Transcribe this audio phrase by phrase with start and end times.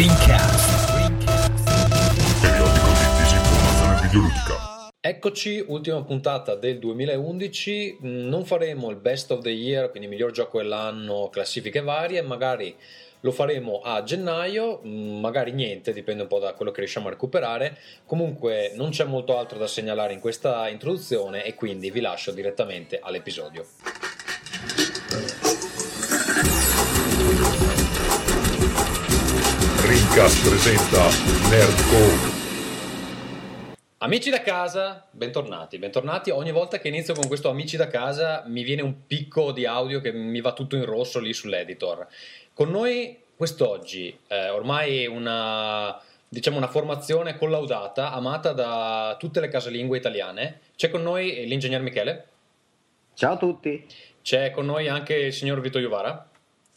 [0.00, 0.96] Rincast.
[2.40, 4.88] Periodico di disinformazione videoludica.
[4.98, 7.98] Eccoci, ultima puntata del 2011.
[8.02, 12.74] Mm, Non faremo il best of the year, quindi miglior gioco dell'anno, classifiche varie, magari
[13.20, 17.76] lo faremo a gennaio, magari niente, dipende un po' da quello che riusciamo a recuperare.
[18.06, 23.00] Comunque non c'è molto altro da segnalare in questa introduzione e quindi vi lascio direttamente
[23.02, 23.66] all'episodio.
[29.90, 31.02] Rincast presenta
[31.50, 32.38] Nerdcore.
[33.98, 36.30] Amici da casa, bentornati, bentornati.
[36.30, 40.00] Ogni volta che inizio con questo amici da casa mi viene un picco di audio
[40.00, 42.06] che mi va tutto in rosso lì sull'editor.
[42.54, 49.98] Con noi quest'oggi, eh, ormai una, diciamo una formazione collaudata, amata da tutte le casalingue
[49.98, 50.60] italiane.
[50.76, 52.26] C'è con noi l'ingegner Michele,
[53.14, 53.84] Ciao a tutti.
[54.22, 56.29] c'è con noi anche il signor Vito Iovara,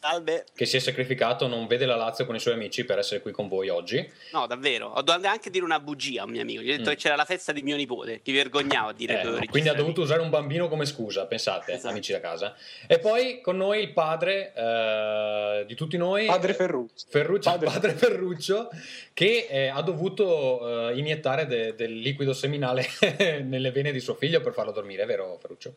[0.03, 0.43] Salve.
[0.53, 3.31] che si è sacrificato, non vede la Lazio con i suoi amici per essere qui
[3.31, 4.05] con voi oggi.
[4.33, 4.87] No, davvero.
[4.87, 6.61] Ho dovuto anche dire una bugia a un mio amico.
[6.61, 6.93] Gli ho detto Mm.
[6.93, 8.21] che c'era la festa di mio nipote.
[8.21, 11.71] Ti vergognavo a dire Eh, dovevo quindi ha dovuto usare un bambino come scusa, pensate,
[11.73, 11.87] Esatto.
[11.93, 12.53] amici da casa.
[12.85, 17.05] E poi con noi il padre eh, di tutti noi, Padre Ferruccio.
[17.09, 18.69] Ferruccio, Padre- padre Ferruccio,
[19.13, 22.85] che eh, ha dovuto eh, iniettare de- del liquido seminale
[23.43, 25.73] nelle vene di suo figlio per farlo dormire, vero Ferruccio?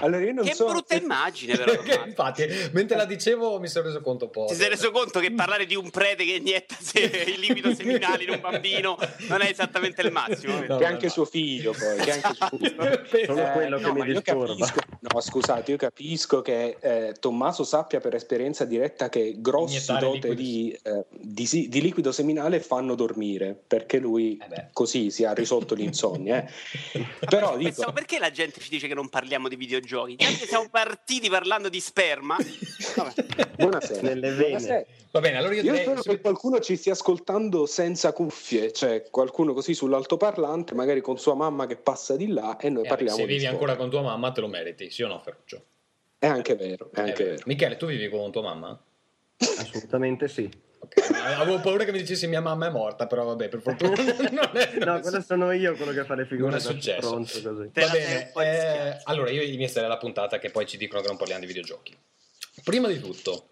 [0.00, 1.80] Allora io non Che so brutta immagine, però.
[1.80, 4.46] Che infatti, mentre la dicevo mi sono reso conto un po'.
[4.48, 7.00] Ti sei reso conto che parlare di un prete che inietta se-
[7.32, 10.54] il liquido seminale in un bambino non è esattamente il massimo.
[10.54, 11.12] No, che no, anche no.
[11.12, 13.24] suo figlio poi, che anche suo figlio.
[13.26, 14.46] Solo Eh, quello che no, mi ma io disturba.
[14.66, 20.00] capisco, no, scusate, io capisco che eh, Tommaso sappia per esperienza diretta che grossi Iniettare
[20.00, 25.32] dote di, eh, di, di liquido seminale fanno dormire, perché lui Eh così si ha
[25.32, 26.44] risolto l'insonnia.
[26.92, 27.06] eh.
[27.28, 30.16] Però dico, Pensavo, perché la gente ci dice che non parliamo di videogiochi?
[30.16, 32.36] Già che siamo partiti parlando di sperma.
[32.96, 33.50] Vabbè.
[33.56, 34.00] buonasera.
[34.02, 34.42] Nelle vene.
[34.48, 34.84] Buonasera.
[35.12, 35.84] Va bene, allora io Io direi...
[35.86, 41.34] spero che qualcuno ci stia ascoltando senza cuffie, cioè qualcuno così sull'altoparlante, magari con sua
[41.34, 43.52] mamma che passa di là e noi Eh, parliamo se vivi sport.
[43.54, 45.62] ancora con tua mamma te lo meriti, sì o no Ferruccio?
[46.18, 47.30] È anche vero, è Eh, anche beh.
[47.30, 47.42] vero.
[47.46, 48.82] Michele, tu vivi con tua mamma?
[49.58, 50.50] Assolutamente sì.
[50.84, 53.94] Ok, Avevo paura che mi dicessi mia mamma è morta, però vabbè, per fortuna
[54.30, 57.08] non è, No, quello sono io quello che fa le figure Non è successo.
[57.08, 57.70] Pronto così.
[57.72, 61.40] Va bene, eh, allora io inizierei la puntata che poi ci dicono che non parliamo
[61.42, 61.96] di videogiochi.
[62.64, 63.50] Prima di tutto,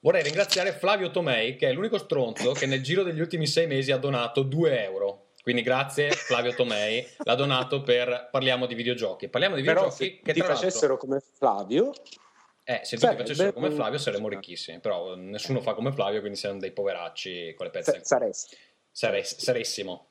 [0.00, 3.92] vorrei ringraziare Flavio Tomei, che è l'unico stronzo che nel giro degli ultimi sei mesi
[3.92, 5.26] ha donato 2 euro.
[5.42, 9.28] Quindi grazie Flavio Tomei, l'ha donato per Parliamo di videogiochi.
[9.28, 11.92] Parliamo di Però videogiochi se che ti tra l'altro- facessero come Flavio,
[12.64, 16.38] Eh, se tutti Sarebbe facessero come Flavio saremmo ricchissimi, però nessuno fa come Flavio, quindi
[16.38, 17.92] siamo dei poveracci con le pezze.
[17.92, 18.56] sa- saresti.
[18.90, 20.08] Sare- saressimo.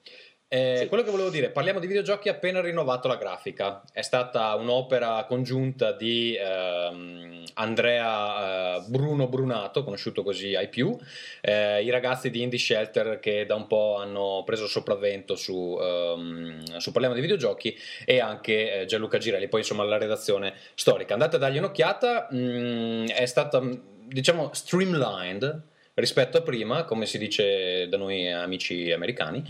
[0.54, 0.88] Eh, Sì.
[0.88, 3.84] Quello che volevo dire, parliamo di videogiochi appena rinnovato la grafica.
[3.94, 10.98] È stata un'opera congiunta di ehm, Andrea eh, Bruno Brunato, conosciuto così ai più,
[11.40, 16.78] eh, i ragazzi di Indie Shelter che da un po' hanno preso sopravvento su, ehm,
[16.80, 17.74] su Parliamo di videogiochi
[18.06, 21.14] e anche eh, Gianluca Girelli, poi insomma la redazione storica.
[21.14, 23.62] Andate a dargli un'occhiata, mm, è stata
[24.06, 25.62] diciamo streamlined
[25.94, 29.44] rispetto a prima, come si dice da noi amici americani.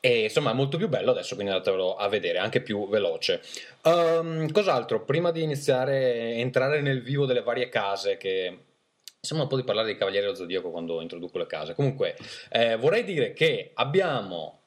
[0.00, 3.42] E insomma è molto più bello adesso, quindi andatevelo a vedere, anche più veloce.
[3.84, 5.04] Ehm, cos'altro?
[5.04, 8.64] Prima di iniziare a entrare nel vivo delle varie case che...
[9.22, 11.74] Sembra un po' di parlare dei Cavalieri dello Zodiaco quando introduco le case.
[11.74, 12.16] Comunque,
[12.48, 14.59] eh, vorrei dire che abbiamo,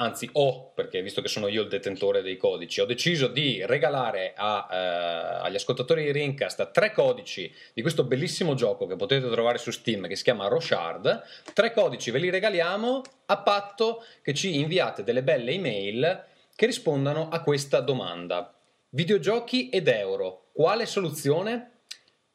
[0.00, 4.32] anzi ho, perché visto che sono io il detentore dei codici, ho deciso di regalare
[4.34, 9.58] a, eh, agli ascoltatori di Rincast tre codici di questo bellissimo gioco che potete trovare
[9.58, 11.22] su Steam che si chiama Rochard.
[11.52, 16.24] Tre codici ve li regaliamo a patto che ci inviate delle belle email
[16.56, 18.54] che rispondano a questa domanda.
[18.90, 21.79] Videogiochi ed euro, quale soluzione?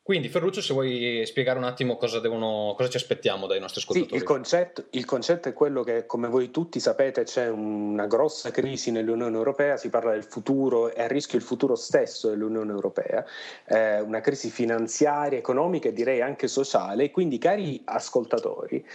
[0.05, 3.87] Quindi Ferruccio, se vuoi spiegare un attimo cosa, devono, cosa ci aspettiamo dai nostri Sì,
[3.87, 4.19] ascoltatori.
[4.19, 8.91] il concetto, il concetto è quello che, come voi tutti sapete, c'è una grossa crisi
[8.91, 13.25] nell'Unione Europea, si parla del futuro, è a rischio il futuro stesso dell'Unione Europea,
[13.65, 17.09] eh, una crisi finanziaria, economica e direi anche sociale.
[17.09, 18.85] Quindi, cari ascoltatori,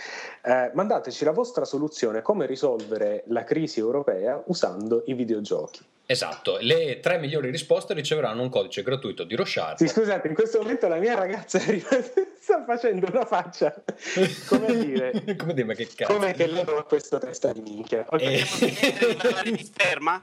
[0.45, 5.81] eh, mandateci la vostra soluzione come risolvere la crisi europea usando i videogiochi.
[6.11, 9.77] Esatto, le tre migliori risposte riceveranno un codice gratuito di Rochard.
[9.77, 13.73] Sì, scusate, in questo momento la mia ragazza è rimasta- sta facendo una faccia,
[14.49, 16.13] come a dire, Come dire, ma che cazzo?
[16.15, 18.07] come che lei ha questo testa di minchia.
[18.19, 18.43] Eh.
[18.59, 20.19] Di parlare di sperma?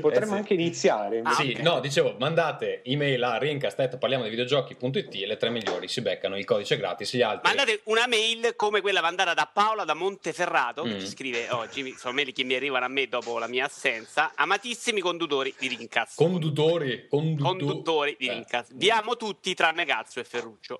[0.00, 0.32] Potremmo Eh sì.
[0.32, 1.20] anche iniziare.
[1.22, 1.60] Ah, sì, ok.
[1.62, 6.36] no, dicevo, mandate email a rincast parliamo di videogiochi.it e le tre migliori si beccano
[6.36, 10.82] il codice gratis, gli altri Mandate una mail come quella mandata da Paola da Monteferrato
[10.82, 10.98] che Mm.
[10.98, 14.32] ci scrive oggi, mi- sono mail che mi arrivano a me dopo la mia assenza.
[14.34, 16.16] Amatissimi conduttori di Rincast.
[16.16, 18.32] conduttori, condutu- conduttori di Eh.
[18.32, 18.72] Rincast.
[18.74, 20.73] Vi amo tutti tranne Cazzo e Ferruccio.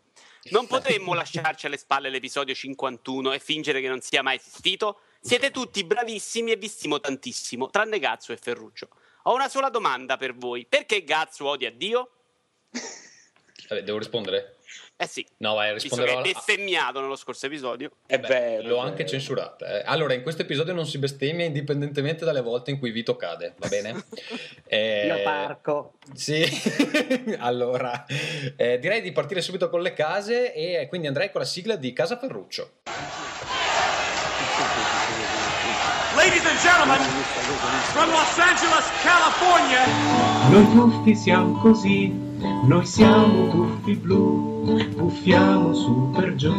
[0.50, 5.00] Non potremmo lasciarci alle spalle l'episodio 51 e fingere che non sia mai esistito?
[5.19, 8.88] Siete tutti bravissimi e vi stimo tantissimo, tranne Gazzo e Ferruccio.
[9.23, 10.67] Ho una sola domanda per voi.
[10.67, 12.11] Perché Gazzo odia Dio?
[13.69, 14.58] Vabbè, devo rispondere?
[14.96, 16.23] Eh sì, No, vai, visto risponderò.
[16.23, 17.91] che è a- bestemmiato nello scorso episodio.
[18.06, 18.69] È Beh, vero.
[18.69, 19.08] L'ho anche vero.
[19.08, 19.81] censurata.
[19.81, 19.82] eh.
[19.87, 23.69] Allora, in questo episodio non si bestemmia indipendentemente dalle volte in cui Vito cade, va
[23.69, 24.05] bene?
[24.67, 25.93] Eh, Io parco.
[26.14, 26.43] Sì,
[27.38, 28.05] allora
[28.56, 31.93] eh, direi di partire subito con le case e quindi andrei con la sigla di
[31.93, 32.70] Casa Ferruccio.
[36.17, 36.99] Ladies and gentlemen,
[37.93, 39.85] from Los Angeles, California,
[40.49, 42.08] Noi tuffi siamo così,
[42.67, 44.54] noi siamo tuffi blu,
[44.94, 46.52] puffiamo su per giù,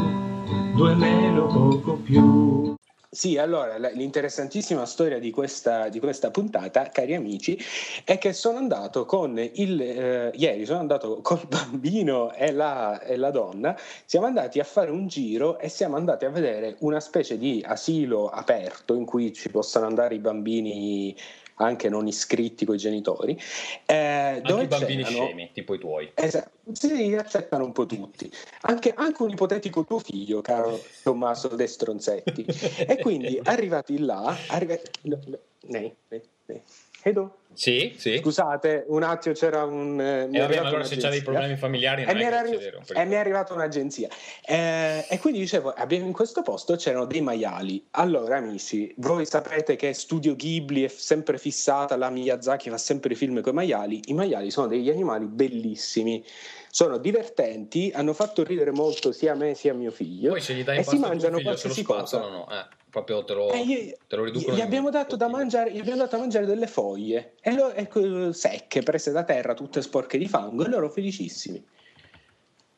[0.75, 2.75] due meno poco più.
[3.09, 7.57] Sì, allora l'interessantissima storia di questa, di questa puntata, cari amici,
[8.03, 13.15] è che sono andato con il eh, ieri sono andato col bambino e la, e
[13.15, 17.37] la donna, siamo andati a fare un giro e siamo andati a vedere una specie
[17.37, 21.15] di asilo aperto in cui ci possano andare i bambini
[21.55, 23.39] anche non iscritti con i genitori.
[23.85, 26.11] eh, Anche dove i bambini c'erano- scemi, tipo i tuoi.
[26.13, 28.29] Esatto, sì, accettano un po' tutti,
[28.61, 32.45] anche, anche un ipotetico tuo figlio, caro Tommaso De Stronzetti.
[32.87, 34.75] E quindi arrivati là, arriva...
[35.03, 36.61] no, no, nei, nei, nei.
[37.03, 37.37] Edo?
[37.55, 38.17] Sì, sì.
[38.17, 39.99] Scusate, un attimo c'era un...
[39.99, 42.25] eh, mi E è vabbè, allora se c'ha dei problemi familiari non E mi, è
[42.25, 42.83] era che arri- c'è vero.
[42.93, 44.07] e mi è arrivata un'agenzia.
[44.45, 47.83] Eh, e quindi dicevo abbiamo in questo posto c'erano dei maiali.
[47.91, 53.15] Allora amici voi sapete che Studio Ghibli è sempre fissata la Miyazaki fa sempre i
[53.15, 54.01] film con i maiali.
[54.05, 56.23] I maiali sono degli animali bellissimi.
[56.69, 60.31] Sono divertenti hanno fatto ridere molto sia a me sia a mio figlio.
[60.31, 62.07] Poi se gli dai e si mangiano figlio qualsiasi cosa.
[62.07, 62.65] spazzano, no, eh,
[62.95, 65.97] proprio te lo, eh, io- te lo riducono gli abbiamo dato da mangiare, gli abbiamo
[65.97, 70.27] dato da mangiare delle foglie e lo- ecco, secche prese da terra tutte sporche di
[70.30, 71.62] fango e loro felicissimi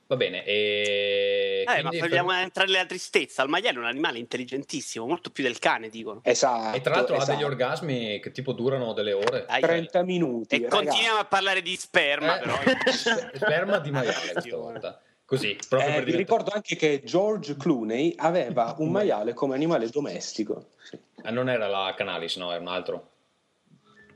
[0.07, 3.43] Va bene, e Eh, ma vogliamo entrare nella tristezza.
[3.43, 6.21] Il maiale è un animale intelligentissimo, molto più del cane, dicono.
[6.23, 7.33] esatto e tra l'altro ha esatto.
[7.33, 9.43] degli orgasmi che tipo durano delle ore.
[9.49, 9.61] Ai, ai.
[9.61, 10.85] 30 minuti E ragazzi.
[10.85, 12.55] continuiamo a parlare di sperma, Eh, però.
[13.35, 15.01] sperma di maiale questa volta.
[15.27, 19.89] Così, proprio Eh, per diventare- ricordo anche che George Clooney aveva un maiale come animale
[19.89, 20.67] domestico.
[20.81, 20.97] Sì.
[21.23, 23.09] Ah, non era la Canalis, no, era un altro.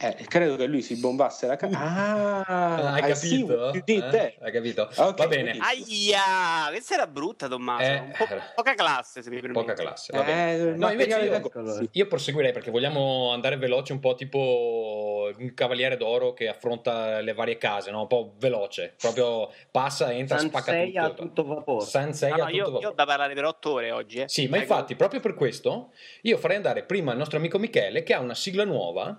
[0.04, 2.44] Eh, credo che lui si bombasse la canna.
[2.48, 3.72] Ah, hai capito?
[3.72, 4.36] Eh?
[4.42, 4.90] Hai capito?
[4.96, 5.56] Ok, Va bene.
[5.60, 7.84] Aia, questa era brutta, Tommaso.
[7.84, 8.26] Eh, po'
[8.56, 9.60] poca classe, se mi permetti.
[9.64, 10.12] poca classe.
[10.18, 10.54] Va bene.
[10.54, 16.34] Eh, No, io, io proseguirei perché vogliamo andare veloci, un po' tipo un cavaliere d'oro
[16.34, 18.02] che affronta le varie case, no?
[18.02, 21.22] un po' veloce, proprio passa, entra, spacca Sansei a tutto.
[21.24, 21.86] tutto vapore.
[21.86, 22.84] Sansei No, a no, tutto io, vapore.
[22.84, 24.18] io ho da parlare per otto ore oggi.
[24.22, 24.28] Eh.
[24.28, 25.92] Sì, ma infatti, proprio per questo,
[26.24, 29.16] io farei andare prima il nostro amico Michele che ha una sigla nuova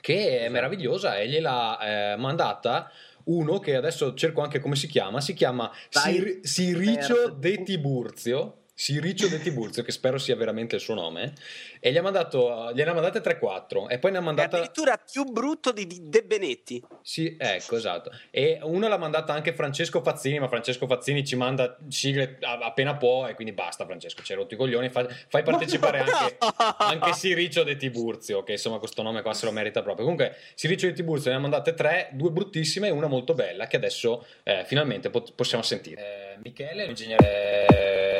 [0.00, 1.78] che è meravigliosa e gliel'ha
[2.12, 2.90] eh, mandata
[3.24, 7.28] uno che adesso cerco anche come si chiama, si chiama Sir- Siricio.
[7.28, 8.61] De Tiburzio.
[8.74, 11.34] Siricio De Tiburzio, che spero sia veramente il suo nome,
[11.78, 14.56] e gli ha mandato, gliene ha mandate 3-4 e poi ne ha È mandata.
[14.56, 16.82] addirittura più brutto di, De Benetti.
[17.02, 18.10] Sì, ecco, esatto.
[18.30, 23.26] E uno l'ha mandata anche Francesco Fazzini, ma Francesco Fazzini ci manda sigle appena può
[23.26, 26.36] e quindi basta Francesco, hai rotto i coglioni, fa- fai partecipare anche,
[26.78, 30.04] anche Siricio De Tiburzio, che insomma questo nome qua se lo merita proprio.
[30.06, 33.76] Comunque Siricio De Tiburzio ne ha mandate tre, due bruttissime e una molto bella che
[33.76, 36.00] adesso eh, finalmente pot- possiamo sentire.
[36.34, 38.11] Eh, Michele, l'ingegnere...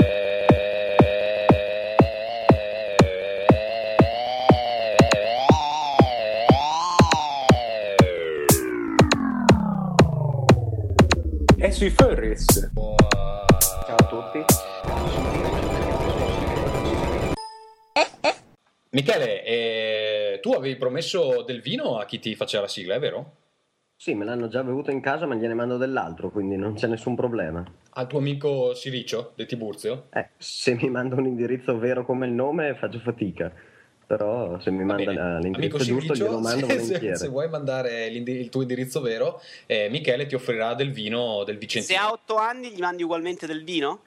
[11.72, 12.70] E sui furries.
[12.74, 14.44] Ciao a tutti.
[18.90, 23.36] Michele, eh, tu avevi promesso del vino a chi ti faceva la sigla, è vero?
[23.96, 27.14] Sì, me l'hanno già bevuto in casa, ma gliene mando dell'altro, quindi non c'è nessun
[27.14, 27.64] problema.
[27.92, 30.08] Al tuo amico Siricio De Tiburzio?
[30.12, 33.50] Eh, se mi manda un indirizzo vero come il nome faccio fatica,
[34.16, 35.38] però se mi manda bene.
[35.40, 37.16] l'indirizzo Amico giusto glielo mando se, se- volentieri.
[37.16, 41.60] se vuoi mandare il tuo indirizzo vero, eh, Michele ti offrirà del vino del Se
[41.60, 41.98] Vicentino.
[42.00, 44.00] ha otto anni gli mandi ugualmente del vino?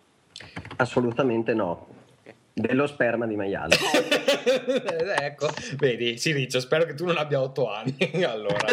[0.75, 1.88] Assolutamente no.
[2.53, 3.75] Dello sperma di maiale.
[4.45, 5.47] Eh, ecco,
[5.77, 7.97] vedi, Siricio, spero che tu non abbia otto anni.
[8.25, 8.67] allora,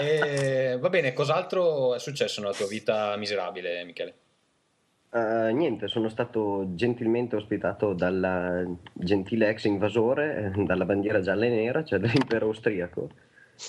[0.00, 4.14] Eh, va bene, cos'altro è successo nella tua vita miserabile, Michele?
[5.16, 11.48] Eh, niente, sono stato gentilmente ospitato dal gentile ex invasore, eh, dalla bandiera gialla e
[11.48, 13.08] nera, cioè dell'impero austriaco,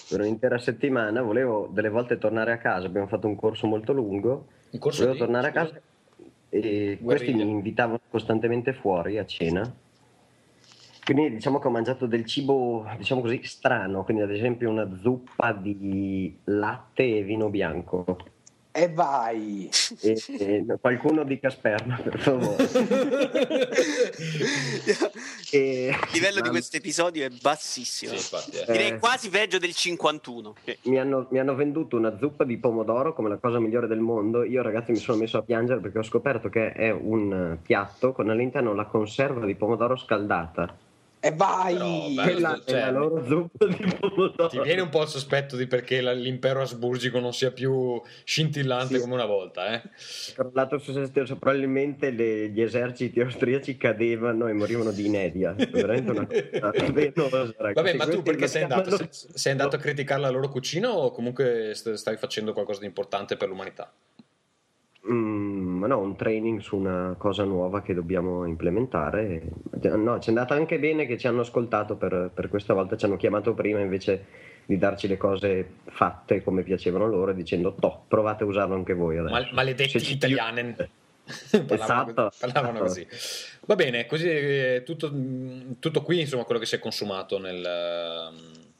[0.10, 1.22] per un'intera settimana.
[1.22, 5.14] Volevo delle volte tornare a casa, abbiamo fatto un corso molto lungo, Un corso volevo
[5.14, 5.82] di- tornare a casa
[6.50, 7.46] e questi Guerriglia.
[7.46, 9.74] mi invitavano costantemente fuori a cena.
[11.06, 15.54] Quindi diciamo che ho mangiato del cibo, diciamo così, strano, quindi ad esempio una zuppa
[15.54, 18.18] di latte e vino bianco.
[18.80, 19.68] E vai!
[20.02, 22.70] E, e qualcuno dica sperma, per favore.
[25.50, 28.12] E- Il livello di ma- questo episodio è bassissimo.
[28.12, 28.72] Sì, infatti, eh.
[28.72, 29.00] Direi Eh.
[29.00, 30.54] quasi peggio del 51.
[30.64, 34.00] che- Mi hanno, mi hanno venduto una zuppa di pomodoro come la cosa migliore del
[34.00, 34.44] mondo.
[34.44, 38.30] Io, ragazzi, mi sono messo a piangere perché ho scoperto che è un piatto con
[38.30, 40.78] all'interno la conserva di pomodoro scaldata.
[41.28, 41.76] E vai!
[41.76, 44.48] Però, Quella cioè, loro zuppa di pomodoro.
[44.48, 48.96] Ti viene un po' il sospetto di perché la- l'impero asburgico non sia più scintillante
[48.96, 49.02] Sì.
[49.02, 49.82] come una volta, eh?
[50.34, 51.36] Crollato su se stesso.
[51.36, 55.54] Probabilmente le- gli eserciti austriaci cadevano e morivano di inedia.
[55.54, 57.54] Veramente una cosa venosa.
[57.74, 58.96] Vabbè, ma tu perché sei andato?
[58.96, 62.86] Sei, sei andato a criticare la loro cucina o comunque st- stavi facendo qualcosa di
[62.86, 63.92] importante per l'umanità?
[65.10, 69.42] Mm, ma no, un training su una cosa nuova che dobbiamo implementare.
[69.96, 73.06] No, ci è andata anche bene che ci hanno ascoltato per, per questa volta, ci
[73.06, 74.26] hanno chiamato prima invece
[74.66, 79.18] di darci le cose fatte come piacevano loro, dicendo toh, provate a usarlo anche voi
[79.18, 79.34] adesso.
[79.34, 80.76] Mal- maledetti ci- italiani.
[81.28, 81.66] Esatto.
[81.66, 83.06] parlavano, parlavano così.
[83.66, 85.12] Va bene, così eh, tutto,
[85.80, 87.60] tutto qui, insomma, quello che si è consumato nel,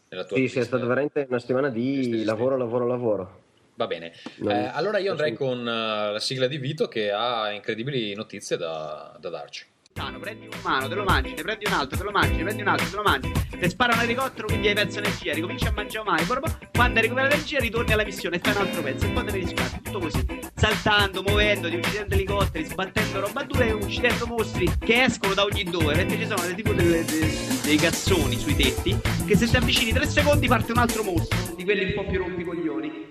[0.08, 3.42] nella tua Sì, sì, è stata veramente una settimana di lavoro, lavoro, lavoro.
[3.78, 4.12] Va bene.
[4.38, 8.58] Non- Eh, allora io andrei con eh, la sigla di Vito che ha incredibili notizie
[8.58, 9.66] da, da darci.
[9.94, 12.44] Sano, prendi un umano, te lo mangi, ne prendi un altro, te lo mangi, ne
[12.44, 15.66] prendi un altro, te lo mangi, ti spara un elicottero, quindi hai perso energia, ricominci
[15.66, 19.06] a mangiare dopo, quando hai recuperato energia ritorni alla missione e fai un altro pezzo
[19.06, 23.72] e poi te ne riscatti, tutto così, saltando, muovendoti, uccidendo elicotteri, sbattendo roba dura e
[23.72, 27.78] uccidendo mostri che escono da ogni dove, perché ci sono dei, tipo delle- dei, dei
[27.78, 31.86] cassoni sui tetti, che se ti avvicini 3 secondi parte un altro mostro, di quelli
[31.86, 33.07] un po' più rompicoglioni.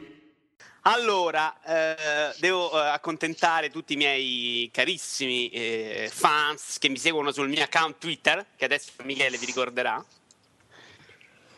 [0.88, 7.48] Allora, eh, devo eh, accontentare tutti i miei carissimi eh, fans che mi seguono sul
[7.48, 10.04] mio account Twitter, che adesso Michele vi ricorderà.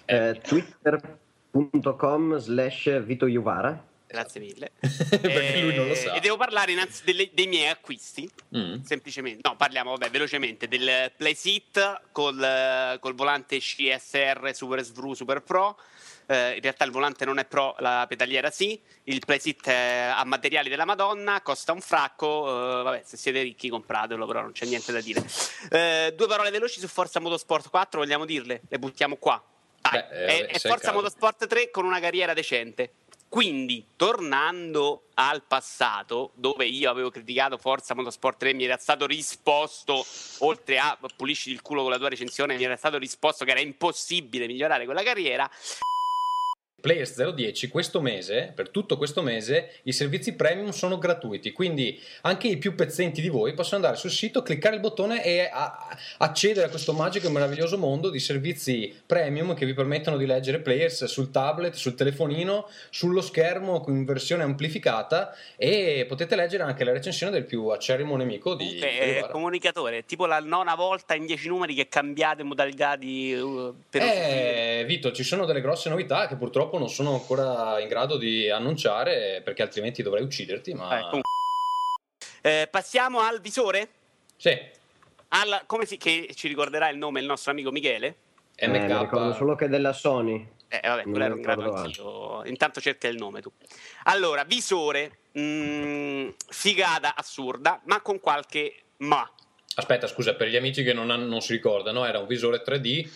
[0.06, 3.84] Eh, Twitter.com slash Vito Iuvara.
[4.06, 4.70] Grazie mille.
[4.80, 6.14] Perché lui non lo Eh, sa.
[6.14, 8.26] E devo parlare innanzi delle- dei miei acquisti.
[8.56, 8.80] Mm.
[8.80, 15.78] Semplicemente, no, parliamo vabbè, velocemente del PlaySeat col, col volante CSR Super SVRU Super Pro.
[16.30, 18.78] Eh, in realtà il volante non è pro, la pedaliera sì.
[19.04, 22.80] Il PlaySeat è a materiali della Madonna, costa un fracco.
[22.80, 25.24] eh, vabbè, se siete ricchi compratelo, però non c'è niente da dire.
[25.70, 28.60] Eh, due parole veloci su Forza Motorsport 4, vogliamo dirle?
[28.68, 29.42] Le buttiamo qua.
[29.80, 30.92] Dai, Beh, eh, è, è Forza.
[30.92, 32.92] Motorsport 3 con una carriera decente.
[33.28, 40.04] Quindi, tornando al passato, dove io avevo criticato Forza Motorsport 3, mi era stato risposto,
[40.38, 43.60] oltre a pulisci il culo con la tua recensione, mi era stato risposto che era
[43.60, 45.50] impossibile migliorare quella carriera.
[46.80, 52.46] Players 010 questo mese, per tutto questo mese, i servizi premium sono gratuiti, quindi anche
[52.46, 55.50] i più pezzenti di voi possono andare sul sito, cliccare il bottone e
[56.18, 60.60] accedere a questo magico e meraviglioso mondo di servizi premium che vi permettono di leggere
[60.60, 66.92] Players sul tablet, sul telefonino, sullo schermo in versione amplificata e potete leggere anche la
[66.92, 68.76] recensione del più acerrimo nemico di
[69.14, 69.32] Iovara.
[69.32, 73.34] comunicatore, tipo la nona volta in dieci numeri che cambiate modalità di...
[73.34, 78.18] uh, Eh, Vito, ci sono delle grosse novità che purtroppo non sono ancora in grado
[78.18, 81.10] di annunciare perché altrimenti dovrei ucciderti, ma...
[81.10, 81.20] Eh.
[82.42, 83.88] Eh, passiamo al visore?
[84.36, 84.56] Sì,
[85.28, 88.16] Al, come si, che ci ricorderà il nome il nostro amico Michele?
[88.54, 89.36] Eh, mi ricordo MK...
[89.36, 90.46] solo che è della Sony.
[90.68, 92.44] Eh, vabbè, Non quello era un grado ricordo anch'io.
[92.44, 93.50] Intanto cerca il nome tu.
[94.04, 99.28] Allora, visore, mm, figata assurda, ma con qualche ma.
[99.76, 103.08] Aspetta, scusa, per gli amici che non, hanno- non si ricordano, era un visore 3D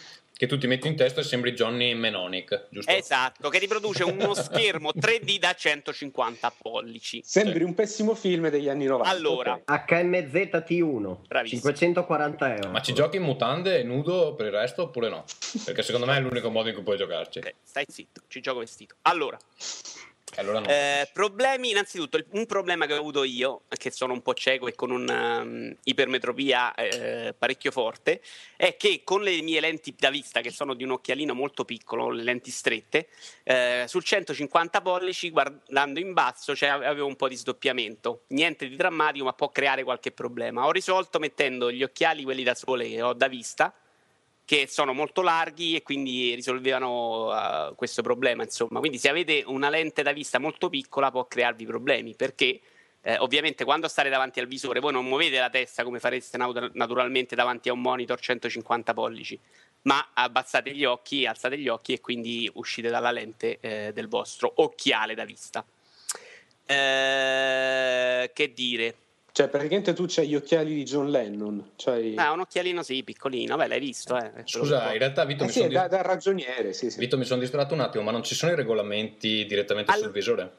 [0.43, 2.91] che tu ti metti in testa e sembri Johnny Mnemonic, giusto?
[2.91, 7.23] Esatto, che riproduce uno schermo 3D da 150 pollici.
[7.25, 9.09] Sembri un pessimo film degli anni 90.
[9.09, 9.89] Allora, ok.
[9.89, 11.61] HMZT1, Bravissimo.
[11.61, 12.71] 540 euro.
[12.71, 15.23] Ma ci giochi in mutande e nudo per il resto oppure no?
[15.65, 17.39] Perché secondo me è l'unico modo in cui puoi giocarci.
[17.39, 18.97] eh, stai zitto, ci gioco vestito.
[19.03, 19.39] Allora,
[20.37, 20.67] Allora no.
[20.67, 24.75] Eh, problemi, innanzitutto, un problema che ho avuto io, che sono un po' cieco e
[24.75, 26.75] con un'ipermetropia
[27.39, 28.23] parecchio forte,
[28.57, 32.11] è che con le mie lenti da vista, che sono di un occhialino molto piccolo,
[32.11, 33.09] le lenti strette,
[33.43, 38.23] eh, sul 150 pollici, guardando in basso, cioè, avevo un po' di sdoppiamento.
[38.29, 40.65] Niente di drammatico, ma può creare qualche problema.
[40.67, 43.75] Ho risolto mettendo gli occhiali, quelli da sole che ho da vista,
[44.53, 48.43] che sono molto larghi e quindi risolvevano eh, questo problema.
[48.43, 52.61] Insomma, quindi se avete una lente da vista molto piccola può crearvi problemi perché
[53.01, 56.73] eh, ovviamente quando state davanti al visore voi non muovete la testa come fareste nat-
[56.75, 59.41] naturalmente davanti a un monitor 150 pollici,
[59.85, 64.53] ma abbassate gli occhi, alzate gli occhi e quindi uscite dalla lente eh, del vostro
[64.57, 65.65] occhiale da vista.
[66.67, 68.97] Eh, che dire?
[69.35, 71.71] Cioè, praticamente tu c'hai gli occhiali di John Lennon.
[71.77, 72.15] C'hai...
[72.17, 74.31] Ah, un occhialino sì, piccolino, beh, l'hai visto, eh.
[74.45, 76.99] Scusa, in realtà Vito, Eh mi sì, sono da, da ragioniere, sì, sì.
[76.99, 80.11] Vito, mi sono distratto un attimo, ma non ci sono i regolamenti direttamente All- sul
[80.13, 80.53] visore?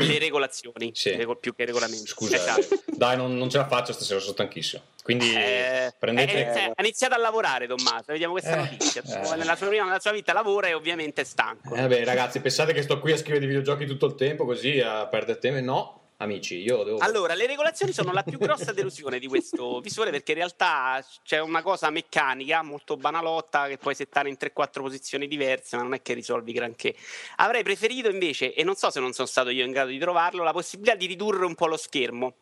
[0.00, 1.10] le regolazioni Sì.
[1.16, 2.06] rego- più che i regolamenti.
[2.06, 2.60] Scusa, Esatto.
[2.60, 4.82] eh, dai, non, non ce la faccio stasera, sono stanchissimo.
[5.02, 6.32] Quindi Eh, prendete...
[6.32, 9.02] è inizia- ha iniziato a lavorare Tommaso, vediamo questa Eh, notizia.
[9.04, 9.36] eh.
[9.36, 11.74] Nella, sua, prima- nella sua vita lavora e ovviamente è stanco.
[11.74, 14.78] Eh beh, ragazzi, pensate che sto qui a scrivere di videogiochi tutto il tempo così
[14.80, 15.60] a perdere tempo?
[15.62, 16.98] No, amici, io devo...
[16.98, 21.40] Allora, le regolazioni sono la più grossa delusione di questo visore perché in realtà c'è
[21.40, 26.02] una cosa meccanica molto banalotta che puoi settare in 3-4 posizioni diverse, ma non è
[26.02, 26.94] che risolvi granché.
[27.36, 30.42] Avrei preferito invece, e non so se non sono stato io in grado di trovarlo,
[30.42, 32.34] la possibilità di ridurre un po' lo schermo.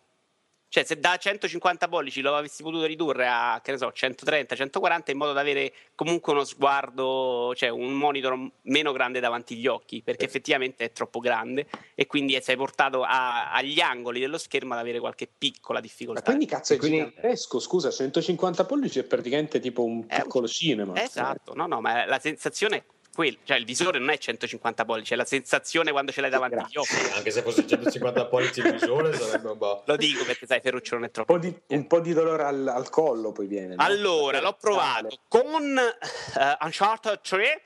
[0.77, 5.11] Cioè, se da 150 pollici lo avessi potuto ridurre a, che ne so, 130, 140,
[5.11, 10.03] in modo da avere comunque uno sguardo, cioè un monitor meno grande davanti agli occhi,
[10.03, 11.65] perché effettivamente è troppo grande
[11.95, 16.21] e quindi sei portato a- agli angoli dello schermo ad avere qualche piccola Ma difficoltà.
[16.25, 21.03] quindi cazzo è Quindi- gigantesco, scusa, 150 pollici è praticamente tipo un Eh, piccolo cinema.
[21.03, 22.85] Esatto, no, no, ma la sensazione
[23.17, 26.31] è quella, cioè il visore non è 150 pollici, è la sensazione quando ce l'hai
[26.31, 26.95] davanti agli occhi.
[27.15, 29.83] Anche se fosse 150 pollici il visore sarebbe un po'...
[29.87, 31.33] Lo dico perché sai, Ferruccio non è Un troppo.
[31.33, 33.75] po' di, un po' di dolore al, al collo poi viene.
[33.75, 33.83] no?
[33.83, 37.63] Allora, l'ho provato con eh, Uncharted 3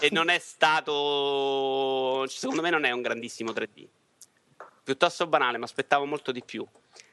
[0.00, 3.86] e non è stato secondo me non è un grandissimo 3D.
[4.82, 6.66] Piuttosto banale, mi aspettavo molto di più.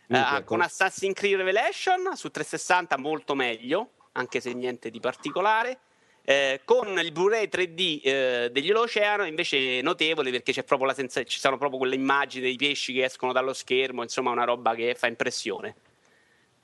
[0.07, 5.79] Eh, con Assassin's Creed Revelation su 360 molto meglio, anche se niente di particolare.
[6.31, 11.23] Eh, con il Blu-ray 3D eh, degli Oceano invece notevole perché c'è proprio la senza-
[11.23, 14.95] ci sono proprio quelle immagini dei pesci che escono dallo schermo, insomma una roba che
[14.97, 15.75] fa impressione.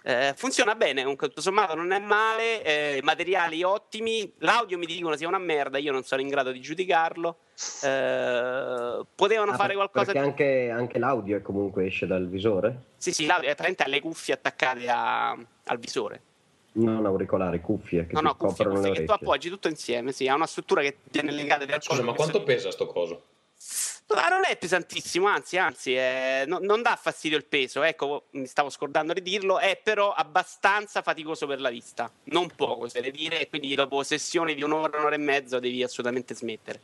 [0.03, 5.17] Eh, funziona bene, comunque tutto sommato non è male, eh, materiali ottimi, l'audio mi dicono
[5.17, 7.39] sia una merda, io non sono in grado di giudicarlo.
[7.83, 10.25] Eh, potevano Ah, fare qualcosa Perché di...
[10.25, 12.83] anche, anche l'audio comunque esce dal visore?
[12.95, 16.21] Sì, sì, l'audio è praticamente ha le cuffie attaccate a- al visore.
[16.77, 20.11] Non auricolari, cuffie che No, no, cuffie, coprono cuffie le che tu appoggi tutto insieme,
[20.11, 23.23] sì, ha una struttura che tiene legate per Scusa, ma quanto pesa sto coso?
[24.13, 27.83] Ma non è pesantissimo, anzi, anzi, è- no- non dà fastidio il peso.
[27.83, 32.09] Ecco, mi stavo scordando di dirlo, è però abbastanza faticoso per la vista.
[32.25, 35.83] Non poco, se devi dire, e quindi dopo sessioni di un'ora, un'ora e mezzo devi
[35.83, 36.79] assolutamente smettere.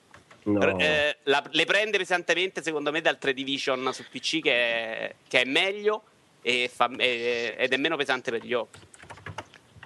[0.46, 0.78] No.
[0.78, 5.42] Eh, la- le prende pesantemente, secondo me, dal 3 Division su PC, che è, che
[5.42, 6.04] è meglio
[6.42, 8.80] e fa- e- ed è meno pesante per gli occhi.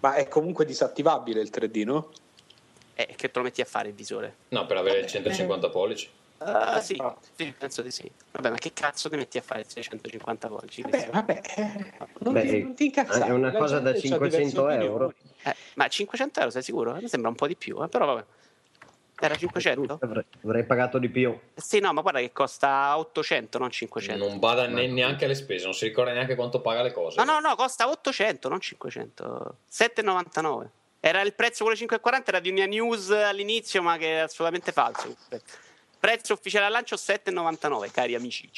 [0.01, 2.11] Ma è comunque disattivabile il 3D, no?
[2.95, 4.35] Eh, che te lo metti a fare il visore?
[4.49, 6.09] No, per avere 150 pollici.
[6.39, 7.29] Ah, sì, infatti.
[7.35, 8.09] sì, penso di sì.
[8.31, 10.81] Vabbè, ma che cazzo ti metti a fare il 650 pollici?
[10.83, 13.25] Vabbè, vabbè, eh, non, Beh, ti, non ti incazzare.
[13.25, 15.13] è una la cosa da gente c'ha 500 diverse euro.
[15.43, 16.93] Eh, ma 500 euro sei sicuro?
[16.95, 18.25] Mi sembra un po' di più, eh, però vabbè.
[19.19, 19.99] Era 500?
[20.01, 21.37] Avrei, avrei pagato di più.
[21.55, 24.23] Sì, no, ma guarda che costa 800, non 500.
[24.27, 27.23] Non bada ne- neanche alle spese, non si ricorda neanche quanto paga le cose.
[27.23, 29.57] No, no, no, costa 800, non 500.
[29.71, 30.67] 7,99.
[30.99, 35.15] Era il prezzo quello 5,40, era di una news all'inizio, ma che è assolutamente falso.
[35.99, 38.49] Prezzo ufficiale al lancio 7,99, cari amici.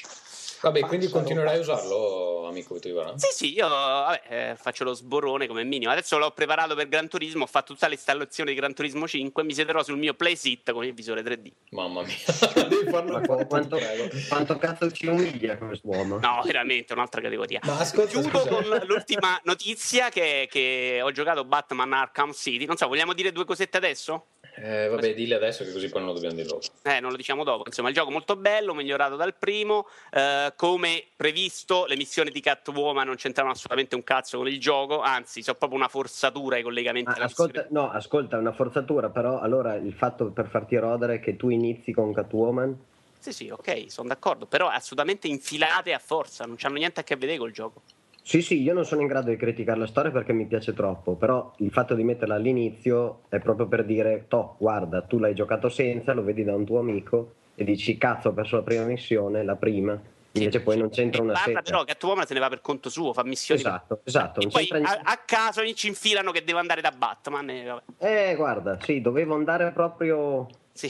[0.62, 3.14] Vabbè, quindi continuerai a usarlo, amico Vitorino?
[3.18, 5.92] Sì, sì, io vabbè, eh, faccio lo sborone come minimo.
[5.92, 9.54] Adesso l'ho preparato per Gran Turismo, ho fatto tutta l'installazione di Gran Turismo 5, mi
[9.54, 11.52] siederò sul mio playsit con il visore 3D.
[11.72, 12.16] Mamma mia,
[12.68, 14.10] devi farlo quanto, prego.
[14.28, 16.20] quanto cazzo ci umilia quest'uomo?
[16.20, 17.60] No, veramente, un'altra categoria.
[17.64, 18.50] Ma ascolta, Chiudo scusa.
[18.50, 22.66] con l'ultima notizia che, che ho giocato Batman Arkham City.
[22.66, 24.26] Non so, vogliamo dire due cosette adesso?
[24.56, 26.66] Eh, vabbè, dille adesso che così poi non lo dobbiamo dire dopo.
[26.84, 27.64] Eh, non lo diciamo dopo.
[27.66, 29.88] Insomma, il gioco molto bello, migliorato dal primo.
[30.12, 35.02] Eh, come previsto, le missioni di Catwoman non c'entravano assolutamente un cazzo con il gioco,
[35.02, 39.40] anzi, sono proprio una forzatura ai collegamenti Ah, ascolta, no, ascolta, è una forzatura, però
[39.40, 42.78] allora il fatto per farti rodere è che tu inizi con Catwoman.
[43.20, 47.16] Sì, sì, ok, sono d'accordo, però assolutamente infilate a forza, non c'hanno niente a che
[47.16, 47.82] vedere col gioco.
[48.30, 51.16] Sì, sì, io non sono in grado di criticare la storia perché mi piace troppo,
[51.16, 55.68] però il fatto di metterla all'inizio è proprio per dire, toh, guarda, tu l'hai giocato
[55.68, 59.44] senza, lo vedi da un tuo amico e dici, cazzo, ho perso la prima missione,
[59.44, 60.00] la prima,
[60.34, 61.64] invece poi non c'entra una seta.
[61.64, 63.62] però Catwoman se ne va per conto suo, fa missioni.
[63.62, 67.50] Esatto, esatto, E poi a, a caso ci infilano che devo andare da Batman.
[67.50, 67.84] E vabbè.
[67.98, 70.48] Eh, guarda, sì, dovevo andare proprio...
[70.72, 70.88] Sì,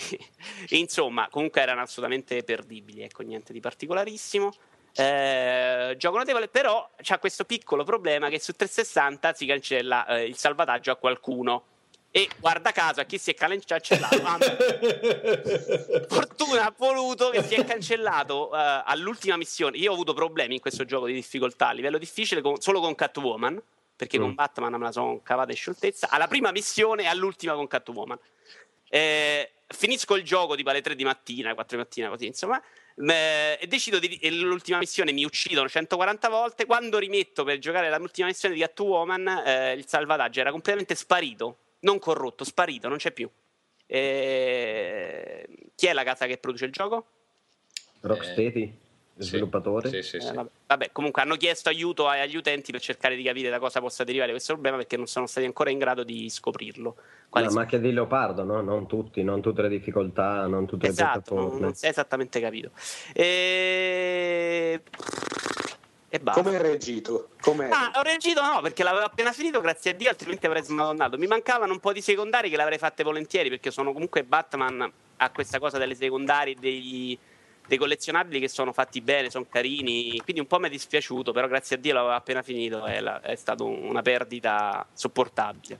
[0.75, 4.51] insomma, comunque erano assolutamente perdibili, ecco, niente di particolarissimo.
[4.93, 10.35] Eh, gioco notevole, però c'ha questo piccolo problema che su 360 si cancella eh, il
[10.35, 11.63] salvataggio a qualcuno.
[12.11, 14.39] E guarda caso, a chi si è cancellato, ah,
[16.07, 19.77] fortuna ha voluto che si è cancellato eh, all'ultima missione.
[19.77, 22.95] Io ho avuto problemi in questo gioco di difficoltà a livello difficile con- solo con
[22.95, 23.61] Catwoman,
[23.95, 24.33] perché con Mm.
[24.33, 28.17] Batman me la sono cavata in scioltezza, alla prima missione e all'ultima con Catwoman.
[28.89, 32.59] Eh, finisco il gioco tipo alle 3 di mattina, 4 di mattina, così insomma.
[33.07, 34.17] Eh, e decido di.
[34.17, 36.65] e l'ultima missione mi uccidono 140 volte.
[36.65, 41.57] Quando rimetto per giocare l'ultima missione di Catwoman, eh, il salvataggio era completamente sparito.
[41.81, 43.29] Non corrotto, sparito, non c'è più.
[43.85, 47.07] Eh, chi è la casa che produce il gioco?
[48.01, 48.87] Rocksteady.
[49.23, 49.89] Sviluppatori.
[49.89, 50.33] Sì, sì, Eh, sì.
[50.33, 50.49] vabbè.
[50.67, 54.03] Vabbè, comunque hanno chiesto aiuto ai- agli utenti per cercare di capire da cosa possa
[54.03, 56.95] derivare questo problema perché non sono stati ancora in grado di scoprirlo.
[57.29, 58.61] Quali La sono- macchia di leopardo, no?
[58.61, 61.59] Non tutti, non tutte le difficoltà, non tutte le Esatto, non, piattaforme.
[61.59, 62.71] non si è esattamente capito.
[63.13, 64.81] E,
[66.11, 66.41] e basta.
[66.41, 67.29] Come hai reagito?
[67.41, 71.17] Come Ah, ho reagito no, perché l'avevo appena finito, grazie a Dio, altrimenti avrei smadonnato.
[71.17, 75.29] Mi mancavano un po' di secondari che l'avrei fatte volentieri, perché sono comunque Batman ha
[75.31, 77.17] questa cosa delle secondarie degli,
[77.69, 81.47] dei collezionabili che sono fatti bene, sono carini, quindi un po' mi è dispiaciuto, però
[81.47, 85.79] grazie a Dio l'avevo appena finito e la- è stata una perdita sopportabile.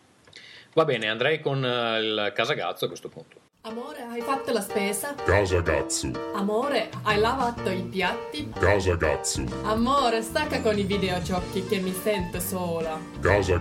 [0.74, 3.38] Va bene, andrei con eh, il Casagazzo a questo punto.
[3.62, 5.16] Amore, hai fatto la spesa?
[5.16, 6.12] Casa Gatsu.
[6.34, 8.50] Amore, hai lavato i piatti?
[8.58, 9.44] Casa Gatsu.
[9.64, 12.98] Amore, stacca con i videogiochi che mi sento sola.
[13.20, 13.58] Casa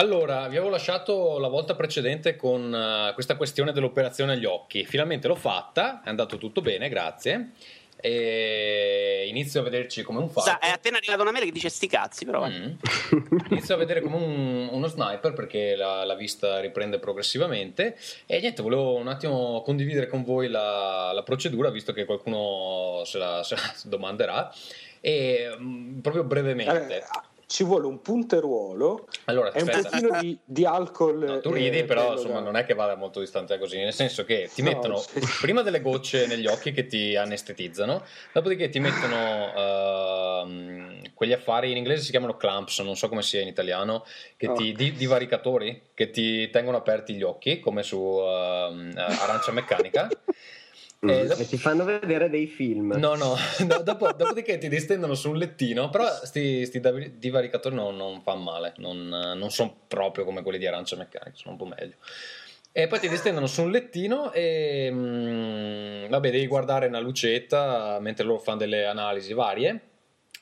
[0.00, 4.86] Allora, vi avevo lasciato la volta precedente con eh, questa questione dell'operazione agli occhi.
[4.86, 7.50] Finalmente l'ho fatta, è andato tutto bene, grazie.
[8.00, 10.64] E inizio a vederci come un Sa, falco.
[10.64, 12.48] è appena arrivata una mail che dice sti cazzi, però.
[12.48, 12.72] Mm.
[13.50, 18.62] Inizio a vedere come un- uno sniper perché la, la vista riprende progressivamente e niente,
[18.62, 23.54] volevo un attimo condividere con voi la, la procedura visto che qualcuno se la, se
[23.54, 24.50] la domanderà
[25.02, 26.96] e mm, proprio brevemente.
[26.96, 27.04] Eh,
[27.50, 31.18] ci vuole un punteruolo Allora, e un pochino di, di alcol.
[31.18, 33.78] No, tu eh, ridi, però quello insomma da- non è che vada molto distante così,
[33.78, 35.18] nel senso che ti No, mettono sì.
[35.40, 41.76] prima delle gocce negli occhi che ti anestetizzano, dopodiché ti mettono ehm, quegli affari, in
[41.76, 44.04] inglese si chiamano clamps, non so come sia in italiano,
[44.36, 44.54] che Oh.
[44.54, 50.08] ti, di, divaricatori, che ti tengono aperti gli occhi, come su eh, Arancia Meccanica.
[51.04, 52.92] Mm, E dopo- E ti fanno vedere dei film.
[52.98, 53.34] No, no,
[53.66, 58.20] no, dopo- dopodiché ti distendono su un lettino, però sti, sti davi- divaricatori non, non
[58.20, 61.94] fanno male, non, non sono proprio come quelli di arancia meccanica, sono un po' meglio.
[62.72, 68.24] E poi ti distendono su un lettino e mm, vabbè, devi guardare una lucetta mentre
[68.24, 69.80] loro fanno delle analisi varie,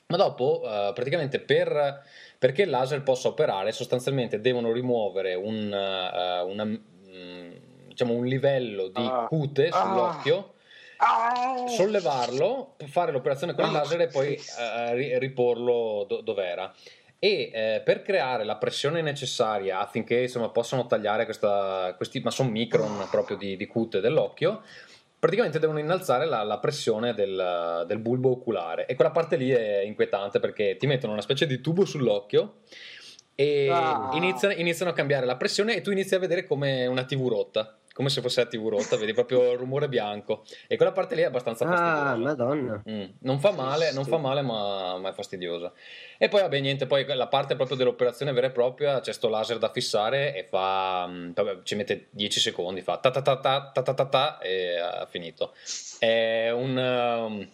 [0.07, 2.03] ma dopo eh, praticamente per,
[2.37, 6.79] perché il laser possa operare sostanzialmente devono rimuovere un, eh, una,
[7.99, 9.25] diciamo un livello di Ah.
[9.27, 10.53] cute sull'occhio
[11.01, 11.65] Ah!
[11.67, 16.73] sollevarlo, fare l'operazione con il Ah, laser e poi eh, ri- riporlo do- dov'era.
[17.19, 22.49] E eh, per creare la pressione necessaria affinché insomma, possano tagliare questa, questi, ma sono
[22.49, 24.61] micron proprio di, di cute dell'occhio,
[25.19, 28.85] praticamente devono innalzare la, la pressione del, del bulbo oculare.
[28.85, 32.55] E quella parte lì è inquietante perché ti mettono una specie di tubo sull'occhio
[33.35, 34.09] e Ah.
[34.13, 37.73] iniziano, iniziano a cambiare la pressione e tu inizi a vedere come una TV rotta.
[37.99, 40.45] Come se fosse la TV rotta, vedi proprio il rumore bianco.
[40.67, 42.09] E quella parte lì è abbastanza fastidiosa.
[42.11, 42.81] Ah, madonna.
[42.89, 45.73] Mm, non fa male, non fa male ma, ma è fastidiosa.
[46.17, 49.57] E poi vabbè niente, poi la parte proprio dell'operazione vera e propria, c'è sto laser
[49.57, 53.69] da fissare e fa, mm, vabbè, ci mette 10 secondi, fa ta ta ta ta
[53.73, 55.51] ta ta ta, ta e ha finito.
[55.99, 57.49] È un, um,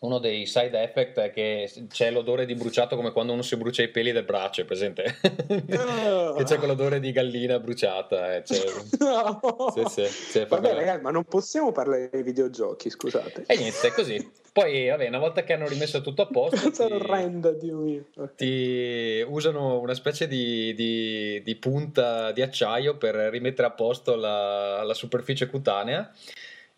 [0.00, 3.82] uno dei side effect è che c'è l'odore di bruciato come quando uno si brucia
[3.82, 5.16] i peli del braccio, è presente?
[5.56, 8.36] che c'è quell'odore di gallina bruciata.
[8.36, 8.62] eh, c'è-
[9.00, 9.40] No.
[9.74, 13.44] Sì, sì, sì, Vabbè, ragazzi, ma non possiamo parlare dei videogiochi, scusate.
[13.46, 14.30] E niente, è così.
[14.52, 18.04] Poi, vabbè, una volta che hanno rimesso tutto a posto, ti, orrenda, Dio mio.
[18.34, 24.82] ti usano una specie di, di- di punta di acciaio per rimettere a posto la,
[24.82, 26.12] la superficie cutanea.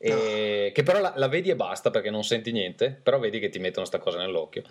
[0.01, 3.51] E- Che però la, la vedi e basta perché non senti niente, però vedi che
[3.51, 4.63] ti mettono sta cosa nell'occhio.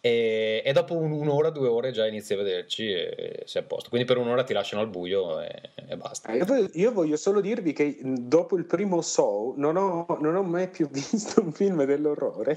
[0.00, 3.88] E, e dopo un- un'ora, due ore già inizi a vederci e sei a posto.
[3.88, 6.32] Quindi per un'ora ti lasciano al buio e, e basta.
[6.32, 10.36] Eh, Io voglio, io voglio solo dirvi che dopo il primo Saw non ho, non
[10.36, 12.52] ho mai più visto un film dell'orrore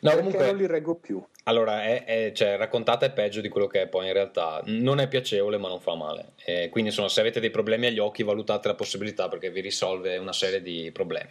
[0.00, 1.22] No, perché comunque- non li reggo più.
[1.46, 4.62] Allora, è, è- cioè, raccontata è peggio di quello che è poi in realtà.
[4.64, 6.32] Non è piacevole, ma non fa male.
[6.42, 10.16] E quindi, insomma, se avete dei problemi agli occhi, valutate la possibilità perché vi risolve
[10.16, 11.28] una serie di problemi.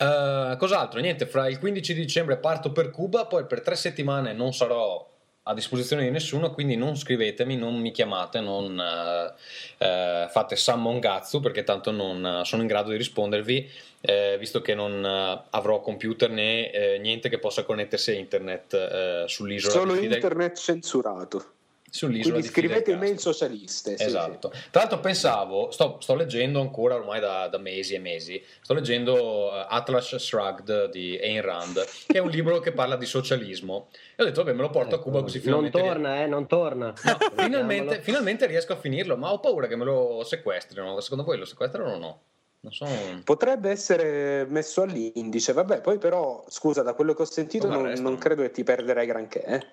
[0.00, 1.00] Eh, cos'altro?
[1.00, 5.06] Niente, fra il 15 dicembre parto per Cuba, poi per tre settimane non sarò
[5.42, 9.32] a disposizione di nessuno, quindi non scrivetemi, non mi chiamate, non eh,
[9.78, 13.68] eh, fate sammongazzu perché tanto non sono in grado di rispondervi,
[14.02, 15.04] eh, visto che non
[15.50, 21.56] avrò computer né eh, niente che possa connettersi a internet eh, sull'isola Solo internet censurato.
[21.90, 23.96] Sull'isola Quindi scrivete email socialiste.
[23.96, 24.50] sì, Esatto.
[24.70, 29.52] Tra l'altro pensavo, sto, sto leggendo ancora ormai da, da mesi e mesi, sto leggendo
[29.52, 33.88] eh, Atlas Shrugged di Ayn Rand, che è un libro che parla di socialismo.
[34.16, 35.88] E ho detto, vabbè, me lo porto a Cuba così Ecco, non finalmente...
[35.88, 36.86] torna, eh, non torna.
[37.04, 41.00] No, finalmente, finalmente riesco a finirlo, ma ho paura che me lo sequestrino.
[41.00, 42.20] Secondo voi lo sequestrano o no?
[42.60, 42.86] Non so.
[43.22, 48.18] Potrebbe essere messo all'indice, vabbè, poi però, scusa, da quello che ho sentito non, non
[48.18, 49.44] credo che ti perderai granché.
[49.44, 49.66] eh.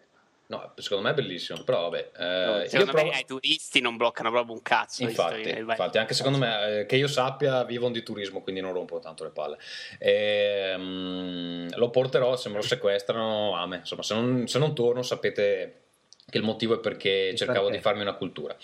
[0.48, 2.12] No, secondo me è bellissimo, però vabbè.
[2.18, 5.02] eh, No, io secondo provo- me ai turisti non bloccano proprio un cazzo.
[5.04, 9.00] Infatti, infatti, anche secondo me, eh, che io sappia, vivono di turismo, quindi non rompo
[9.00, 9.58] tanto le palle.
[9.98, 13.78] Ehm, lo porterò, se me lo sequestrano, ame.
[13.78, 15.82] Insomma, se non, se non torno, sapete
[16.30, 17.78] che il motivo è perché cercavo perché?
[17.78, 18.56] di farmi una cultura.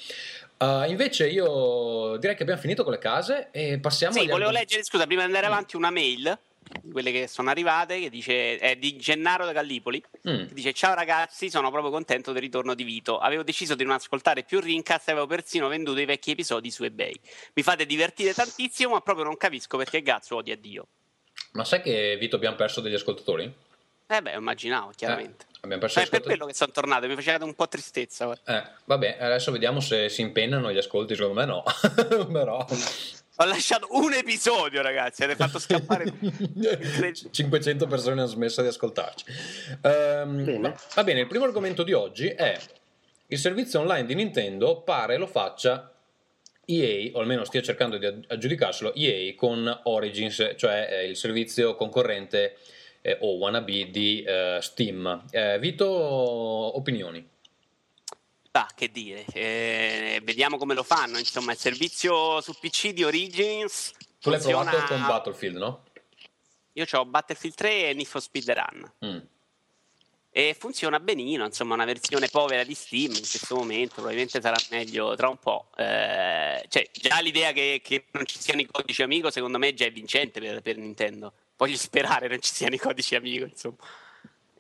[0.58, 4.50] Uh, invece io direi che abbiamo finito con le case e passiamo Sì, agli volevo
[4.50, 6.38] argom- leggere, scusa, prima di andare avanti, una mail
[6.82, 10.48] di quelle che sono arrivate che dice è di Gennaro da Gallipoli Mm.
[10.48, 13.94] che dice ciao ragazzi sono proprio contento del ritorno di Vito avevo deciso di non
[13.96, 17.14] ascoltare più Rincast e avevo persino venduto i vecchi episodi su ebay
[17.54, 20.86] mi fate divertire tantissimo ma proprio non capisco perché Gazzo odia Dio
[21.54, 23.52] Ma sai che Vito abbiamo perso degli ascoltatori?
[24.08, 26.24] eh beh immaginavo chiaramente Eh, abbiamo perso Cioè, gli è per ascoltatori.
[26.38, 28.32] quello che sono tornato mi faceva un po' tristezza.
[28.46, 31.64] Eh, vabbè, adesso vediamo se si impennano gli ascolti, secondo me no.
[32.32, 32.66] Però...
[33.42, 37.14] ho lasciato un episodio ragazzi avete fatto scappare Incredibile.
[37.32, 39.26] 500 persone hanno smesso di ascoltarci.
[39.82, 40.76] Ehm, Bene.
[40.94, 42.56] va- bene, il primo argomento di oggi è
[43.28, 45.92] il servizio online di Nintendo pare lo faccia
[46.66, 51.76] EA, o almeno stia cercando di aggi- aggiudicarselo EA con Origins, cioè eh, il servizio
[51.76, 52.58] concorrente
[53.02, 55.24] eh, o wannabe di eh, Steam.
[55.32, 57.28] Eh, Vito, opinioni?
[58.54, 61.18] Ah, che dire, eh, vediamo come lo fanno.
[61.18, 63.94] Insomma, il servizio su PC di Origins.
[64.20, 65.84] Tu l'hai funziona- provato con Battlefield, no?
[66.74, 68.94] Io ho Battlefield 3 e Need for Speed Run.
[69.06, 69.20] Mm.
[70.34, 75.14] E funziona benino, insomma, una versione povera di Steam in questo momento, probabilmente sarà meglio
[75.16, 75.68] tra un po'.
[75.76, 79.86] Eh, cioè, già l'idea che, che non ci siano i codici amico, secondo me, già
[79.86, 81.34] è vincente per, per Nintendo.
[81.58, 83.76] Voglio sperare non ci siano i codici amico, insomma.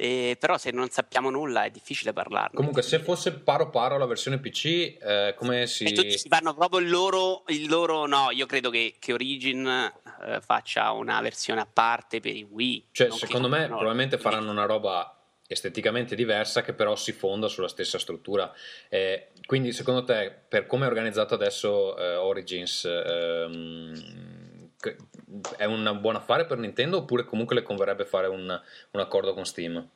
[0.03, 2.55] Eh, però se non sappiamo nulla è difficile parlarne.
[2.55, 5.83] Comunque, se fosse paro paro la versione PC, eh, come si...
[5.83, 9.67] E tutti si fanno proprio il loro, il loro no, io credo che, che Origin
[9.67, 12.87] eh, faccia una versione a parte per i Wii.
[12.89, 17.67] Cioè, secondo me, comprino- probabilmente faranno una roba esteticamente diversa che però si fonda sulla
[17.67, 18.51] stessa struttura.
[18.89, 24.40] Eh, quindi, secondo te, per come è organizzato adesso eh, Origins, ehm,
[25.57, 29.45] è un buon affare per Nintendo oppure comunque le converrebbe fare un, un accordo con
[29.45, 29.89] Steam?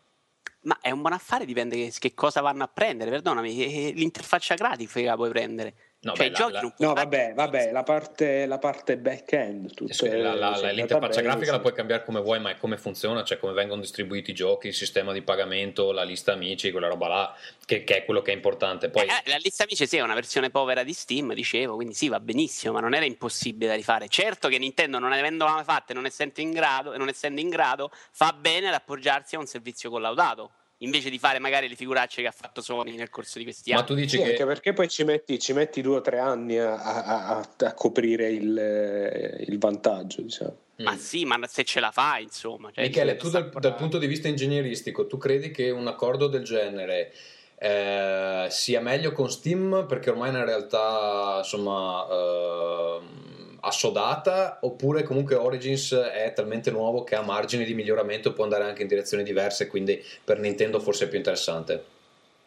[0.62, 4.56] Ma è un buon affare, dipende che, che cosa vanno a prendere, perdonami, eh, l'interfaccia
[4.56, 5.76] grafica puoi prendere.
[6.06, 9.74] No, cioè, beh, la- giochi la- No, vabbè, vabbè, la parte, la parte back-end.
[9.74, 13.24] Tutte, la- la- la- l'interfaccia grafica la puoi cambiare come vuoi, ma è come funziona,
[13.24, 17.08] cioè come vengono distribuiti i giochi, il sistema di pagamento, la lista amici, quella roba
[17.08, 18.90] là, che, che è quello che è importante.
[18.90, 22.08] Poi, Eh, la lista amici sì, è una versione povera di Steam, dicevo, quindi sì,
[22.08, 24.08] va benissimo, ma non era impossibile da rifare.
[24.08, 27.42] Certo che Nintendo, non avendola mai fatta e non essendo in grado, e non essendo
[27.42, 31.76] in grado, fa bene ad appoggiarsi a un servizio collaudato, invece di fare magari le
[31.76, 33.88] figuracce che ha fatto Sony nel corso di questi ma anni.
[33.88, 34.30] tu dici Sì, che...
[34.32, 37.74] anche perché poi ci metti, ci metti due o tre anni a, a- a- a
[37.74, 40.58] coprire il, eh, il vantaggio, diciamo.
[40.78, 40.98] Ma Mm.
[40.98, 42.70] sì, ma se ce la fa, insomma.
[42.74, 46.44] Cioè, Michele, tu dal, dal punto di vista ingegneristico, tu credi che un accordo del
[46.44, 47.14] genere
[47.58, 55.36] eh, sia meglio con Steam perché ormai è una realtà insomma ehm, assodata oppure comunque
[55.36, 59.68] Origins è talmente nuovo che ha margini di miglioramento può andare anche in direzioni diverse
[59.68, 61.84] quindi per Nintendo forse è più interessante.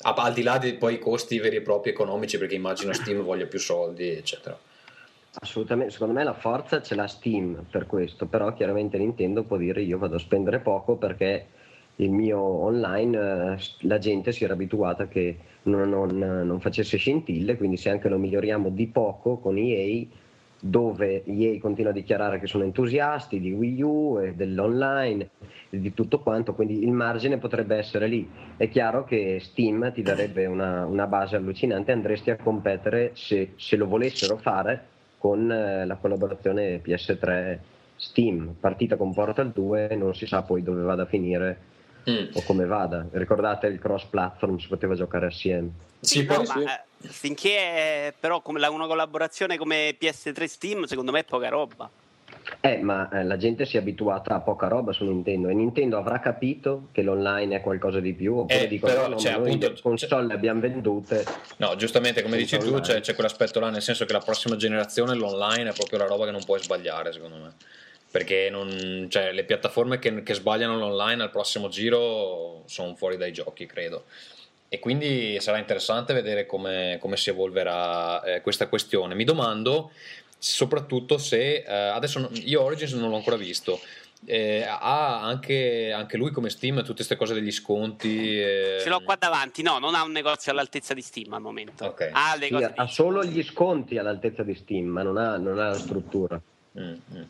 [0.02, 3.58] Al di là dei poi costi veri e propri economici perché immagino Steam voglia più
[3.58, 4.56] soldi eccetera.
[5.40, 9.82] Assolutamente, secondo me la forza ce l'ha Steam per questo, però chiaramente Nintendo può dire
[9.82, 11.46] io vado a spendere poco perché
[11.96, 17.56] il mio online eh, la gente si era abituata che non, non- non facesse scintille,
[17.56, 20.06] quindi se anche lo miglioriamo di poco con EA,
[20.60, 25.30] dove EA continua a dichiarare che sono entusiasti di Wii U e dell'online
[25.70, 28.28] e di tutto quanto, quindi il margine potrebbe essere lì.
[28.56, 33.76] È chiaro che Steam ti darebbe una, una base allucinante, andresti a competere se, se
[33.76, 37.58] lo volessero fare con eh, la collaborazione PS3
[37.96, 41.58] Steam, partita con Portal 2, non si sa poi dove vada a finire
[42.08, 42.28] Mm.
[42.34, 43.06] o come vada.
[43.10, 45.70] Ricordate il cross platform, si poteva giocare assieme.
[46.00, 46.58] Sì, no, poi- sì.
[46.62, 51.24] ma, eh, finché è, però come la- una collaborazione come PS3 Steam, secondo me è
[51.24, 51.90] poca roba.
[52.60, 55.98] Eh, ma eh, la gente si è abituata a poca roba su Nintendo e Nintendo
[55.98, 59.68] avrà capito che l'online è qualcosa di più oppure Eh, dicono però, no, cioè, appunto,
[59.68, 61.24] le console le abbiamo vendute
[61.58, 62.80] No, giustamente, come dici tu, online.
[62.80, 66.24] c'è, c'è quell'aspetto là, nel senso che la prossima generazione, l'online, è proprio la roba
[66.24, 67.52] che non puoi sbagliare, secondo me.
[68.10, 73.32] Perché non, cioè, le piattaforme che, che sbagliano l'online al prossimo giro sono fuori dai
[73.32, 74.04] giochi, credo.
[74.70, 79.14] E quindi sarà interessante vedere come, come si evolverà eh, questa questione.
[79.14, 79.90] Mi domando
[80.38, 83.80] soprattutto se eh, adesso io Origins non l'ho ancora visto.
[84.24, 88.40] eh, ha anche, anche lui come Steam tutte queste cose degli sconti.
[88.40, 91.84] eh, Ce l'ho qua davanti, no, non ha un negozio all'altezza di Steam al momento.
[91.84, 92.10] Ok.
[92.12, 95.78] Ha Sì, ha solo gli sconti all'altezza di Steam ma non ha, non ha la
[95.78, 96.40] struttura
[96.78, 97.22] mm, mm.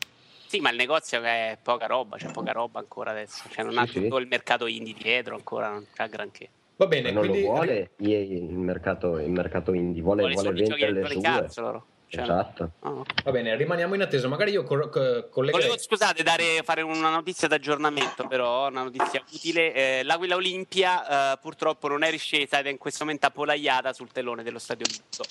[0.49, 3.47] Sì, ma il negozio è poca roba, c'è poca roba ancora adesso.
[3.51, 4.01] Cioè, non ha Sì, sì.
[4.01, 6.49] tutto il mercato indie dietro ancora, non c'ha granché.
[6.77, 10.53] Va bene, Ma non quindi lo vuole il mercato, il mercato indie, vuole, Vuole vuole
[10.53, 11.21] vendere le sue.
[11.21, 11.87] cazzo loro.
[12.11, 12.71] Cioè, Esatto.
[12.85, 13.05] no.
[13.23, 14.29] va bene, rimaniamo in attesa.
[14.29, 19.23] Magari io co- co- collegherei Volevo, scusate, dare, fare una notizia d'aggiornamento, però, una notizia
[19.31, 19.75] utile.
[19.75, 24.11] Eh, L'Aquila Olimpia eh, purtroppo non è riscesa ed è in questo momento appollaiata sul
[24.11, 25.25] telone dello stadio Olimpico.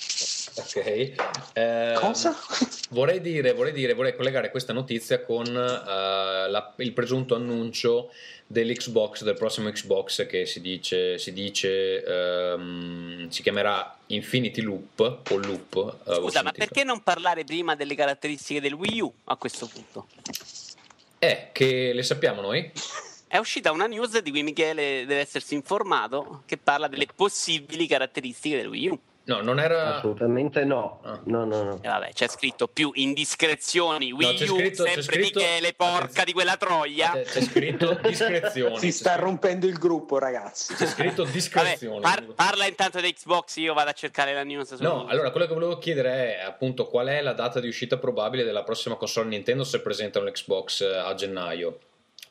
[0.60, 1.54] Ok.
[1.54, 2.36] Eh, Cosa?
[2.92, 8.12] Vorrei dire, vorrei dire, vorrei collegare questa notizia con eh, la- il presunto annuncio
[8.48, 15.36] dell'Xbox, del prossimo Xbox che si dice, si, dice ehm, si chiamerà Infinity Loop o
[15.36, 15.98] Loop.
[16.08, 20.08] eh, Scusa, ma perché non parlare prima delle caratteristiche del Wii U a questo punto?
[21.20, 22.72] Eh, che le sappiamo noi?
[23.28, 28.56] È uscita una news di cui Michele deve essersi informato che parla delle possibili caratteristiche
[28.56, 29.00] del Wii U.
[29.28, 29.98] No, non era...
[29.98, 31.02] Assolutamente no.
[31.04, 31.20] Ah.
[31.26, 31.80] No, no, no.
[31.82, 36.24] E vabbè, c'è scritto più indiscrezioni Wii c'è U, scritto- c'è sempre scritto- Michele, porca
[36.24, 37.12] di quella troia.
[37.12, 38.80] C'è, c'è scritto discrezioni.
[38.80, 40.74] Si sta c'è, rompendo il gruppo, ragazzi.
[40.76, 42.00] c'è scritto Vabbè, discrezioni.
[42.00, 44.72] par- parla intanto di Xbox, io vado a cercare la news.
[44.80, 48.46] No, allora quello che volevo chiedere è appunto qual è la data di uscita probabile
[48.46, 51.80] della prossima console Nintendo se presentano l'Xbox eh, a gennaio.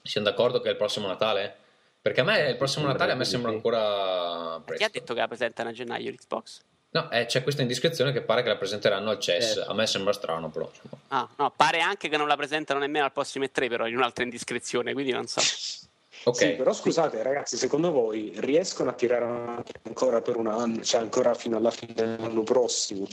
[0.03, 1.55] Siamo d'accordo che è il prossimo Natale?
[2.01, 4.89] Perché a me il prossimo Natale a me sembra ancora Chi ha presto.
[4.93, 6.61] detto che la presentano a gennaio l'Xbox?
[6.97, 9.57] No, eh, c'è questa indiscrezione che pare che la presenteranno al CES.
[9.57, 9.65] Eh.
[9.67, 10.71] A me sembra strano, però.
[11.09, 14.25] Ah, no, pare anche che non la presentano nemmeno al prossimo E3, però in un'altra
[14.25, 15.41] indiscrezione, quindi non so.
[16.29, 16.37] Ok.
[16.37, 21.01] Sì, però scusate ragazzi, secondo voi riescono a tirare avanti ancora per un anno, cioè
[21.01, 23.07] ancora fino alla fine dell'anno prossimo?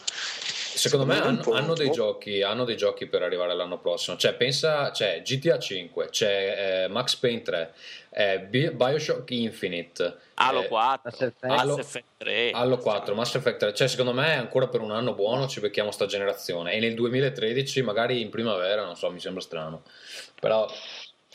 [0.76, 4.18] Secondo me me hanno, hanno dei giochi, hanno dei giochi per arrivare l'anno prossimo.
[4.18, 7.74] Cioè, pensa, c'è GTA 5, c'è eh, Max Payne 3,
[8.10, 11.44] eh, Bi- Bioshock Infinite, Halo eh, 4, Mass Effect.
[11.44, 12.52] Halo- Mass Effect 3.
[12.52, 13.74] Halo 4, Mass Effect 3.
[13.76, 16.74] Cioè, secondo me ancora per un anno buono ci becchiamo sta generazione.
[16.74, 19.84] E nel 2013, magari in primavera, non so, mi sembra strano.
[20.40, 20.68] Però,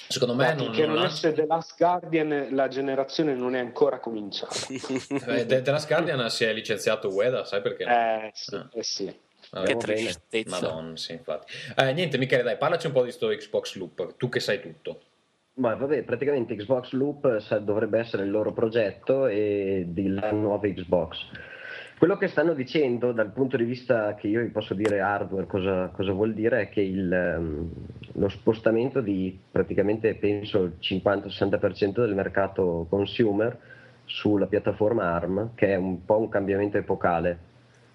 [0.07, 3.59] secondo me non, Perché non non ha- esce The Last Guardian, la generazione non è
[3.59, 4.55] ancora cominciata.
[4.69, 7.85] Eh, The, The Last Guardian si è licenziato Ueda, sai perché?
[7.85, 8.69] Eh sì, Ah.
[8.73, 9.17] eh sì.
[9.51, 9.67] Vabbè.
[9.67, 10.61] che tristezza.
[10.61, 11.53] Madonna, sì, infatti.
[11.77, 15.01] Eh, niente, Michele, dai, parlaci un po' di sto Xbox Loop, tu che sai tutto.
[15.55, 21.19] Ma vabbè, praticamente Xbox Loop dovrebbe essere il loro progetto e della nuova Xbox.
[21.99, 25.89] Quello che stanno dicendo dal punto di vista che io vi posso dire hardware cosa,
[25.89, 27.71] cosa vuol dire è che il, ehm,
[28.13, 33.59] lo spostamento di praticamente penso il 50-60% del mercato consumer
[34.05, 37.39] sulla piattaforma ARM, che è un po' un cambiamento epocale,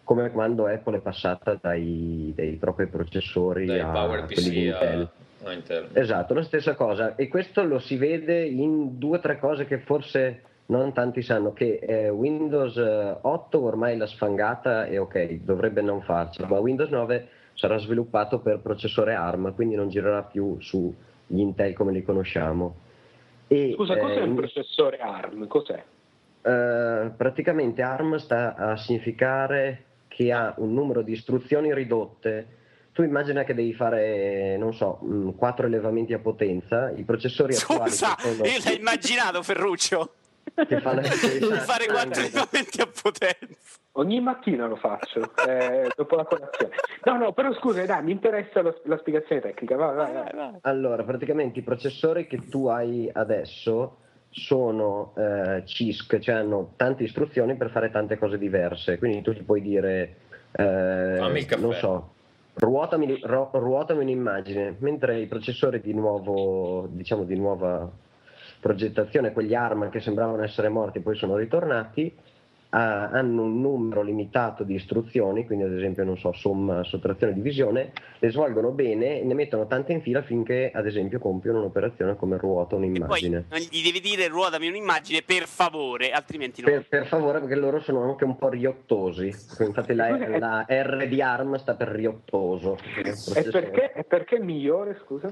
[0.03, 4.65] come quando Apple è passata dai, dai propri processori Dai a Power quelli di PC
[4.65, 5.09] Intel.
[5.43, 5.89] a, a Intel.
[5.93, 9.79] Esatto, la stessa cosa e questo lo si vede in due o tre cose che
[9.79, 15.81] forse non tanti sanno, che eh, Windows eh, 8 ormai l'ha sfangata e ok, dovrebbe
[15.81, 20.93] non farcela, ma Windows 9 sarà sviluppato per processore ARM, quindi non girerà più su
[21.27, 22.75] gli Intel come li conosciamo.
[23.47, 25.47] E, Scusa, cos'è eh, un processore ARM?
[25.47, 25.83] Cos'è?
[26.43, 32.61] eh, praticamente ARM sta a significare che ha un numero di istruzioni ridotte.
[32.91, 37.89] Tu immagina che devi fare, non so, mh, quattro elevamenti a potenza, i processori attuali
[37.89, 40.12] Scusa, sono- io l'ho immaginato Ferruccio
[40.67, 41.07] che fanno di
[41.65, 43.79] fare quattro elementi a potenza.
[43.95, 46.73] Ogni mattina lo faccio, eh, dopo la colazione.
[47.03, 49.75] No, no, però scusa, dai, mi interessa lo- la spiegazione tecnica.
[49.75, 50.57] Vai, vai, vai.
[50.61, 53.97] Allora, praticamente i processori che tu hai adesso
[54.29, 58.97] sono eh, CISC, cioè hanno tante istruzioni per fare tante cose diverse.
[58.97, 60.15] Quindi tu ti puoi dire,
[60.53, 62.13] eh, non so,
[62.55, 67.87] ruotami, ro- ruotami un'immagine, mentre i processori di nuovo, diciamo di nuova
[68.63, 72.15] progettazione, quegli ARM che sembravano essere morti poi sono ritornati,
[72.69, 77.91] ha- hanno un numero limitato di istruzioni, quindi ad esempio, non so, somma, sottrazione, divisione,
[78.17, 82.37] le svolgono bene e ne mettono tante in fila finché, ad esempio, compiono un'operazione come
[82.37, 83.45] ruota Poi un'immagine.
[83.49, 86.69] non gli devi dire ruotami un'immagine per favore, altrimenti no.
[86.69, 89.27] Per, per favore, perché loro sono anche un po' riottosi.
[89.59, 92.77] Infatti, la, la R di ARM sta per riottoso.
[92.95, 95.31] E perché, e perché è migliore, scusa?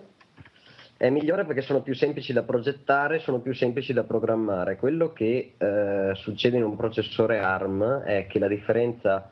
[1.01, 4.75] È migliore perché sono più semplici da progettare, sono più semplici da programmare.
[4.75, 9.27] Quello che eh, succede in un processore ARM è che la differenza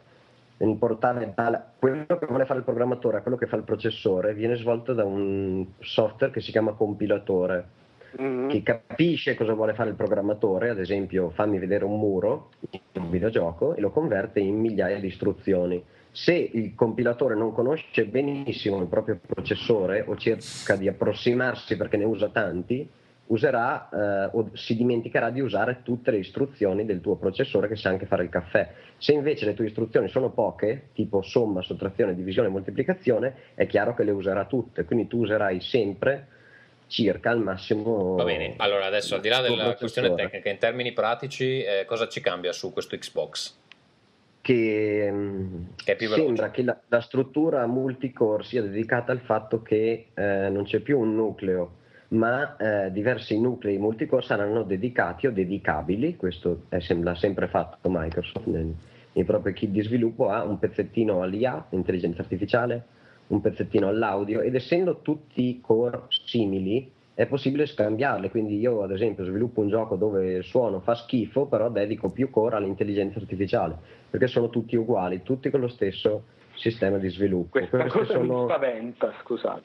[0.58, 0.78] nel
[1.36, 4.96] dal- quello che vuole fare il programmatore a quello che fa il processore viene svolto
[4.96, 7.78] da un software che si chiama compilatore
[8.20, 8.50] Mm.
[8.50, 13.12] che capisce cosa vuole fare il programmatore, ad esempio fammi vedere un muro in un
[13.12, 15.84] videogioco e lo converte in migliaia di istruzioni.
[16.22, 22.04] Se il compilatore non conosce benissimo il proprio processore o cerca di approssimarsi perché ne
[22.04, 22.86] usa tanti,
[23.28, 27.88] userà eh, o si dimenticherà di usare tutte le istruzioni del tuo processore che sa
[27.88, 28.70] anche fare il caffè.
[28.98, 34.04] Se invece le tue istruzioni sono poche, tipo somma, sottrazione, divisione, moltiplicazione, è chiaro che
[34.04, 36.28] le userà tutte, quindi tu userai sempre
[36.88, 38.16] circa al massimo.
[38.16, 42.10] Va bene, allora adesso al di là della questione tecnica, in termini pratici, eh, cosa
[42.10, 43.59] ci cambia su questo Xbox?
[44.42, 50.50] Che, mm, Che sembra che la, la struttura multicore sia dedicata al fatto che eh,
[50.50, 51.78] non c'è più un nucleo,
[52.10, 58.48] ma eh, diversi nuclei multicore saranno dedicati o dedicabili, questo è l'ha sempre fatto Microsoft
[58.48, 58.76] nel-
[59.14, 62.86] nei propri kit di sviluppo, a un pezzettino all'IA, intelligenza artificiale,
[63.28, 69.26] un pezzettino all'audio ed essendo tutti core simili è possibile scambiarle, quindi io ad esempio
[69.26, 73.76] sviluppo un gioco dove il suono fa schifo, però dedico più core all'intelligenza artificiale,
[74.10, 77.60] perché sono tutti uguali, tutti con lo stesso sistema di sviluppo.
[77.60, 79.62] Questa Queste cosa sono- mi spaventa, scusate.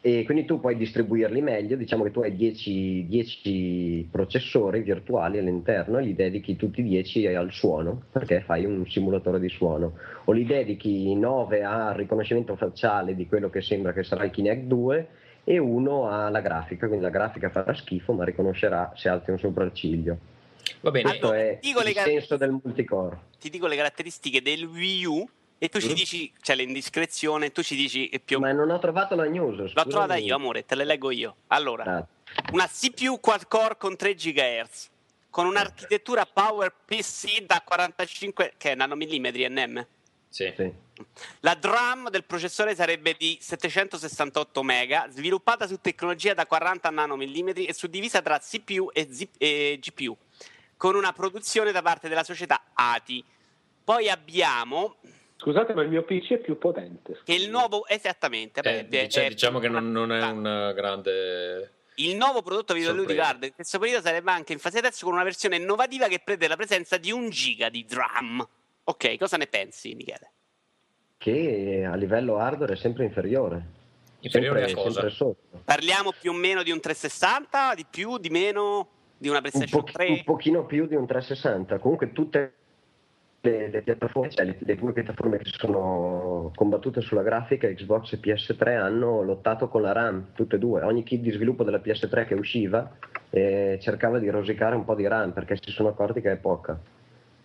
[0.00, 5.98] E quindi tu puoi distribuirli meglio, diciamo che tu hai 10, 10 processori virtuali all'interno
[5.98, 9.94] e li dedichi tutti 10 al suono, perché fai un simulatore di suono,
[10.26, 14.66] o li dedichi 9 al riconoscimento facciale di quello che sembra che sarà il Kinect
[14.66, 15.08] 2
[15.44, 20.16] e uno alla grafica, quindi la grafica farà schifo ma riconoscerà se alzi un sopracciglio.
[20.80, 23.18] Va bene, Questo Allora, è il car- senso del multicore.
[23.40, 25.28] Ti dico le caratteristiche del Wii U
[25.58, 25.94] e tu ci Mm.
[25.94, 29.56] dici, c'è l'indiscrezione, tu ci dici che più Ma non ho trovato la news.
[29.58, 29.90] L'ho scusami.
[29.90, 31.36] trovata io, amore, te le leggo io.
[31.48, 32.06] Allora, Ah,
[32.52, 34.90] una CPU quad core con 3 GHz,
[35.30, 39.84] con un'architettura Power PC da 45 che è nanomillimetri NM.
[40.32, 40.52] Sì.
[40.56, 40.72] sì.
[41.40, 47.74] La DRAM del processore sarebbe di 768 MB, sviluppata su tecnologia da 40 nanomillimetri e
[47.74, 50.16] suddivisa tra CPU e, zip- e GPU,
[50.76, 53.22] con una produzione da parte della società ATI.
[53.84, 54.96] Poi abbiamo
[55.36, 57.18] Scusate, ma il mio PC è più potente.
[57.24, 61.72] che il nuovo, esattamente, Eh, beh, dice- è- diciamo che non, non è un grande...
[61.96, 63.28] Il nuovo prodotto videoludico Sorpresa.
[63.28, 66.48] hardware in questo periodo sarebbe anche in fase test con una versione innovativa che prevede
[66.48, 68.46] la presenza di un giga di DRAM.
[68.84, 70.32] Ok, cosa ne pensi, Michele?
[71.16, 73.80] Che a livello hardware è sempre inferiore.
[74.20, 75.00] Inferiore sempre, a cosa?
[75.00, 75.60] sempre sotto.
[75.64, 79.84] Parliamo più o meno di un 360, di più, di meno, di una un, PlayStation
[79.84, 80.08] po- 3?
[80.08, 81.78] un pochino più di un 360.
[81.78, 82.54] Comunque tutte
[83.40, 88.12] le, le piattaforme, cioè le, le due piattaforme che si sono combattute sulla grafica, Xbox
[88.12, 90.82] e PS3, hanno lottato con la RAM, tutte e due.
[90.82, 92.96] Ogni kit di sviluppo della PS3 che usciva
[93.30, 96.78] eh, cercava di rosicare un po' di RAM perché si sono accorti che è poca.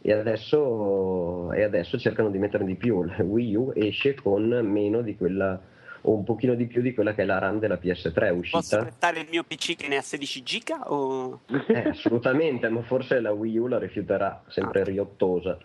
[0.07, 3.03] E adesso, e adesso cercano di metterne di più.
[3.03, 5.59] La Wii U esce con meno di quella,
[6.03, 8.81] o un pochino di più di quella che è la RAM della PS3 Posso uscita.
[8.83, 10.93] prestare il mio PC che ne ha 16 giga?
[10.93, 11.41] O...
[11.67, 15.57] Eh, assolutamente, ma forse la Wii U la rifiuterà, sempre riottosa.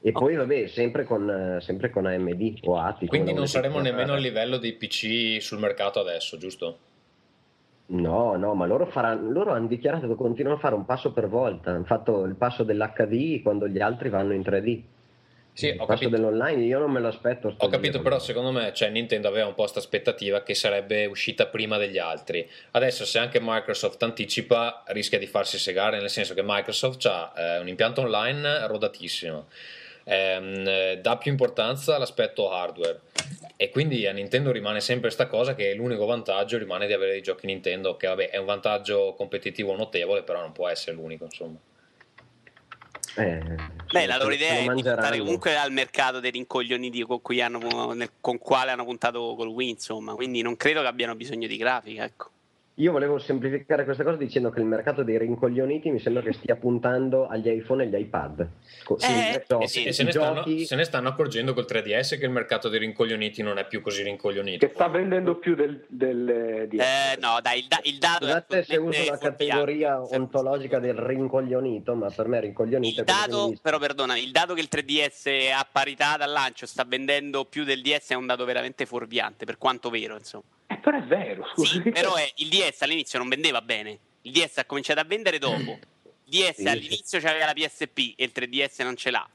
[0.00, 3.08] E poi vabbè, sempre con, sempre con AMD o ATI.
[3.08, 6.78] Quindi non saremo nemmeno a livello dei PC sul mercato adesso, giusto?
[7.92, 11.28] No, no, ma loro, faranno, loro hanno dichiarato che continuano a fare un passo per
[11.28, 11.70] volta.
[11.70, 14.82] Hanno fatto il passo dell'HD quando gli altri vanno in 3D.
[15.52, 16.10] Sì, il ho passo capito.
[16.10, 17.54] dell'online io non me lo aspetto.
[17.56, 18.02] Ho capito, giro.
[18.04, 21.98] però secondo me cioè, Nintendo aveva un po' questa aspettativa che sarebbe uscita prima degli
[21.98, 22.48] altri.
[22.70, 27.58] Adesso se anche Microsoft anticipa rischia di farsi segare, nel senso che Microsoft ha eh,
[27.58, 29.46] un impianto online rodatissimo,
[30.04, 33.00] ehm, eh, dà più importanza all'aspetto hardware
[33.56, 37.22] e quindi a Nintendo rimane sempre questa cosa che l'unico vantaggio rimane di avere dei
[37.22, 41.58] giochi Nintendo, che vabbè è un vantaggio competitivo notevole, però non può essere l'unico, insomma.
[43.16, 43.42] Eh,
[43.92, 47.42] Beh, la loro idea lo è di puntare comunque al mercato dei rincoglioniti con, cui
[47.42, 50.14] hanno, nel- con quale hanno puntato col Wii, insomma.
[50.14, 52.30] Quindi non credo che abbiano bisogno di grafica, ecco.
[52.80, 56.56] Io volevo semplificare questa cosa dicendo che il mercato dei rincoglioniti mi sembra che stia
[56.56, 58.40] puntando agli iPhone e agli iPad.
[59.00, 62.24] Eh, eh, sì, E se ne, stanno, giochi- se ne stanno accorgendo col 3DS che
[62.24, 64.66] il mercato dei rincoglioniti non è più così rincoglionito.
[64.66, 66.80] Che sta vendendo più del, del DS.
[66.80, 71.94] Eh, no, dai, il, da- il dato Scusate se uso la categoria ontologica del rincoglionito,
[71.94, 75.68] ma per me rincoglionito Il è mi- però perdona, il dato che il 3DS a
[75.70, 79.90] parità dal lancio sta vendendo più del DS è un dato veramente fuorviante, per quanto
[79.90, 80.44] vero, insomma.
[80.72, 81.82] Eh, però è vero, scusa.
[81.82, 83.98] Sì, però è- il DS all'inizio non vendeva bene.
[84.22, 85.78] Il DS ha cominciato a vendere dopo.
[86.32, 89.28] Il DS all'inizio c'aveva la PSP e il 3DS non ce l'ha.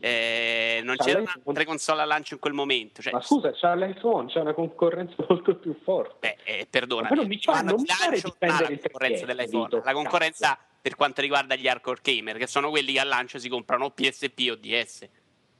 [0.00, 3.00] Eh, non c'erano lei- altre console al lancio in quel momento.
[3.02, 6.36] Cioè, Ma scusa, c'ha l'iPhone, c'è una concorrenza molto più forte.
[6.44, 9.62] beh, eh, perdona, però mi fa- non mi pare non la concorrenza 3DS, dell'iPhone.
[9.68, 9.82] capito?
[9.84, 13.48] La concorrenza per quanto riguarda gli hardcore gamer, che sono quelli che al lancio si
[13.48, 15.06] comprano o PSP o DS.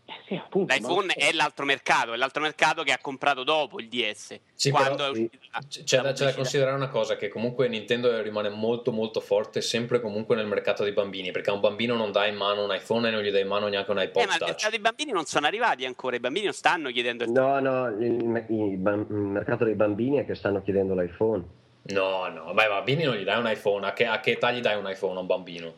[0.05, 0.75] Eh sì, appunto.
[0.75, 4.39] L'iPhone ma- è l'altro mercato, è l'altro mercato che ha comprato dopo il DS.
[4.55, 7.29] Sì, quando però- è uscita la- C- C'è, da, c'è da considerare una cosa, che
[7.29, 11.61] comunque Nintendo rimane molto molto forte sempre comunque nel mercato dei bambini, perché a un
[11.61, 14.01] bambino non dai in mano un iPhone e non gli dai in mano neanche un
[14.01, 16.91] iPod Eh, ma il mercato dei bambini non sono arrivati ancora, i bambini non stanno
[16.91, 18.79] chiedendo il No, no, il, il il
[19.15, 21.45] mercato dei bambini è che stanno chiedendo l'iPhone.
[21.85, 24.51] No, no, beh, ai bambini non gli dai un iPhone, a che, a che età
[24.53, 25.75] gli dai un iPhone a un bambino?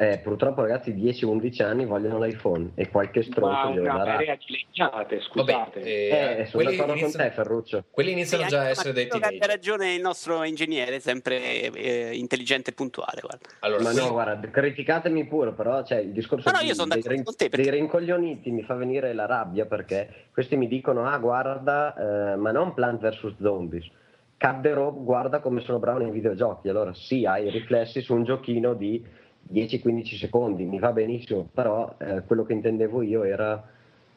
[0.00, 4.04] Eh, purtroppo ragazzi 10-11 anni vogliono l'iPhone e qualche stronzo glielo darà.
[4.12, 5.80] marea di legnate, scusate.
[5.82, 7.84] eh, Eh, sono quelli d'accordo con iniziano- te Ferruccio.
[7.90, 9.46] Quelli iniziano Sì, già a essere dei teenager.
[9.48, 13.20] ragione il nostro ingegnere, sempre eh, intelligente e puntuale.
[13.22, 13.48] Guarda.
[13.58, 16.74] Allora, Ma quelli- no, guarda, criticatemi pure, però cioè, il discorso No, no, di- io
[16.74, 20.26] sono dei, d'accordo rin- con te, perché- dei rincoglioniti mi fa venire la rabbia perché
[20.32, 23.34] questi mi dicono, ah guarda, eh, ma non Plant vs.
[23.40, 23.90] Zombies,
[24.36, 28.74] Cadderò guarda come sono bravo nei videogiochi, allora sì, hai i riflessi su un giochino
[28.74, 29.04] di
[29.52, 33.62] 10-15 secondi, mi va benissimo, però eh, quello che intendevo io era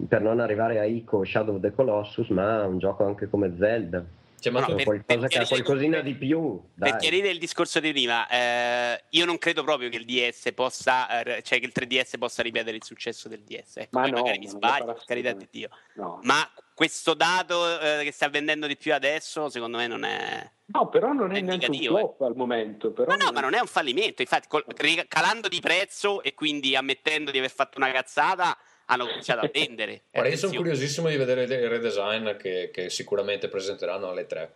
[0.07, 4.03] per non arrivare a Ico Shadow of the Colossus, ma un gioco anche come Zelda,
[4.41, 6.59] cioè, ma No, per- qualcosa per qualcosina di più.
[6.77, 6.99] Per Dai.
[6.99, 11.43] chiarire il discorso di prima, eh, io non credo proprio che il DS possa, eh,
[11.43, 13.77] cioè che il 3DS possa ripetere il successo del DS.
[13.77, 15.47] Ecco, Ma no, magari mi non sbaglio, per carità di.
[15.51, 15.69] Dio.
[15.95, 16.19] No.
[16.23, 20.49] Ma questo dato eh, che sta vendendo di più adesso, secondo me non è.
[20.73, 21.85] No, però non è È neanche un eh.
[21.85, 22.91] flop al momento.
[22.91, 24.21] Però Ma no, ma non è un fallimento.
[24.23, 24.65] Infatti, col-
[25.07, 28.57] calando di prezzo e quindi ammettendo di aver fatto una cazzata,
[28.91, 30.03] hanno cominciato a vendere.
[30.11, 34.53] Guarda, io sono curiosissimo di vedere il redesign che, che sicuramente presenteranno alle 3.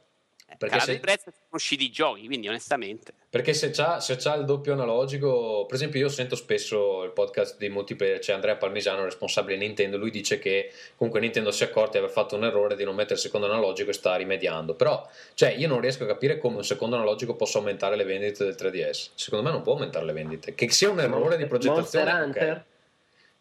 [0.48, 3.14] Eh, Perché se- di prezzo sono usciti i giochi, quindi onestamente.
[3.30, 7.58] Perché se c'ha, se c'ha il doppio analogico, per esempio, io sento spesso il podcast
[7.58, 9.98] di multiplayer, c'è Andrea Parmisano, responsabile Nintendo.
[9.98, 12.96] Lui dice che comunque Nintendo si è accorta di aver fatto un errore di non
[12.96, 14.76] mettere il secondo analogico e sta rimediando.
[14.76, 18.46] Però, cioè, io non riesco a capire come un secondo analogico possa aumentare le vendite
[18.46, 19.10] del 3DS.
[19.16, 20.54] Secondo me non può aumentare le vendite.
[20.54, 22.12] Che sia un errore di progettazione.
[22.12, 22.24] Monster.
[22.24, 22.66] Hunter?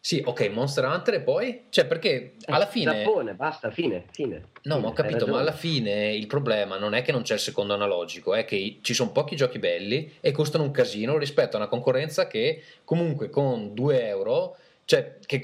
[0.05, 1.63] Sì, ok, Monster Hunter e poi?
[1.69, 3.03] Cioè, perché alla Eh, fine.
[3.03, 4.49] Giappone, basta, fine, fine.
[4.65, 7.39] No, ma ho capito, ma alla fine il problema non è che non c'è il
[7.39, 11.59] secondo analogico, è che ci sono pochi giochi belli e costano un casino rispetto a
[11.61, 15.39] una concorrenza che comunque con 2 euro, cioè che,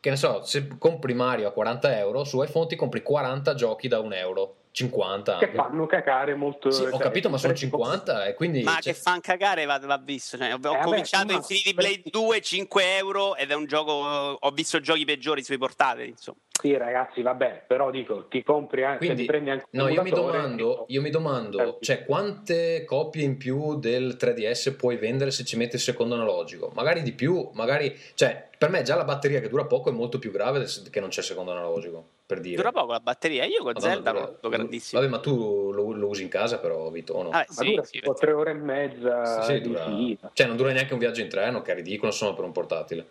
[0.00, 3.86] che ne so, se compri Mario a 40 euro, su iPhone ti compri 40 giochi
[3.86, 6.70] da 1 euro, 50 Che fanno cacare molto.
[6.70, 8.62] Sì, ho cioè, capito, ma sono prezzi 50 e quindi...
[8.62, 10.36] Ma cioè, che fan cagare va, va visto.
[10.36, 13.90] Cioè, ho ho vabbè, cominciato ma- Infinity Blade 2 5 euro ed è un gioco.
[13.92, 16.08] Ho visto giochi peggiori sui portatili.
[16.08, 19.88] Insomma, Sì, ragazzi, vabbè, però dico, ti compri anche, Quindi, ti prendi anche un no,
[19.88, 25.30] io mi domando, io mi domando cioè, quante copie in più del 3DS puoi vendere
[25.30, 26.70] se ci metti il secondo analogico?
[26.74, 30.18] Magari di più, magari, cioè, per me già la batteria che dura poco è molto
[30.18, 32.56] più grave che non c'è il secondo analogico, per dire.
[32.56, 33.46] dura poco la batteria.
[33.46, 35.00] Io con Madonna, Zelda dura- lo, lo grandissimo.
[35.00, 37.30] Vabbè, ma tu lo, lo usi in casa però, Vito, o no?
[37.30, 40.30] Ma sì, dura sì, tre ore e mezza Sì, sì, dura-.
[40.34, 43.06] Cioè, non dura neanche un viaggio in treno, che è ridicolo, insomma, per un portatile.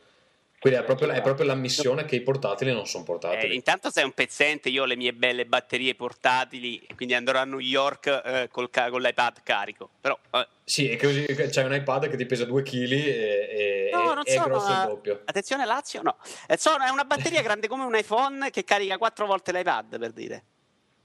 [0.60, 3.55] Quindi è proprio, è proprio l'ammissione che i portatili non sono Eh, portatili.
[3.55, 7.60] intanto sei un pezzente, io ho le mie belle batterie portatili, quindi andrò a New
[7.60, 9.89] York eh, col con l'iPad carico.
[10.01, 14.01] Però, eh, Sì, e così c'hai un iPad che ti pesa 2 kg e, no,
[14.12, 15.22] e- non è sono, grosso il eh, doppio.
[15.24, 16.18] Attenzione, Lazio, no.
[16.47, 20.12] Eh, sono- è una batteria grande come un iPhone che carica quattro volte l'iPad, per
[20.12, 20.43] dire.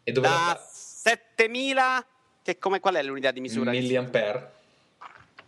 [0.02, 2.04] E dove Da la 7000,
[2.42, 3.70] che come, qual è l'unità di misura?
[3.70, 4.52] milliampere?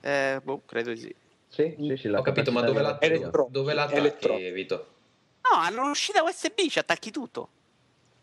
[0.00, 1.14] Eh, boh, credo di sì.
[1.56, 3.30] Sì, sì, sì, la Ho capito, ma dove la, batteria.
[3.48, 4.54] dove la attacchi, Elettronico.
[4.54, 4.86] Vito?
[5.50, 7.48] No, hanno un'uscita USB, ci attacchi tutto.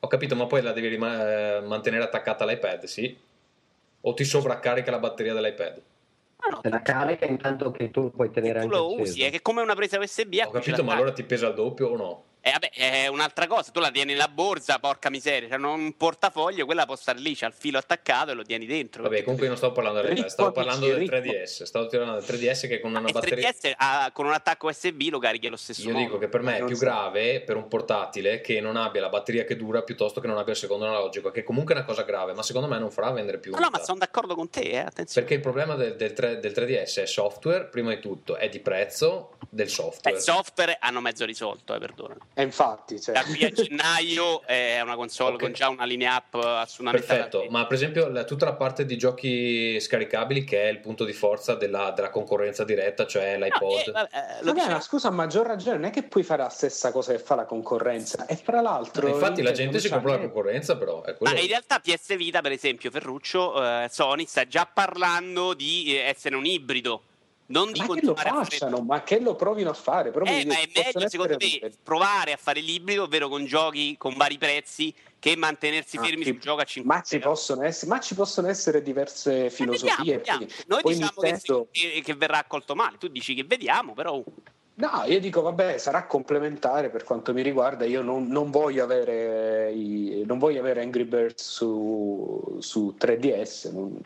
[0.02, 3.18] Ho capito, ma poi la devi rima- eh, mantenere attaccata all'iPad, sì?
[4.02, 5.82] O ti sovraccarica la batteria dell'iPad?
[6.46, 9.02] No, no, Se la carica intanto che tu puoi tenere tu anche lo acceso.
[9.02, 11.56] usi, è che come una presa USB a Ho capito, ma allora ti pesa il
[11.56, 12.24] doppio o no?
[12.46, 15.96] Eh, vabbè, è un'altra cosa, tu la tieni nella borsa, porca miseria, cioè non un
[15.96, 19.02] portafoglio, quella può stare lì, c'ha il filo attaccato e lo tieni dentro.
[19.02, 21.64] Vabbè, comunque non stavo parlando dell'iPad, Ricco, stavo parlando del amici, 3DS.
[21.64, 23.50] Stavo parlando del 3DS che con una il batteria...
[23.50, 26.04] 3DS ha- con un attacco USB lo carichi allo stesso Io modo.
[26.04, 26.84] dico che per me è più so.
[26.84, 30.52] grave per un portatile che non abbia la batteria che dura piuttosto che non abbia
[30.52, 33.38] il secondo analogico, che comunque è una cosa grave, ma secondo me non farà vendere
[33.38, 33.54] più.
[33.54, 35.26] No, no, ma sono d'accordo con te, eh, attenzione.
[35.26, 38.60] Perché il problema del, del 3 del 3DS è software, prima di tutto, è di
[38.60, 40.18] prezzo del software.
[40.18, 42.18] Il software hanno mezzo risolto, eh, perdona.
[42.36, 45.42] E infatti, cioè, Da qui a gennaio è una console Ok.
[45.42, 48.98] con già una linea app assolutamente Perfetto, ma per esempio la- tutta la parte di
[48.98, 53.88] giochi scaricabili che è il punto di forza della, della concorrenza diretta, cioè No, l'iPod.
[53.88, 54.10] eh, vabbè,
[54.40, 57.12] eh, Vabbè, ma scusa, a maggior ragione, non è che puoi fare la stessa cosa
[57.12, 58.26] che fa la concorrenza.
[58.26, 61.36] E fra l'altro, Infatti la gente si compra la concorrenza, però è quello.
[61.36, 66.00] Ma in realtà PS Vita, per esempio, Ferruccio, eh, Sony sta già parlando di eh,
[66.00, 67.04] essere un ibrido.
[67.46, 70.12] Non di Ma che lo continuare a fare facciano, ma che lo provino a fare.
[70.12, 71.76] Però Eh, ma è meglio secondo me liberi.
[71.84, 76.30] provare a fare l'ibrido, ovvero con giochi con vari prezzi, che mantenersi Ah, fermi sì.
[76.32, 80.18] sul gioco a 50 Ma ci, possono essere, ma ci possono essere diverse filosofie.
[80.18, 80.38] Vediamo, vediamo.
[80.40, 84.24] quindi Noi diciamo che, che- che verrà accolto male, tu dici che vediamo, però
[84.76, 87.86] No, io dico, vabbè, sarà complementare per quanto mi riguarda.
[87.86, 93.72] Io non, non voglio avere i- non voglio avere Angry Birds su, su 3DS.
[93.72, 94.02] non-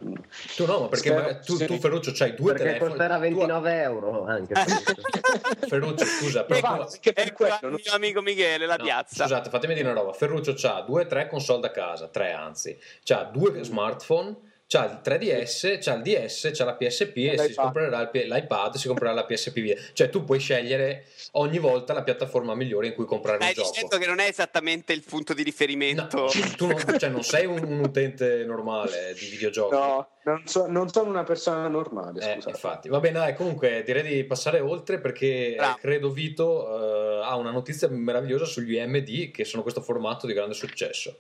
[0.58, 2.90] Tu no, ma perché Spero- tu, tu Ferruccio c'hai due Perché telefoni.
[2.92, 4.54] costerà tu- 29 euro anche.
[5.70, 8.84] Ferruccio, scusa, Ma però anche per ecco quello, il non- mio amico Michele, la No,
[8.84, 9.24] piazza.
[9.24, 10.12] Scusate, fatemi dire una roba.
[10.12, 12.78] Ferruccio ha due o tre console da casa, tre anzi.
[13.06, 14.36] C'ha due smartphone,
[14.70, 17.64] C'ha il 3DS, c'ha il DS, c'ha la PSP e, E si l'iPad.
[17.64, 19.78] comprerà il, P- l'iPad, si comprerà la PSP via.
[19.94, 23.70] Cioè tu puoi scegliere ogni volta la piattaforma migliore in cui comprare Stai un gioco.
[23.70, 26.24] dicendo che non è esattamente il punto di riferimento.
[26.24, 29.74] No, tu non, cioè, non sei un, un utente normale di videogiochi.
[29.74, 34.04] No, non, so- non sono una persona normale, Eh, infatti, va bene, dai, comunque direi
[34.04, 35.78] di passare oltre perché eh, Bravo.
[35.80, 40.56] credo Vito eh, ha una notizia meravigliosa sugli UMD che sono questo formato di grande
[40.56, 41.20] successo.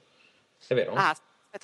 [0.68, 0.92] È vero?
[0.96, 1.16] Ah,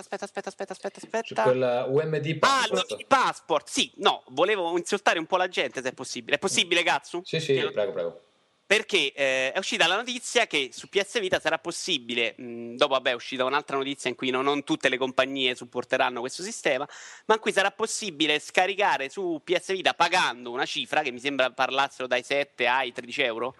[0.01, 1.43] aspetta, aspetta, aspetta, aspetta, aspetta, aspetta.
[1.43, 3.05] quel UMD Ah, passport.
[3.07, 6.35] passport, sì, no, volevo insultare un po' la gente se è possibile.
[6.37, 7.21] È possibile, Gatsu?
[7.23, 8.21] Sì, sì, Che- prego, prego.
[8.65, 13.11] Perché eh, è uscita la notizia che su PS Vita sarà possibile, mh, dopo vabbè
[13.11, 16.87] è uscita un'altra notizia in cui non, non tutte le compagnie supporteranno questo sistema,
[17.25, 21.51] ma in cui sarà possibile scaricare su PS Vita pagando una cifra che mi sembra
[21.51, 23.55] parlassero dai 7 ai 13 euro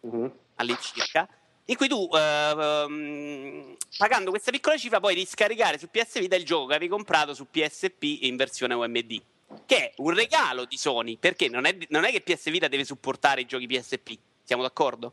[0.00, 0.30] Mhm.
[0.56, 1.26] all'incirca,
[1.70, 6.44] in cui tu eh, ehm, pagando questa piccola cifra puoi riscaricare su PS Vita il
[6.44, 9.22] gioco che avevi comprato su PSP in versione UMD.
[9.64, 12.84] Che è un regalo di Sony, perché non è, non è che PS Vita deve
[12.84, 15.12] supportare i giochi PSP, siamo d'accordo?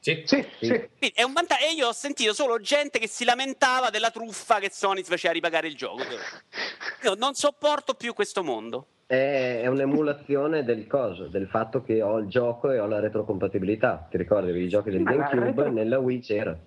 [0.00, 0.68] Sì, Sì, sì.
[0.68, 1.64] Quindi è un vantaggio.
[1.64, 5.66] E io ho sentito solo gente che si lamentava della truffa che Sony faceva ripagare
[5.66, 6.04] il gioco.
[7.02, 8.86] Io non sopporto più questo mondo.
[9.06, 14.08] È, è un'emulazione del coso, del fatto che ho il gioco e ho la retrocompatibilità.
[14.10, 15.44] Ti ricordi i giochi del GameCube?
[15.44, 16.58] retro- Nella Wii c'era.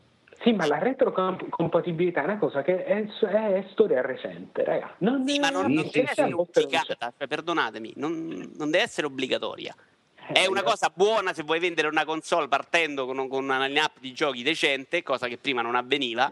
[0.41, 4.95] Sì, ma la retrocompatibilità è una cosa che è, è storia recente, raga.
[4.99, 5.99] Non, Sì, ma non, Sì, non deve sì.
[5.99, 9.75] essere obbligata, cioè, perdonatemi, non, non deve essere obbligatoria.
[10.31, 14.13] È una cosa buona se vuoi vendere una console partendo con, con una line-up di
[14.13, 16.31] giochi decente, cosa che prima non avveniva.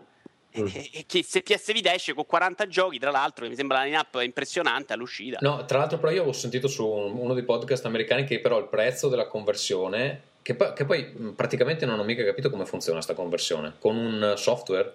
[0.52, 0.68] E, Mm.
[0.94, 3.84] e che se PS Vita esce con 40 giochi, tra l'altro, che mi sembra la
[3.84, 5.38] line-up impressionante all'uscita.
[5.42, 8.58] No, tra l'altro, però, io avevo sentito su un- uno dei podcast americani che, però,
[8.58, 12.96] il prezzo della conversione, che poi, che poi, praticamente non ho mica capito come funziona
[12.96, 14.94] questa conversione, con un software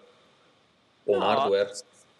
[1.05, 1.71] o un No, hardware.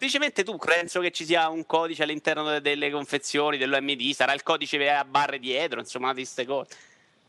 [0.03, 4.43] Semplicemente tu penso che ci sia un codice all'interno de- delle confezioni dell'OMD, sarà il
[4.43, 6.69] codice a barre dietro, insomma, di queste cose.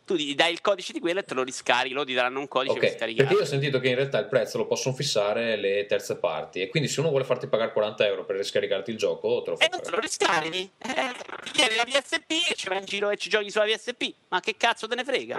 [0.04, 2.46] Tu gli dai il codice di quello e te lo riscarichi, loro ti daranno un
[2.46, 3.26] codice per Ok, scaricare.
[3.26, 6.60] perché io ho sentito che in realtà il prezzo lo possono fissare le terze parti
[6.60, 9.56] e quindi se uno vuole farti pagare 40 euro per riscaricarti il gioco te lo
[9.56, 10.70] fa E non te lo riscarichi?
[10.78, 10.92] Eh,
[11.44, 14.14] ti viene la PSP e ci vai in giro e ci giochi sulla PSP.
[14.28, 15.38] Ma che cazzo te ne frega?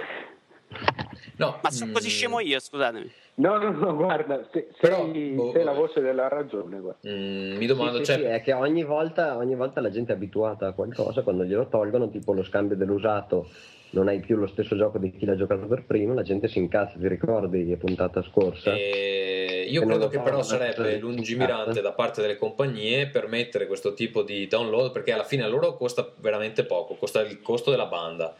[1.36, 3.12] No, Ma sono così mm, scemo io, scusatemi.
[3.36, 5.86] No, no, no, guarda, se- Però, sei, boh, sei la vabbè.
[5.86, 6.78] voce della ragione.
[6.80, 7.08] Guarda.
[7.08, 10.12] mm, mi domando, Sì, sì, cioè, sì, è che ogni volta, ogni volta la gente
[10.12, 13.48] è abituata a qualcosa, quando glielo tolgono, tipo lo scambio dell'usato,
[13.90, 16.58] non hai più lo stesso gioco di chi l'ha giocato per primo, la gente si
[16.58, 18.74] incazza, ti ricordi la puntata scorsa?
[18.74, 24.46] Eh, io credo che però sarebbe lungimirante da parte delle compagnie permettere questo tipo di
[24.46, 28.34] download perché alla fine a loro costa veramente poco, costa il costo della banda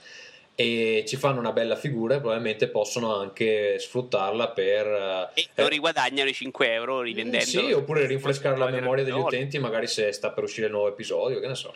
[0.59, 4.86] e ci fanno una bella figura e probabilmente possono anche sfruttarla per
[5.34, 7.44] eh, E lo riguadagnano i 5 euro rivendendo.
[7.44, 11.40] sì, oppure rinfrescare la memoria degli utenti magari se sta per uscire il nuovo episodio,
[11.40, 11.74] che ne so.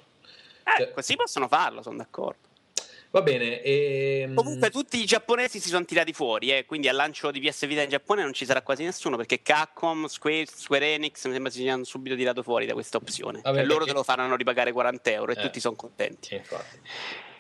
[0.78, 2.48] Eh, così possono farlo, sono d'accordo.
[3.12, 4.30] Va bene, e...
[4.32, 7.82] Comunque tutti i giapponesi si sono tirati fuori, eh, quindi al lancio di PS Vita
[7.82, 11.58] in Giappone non ci sarà quasi nessuno perché Capcom, Square, Square Enix mi sembra si
[11.62, 13.40] siano subito tirato fuori da questa opzione.
[13.42, 15.40] Vabbè, Cioè, loro perché- te lo faranno ripagare 40 euro e Eh.
[15.42, 16.34] tutti sono contenti.
[16.36, 16.78] Infatti.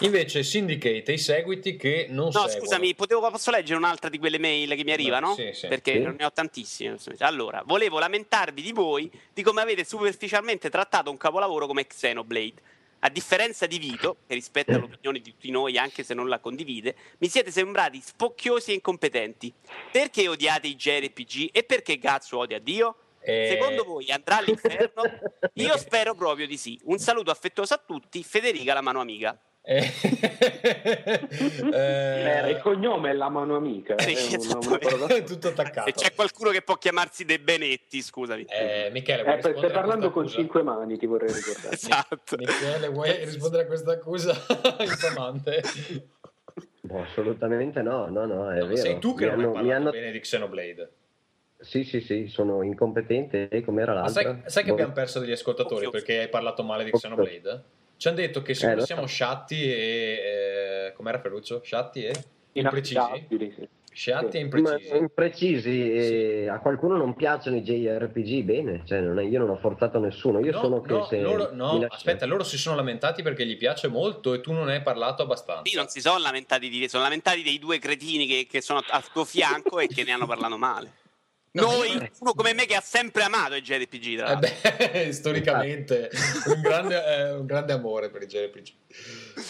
[0.02, 2.58] Invece Syndicate e i seguiti che non No, seguono.
[2.58, 5.34] scusami, potevo, posso leggere un'altra di quelle mail che mi arrivano?
[5.34, 5.68] sì, sì.
[5.68, 5.98] Perché Sì.
[6.00, 6.96] non ne ho tantissime.
[7.18, 12.54] Allora, volevo lamentarvi di voi di come avete superficialmente trattato un capolavoro come Xenoblade.
[13.02, 16.94] A differenza di Vito, che rispetta l'opinione di tutti noi anche se non la condivide,
[17.18, 19.52] mi siete sembrati spocchiosi e incompetenti.
[19.90, 22.96] Perché odiate i JRPG e perché Gazzo odia Dio?
[23.22, 25.02] Eh, Secondo voi andrà all'inferno?
[25.54, 26.78] Io spero proprio di sì.
[26.84, 29.38] Un saluto affettuoso a tutti, Federica la mano amica.
[29.62, 29.92] Eh,
[31.72, 33.98] Eh, il eh, cognome è la mano amica.
[33.98, 34.86] Sì, è una- esattamente.
[34.94, 35.90] una cosa- è tutto attaccato.
[35.90, 38.44] Se c'è qualcuno che può chiamarsi De Benetti, scusami.
[38.48, 40.38] Eh, Michele, Eh, stai parlando con accusa?
[40.38, 41.74] cinque mani, ti vorrei ricordare.
[41.74, 42.36] Esatto.
[42.38, 44.32] Michele, vuoi rispondere a questa accusa
[44.80, 45.62] infamante?
[46.82, 48.76] No, assolutamente no, no, no, è No, vero.
[48.76, 50.92] sei tu che mi non hai hanno, parlato mi hanno- bene di Xenoblade.
[51.60, 54.22] Sì, sì, sì, sono incompetente, e com'era Ma l'altra?
[54.22, 54.74] sai, sai che Boh.
[54.76, 56.90] abbiamo perso degli ascoltatori perché hai parlato male di.
[56.90, 57.62] Xenoblade?
[58.00, 59.06] Ci hanno detto che Eh, siamo, so.
[59.06, 60.86] sciatti e...
[60.86, 61.60] eh, com'era Ferruccio?
[61.62, 62.12] Sciatti e...
[62.52, 63.26] Imprecisi?
[63.28, 63.68] Sì.
[63.92, 64.48] Sciatti e Sì.
[64.48, 64.96] Ma imprecisi.
[64.96, 69.58] imprecisi e a qualcuno non piacciono i JRPG, bene, cioè non è- io non ho
[69.58, 73.22] forzato nessuno, io No, sono che no, se loro, no, aspetta, loro si sono lamentati
[73.22, 75.68] perché gli piace molto e tu non ne hai parlato abbastanza.
[75.68, 79.04] Sì, non si sono lamentati di sono lamentati dei due cretini che, che sono al
[79.12, 80.92] tuo fianco e che ne hanno parlato male.
[81.52, 84.50] No, Noi, uno come me che ha sempre amato i JRPG, tra Eh l'altro.
[84.92, 86.08] beh, storicamente
[86.46, 88.68] un grande, eh, un grande amore per i JRPG.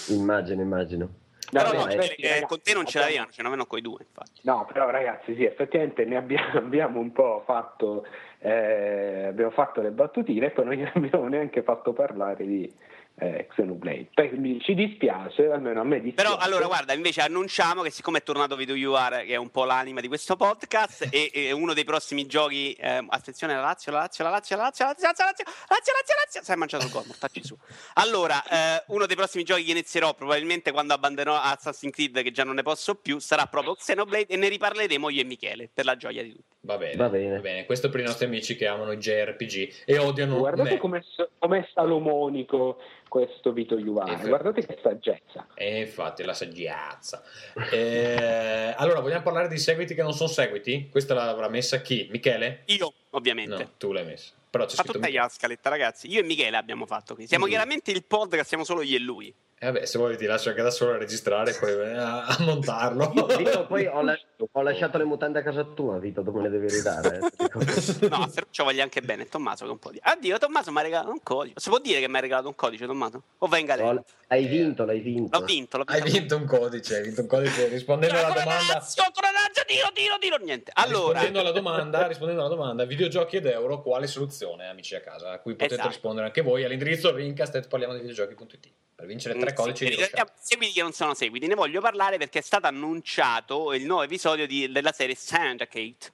[0.09, 1.05] Immagino, immagino.
[1.53, 3.81] No, Però no, no, effetti, eh, ragazzi, con te non ce l'avevano, ce l'avevano coi
[3.83, 4.41] due, infatti.
[4.45, 8.07] No, però ragazzi, sì, effettivamente ne abbiamo, abbiamo un po' fatto,
[8.39, 12.73] eh, abbiamo fatto le battutine e poi non gli abbiamo neanche fatto parlare di
[13.21, 14.09] eh, Xenoblade.
[14.15, 16.29] Poi mi- ci dispiace, almeno a me dispiace.
[16.29, 19.65] Però allora guarda, invece annunciamo che siccome è tornato Video UR, che è un po'
[19.65, 23.99] l'anima di questo podcast, e, e uno dei prossimi giochi, ehm, attenzione la Lazio, la
[24.01, 26.53] Lazio, la Lazio, la Lazio, la Lazio, la Lazio, la Lazio, Lazio, Lazio, Lazio, si
[26.53, 27.57] è mangiato il gol, mortacci su.
[27.95, 32.45] Allora, eh, uno dei prossimi giochi che inizierò probabilmente quando abbandonerò Assassin's Creed, che già
[32.45, 35.97] non ne posso più, sarà proprio Xenoblade e ne riparleremo io e Michele, per la
[35.97, 36.49] gioia di tutti.
[36.63, 37.65] Va bene, Va bene.
[37.65, 40.77] Questo per i nostri amici che amano i JRPG e odiano Guardate me.
[40.79, 41.01] com'è,
[41.39, 42.79] com'è salomonico
[43.11, 43.77] questo Vito
[44.13, 44.29] Infatti.
[44.29, 45.47] guardate che saggezza.
[45.55, 47.23] E infatti la saggiazza.
[47.71, 50.89] Eh, allora, vogliamo parlare di seguiti che non sono seguiti?
[50.91, 52.07] Questa l'avrà messa chi?
[52.11, 52.63] Michele?
[52.67, 53.55] Io, ovviamente.
[53.57, 54.33] No, tu l'hai messa.
[54.49, 56.09] Però c'è Fa scritto tutta la scaletta, ragazzi.
[56.09, 57.27] Io e Michele abbiamo fatto qui.
[57.27, 57.49] Siamo Mm.
[57.49, 59.35] chiaramente il podcast, siamo solo io e lui.
[59.63, 62.25] Eh vabbè, se vuoi ti lascio anche da solo a registrare e poi eh, a,
[62.25, 63.11] a montarlo.
[63.37, 64.19] Vito, poi ho, la-
[64.53, 67.19] ho lasciato le mutande a casa tua, Vito, dove me le devi ridare?
[67.19, 68.09] eh.
[68.09, 69.29] No, Ferruccio voglio anche bene.
[69.29, 69.99] Tommaso che un po' di.
[70.01, 71.57] Addio, Tommaso mi ha regalato un codice.
[71.61, 73.23] Si può dire che mi ha regalato un codice, Tommaso?
[73.37, 73.91] O va in galera?
[73.91, 75.39] Ho- hai vinto, l'hai vinto.
[75.39, 76.19] L'ho vinto, l'ho Hai vinto.
[76.19, 78.63] vinto un codice, hai vinto un codice rispondendo alla domanda.
[78.67, 80.71] Corazzo, corazzo, tiro, tiro, tiro, niente.
[80.75, 85.33] Allora, Rispondendo alla domanda, rispondendo alla domanda, videogiochi ed euro, quale soluzione, amici a casa,
[85.33, 85.89] a cui potete Esatto.
[85.89, 88.71] rispondere anche voi all'indirizzo rincast parliamo di videogiochi.it
[89.01, 91.47] per vincere tre Mm, codici sì, di ricordiamo, seguiti che non sono seguiti.
[91.47, 96.13] Ne voglio parlare perché è stato annunciato il nuovo episodio di- della serie Syndicate.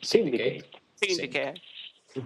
[0.00, 0.68] Syndicate.
[0.94, 1.60] Syndicate.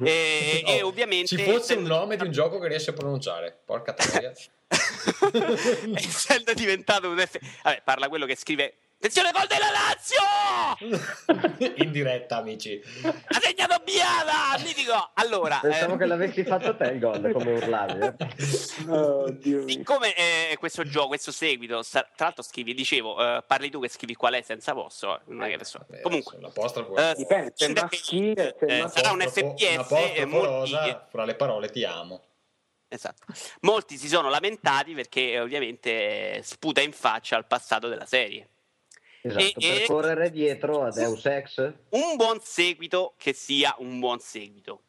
[0.04, 1.36] E, e Oh, ovviamente.
[1.36, 4.32] ci fosse un nome di un gioco che riesci a pronunciare, porca troia.
[5.94, 7.38] essendo diventato un F...
[7.62, 10.20] Vabbè, parla quello che scrive Attenzione gol della Lazio!
[11.82, 12.80] in diretta, amici.
[13.02, 14.56] Ha segnato Biala!
[14.62, 15.10] Mitico!
[15.14, 17.98] Allora, Pensavo eh, che l'avessi fatto te il gol, come urlavi.
[18.00, 18.14] eh.
[18.88, 19.68] Oddio mio.
[19.68, 24.14] siccome eh, questo gioco, questo seguito, tra l'altro scrivi, dicevo, eh, parli tu che scrivi
[24.14, 25.78] qual è senza posto, non è che adesso...
[25.80, 30.46] Vabbè, Comunque, eh, Dipende, se maschile, se eh, sarà un FPS un apostrofo e molti,
[30.46, 32.22] rosa fra le parole ti amo.
[32.86, 33.24] esatto.
[33.62, 38.46] molti si sono lamentati perché eh, ovviamente eh, sputa in faccia al passato della serie.
[39.24, 41.72] Esatto, E- per e- correre dietro a Deus Ex.
[41.90, 44.82] un buon seguito che sia un buon seguito.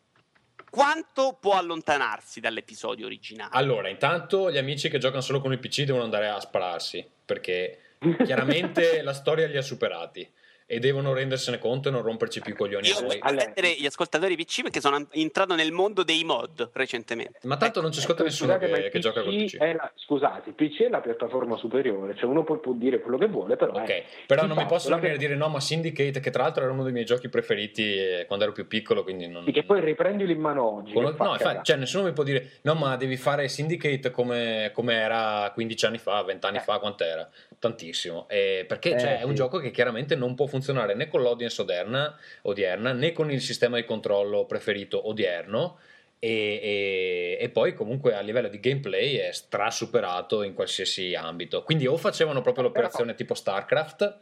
[0.71, 3.51] Quanto può allontanarsi dall'episodio originale?
[3.53, 7.97] Allora, intanto gli amici che giocano solo con il PC devono andare a spararsi, perché
[8.25, 10.27] chiaramente la storia li ha superati
[10.65, 13.19] e devono rendersene conto e non romperci più i coglioni Io a voglio noi.
[13.21, 17.39] Allora- gli ascoltatori PC perché sono entrato nel mondo dei mod recentemente.
[17.43, 20.81] Ma tanto non ci ascolta nessuno Scusate, che, che gioca col PC la- scusate, PC
[20.83, 24.03] è la piattaforma superiore, cioè uno può, può dire quello che vuole, però Ok, è-
[24.27, 26.71] però non mi fatto la venire a dire no, ma Syndicate, che tra l'altro era
[26.71, 29.43] uno dei miei giochi preferiti eh, quando ero più piccolo, quindi non...
[29.45, 30.93] Sì, che poi riprendilo in mano oggi.
[30.93, 34.71] Con- fa no, infatti, cioè, nessuno mi può dire no, ma devi fare Syndicate come,
[34.73, 36.61] come era 15 anni fa, 20 anni Eh.
[36.61, 37.29] fa, quant'era?
[37.59, 38.27] Tantissimo.
[38.29, 39.35] E perché Eh, cioè, è un sì.
[39.35, 43.77] gioco che chiaramente non può funzionare né con l'audience odierna, odierna né con il sistema
[43.77, 45.79] di controllo preferito odierno.
[46.23, 51.63] E, e- e poi comunque a livello di gameplay è strasuperato in qualsiasi ambito.
[51.63, 54.19] Quindi o facevano proprio l'operazione tipo StarCraft,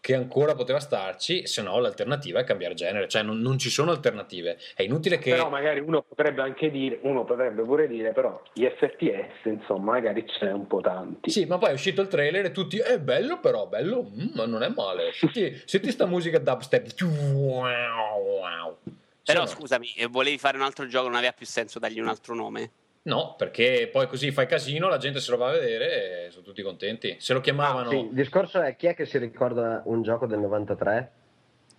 [0.00, 3.90] che ancora poteva starci, se no l'alternativa è cambiare genere, cioè non, non ci sono
[3.90, 4.56] alternative.
[4.74, 5.32] È inutile che...
[5.32, 10.26] Però magari uno potrebbe anche dire, uno potrebbe pure dire, però gli FPS, insomma, magari
[10.26, 11.30] ce n'è un po' tanti.
[11.30, 14.46] Sì, ma poi è uscito il trailer e tutti, è bello però, bello, mm, ma
[14.46, 15.12] non è male.
[15.12, 16.94] Senti, senti sta musica dubstep.
[19.24, 22.34] Però scusami, eh, volevi fare un altro gioco, non aveva più senso dargli un altro
[22.34, 22.70] nome?
[23.04, 26.44] No, perché poi così fai casino, la gente se lo va a vedere e sono
[26.44, 27.16] tutti contenti.
[27.18, 30.38] Se lo chiamavano, Sì, il discorso è chi è che si ricorda un gioco del
[30.38, 31.12] 93?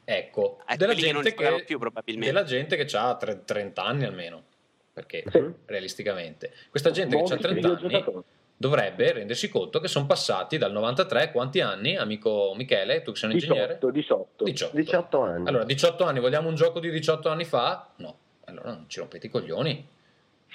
[0.06, 2.34] ecco, Eh, della quelli che non gente che, più, probabilmente.
[2.34, 4.44] della gente che ha 30 anni almeno.
[4.92, 5.42] Perché, Sì.
[5.66, 8.24] realisticamente, questa gente che ha Molti 30 anni.
[8.56, 13.30] Dovrebbe rendersi conto che sono passati dal 93 quanti anni, amico Michele, tu che sei
[13.30, 13.78] un ingegnere?
[13.82, 14.44] 18, 18.
[14.46, 14.76] 18.
[14.78, 15.48] 18 anni.
[15.48, 17.90] Allora, 18 anni, vogliamo un gioco di 18 anni fa?
[17.98, 19.88] No, allora non ci rompete i coglioni.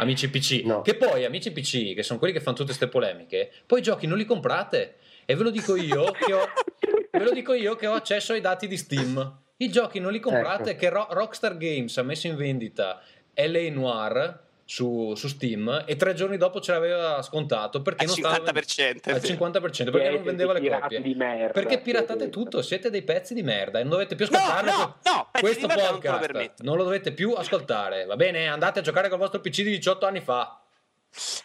[0.00, 0.80] Amici PC, No.
[0.82, 4.06] che poi amici PC, che sono quelli che fanno tutte queste polemiche, poi i giochi
[4.06, 4.94] non li comprate.
[5.24, 6.44] E ve lo dico io che ho,
[7.10, 9.40] ve lo dico io che ho accesso ai dati di Steam.
[9.56, 10.78] I giochi non li comprate, Ecco.
[10.80, 13.02] che Ro- Rockstar Games ha messo in vendita
[13.34, 18.16] LA Noir su, su Steam e tre giorni dopo ce l'aveva scontato perché Al non
[18.18, 19.32] stava 50%, al sì.
[19.32, 21.00] 50% perché non vendeva le copie.
[21.00, 24.26] di merda, perché piratate siete- tutto, siete dei pezzi di merda e non dovete più
[24.30, 26.20] No, ascoltarne no, no, pezzi questo non podcast.
[26.20, 26.62] permetto.
[26.64, 28.46] Non lo dovete più ascoltare, va bene?
[28.46, 30.60] Andate a giocare col vostro PC di 18 anni fa.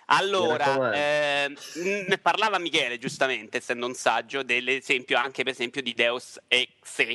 [0.07, 1.55] Allora, ehm,
[2.09, 7.05] ne parlava Michele giustamente, essendo un saggio, dell'esempio anche per esempio di Deus Ex.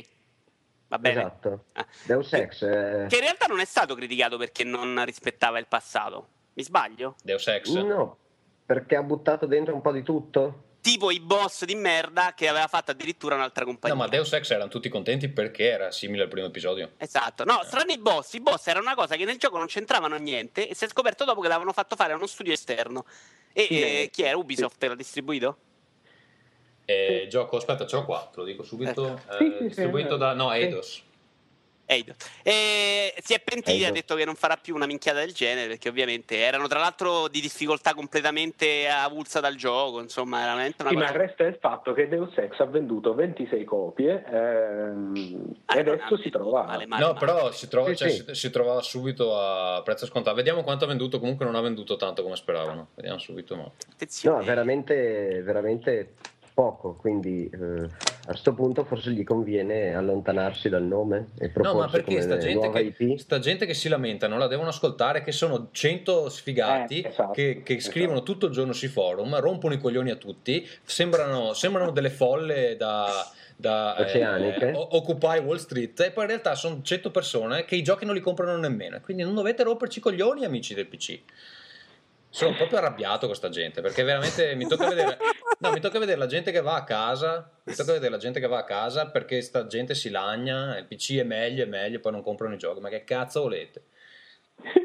[0.89, 1.19] Va bene?
[1.21, 1.65] Esatto.
[1.73, 1.85] Ah.
[2.03, 2.61] Deus Ex.
[2.63, 6.27] eh, Che in realtà non è stato criticato perché non rispettava il passato.
[6.53, 7.15] Mi sbaglio?
[7.23, 7.69] Deus Ex.
[7.75, 8.17] No,
[8.65, 10.63] perché ha buttato dentro un po' di tutto.
[10.81, 13.95] tipo i boss di merda che aveva fatto addirittura un'altra No, compagnia.
[13.97, 16.91] ma Deus Ex erano tutti contenti perché era simile al primo episodio.
[16.97, 18.33] Esatto, no, strano i boss.
[18.33, 21.23] I boss era una cosa che nel gioco non c'entravano niente e si è scoperto
[21.25, 23.05] dopo che l'avevano fatto fare a uno studio esterno.
[23.53, 24.37] E Sì, eh, chi era?
[24.37, 25.57] Ubisoft l'ha distribuito?
[26.89, 29.21] E gioco, aspetta, ce l'ho qua, te lo dico subito.
[29.37, 30.17] Sì, eh, sì, sì, distribuito sì.
[30.17, 30.55] da no, Sì.
[30.57, 31.03] Eidos.
[31.91, 32.13] Eido.
[32.43, 35.67] E si è pentito e ha detto che non farà più una minchiata del genere
[35.69, 40.91] perché ovviamente erano tra l'altro di difficoltà completamente avulsa dal gioco, insomma, era veramente una
[40.91, 41.17] Sì, ma cosa...
[41.17, 46.29] resta il fatto che Deus Ex ha venduto 26 copie ehm, Ah, e adesso si
[46.29, 47.19] trova male, male, No, male.
[47.25, 48.23] però si, trova, Sì, cioè, sì.
[48.27, 50.35] si- si trovava subito a prezzo scontato.
[50.35, 51.19] Vediamo quanto ha venduto.
[51.19, 52.89] Comunque non ha venduto tanto come speravano.
[52.95, 53.55] Vediamo subito.
[53.55, 53.69] Ma...
[53.91, 54.37] Attenzione.
[54.37, 56.13] No, veramente, veramente
[56.53, 61.77] poco, quindi eh, a questo punto forse gli conviene allontanarsi dal nome e No, proporsi
[61.79, 63.17] ma perché come sta gente, che, IP.
[63.17, 67.31] sta gente che si lamenta non la devono ascoltare, che sono 100 sfigati Eh, esatto,
[67.31, 68.31] che, che scrivono esatto.
[68.31, 73.07] tutto il giorno sui forum, rompono i coglioni a tutti, sembrano, sembrano delle folle da,
[73.55, 74.71] da Oceaniche.
[74.75, 78.15] o- Occupy Wall Street e poi in realtà sono 100 persone che i giochi non
[78.15, 81.19] li comprano nemmeno, quindi non dovete romperci i coglioni amici del PC.
[82.29, 85.17] Sono proprio arrabbiato con questa gente perché veramente mi tocca vedere,
[85.59, 88.39] no, mi tocca vedere la gente che va a casa, mi tocca vedere la gente
[88.39, 91.99] che va a casa perché sta gente si lagna, il PC è meglio, è meglio,
[91.99, 93.83] poi non comprano i giochi, ma che cazzo volete?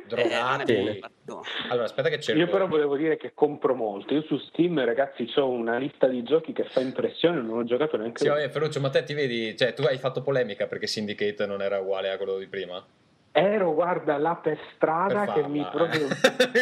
[0.06, 0.72] Drogati.
[0.72, 1.00] Eh.
[1.68, 2.40] Allora, aspetta che cerco.
[2.40, 4.14] Io però volevo dire che compro molto.
[4.14, 7.96] Io su Steam, ragazzi, ho una lista di giochi che fa impressione, non ho giocato
[7.96, 11.46] neanche Sì, vabbè, Ferruccio, ma te ti vedi, cioè tu hai fatto polemica perché Syndicate
[11.46, 12.84] non era uguale a quello di prima?
[13.36, 15.68] Ero, guarda, là per strada Per che farla, mi eh.
[15.72, 16.08] proprio...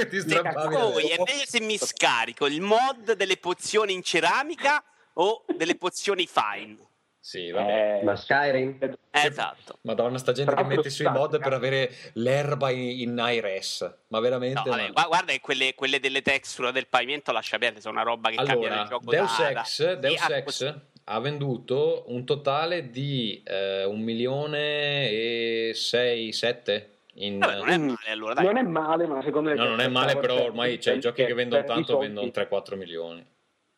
[0.09, 4.83] ti strappavi Poi è meglio se mi scarico il mod delle pozioni in ceramica
[5.14, 6.79] o delle pozioni fine.
[7.20, 7.99] Sì, vabbè.
[8.01, 8.79] Eh, Ma Skyrim?
[8.81, 9.79] Eh, Esatto.
[9.83, 13.95] Madonna, sta gente che Troppo mette sui mod per avere l'erba in, in high-res.
[14.09, 14.62] Ma veramente.
[14.64, 14.93] No, vabbè, no.
[14.95, 18.37] gua- guarda che quelle, quelle delle texture del pavimento lascia perdere, sono una roba che
[18.37, 22.90] cambia nel Allora, gioco Deus da- da- Ex, di Deus Ex ha venduto un totale
[22.90, 27.38] di eh, un milione e 6, 7 in...
[27.38, 28.44] Vabbè, non è male allora, dai.
[28.44, 29.57] Non è male, ma secondo me...
[29.57, 32.76] No, non è male, però ormai cioè, i giochi che vendono tanto vendono tre 3-4
[32.76, 33.24] milioni.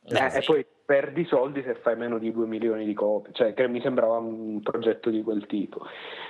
[0.06, 0.36] Eh, sì.
[0.36, 3.80] E poi perdi soldi se fai meno di 2 milioni di copie, cioè che mi
[3.80, 5.86] sembrava un progetto di quel tipo.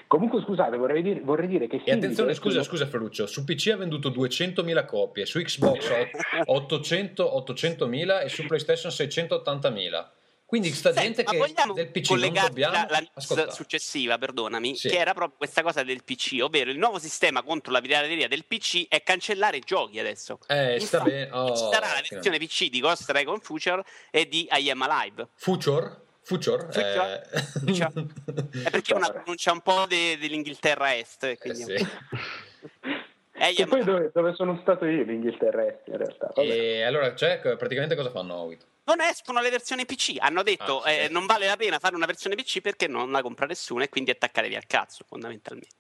[0.06, 1.76] Comunque scusate, vorrei dire, vorrei dire che...
[1.76, 5.90] E attenzione, Syndicate- scusa, scusa Ferruccio, su PC ha venduto 200.000 copie, su Xbox
[6.46, 10.06] 800 800.000 e su PlayStation 680.000.
[10.54, 13.48] Quindi sta Senti, gente ma che vogliamo del PC non collegarci dobbiamo la, la news
[13.48, 14.88] successiva, perdonami, Sì.
[14.88, 18.44] che era proprio questa cosa del PC, ovvero il nuovo sistema contro la pirateria del
[18.44, 20.38] PC è cancellare giochi adesso.
[20.46, 21.30] Eh, sta Infatti, bene.
[21.32, 23.82] Oh, ci sarà la versione PC di Ghost Recon Future
[24.12, 25.28] e di I Am Alive.
[25.34, 26.02] Future?
[26.22, 26.68] Future?
[26.70, 27.28] Future?
[27.32, 27.42] Eh...
[27.42, 27.92] Future.
[28.64, 31.24] È perché è una pronuncia un po' de- dell'Inghilterra Est.
[31.24, 31.64] Eh, Quindi...
[31.78, 31.86] sì.
[33.36, 36.30] Eh, E poi dove, dove sono stato io, l'Inghilterra Est, in realtà.
[36.34, 36.48] Vabbè.
[36.48, 38.54] E allora, cioè, praticamente cosa fanno?
[38.84, 40.16] Non escono le versioni PC.
[40.18, 40.98] Hanno detto Ah, sì.
[41.00, 43.88] eh, non vale la pena fare una versione PC perché non la compra nessuno e
[43.88, 45.74] quindi attaccatevi al cazzo, fondamentalmente.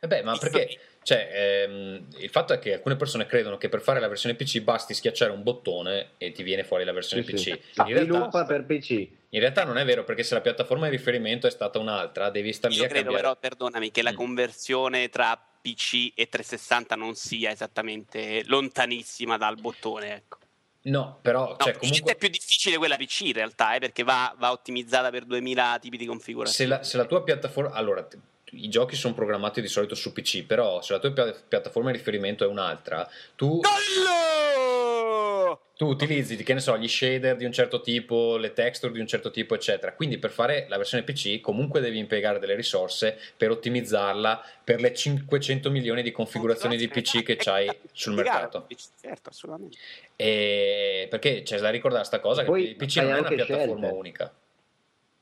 [0.00, 0.66] Eh beh, ma Visto perché?
[0.66, 1.28] che- Cioè,
[1.66, 4.94] ehm, il fatto è che alcune persone credono che per fare la versione PC basti
[4.94, 7.38] schiacciare un bottone e ti viene fuori la versione Sì, PC.
[7.38, 7.50] sì.
[7.50, 8.90] In, realtà, Sviluppa per PC.
[9.30, 12.52] in realtà non è vero, perché se la piattaforma di riferimento è stata un'altra, devi
[12.54, 13.22] star lì Io a credo cambiare.
[13.22, 14.16] però, perdonami, che la Mm.
[14.16, 20.14] conversione tra PC e 360 non sia esattamente lontanissima dal bottone.
[20.14, 20.38] Ecco.
[20.82, 24.34] No, però, No, cioè, comunque, è più difficile quella PC in realtà, eh, perché va,
[24.36, 26.70] va ottimizzata per 2000 tipi di se configurazione.
[26.70, 27.70] la, se la tua piattaforma...
[27.70, 28.06] Allora,
[28.50, 31.96] i giochi sono programmati di solito su PC, però se la tua pia- piattaforma di
[31.96, 33.60] riferimento è un'altra, tu...
[33.60, 35.60] Gollo!
[35.76, 39.06] Tu utilizzi, che ne so, gli shader di un certo tipo, le texture di un
[39.06, 39.92] certo tipo, eccetera.
[39.92, 44.94] Quindi per fare la versione PC comunque devi impiegare delle risorse per ottimizzarla per le
[44.94, 48.66] 500 milioni di configurazioni di PC che c'hai sul mercato.
[49.00, 49.76] Certo, assolutamente.
[50.16, 53.78] E perché c'è da ricordare sta cosa Poi che il PC non è una piattaforma
[53.78, 53.96] scelte.
[53.96, 54.34] unica.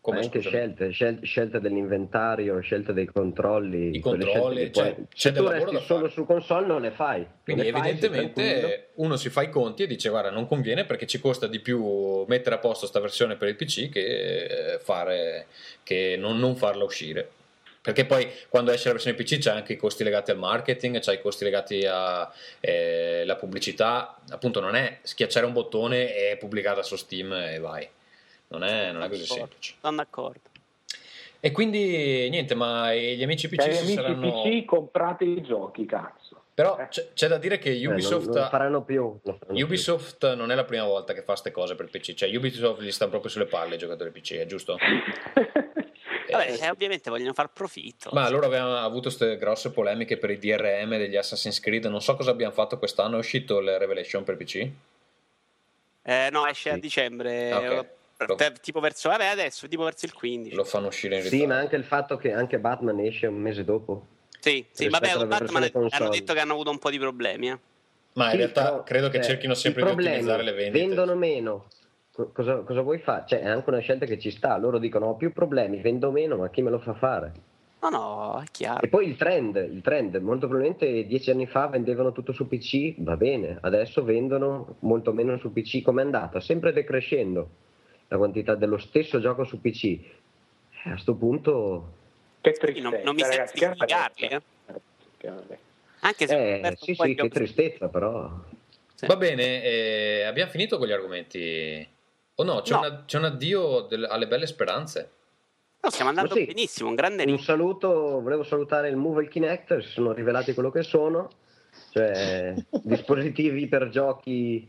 [0.03, 3.95] Come anche scelte, scel- scelte dell'inventario, scelte dei controlli.
[3.97, 6.13] I controlli, scelte cioè, puoi- c'è se del lavoro resti da solo fare.
[6.13, 7.25] su console non le fai.
[7.45, 10.85] Quindi Non le fai, evidentemente uno si fa i conti e dice guarda non conviene
[10.87, 14.79] perché ci costa di più mettere a posto sta versione per il PC che, eh,
[14.81, 15.47] fare,
[15.85, 17.31] che non, non farla uscire.
[17.81, 21.15] Perché poi quando esce la versione PC c'è anche i costi legati al marketing, c'è
[21.15, 24.19] i costi legati alla pubblicità.
[24.31, 27.89] Appunto non è schiacciare un bottone e pubblicata su Steam e vai.
[28.53, 29.75] Non è, non è così semplice.
[29.81, 30.41] Sono d'accordo.
[31.41, 34.43] E quindi niente, ma gli amici PC Cari si amici saranno...
[34.43, 36.43] PC, comprate i giochi, cazzo.
[36.55, 36.89] Però Eh.
[36.89, 38.29] c'è, c'è da dire che Eh, non- Ubisoft...
[38.29, 39.03] non, faranno più.
[39.23, 39.65] non faranno più.
[39.65, 42.93] Ubisoft non è la prima volta che fa queste cose per PC, cioè Ubisoft gli
[42.93, 44.77] sta proprio sulle palle ai giocatori PC, è giusto?
[46.31, 48.11] Vabbè, eh, ovviamente vogliono far profitto.
[48.13, 52.15] Ma loro avevano avuto queste grosse polemiche per i DRM degli Assassin's Creed, non so
[52.17, 54.69] cosa abbiamo fatto quest'anno, è uscito il Revelation per PC?
[56.05, 56.81] Eh, no, esce a Sì.
[56.81, 57.53] dicembre.
[57.53, 57.87] Ok.
[58.31, 60.55] Eh, per- tipo verso, vabbè, adesso, tipo verso il 15.
[60.55, 61.55] Lo fanno uscire in Sì, ritardo.
[61.55, 64.07] ma anche il fatto che anche Batman esce un mese dopo.
[64.41, 67.51] Sì, sì, vabbè, Batman hanno detto che hanno avuto un po' di problemi.
[67.51, 67.59] Eh.
[68.15, 70.79] Ma in Sì, realtà però, credo che cioè, cerchino sempre di ottimizzare le vendite.
[70.85, 71.67] Vendono meno.
[72.13, 73.25] Co- Cosa, cosa vuoi fare?
[73.27, 74.57] Cioè, è anche una scelta che ci sta.
[74.59, 77.33] Loro dicono: ho più problemi, vendo meno, ma chi me lo fa fare?
[77.81, 78.81] No, no, è chiaro.
[78.83, 82.95] E poi il trend, il trend, molto probabilmente dieci anni fa vendevano tutto su PC,
[82.99, 86.39] va bene, adesso vendono molto meno su PC, come è andata?
[86.39, 87.49] Sempre decrescendo
[88.13, 89.85] la quantità dello stesso gioco su PC.
[89.85, 92.01] Eh, a sto punto,
[92.43, 95.59] Che Sì, non, non mi ragazzi, sento di che giudicarli, eh.
[96.01, 98.31] Anche se eh, sì, sì, che tristezza, però.
[98.95, 99.07] Sì.
[99.07, 101.89] Va bene, eh, abbiamo finito con gli argomenti.
[102.35, 102.79] O no, c'è, No.
[102.81, 105.11] una- c'è un addio del- alle belle speranze.
[105.81, 106.45] No, stiamo andando sì.
[106.45, 110.53] benissimo, un grande Un saluto, volevo salutare il Move e il Kinect, si sono rivelati
[110.55, 111.31] quello che sono,
[111.91, 114.69] cioè dispositivi per giochi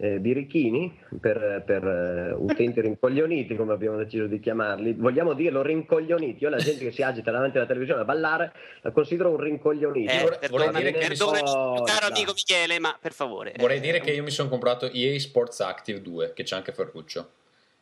[0.00, 4.92] eh, birichini, per, per, eh, utenti rincoglioniti, come abbiamo deciso di chiamarli.
[4.94, 6.44] Vogliamo dirlo rincoglioniti?
[6.44, 10.12] Io la gente che si agita davanti alla televisione a ballare la considero un rincoglionito.
[10.12, 12.14] Eh, vorrei- dire che perdonami, sono- mio caro no.
[12.14, 13.54] amico Michele, ma per favore.
[13.58, 16.72] Vorrei eh, dire che io mi sono comprato EA Sports Active 2, che c'è anche
[16.72, 17.30] Ferruccio.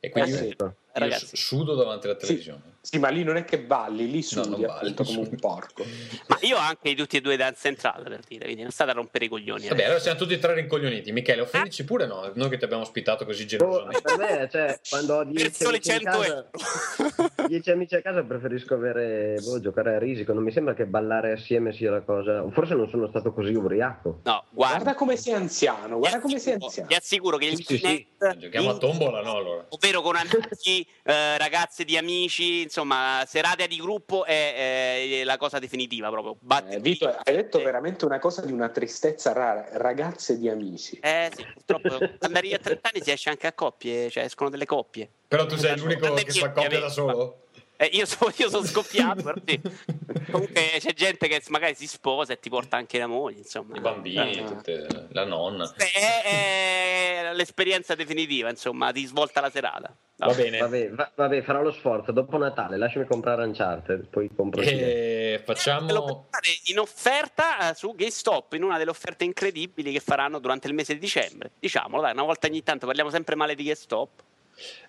[0.01, 1.03] E quindi Eh, io, sì.
[1.05, 1.37] io ragazzi.
[1.37, 2.75] sudo davanti alla televisione.
[2.87, 5.37] Sì, ma lì non è che balli, lì No, non sudi balli, appunto come un
[5.41, 5.85] porco.
[6.29, 8.95] Ma io ho anche tutti e due Dance Central per dire, quindi non state a
[8.95, 9.67] rompere i coglioni.
[9.67, 9.85] Vabbè, eh.
[9.85, 11.11] allora siamo tutti e tre rincoglioniti.
[11.11, 12.31] Michele, offendici pure no?
[12.35, 14.03] Noi che ti abbiamo ospitato così Oh, generosamente.
[14.03, 17.31] per me, cioè, quando ho per 10 soli amici, in 100 casa, euro.
[17.49, 21.33] 10 amici a casa preferisco avere, boh, giocare a risico, non mi sembra che ballare
[21.33, 24.21] assieme sia la cosa, forse non sono stato così ubriaco.
[24.23, 24.75] No, guarda.
[24.77, 26.87] Guarda come sei anziano, guarda come sei anziano.
[26.89, 28.07] Ti assicuro che il Sì, sì, sì.
[28.39, 29.37] Giochiamo a tombola, no?
[29.37, 29.67] Allora.
[29.71, 35.59] ovvero con amici, eh, ragazze di amici, insomma, serate di gruppo è, è la cosa
[35.59, 36.37] definitiva proprio.
[36.41, 40.49] Batte Eh, Vito, hai detto eh, veramente una cosa di una tristezza rara, ragazze di
[40.49, 40.99] amici.
[41.01, 44.51] Eh sì, purtroppo quando arrivi a 30 anni si esce anche a coppie, cioè escono
[44.51, 45.09] delle coppie.
[45.29, 47.46] Però tu sei l'unico che fa coppia da solo?
[47.79, 49.61] Eh, io sono io son scoppiato, però sì.
[50.31, 53.77] Comunque c'è gente che magari si sposa e ti porta anche la moglie, insomma.
[53.77, 54.45] I bambini, Eh.
[54.45, 55.71] tutte- la nonna.
[55.77, 59.95] È, è l'esperienza definitiva, insomma, ti svolta la serata.
[60.19, 60.59] Va bene.
[60.59, 64.63] Vabbè, va- vabbè, farò lo sforzo, dopo Natale lasciami comprare Uncharted, poi compro.
[64.63, 65.87] E facciamo...
[65.87, 70.75] trovare in offerta eh, su GameStop, in una delle offerte incredibili che faranno durante il
[70.75, 71.51] mese di dicembre.
[71.61, 74.09] Diciamolo, dai, una volta ogni tanto parliamo sempre male di GameStop.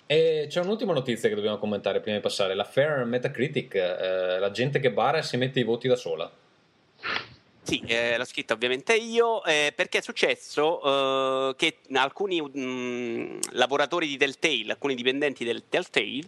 [0.05, 2.55] E c'è un'ultima notizia che dobbiamo commentare prima di passare.
[2.55, 6.31] La Fair Metacritic, eh, la gente che bara e si mette i voti da sola.
[7.67, 14.07] Sì, eh, l'ho scritto ovviamente io, eh, perché è successo eh, che alcuni mm, lavoratori
[14.07, 16.21] di Telltale, alcuni dipendenti del Telltale,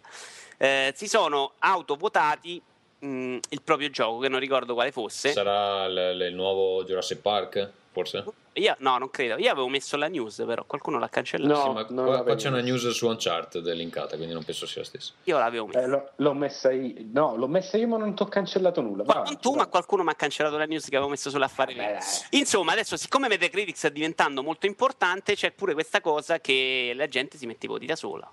[0.57, 2.61] eh, si sono autovotati
[3.05, 5.31] mm, il proprio gioco, che non ricordo quale fosse.
[5.31, 8.25] Sarà il, il nuovo Jurassic Park, forse?
[8.59, 9.37] Io, no, non credo.
[9.37, 11.53] Io avevo messo la news, però qualcuno l'ha cancellato.
[11.53, 14.43] No, Sì, ma non qua, l'avevo qua c'è una news su Uncharted linkata, quindi non
[14.43, 15.13] penso sia la stessa.
[15.23, 15.81] Io l'avevo messa.
[15.81, 19.03] Eh, l'ho, l'ho messa io, no, l'ho messa io, ma non ti ho cancellato nulla.
[19.05, 21.73] Ma non tu, ma qualcuno mi ha cancellato la news che avevo messo sull'affare.
[21.73, 21.97] Dai.
[22.31, 27.37] Insomma, adesso, siccome Metacritic sta diventando molto importante, c'è pure questa cosa che la gente
[27.37, 28.29] si mette i voti da sola.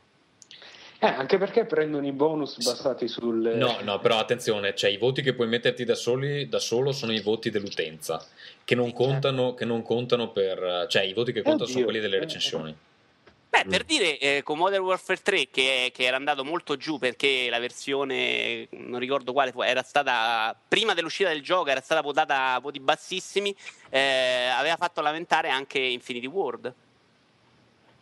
[0.99, 3.55] Eh, anche perché prendono i bonus basati sul.
[3.57, 7.13] No, no, però attenzione, cioè i voti che puoi metterti da, soli, da solo sono
[7.13, 8.25] i voti dell'utenza,
[8.65, 10.87] che non contano, che non contano per...
[10.89, 11.85] cioè i voti che contano sono Oddio.
[11.85, 12.75] quelli delle recensioni.
[13.49, 17.49] Beh, per dire, eh, con Modern Warfare 3, che, che era andato molto giù perché
[17.49, 22.61] la versione, non ricordo quale, era stata, prima dell'uscita del gioco, era stata votata a
[22.61, 23.55] voti bassissimi,
[23.89, 26.75] eh, aveva fatto lamentare anche Infinity World,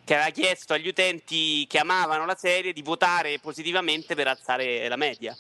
[0.05, 4.97] che aveva chiesto agli utenti che amavano la serie di votare positivamente per alzare la
[4.97, 5.37] media.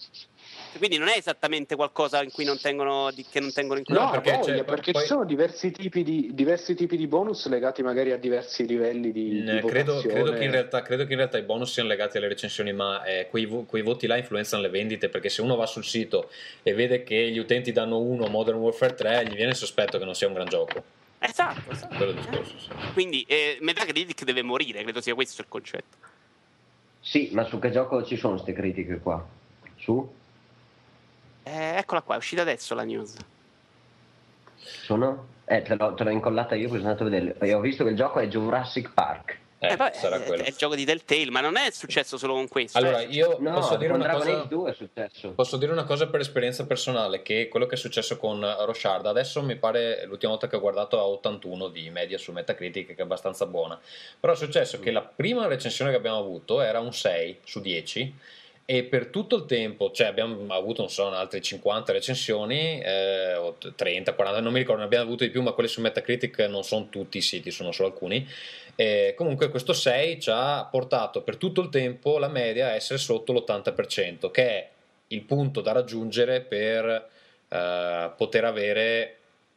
[0.76, 4.10] Quindi non è esattamente qualcosa in cui non tengono, di- che non tengono in No,
[4.10, 4.20] conto.
[4.20, 7.82] perché, perché, cioè, perché poi- ci sono diversi tipi, di, diversi tipi di bonus legati
[7.82, 10.14] magari a diversi livelli di, Mm, di credo, votazione.
[10.22, 13.04] credo che in realtà, credo che in realtà i bonus siano legati alle recensioni, ma
[13.04, 16.28] eh, quei, quei voti là influenzano le vendite perché se uno va sul sito
[16.64, 20.04] e vede che gli utenti danno 1 Modern Warfare 3, gli viene il sospetto che
[20.04, 20.82] non sia un gran gioco.
[21.26, 21.96] Esatto, esatto.
[21.96, 22.58] Quello discorso.
[22.58, 22.68] sì.
[22.92, 25.96] Quindi eh, Metacritic deve morire, credo sia questo il concetto.
[27.00, 29.24] Sì, ma su che gioco ci sono queste critiche qua?
[29.76, 30.12] Su?
[31.42, 33.16] Eh, eccola qua, è uscita adesso la news.
[34.56, 35.26] Sono?
[35.46, 37.38] Eh, te l'ho, te l'ho incollata io, poi sono andato a vedere.
[37.38, 39.38] E ho visto che il gioco è Jurassic Park.
[39.68, 40.42] Eh, Eh, vabbè, sarà è, quello.
[40.42, 42.78] è il gioco di Telltale, ma non è successo solo con questo.
[42.78, 43.06] Allora, eh.
[43.06, 44.38] io No, posso dire una cosa...
[44.40, 45.30] Age 2 è successo.
[45.30, 49.42] Posso dire una cosa per esperienza personale, che quello che è successo con Roshard, adesso
[49.42, 53.02] mi pare l'ultima volta che ho guardato a 81 di media su Metacritic, che è
[53.02, 53.78] abbastanza buona,
[54.18, 58.14] però è successo che la prima recensione che abbiamo avuto era un 6 su 10
[58.66, 63.56] e per tutto il tempo, cioè abbiamo avuto, non so, altre 50 recensioni, eh, o
[63.58, 66.64] 30, 40, non mi ricordo, ne abbiamo avuto di più, ma quelle su Metacritic non
[66.64, 68.26] sono tutti i siti, sono solo alcuni.
[68.76, 72.98] E comunque questo 6 ci ha portato per tutto il tempo la media a essere
[72.98, 74.68] sotto l'80%, che è
[75.08, 77.08] il punto da raggiungere per
[77.48, 79.16] eh, poter avere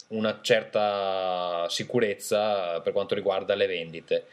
[0.10, 4.26] una certa sicurezza per quanto riguarda le vendite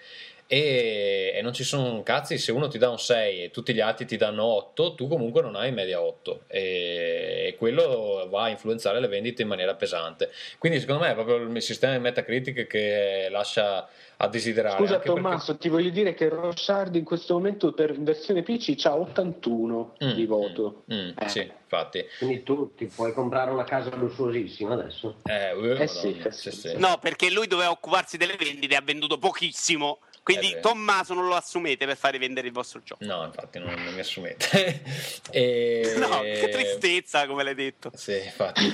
[0.46, 3.80] e, e, non ci sono cazzi se uno ti dà un 6 e tutti gli
[3.80, 8.48] altri ti danno 8 tu comunque non hai media 8 e, e, quello va a
[8.50, 12.66] influenzare le vendite in maniera pesante quindi secondo me è proprio il sistema di Metacritic
[12.66, 15.60] che lascia a desiderare scusa anche Tommaso perché...
[15.60, 20.26] ti voglio dire che Rossard in questo momento per versione PC ha 81 Mm, di
[20.26, 21.28] voto mm, mm, Eh.
[21.28, 25.16] sì infatti Quindi tu ti puoi comprare una casa lussuosissima adesso?
[25.24, 26.50] eh, eh, sì, eh sì.
[26.50, 26.76] sì, sì.
[26.76, 29.98] No, perché lui doveva occuparsi delle vendite ha venduto pochissimo.
[30.24, 30.60] Quindi Eh.
[30.60, 33.04] Tommaso non lo assumete per fare vendere il vostro gioco.
[33.04, 34.80] no infatti non, non mi assumete
[35.30, 35.94] e...
[35.98, 37.90] No, che tristezza, come l'hai detto.
[37.94, 38.72] Sì, infatti.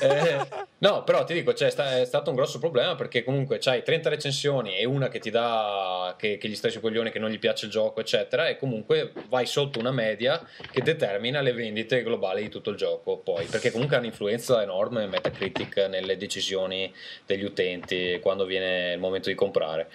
[0.00, 0.46] Eh,
[0.78, 4.08] no, però ti dico, cioè, sta- è stato un grosso problema perché comunque c'hai 30
[4.08, 7.38] recensioni e una che ti dà, che, che gli stai sui coglioni, che non gli
[7.38, 12.42] piace il gioco, eccetera, e comunque vai sotto una media che determina le vendite globali
[12.42, 13.18] di tutto il gioco.
[13.18, 16.92] Poi, perché comunque ha un'influenza enorme Metacritic nelle decisioni
[17.24, 19.88] degli utenti quando viene il momento di comprare.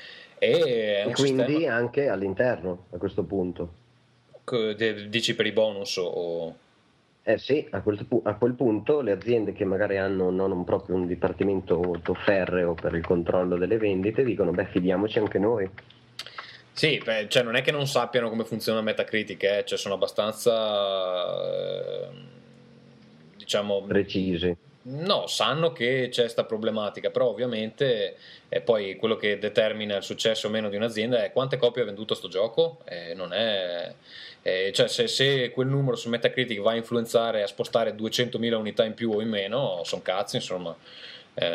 [0.43, 3.73] E E quindi sistema, anche all'interno a questo punto.
[5.09, 6.55] dici per i bonus o...
[7.25, 10.97] Eh sì, a quel, a quel punto le aziende che magari hanno non un- proprio
[10.97, 15.69] un dipartimento molto ferreo per il controllo delle vendite dicono beh fidiamoci anche noi.
[16.73, 20.51] Sì, beh, cioè non è che non sappiano come funziona Metacritic, eh, cioè sono abbastanza,
[21.45, 22.07] eh,
[23.37, 24.57] diciamo, Precisi.
[24.83, 28.15] No, sanno che c'è questa problematica, però ovviamente
[28.49, 31.85] è poi quello che determina il successo o meno di un'azienda è quante copie ha
[31.85, 33.93] venduto sto gioco, eh, non è...
[34.41, 38.83] eh, cioè se, se quel numero su Metacritic va a influenzare a spostare 200.000 unità
[38.83, 40.75] in più o in meno, sono cazzi, insomma.
[41.35, 41.49] Eh,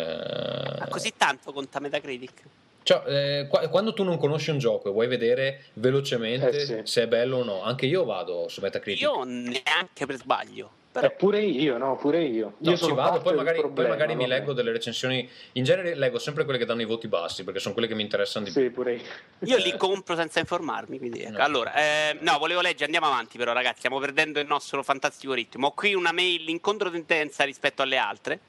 [0.78, 2.42] Ma così tanto conta Metacritic?
[2.82, 3.02] cioè,
[3.40, 6.80] eh, qua- quando tu non conosci un gioco e vuoi vedere velocemente Eh sì.
[6.84, 9.02] se è bello o no, anche io vado su Metacritic.
[9.02, 10.70] Io neanche per sbaglio.
[11.00, 12.54] Però Eh, pure io, no, pure io.
[12.58, 15.28] No, io ci vado, poi magari, poi problema, magari mi leggo delle recensioni.
[15.52, 18.02] In genere leggo sempre quelle che danno i voti bassi perché sono quelle che mi
[18.02, 18.62] interessano di più.
[18.62, 19.02] Sì, pure io.
[19.40, 20.98] io li compro senza informarmi.
[20.98, 21.38] Quindi, ecco.
[21.38, 21.44] No.
[21.44, 23.78] Allora, eh, no, volevo leggere, andiamo avanti, però, ragazzi.
[23.78, 25.68] Stiamo perdendo il nostro fantastico ritmo.
[25.68, 28.40] Ho qui una mail in controtendenza rispetto alle altre.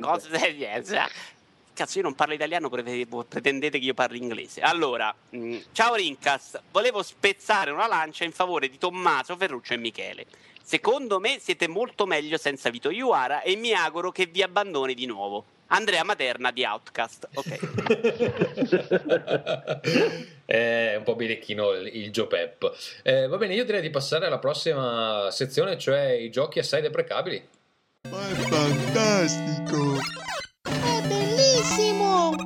[0.00, 0.28] Cose
[1.74, 4.60] Cazzo, io non parlo italiano, pre- pretendete che io parli inglese.
[4.60, 10.24] Allora, mh, ciao Rincas, volevo spezzare una lancia in favore di Tommaso, Ferruccio e Michele.
[10.66, 15.04] Secondo me siete molto meglio senza Vito Iuara e mi auguro che vi abbandoni di
[15.04, 15.44] nuovo.
[15.66, 17.28] Andrea Materna di Outcast.
[17.34, 17.58] Ok.
[20.46, 22.72] è un po' birichino il, il Joe Pep.
[23.02, 27.46] Eh, va bene, io direi di passare alla prossima sezione, cioè i giochi assai deprecabili.
[28.10, 29.98] Ma è fantastico!
[30.62, 32.28] È bellissimo!
[32.28, 32.36] Oh,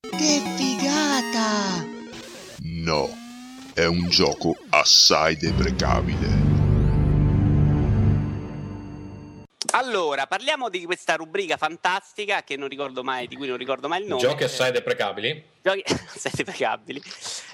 [0.00, 1.90] Che figata!
[2.84, 3.21] no,
[3.74, 6.60] è un gioco assai deprecabile.
[9.74, 14.02] Allora, parliamo di questa rubrica fantastica che non ricordo mai, di cui non ricordo mai
[14.02, 14.20] il nome.
[14.20, 15.42] Giochi assai deprecabili?
[15.62, 17.02] Giochi assai deprecabili.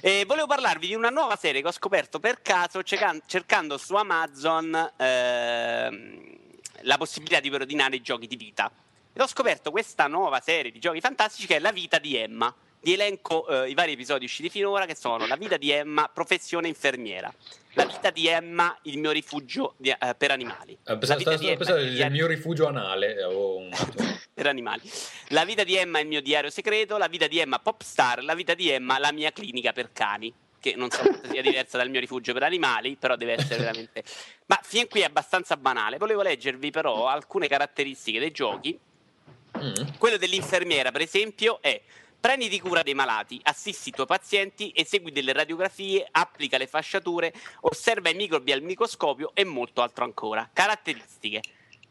[0.01, 3.95] E volevo parlarvi di una nuova serie che ho scoperto per caso cercan- cercando su
[3.95, 6.37] Amazon ehm,
[6.81, 8.69] la possibilità di ordinare i giochi di vita.
[9.13, 12.53] Ed ho scoperto questa nuova serie di giochi fantastici che è La vita di Emma.
[12.81, 16.69] Vi elenco eh, i vari episodi usciti finora che sono La vita di Emma, professione
[16.69, 17.33] infermiera.
[17.73, 20.73] La vita di Emma, il mio rifugio di- eh, per animali.
[20.85, 23.17] Eh, pensavo- stavo- Emma, pensavo il diario- mio rifugio anale.
[23.17, 23.69] eh,
[24.33, 24.89] per animali.
[25.29, 28.55] La vita di Emma il mio diario segreto, la vita di Emma popstar, la vita
[28.55, 30.33] di Emma la mia clinica per cani.
[30.61, 34.03] Che non so quanto sia diversa dal mio rifugio per animali, però deve essere veramente.
[34.47, 35.99] Ma fin qui è abbastanza banale.
[35.99, 38.77] Volevo leggervi però alcune caratteristiche dei giochi.
[39.57, 39.73] Mm.
[39.99, 41.81] Quello dell'infermiera, per esempio, è
[42.21, 48.11] prenditi cura dei malati, assisti i tuoi pazienti, esegui delle radiografie, applica le fasciature, osserva
[48.11, 50.49] i microbi al microscopio e molto altro ancora.
[50.53, 51.43] Caratteristiche.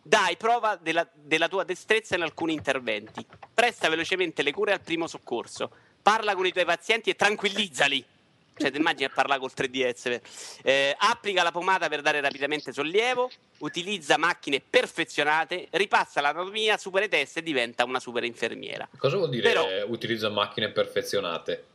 [0.01, 3.25] Dai prova della, della tua destrezza in alcuni interventi.
[3.53, 5.69] Presta velocemente le cure al primo soccorso.
[6.01, 8.05] Parla con i tuoi pazienti e tranquillizzali.
[8.57, 10.01] Cioè, ti immagini a parlare col 3DS.
[10.03, 10.21] per-
[10.63, 13.29] Eh, applica la pomata per dare rapidamente sollievo.
[13.59, 15.67] Utilizza macchine perfezionate.
[15.71, 18.87] Ripassa l'anatomia, supera i test e diventa una super infermiera.
[18.97, 21.65] Cosa vuol dire Però- utilizza macchine perfezionate?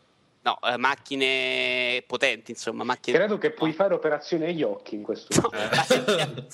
[0.42, 3.16] No, eh, macchine potenti, insomma, macchine.
[3.16, 6.46] Credo che puoi fare operazioni agli occhi in questo No, ma sentiamo-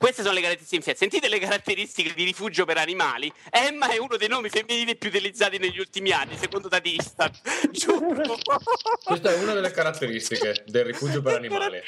[0.00, 0.94] Queste sono le caratteristiche.
[0.94, 3.30] Sentite le caratteristiche di rifugio per animali.
[3.50, 7.30] Emma è uno dei nomi femminili più utilizzati negli ultimi anni, secondo Datista.
[7.70, 8.38] Giuro.
[9.04, 11.82] Questa è una delle caratteristiche del rifugio per animali.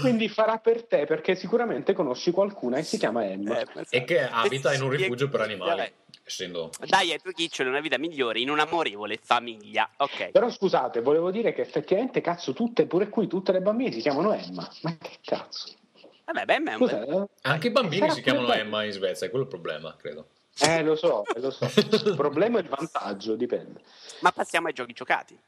[0.00, 3.60] Quindi farà per te perché sicuramente conosci qualcuna e si chiama Emma.
[3.60, 5.52] Eh, e che abita in un rifugio per vabbè.
[5.52, 5.92] animali.
[6.24, 9.90] Essendo Dai ai tuoi chiccioli una vita migliore in un'amorevole famiglia.
[9.98, 10.30] Ok.
[10.30, 14.32] Però scusate, volevo dire che effettivamente cazzo tutte, pure qui tutte le bambine si chiamano
[14.32, 14.66] Emma.
[14.80, 15.84] Ma che cazzo?
[16.26, 17.26] Vabbè, beh, ma è un eh?
[17.42, 20.28] anche i bambini Sarà si chiamano pure- Emma in Svezia, è quello il problema, credo.
[20.58, 21.66] Eh, lo so, eh, lo so.
[21.76, 23.80] Il problema è il vantaggio, dipende.
[24.20, 25.38] Ma passiamo ai giochi giocati.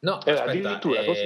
[0.00, 1.20] No, Eh, aspetta, addirittura così.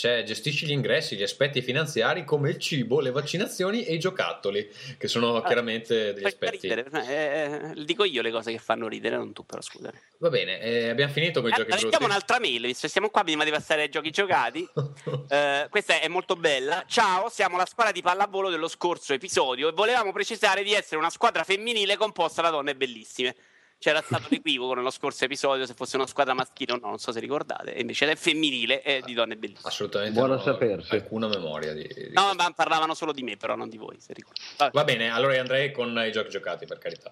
[0.00, 4.66] Cioè, gestisci gli ingressi, gli aspetti finanziari come il cibo, le vaccinazioni e i giocattoli,
[4.96, 6.72] che sono chiaramente degli aspetti.
[6.72, 6.86] ridere.
[7.06, 9.92] Eh, eh, dico io le cose che fanno ridere, non tu, però scusa.
[10.16, 12.02] Va bene, eh, abbiamo finito con i Eh, giochi brutti.
[12.02, 14.66] un'altra mail, visto che siamo qua prima di passare ai giochi giocati.
[15.30, 16.84] Eh, questa è molto bella.
[16.88, 21.10] Ciao, siamo la squadra di pallavolo dello scorso episodio e volevamo precisare di essere una
[21.10, 23.34] squadra femminile composta da donne bellissime.
[23.80, 27.12] C'era stato l'equivoco nello scorso episodio se fosse una squadra maschile o no, non so
[27.12, 29.68] se ricordate, e invece è femminile e di donne bellissime.
[29.70, 30.94] Assolutamente Buono non ho sapersi.
[30.96, 34.12] alcuna memoria di, di No, ma parlavano solo di me, però non di voi, se
[34.12, 34.70] ricordate.
[34.74, 37.10] Va bene, allora andrei con i giochi giocati, per carità.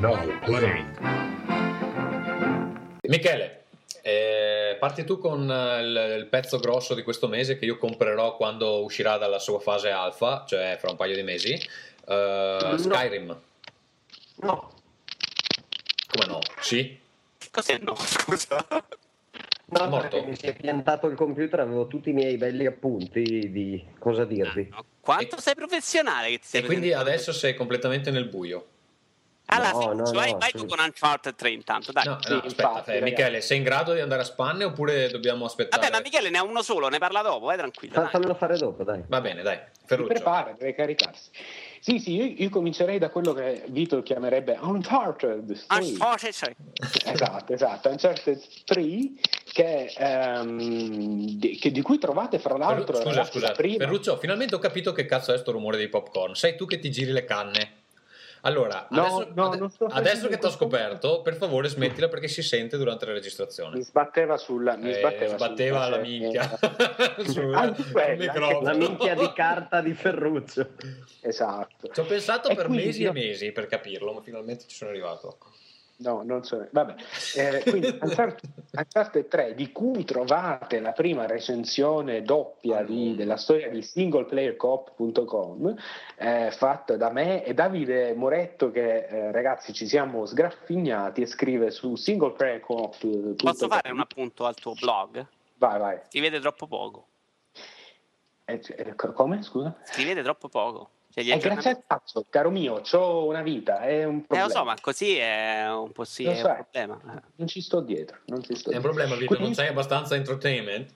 [0.00, 0.98] Now playing.
[3.02, 3.57] Michele,
[4.08, 8.36] eh, parti tu con eh, il, il pezzo grosso di questo mese che io comprerò
[8.36, 11.52] quando uscirà dalla sua fase alfa, cioè fra un paio di mesi.
[11.52, 12.78] Eh, No.
[12.78, 13.40] Skyrim.
[14.40, 14.72] No,
[16.06, 16.38] Come no?
[16.60, 16.98] Sì?
[17.50, 17.94] Cos'è no?
[17.96, 18.64] Scusa.
[19.64, 20.24] no Morto.
[20.24, 24.68] mi si è piantato il computer, avevo tutti i miei belli appunti di cosa dirvi.
[24.70, 28.66] No, Quanto sei professionale che ti sei E quindi adesso sei completamente nel buio.
[29.50, 30.56] Allora, No, sì, no, vai, no, vai sì.
[30.58, 32.04] tu con Uncharted 3 intanto, dai.
[32.04, 33.00] No, sì, no, infatti, aspetta, eh.
[33.00, 35.80] Michele, sei in grado di andare a spanne oppure dobbiamo aspettare?
[35.80, 37.94] Vabbè, ma Michele ne ha uno solo, ne parla dopo, vai tranquillo.
[37.94, 39.02] Fa- fammelo fare dopo, dai.
[39.08, 40.12] Va bene, dai, Si Ferruccio.
[40.12, 41.30] prepara, deve caricarsi.
[41.80, 45.78] Sì, sì, io, io comincerei da quello che Vito chiamerebbe Uncharted 3.
[45.78, 46.56] Uncharted 3.
[47.12, 48.82] Esatto, esatto, Uncharted 3
[49.52, 50.58] che, ehm,
[51.38, 53.76] di, che- di cui trovate fra Ferru- l'altro scusa, ragazzi, scusa, la prima.
[53.78, 56.34] Ferruccio, finalmente ho capito che cazzo è sto rumore dei popcorn.
[56.34, 57.72] Sei tu che ti giri le canne.
[58.42, 62.42] Allora, No, adesso, no, ade- adesso che ti ho scoperto, per favore smettila perché si
[62.42, 63.80] sente durante la Mi registrazione.
[63.82, 68.60] sbatteva sulla mi Eh, sbatteva, sbatteva sulla- la minchia eh, sul, Anche sul quella, microfono.
[68.62, 70.68] La minchia di carta di Ferruccio.
[71.20, 71.88] Esatto.
[71.92, 74.76] Ci ho pensato E per quindi mesi io- e mesi per capirlo, ma finalmente ci
[74.76, 75.38] sono arrivato.
[76.00, 76.64] No, non so.
[76.70, 76.94] Vabbè.
[77.34, 83.68] Eh, quindi Uncharted, Uncharted 3, di cui trovate la prima recensione doppia di- della storia
[83.68, 85.74] di singleplayercoop.com,
[86.16, 91.70] eh, fatta da me e Davide Moretto, che eh, ragazzi ci siamo sgraffignati e scrive
[91.72, 93.34] su singleplayercoop.com.
[93.34, 95.26] Posso fare un appunto al tuo blog?
[95.56, 95.98] Vai, vai.
[96.08, 97.06] Scrivete troppo poco.
[98.44, 99.42] Eh, eh, co- come?
[99.42, 99.76] Scusa?
[99.82, 100.90] Scrivete troppo poco.
[101.18, 104.44] Cioè, gli Eh, grazie al cazzo, caro mio, ho una vita, è un Eh, problema.
[104.46, 106.58] lo so, ma così è un po' sì, Lo è sai.
[106.58, 107.16] un problema.
[107.16, 107.22] Eh.
[107.34, 110.14] Non ci sto dietro, non ci sto È un problema, Vito, Quindi- non sei abbastanza
[110.14, 110.94] entertainment?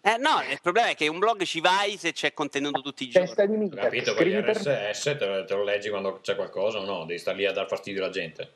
[0.00, 3.08] Eh, no, il problema è che un blog ci vai se c'è contenuto tutti i
[3.10, 3.28] giorni.
[3.28, 5.88] Testa di Ho minchia, capito, con gli scrivi per RSS te, lo- te lo leggi
[5.88, 7.04] quando c'è qualcosa o no?
[7.04, 8.50] Devi stare lì a dar fastidio alla gente.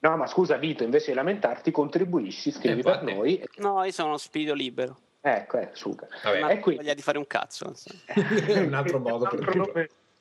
[0.00, 3.42] No, ma scusa Vito, invece di lamentarti contribuisci, scrivi Eh, per noi.
[3.56, 4.96] No, io sono uno spirito libero.
[5.20, 6.06] Ecco, eh, suga.
[6.22, 6.38] Vabbè.
[6.38, 7.74] E ho qui- voglia di fare un cazzo.
[7.74, 7.90] so.
[8.06, 8.14] È
[8.60, 9.72] un altro modo per Altro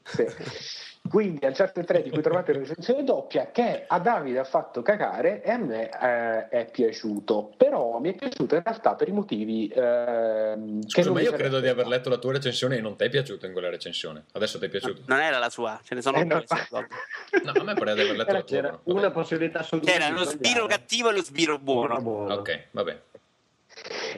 [0.10, 0.88] sì.
[1.08, 5.42] Quindi Uncharted 3 di cui trovate la recensione doppia che a Davide ha fatto cagare
[5.42, 7.52] e a me eh, è piaciuto.
[7.58, 11.68] Però mi è piaciuto in realtà per i motivi che Scusa, ma io credo di
[11.68, 14.26] aver letto la tua recensione e non ti è piaciuto in quella recensione.
[14.34, 15.02] Adesso ti è piaciuto?
[15.08, 16.44] Non era la sua, ce ne sono Eh, due
[17.44, 18.56] no, a me pare di aver letto la tua.
[18.56, 19.80] C'era una possibilità su.
[19.80, 22.00] C'era lo sbiro cattivo e lo sbiro buono.
[22.02, 22.36] Buono.
[22.36, 23.02] Ok, vabbè.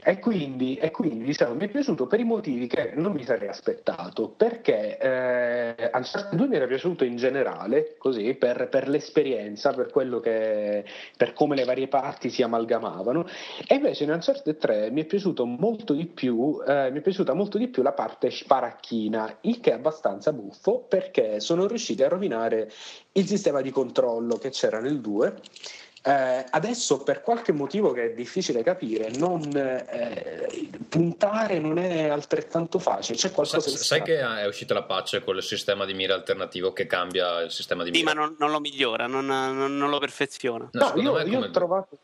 [0.03, 3.47] E quindi, e quindi diciamo, mi è piaciuto per i motivi che non mi sarei
[3.47, 9.91] aspettato, perché eh, Uncharted 2 mi era piaciuto in generale, così, per, per l'esperienza, per
[10.21, 10.85] che,
[11.17, 13.27] per come le varie parti si amalgamavano,
[13.67, 17.33] e invece in Uncharted 3 mi è piaciuto molto di più, eh, mi è piaciuta
[17.33, 22.07] molto di più la parte sparacchina, il che è abbastanza buffo, perché sono riusciti a
[22.07, 22.71] rovinare
[23.13, 25.35] il sistema di controllo che c'era nel 2.
[26.03, 32.79] Eh, adesso per qualche motivo che è difficile capire, non, eh, puntare non è altrettanto
[32.79, 33.17] facile.
[33.17, 36.15] C'è Sa- qualcosa di sai che è uscita la patch con il sistema di mira
[36.15, 38.15] alternativo che cambia il sistema di Sì, mira?
[38.15, 40.69] ma non, non lo migliora, non, non- non lo perfeziona.
[40.73, 41.97] No, No, io, io ho trovato.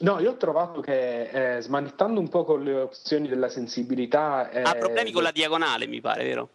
[0.00, 4.48] No, io ho trovato che eh, smanettando un po' con le opzioni della sensibilità.
[4.50, 6.48] eh, Ha problemi con la diagonale, mi pare, vero?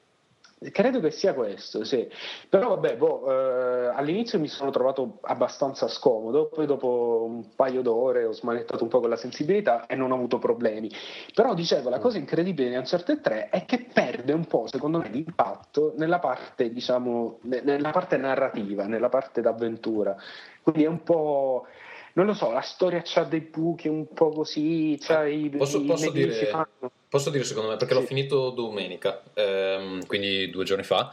[0.72, 2.08] Credo che sia questo, sì.
[2.50, 8.26] Però vabbè, boh, eh, all'inizio mi sono trovato abbastanza scomodo, poi dopo un paio d'ore
[8.26, 10.90] ho smanettato un po' con la sensibilità e non ho avuto problemi.
[11.34, 15.10] Però dicevo, la cosa incredibile di Uncharted 3 è che perde un po', secondo me,
[15.10, 20.16] di impatto nella parte, diciamo, ne- nella parte narrativa, nella parte d'avventura.
[20.62, 21.66] Quindi è un po'...
[22.16, 25.86] Non lo so, la storia c'ha dei buchi un po' così, c'ha i, Posso, i
[25.86, 26.92] posso dire, fanno.
[27.10, 31.12] posso dire secondo me, perché l'ho finito domenica, ehm, quindi due giorni fa,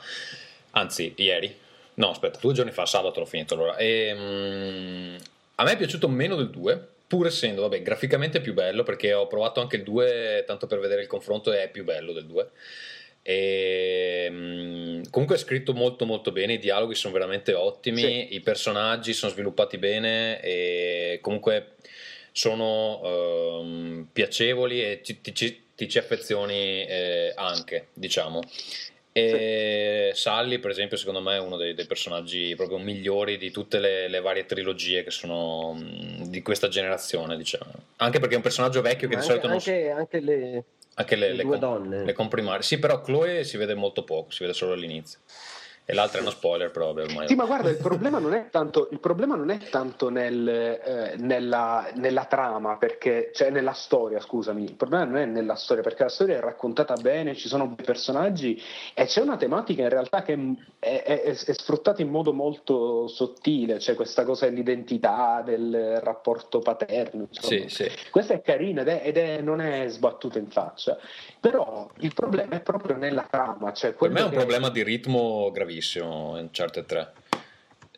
[0.72, 1.56] anzi ieri,
[1.94, 5.16] no aspetta, due giorni fa, sabato l'ho finito allora, e, mm,
[5.55, 9.27] a me è piaciuto meno del 2, pur essendo, vabbè, graficamente più bello, perché ho
[9.27, 12.51] provato anche il 2, tanto per vedere il confronto, e è più bello del 2.
[13.31, 18.35] E, mm, comunque è scritto molto molto bene, i dialoghi sono veramente ottimi, Sì.
[18.35, 21.77] i personaggi sono sviluppati bene e comunque
[22.32, 23.01] sono
[23.62, 28.40] ehm, piacevoli e ti, ci- ti ci affezioni eh, anche, diciamo.
[29.12, 33.78] E Sally, per esempio, secondo me è uno dei, dei personaggi proprio migliori di tutte
[33.78, 35.77] le, le varie trilogie che sono
[36.27, 37.70] di questa generazione, diciamo.
[37.97, 40.65] Anche perché è un personaggio vecchio che Ma di anche, solito non anche, anche le,
[41.01, 42.05] anche le, le le due com- donne.
[42.05, 42.62] le comprimari.
[42.62, 45.18] Sì, però Chloe si vede molto poco, si vede solo all'inizio.
[45.91, 47.27] E l'altra è uno spoiler, vabbè, ormai.
[47.27, 51.17] Sì, ma guarda, il problema non è tanto, il problema non è tanto nel, eh,
[51.19, 56.05] nella, nella trama, perché, cioè nella storia, scusami, il problema non è nella storia, perché
[56.05, 58.62] la storia è raccontata bene, ci sono personaggi
[58.95, 60.39] e c'è una tematica in realtà che
[60.79, 67.27] è, è- è- sfruttata in modo molto sottile, c'è questa cosa dell'identità, del rapporto paterno.
[67.31, 67.91] Sì, sì.
[68.12, 70.97] Questa è carina ed, è, ed è- non è sbattuta in faccia,
[71.41, 73.73] però il problema è proprio nella trama.
[73.73, 77.12] Cioè Per me è un che- problema di ritmo gravissimo Uncharted 3.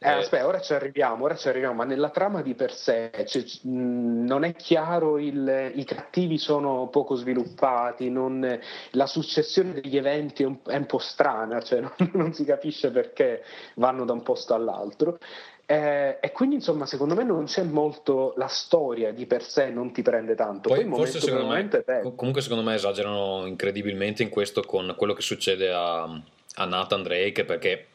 [0.05, 3.45] Eh, aspetta, ora ci arriviamo, ora ci arriviamo, ma nella trama di per sé cioè,
[3.63, 8.59] non è chiaro, il- i cattivi sono poco sviluppati, non-
[8.91, 12.91] la successione degli eventi è un, è un po' strana, cioè, non, non si capisce
[12.91, 13.45] perché
[13.77, 15.19] vanno da un posto all'altro.
[15.65, 19.93] Eh, e quindi insomma secondo me non c'è molto la storia di per sé non
[19.93, 21.69] ti prende tanto poi, Poi forse secondo me,
[22.17, 26.21] comunque secondo me esagerano incredibilmente in questo con quello che succede a,
[26.57, 27.87] a Nathan Drake perché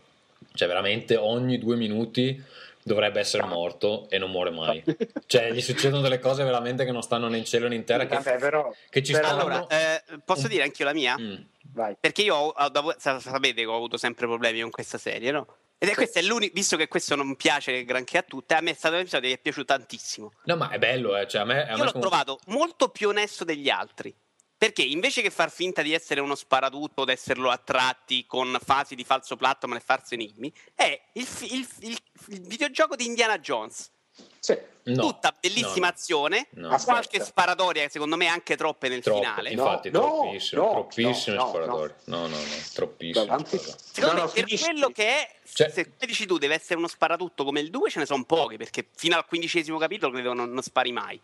[0.54, 2.42] cioè veramente ogni due minuti
[2.84, 4.82] dovrebbe essere morto e non muore mai.
[5.28, 8.06] Cioè gli succedono delle cose veramente che non stanno né in cielo né in terra
[8.06, 9.42] che, Vabbè, però- che ci però- stanno...
[9.42, 11.18] Allora, eh, posso dire anche io la mia?
[11.20, 11.36] Mm.
[11.74, 11.98] Vai.
[12.00, 12.54] Perché io ho,
[12.98, 15.48] sapete che ho avuto sempre problemi con questa serie, no?
[15.78, 18.72] Ed è questo è l'unico, visto che questo non piace granché a tutte, a me
[18.72, 20.32] è stato un episodio che è piaciuto tantissimo.
[20.46, 21.28] No, ma è bello, eh.
[21.28, 24.16] cioè, a me, a Io me l'ho comunque- trovato molto più onesto degli altri.
[24.58, 28.96] Perché invece che far finta di essere uno sparatutto, di esserlo a tratti con fasi
[28.96, 31.98] di falso platform e falso enigmi, è il, fi- il- il-
[32.30, 33.92] il videogioco di Indiana Jones.
[34.40, 34.58] Sì.
[34.86, 36.70] No, Tutta bellissima no, azione, No.
[36.70, 37.24] qualche Aspetta.
[37.26, 39.50] sparatoria che secondo me anche troppe nel Troppo, finale.
[39.52, 41.66] infatti, No, troppissimo, no, troppissime no, no.
[41.66, 42.36] No, no, no,
[42.74, 43.26] troppissime.
[43.26, 43.60] Sparatori.
[43.76, 44.64] Secondo No, me, no, per finisci.
[44.64, 47.92] quello che è, Cioè- se come dici tu, deve essere uno sparatutto come il 2,
[47.92, 51.20] ce ne sono pochi, perché fino al quindicesimo capitolo credo non, non spari mai.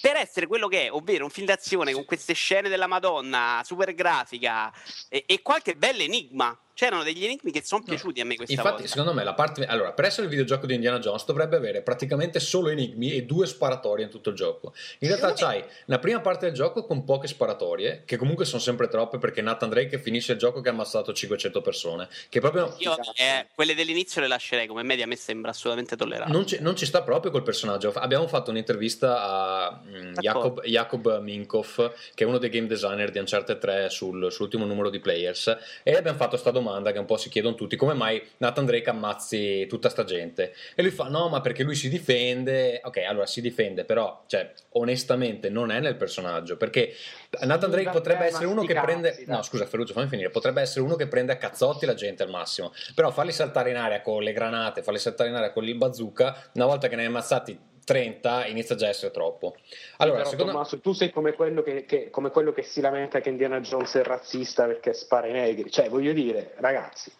[0.00, 3.94] Per essere quello che è, ovvero un film d'azione con queste scene della Madonna, super
[3.94, 4.72] grafica
[5.08, 6.58] e, e qualche bel enigma.
[6.74, 8.88] C'erano degli enigmi che sono piaciuti a me questa Infatti, volta.
[8.88, 9.64] secondo me, la parte.
[9.64, 13.46] Allora, per essere il videogioco di Indiana Jones dovrebbe avere praticamente solo enigmi e due
[13.46, 14.74] sparatorie in tutto il gioco.
[14.98, 18.60] In realtà, Secondo c'hai la prima parte del gioco con poche sparatorie, che comunque sono
[18.60, 22.08] sempre troppe perché Nathan Drake finisce il gioco che ha ammazzato 500 persone.
[22.28, 22.74] Che proprio.
[22.78, 26.36] Io eh, quelle dell'inizio le lascerei come media, a me sembra assolutamente tollerabile.
[26.36, 27.92] Non ci, non ci sta proprio col personaggio.
[27.94, 31.76] Abbiamo fatto un'intervista a mm, Jacob, Jacob Minkoff,
[32.14, 35.94] che è uno dei game designer di Uncharted 3 sul, sull'ultimo numero di Players, e
[35.94, 39.66] abbiamo fatto questa domanda che un po' si chiedono tutti: come mai Nathan Drake ammazzi
[39.66, 40.54] tutta sta gente?
[40.74, 42.80] E lui fa: no, ma perché lui si difende.
[42.82, 46.56] Ok, allora si difende, però, cioè, onestamente, non è nel personaggio.
[46.56, 46.92] Perché
[47.40, 49.24] Nathan Drake potrebbe ma essere uno che prende.
[49.26, 50.30] No, scusa, Ferruccio, fammi finire.
[50.30, 52.72] Potrebbe essere uno che prende a cazzotti la gente al massimo.
[52.94, 56.50] Però farli saltare in aria con le granate, farli saltare in aria con il bazooka,
[56.54, 59.56] una volta che ne hai ammazzati 30, inizia già a essere troppo.
[59.98, 60.52] Allora, Però, secondo.
[60.52, 63.94] Tommaso, tu sei come quello che, che- come quello che si lamenta che Indiana Jones
[63.94, 65.70] è razzista perché spara ai negri.
[65.70, 67.12] Cioè, voglio dire, ragazzi.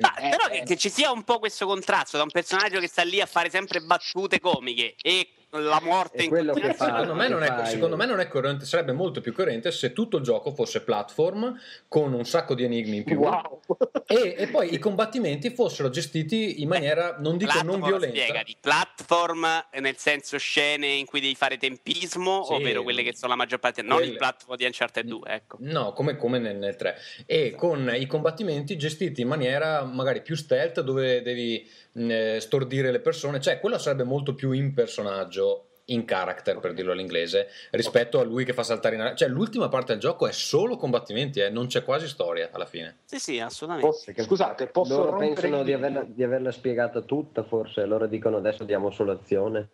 [0.00, 2.80] Ah, eh, però eh, che, che ci sia un po' questo contrasto da un personaggio
[2.80, 5.28] che sta lì a fare sempre battute comiche e
[5.60, 8.64] la morte in quello che fa- Secondo me, non è, secondo me non è coerente,
[8.64, 11.58] sarebbe molto più coerente se tutto il gioco fosse platform
[11.88, 13.60] con un sacco di enigmi in più Wow.
[14.06, 18.20] e, e poi i combattimenti fossero gestiti in maniera, non dico non Platform, violenta.
[18.20, 18.56] spiegati.
[18.60, 22.54] Platform eh, nel senso scene in cui devi fare tempismo, Sì.
[22.54, 25.56] ovvero quelle che sono la maggior parte, non Quelle- il platform di Uncharted 2, ecco.
[25.60, 26.96] No, come, come nel, nel 3.
[27.26, 33.00] E con i combattimenti gestiti in maniera magari più stealth, dove devi eh, stordire le
[33.00, 33.40] persone.
[33.40, 35.66] Cioè, quello sarebbe molto più in personaggio.
[35.86, 39.14] in character, per dirlo all'inglese, rispetto a lui che fa saltare in aria.
[39.16, 42.98] Cioè, l'ultima parte del gioco è solo combattimenti, eh, non c'è quasi storia alla fine.
[43.04, 43.90] Sì, sì, assolutamente.
[43.90, 47.84] Posso- scusate, posso Loro rompere pensano di averla, di averla spiegata tutta, forse.
[47.84, 49.68] Loro dicono adesso diamo solo azione.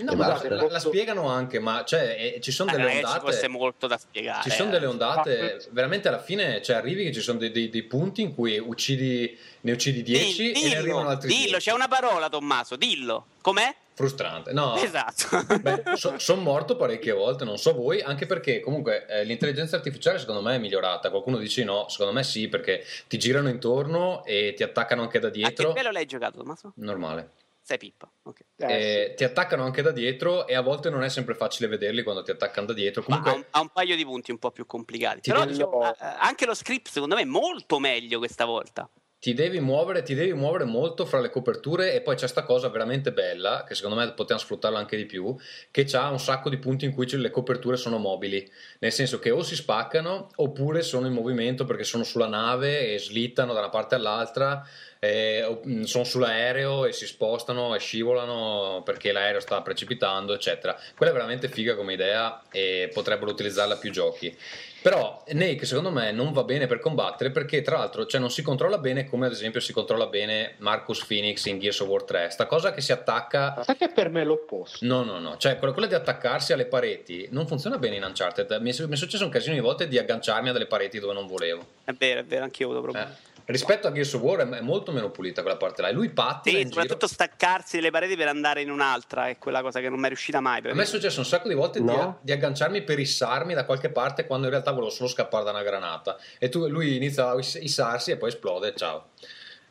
[0.00, 0.48] No, E ma basta.
[0.54, 3.20] la, la spiegano anche, ma cioè, eh, ci sono Eh, delle ci ondate.
[3.20, 4.42] fosse molto da spiegare.
[4.42, 4.72] Ci sono eh.
[4.72, 8.34] delle ondate, veramente alla fine cioè, arrivi che ci sono dei, dei- dei punti in
[8.34, 11.68] cui uccidi, ne uccidi 10 e ne arrivano altri dillo, 10.
[11.68, 13.26] c'è una parola, Tommaso, dillo.
[13.42, 13.74] Com'è?
[13.96, 14.52] Frustrante.
[14.52, 15.94] No, Esatto.
[16.18, 20.56] sono morto parecchie volte, non so voi, anche perché comunque eh, l'intelligenza artificiale secondo me
[20.56, 21.10] è migliorata.
[21.10, 25.28] Qualcuno dice no, secondo me sì, perché ti girano intorno e ti attaccano anche da
[25.28, 25.68] A che dietro.
[25.68, 26.72] livello l'hai giocato, Tommaso?
[26.76, 27.30] Normale.
[27.66, 28.12] Sei pippa.
[28.24, 28.40] Ok.
[28.58, 32.22] E Ti attaccano anche da dietro e a volte non è sempre facile vederli quando
[32.22, 33.02] ti attaccano da dietro.
[33.08, 35.22] Ma Comunque, ha un, ha un paio di punti un po' più complicati.
[35.22, 38.86] Ti Però diciamo, eh, anche lo script secondo me è molto meglio questa volta.
[39.24, 42.68] Ti devi muovere, ti devi muovere molto fra le coperture e poi c'è sta cosa
[42.68, 45.34] veramente bella che secondo me potevamo sfruttarla anche di più
[45.70, 48.46] che ha un sacco di punti in cui le coperture sono mobili.
[48.80, 52.98] Nel senso che o si spaccano oppure sono in movimento perché sono sulla nave e
[52.98, 54.62] slittano da una parte all'altra
[55.00, 60.78] o- mh, sono sull'aereo e si spostano e scivolano perché l'aereo sta precipitando eccetera.
[60.94, 64.36] Quella è veramente figa come idea e potrebbero utilizzarla più giochi
[64.84, 68.42] però Nake secondo me non va bene per combattere perché tra l'altro cioè, non si
[68.42, 72.28] controlla bene come ad esempio si controlla bene Marcus Phoenix in Gears of War 3.
[72.28, 73.62] Sta cosa che si attacca...
[73.62, 74.84] Sai che per me è l'opposto.
[74.84, 75.38] No, no, no.
[75.38, 78.58] Cioè quella, quella di attaccarsi alle pareti non funziona bene in Uncharted.
[78.60, 81.14] Mi è, mi è successo un casino di volte di agganciarmi a delle pareti dove
[81.14, 81.66] non volevo.
[81.82, 83.10] È vero, è vero, anch'io ho avuto problemi.
[83.10, 83.33] Eh.
[83.46, 85.88] Rispetto a Gears of War è, molto meno pulita quella parte là.
[85.88, 86.80] E lui pattina Sì, in giro.
[86.80, 90.08] soprattutto staccarsi dalle pareti per andare in un'altra è quella cosa che non mi è
[90.08, 90.62] riuscita mai.
[90.62, 92.18] per A me è successo un sacco di volte di- No.
[92.22, 95.62] di, agganciarmi per issarmi da qualche parte quando in realtà volevo solo scappare da una
[95.62, 96.16] granata.
[96.38, 98.74] E tu, lui inizia a is- issarsi e poi esplode.
[98.74, 99.08] Ciao.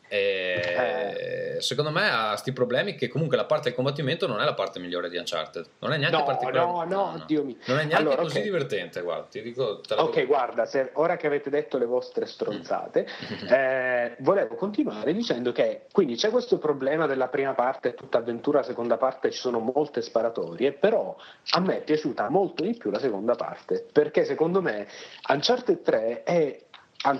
[0.08, 4.54] E Secondo me ha sti problemi che comunque la parte del combattimento non è la
[4.54, 5.66] parte migliore di Uncharted.
[5.78, 6.66] Non è neanche No, particolare.
[6.66, 7.56] no, no, Dio mio.
[7.66, 8.42] Non è neanche Allora, così ok.
[8.42, 9.80] divertente, guarda, ti dico.
[9.96, 13.06] Ok, devo- guarda, se- ora che avete detto le vostre stronzate,
[13.48, 18.96] eh, volevo continuare dicendo che quindi c'è questo problema della prima parte, tutta avventura, seconda
[18.96, 21.16] parte ci sono molte sparatorie, però
[21.50, 24.86] a me è piaciuta molto di più la seconda parte, perché secondo me
[25.28, 26.58] Uncharted 3 è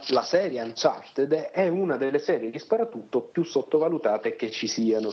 [0.08, 5.12] la serie Uncharted è una delle serie di sparatutto più sottovalutate che ci siano.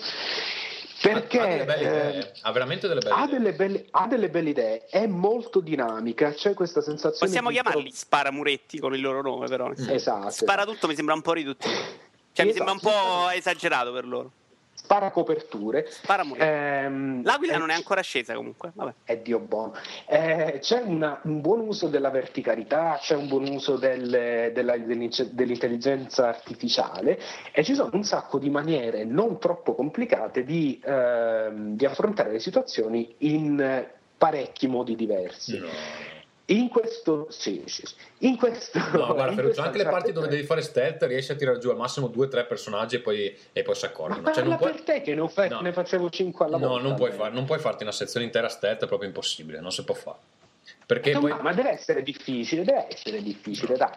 [1.01, 3.37] Perché ha, delle belle eh, idee, ha veramente delle belle ha idee.
[3.37, 7.91] delle, belle, ha delle belle idee, è molto dinamica, c'è questa sensazione Possiamo di chiamarli
[7.91, 9.71] sparamuretti con il loro nome, però.
[9.71, 10.29] Esatto.
[10.29, 11.73] Spara tutto mi sembra un po' riduttivo.
[12.33, 14.31] Cioè, mi sembra un po' esagerato per loro.
[14.91, 15.85] Spara coperture.
[15.89, 16.45] Sparamuretti.
[16.45, 18.71] Ehm, L'aquila eh, non è ancora scesa comunque.
[18.75, 18.93] Vabbè.
[19.05, 19.73] è Dio buono.
[20.07, 26.27] Eh, c'è una- un buon uso della verticalità, c'è un buon uso del- della- dell'intelligenza
[26.27, 27.17] artificiale
[27.53, 32.39] e ci sono un sacco di maniere non troppo complicate di, ehm, di affrontare le
[32.39, 35.57] situazioni in eh, parecchi modi diversi.
[35.57, 35.67] No.
[36.51, 37.93] In questo, sì, sì, sì.
[38.19, 41.59] In questo, No, guarda, Ferruccio, anche le parti dove devi fare stealth riesci a tirare
[41.59, 44.21] giù al massimo due o tre personaggi e poi, e poi si Ma accorgono.
[44.21, 44.71] parla Cioè, non puoi...
[44.71, 45.61] per te che ne, ho fa- No.
[45.61, 46.87] ne facevo 5 alla No, volta.
[46.87, 49.83] non puoi, far- non puoi farti una sezione intera stealth, è proprio impossibile, non si
[49.83, 50.17] può fare.
[50.91, 51.33] Perché poi...
[51.39, 53.93] ma, deve essere difficile, deve essere difficile, dai.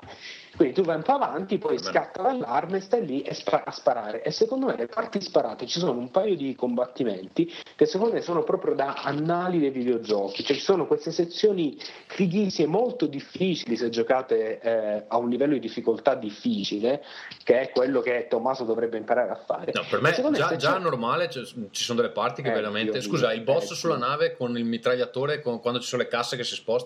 [0.54, 1.88] Quindi tu vai un po' avanti, poi Vabbè.
[1.90, 4.22] scatta l'allarme, stai lì e spa- a sparare.
[4.22, 8.20] E secondo me le parti sparate ci sono un paio di combattimenti che secondo me
[8.20, 10.44] sono proprio da annali dei videogiochi.
[10.44, 11.76] Cioè ci sono queste sezioni
[12.06, 17.02] fighissime, molto difficili se giocate eh, a un livello di difficoltà difficile,
[17.42, 19.72] che è quello che Tommaso dovrebbe imparare a fare.
[19.74, 22.54] No, per me già, se già c'è- normale cioè, ci sono delle parti che Eh,
[22.54, 23.00] veramente...
[23.00, 26.36] Scusa, il boss eh, sulla nave con il mitragliatore, con- quando ci sono le casse
[26.36, 26.82] che si spostano,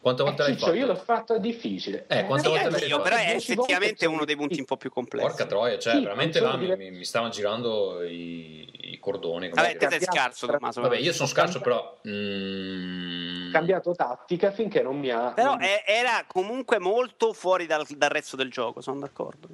[0.00, 0.76] quante volte Eh, l'hai Ciccio, fatto?
[0.78, 2.06] io l'ho fatto difficile.
[2.08, 3.02] Eh, quante Sì, volte l'hai anch'io, fatto?
[3.02, 5.26] però è effettivamente uno dei punti un po' più complessi.
[5.26, 9.48] Porca troia, cioè Sì, veramente là dire- mi- mi stavano girando i, i cordoni.
[9.48, 10.80] come Vabbè, te sei scarso, Tommaso.
[10.82, 11.98] Vabbè, io sono scarso, però...
[12.08, 15.32] mm, cambiato tattica finché non mi ha.
[15.32, 19.48] Però non è- era comunque molto fuori dal, dal resto del gioco, sono d'accordo.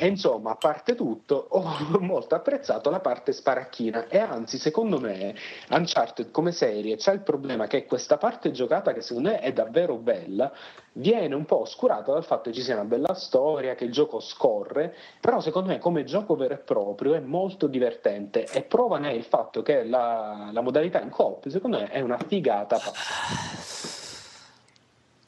[0.00, 1.64] E insomma, a parte tutto, ho
[1.98, 5.34] molto apprezzato la parte sparacchina e anzi, secondo me,
[5.70, 9.96] Uncharted come serie c'è il problema che questa parte giocata, che secondo me è davvero
[9.96, 10.52] bella,
[10.92, 14.20] viene un po' oscurata dal fatto che ci sia una bella storia, che il gioco
[14.20, 19.10] scorre, però secondo me come gioco vero e proprio è molto divertente e prova ne
[19.10, 23.97] è il fatto che la, la modalità in coop, secondo me, è una figata pazzesca.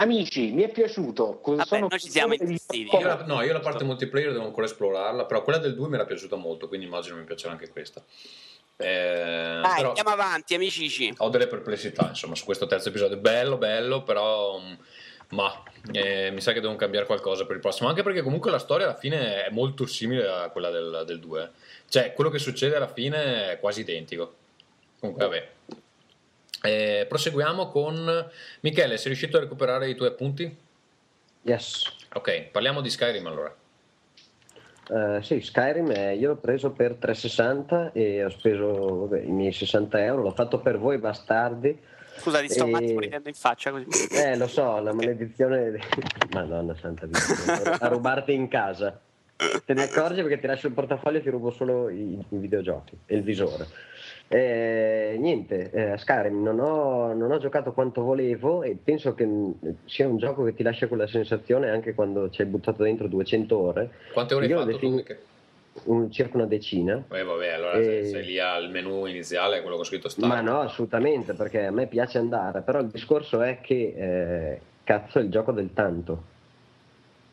[0.01, 1.41] Amici, mi è piaciuto.
[1.45, 2.89] Vabbè, sono noi ci siamo insistiti.
[2.97, 5.95] Io la- no, io la parte multiplayer devo ancora esplorarla, però quella del 2 mi
[5.95, 8.03] era piaciuta molto, quindi immagino mi piacerà anche questa.
[8.77, 11.13] Eh, Dai, però andiamo avanti, amici.
[11.19, 13.19] ho delle perplessità, insomma, su questo terzo episodio.
[13.19, 14.59] Bello, bello, però...
[14.59, 14.73] mm,
[15.33, 15.63] Ma
[15.93, 18.87] eh, mi sa che devo cambiare qualcosa per il prossimo, anche perché comunque la storia
[18.87, 21.51] alla fine è molto simile a quella del, del 2.
[21.89, 24.35] Cioè, quello che succede alla fine è quasi identico.
[24.99, 25.49] Comunque, vabbè.
[26.63, 28.29] Eh, proseguiamo con
[28.61, 30.57] Michele, sei riuscito a recuperare i tuoi appunti?
[31.43, 31.85] Yes.
[32.15, 33.55] Ok, parliamo di Skyrim allora.
[34.93, 39.53] Eh, sì, Skyrim eh, io l'ho preso per 360 e ho speso vabbè, i miei
[39.53, 41.79] 60 euro, l'ho fatto per voi bastardi.
[42.17, 43.87] Scusa, ti sto un E- attimo ridendo in faccia così.
[44.13, 45.79] Eh, lo so, la maledizione.
[46.35, 47.19] Madonna santa, Dio,
[47.79, 49.01] a rubarti in casa.
[49.65, 52.99] Te ne accorgi perché ti lascio il portafoglio e ti rubo solo i, i videogiochi
[53.07, 53.67] e il visore.
[54.33, 59.27] Eh, niente, eh, a Skyrim non ho, non ho giocato quanto volevo e penso che
[59.27, 59.55] mh,
[59.87, 63.59] sia un gioco che ti lascia quella sensazione anche quando ci hai buttato dentro 200
[63.59, 63.91] ore.
[64.13, 65.21] Quante ore hai Io lo fatto Michele?
[65.87, 67.03] un- circa una decina.
[67.11, 70.33] Eh, vabbè, allora Eh, sei lì al menu iniziale, quello che ho scritto start.
[70.33, 75.19] Ma no, assolutamente, perché a me piace andare, però il discorso è che eh, cazzo
[75.19, 76.23] è il gioco del tanto.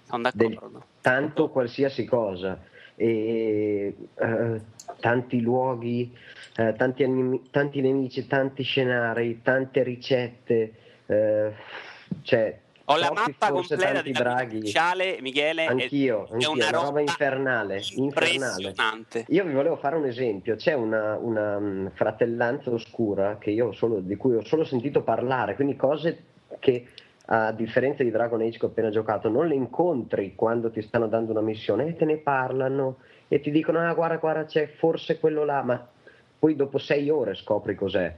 [0.06, 0.84] Sono Del d'accordo.
[1.02, 2.58] tanto qualsiasi cosa.
[3.00, 4.62] E eh,
[5.00, 6.12] tanti luoghi,
[6.56, 10.74] eh, tanti, animi- tanti nemici, tanti scenari, tante ricette.
[11.06, 11.54] eh,
[12.24, 14.58] cioè, Ho la mappa completa vita draghi.
[14.58, 15.66] ufficiale, Michele.
[15.66, 18.74] Anch'io, è anch'io, una una roba infernale, infernale.
[19.28, 24.00] Io vi volevo fare un esempio, c'è una, una, mh, fratellanza oscura che io solo-
[24.00, 26.24] di cui ho solo sentito parlare, quindi cose
[26.60, 26.88] che
[27.30, 31.08] a differenza di Dragon Age che ho appena giocato non le incontri quando ti stanno
[31.08, 32.98] dando una missione e te ne parlano
[33.28, 35.88] e ti dicono ah guarda guarda c'è forse quello là, ma
[36.40, 38.16] poi dopo sei ore scopri cos'è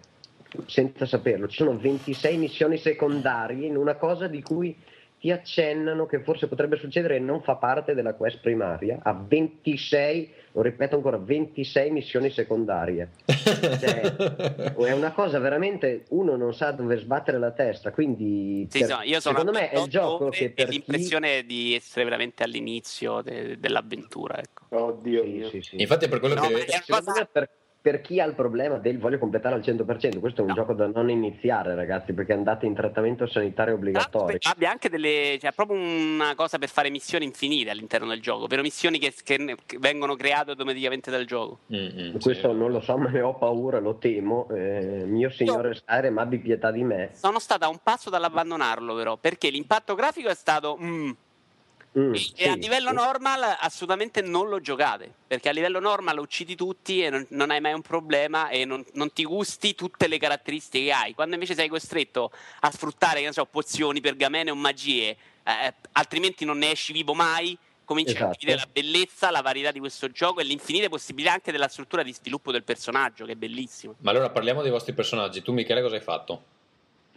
[0.65, 1.47] senza saperlo.
[1.47, 4.75] Ci sono 26 missioni secondarie in una cosa di cui
[5.19, 8.99] ti accennano che forse potrebbe succedere e non fa parte della quest primaria.
[9.03, 13.09] Ha 26, lo ripeto ancora, 26 missioni secondarie.
[13.25, 18.89] Cioè, è una cosa veramente, uno non sa dove sbattere la testa, quindi Sì, per-
[18.89, 20.71] no, io sono secondo a me è il 28 gioco che per chi...
[20.71, 24.39] l'impressione di essere veramente all'inizio de- dell'avventura.
[24.39, 24.65] Ecco.
[24.69, 25.81] Oddio Sì, sì, sì.
[25.81, 26.65] Infatti è per quello No, che...
[26.65, 27.49] è una cosa- per,
[27.81, 30.53] per chi ha il problema del voglio completare al 100%, questo è un No.
[30.55, 34.37] gioco da non iniziare ragazzi, perché andate in trattamento sanitario obbligatorio.
[34.43, 35.37] abbia anche delle.
[35.39, 39.55] Cioè, proprio una cosa per fare missioni infinite all'interno del gioco, ovvero missioni che, che-
[39.79, 41.59] vengono create automaticamente dal gioco.
[41.73, 42.19] Mm, mm, sì.
[42.21, 44.47] Questo non lo so, ma ne ho paura, lo temo.
[44.49, 47.11] Eh, mio signore Skyrim, abbi pietà di me.
[47.13, 50.77] Sono stata a un passo dall'abbandonarlo, però, perché l'impatto grafico è stato.
[50.81, 51.09] mm,
[51.99, 52.95] Mm, e sì, a livello sì.
[52.95, 57.59] normal assolutamente non lo giocate perché a livello normal uccidi tutti e non, non hai
[57.59, 61.55] mai un problema e non, non ti gusti tutte le caratteristiche che hai quando invece
[61.55, 62.31] sei costretto
[62.61, 67.13] a sfruttare che ne so, pozioni, pergamene o magie eh, altrimenti non ne esci vivo
[67.13, 68.31] mai cominci a Esatto.
[68.33, 72.13] capire la bellezza, la varietà di questo gioco e l'infinite possibilità anche della struttura di
[72.13, 75.41] sviluppo del personaggio che è bellissimo Ma allora parliamo dei vostri personaggi.
[75.41, 76.43] Tu, Michele, cosa hai fatto?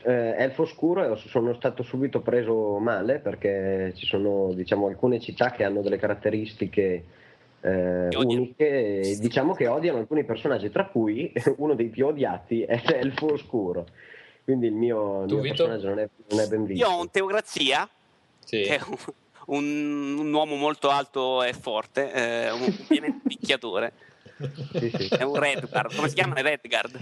[0.05, 5.51] Eh, Elfo Scuro e sono stato subito preso male perché ci sono diciamo, alcune città
[5.51, 7.05] che hanno delle caratteristiche
[7.61, 12.83] eh, uniche e diciamo che odiano alcuni personaggi, tra cui uno dei più odiati è
[12.87, 13.87] Elfo Oscuro.
[14.45, 16.85] Quindi il mio, il mio personaggio non è, non è ben visto.
[16.85, 17.89] io ho un Teocrazia
[18.45, 18.63] Sì.
[18.63, 18.97] che è un,
[19.47, 23.93] un- un uomo molto alto e forte eh, un, ovviamente picchiatore
[24.73, 25.09] Sì, sì.
[25.15, 26.99] È un Redguard, come si chiama Redguard?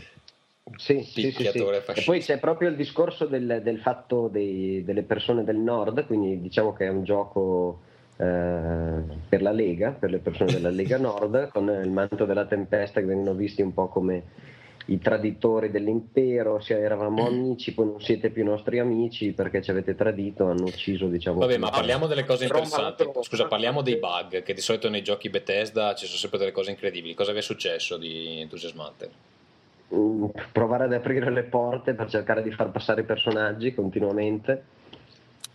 [0.76, 1.58] Sì, sì, sì, sì.
[1.58, 6.40] E poi c'è proprio il discorso del, del fatto dei- delle persone del nord, quindi
[6.40, 7.80] diciamo che è un gioco
[8.16, 13.00] eh, per la Lega, per le persone della Lega Nord, con il manto della tempesta
[13.00, 14.48] che vengono visti un po' come
[14.86, 19.94] i traditori dell'impero, se eravamo amici, poi non siete più nostri amici perché ci avete
[19.94, 21.40] tradito, hanno ucciso, diciamo.
[21.40, 23.08] Vabbè, ma parliamo delle cose interessanti.
[23.20, 26.70] Scusa, parliamo dei bug, che di solito nei giochi Bethesda ci sono sempre delle cose
[26.70, 27.14] incredibili.
[27.14, 29.29] Cosa vi è successo di entusiasmante?
[29.92, 34.64] Mm, provare ad aprire le porte per cercare di far passare i personaggi continuamente.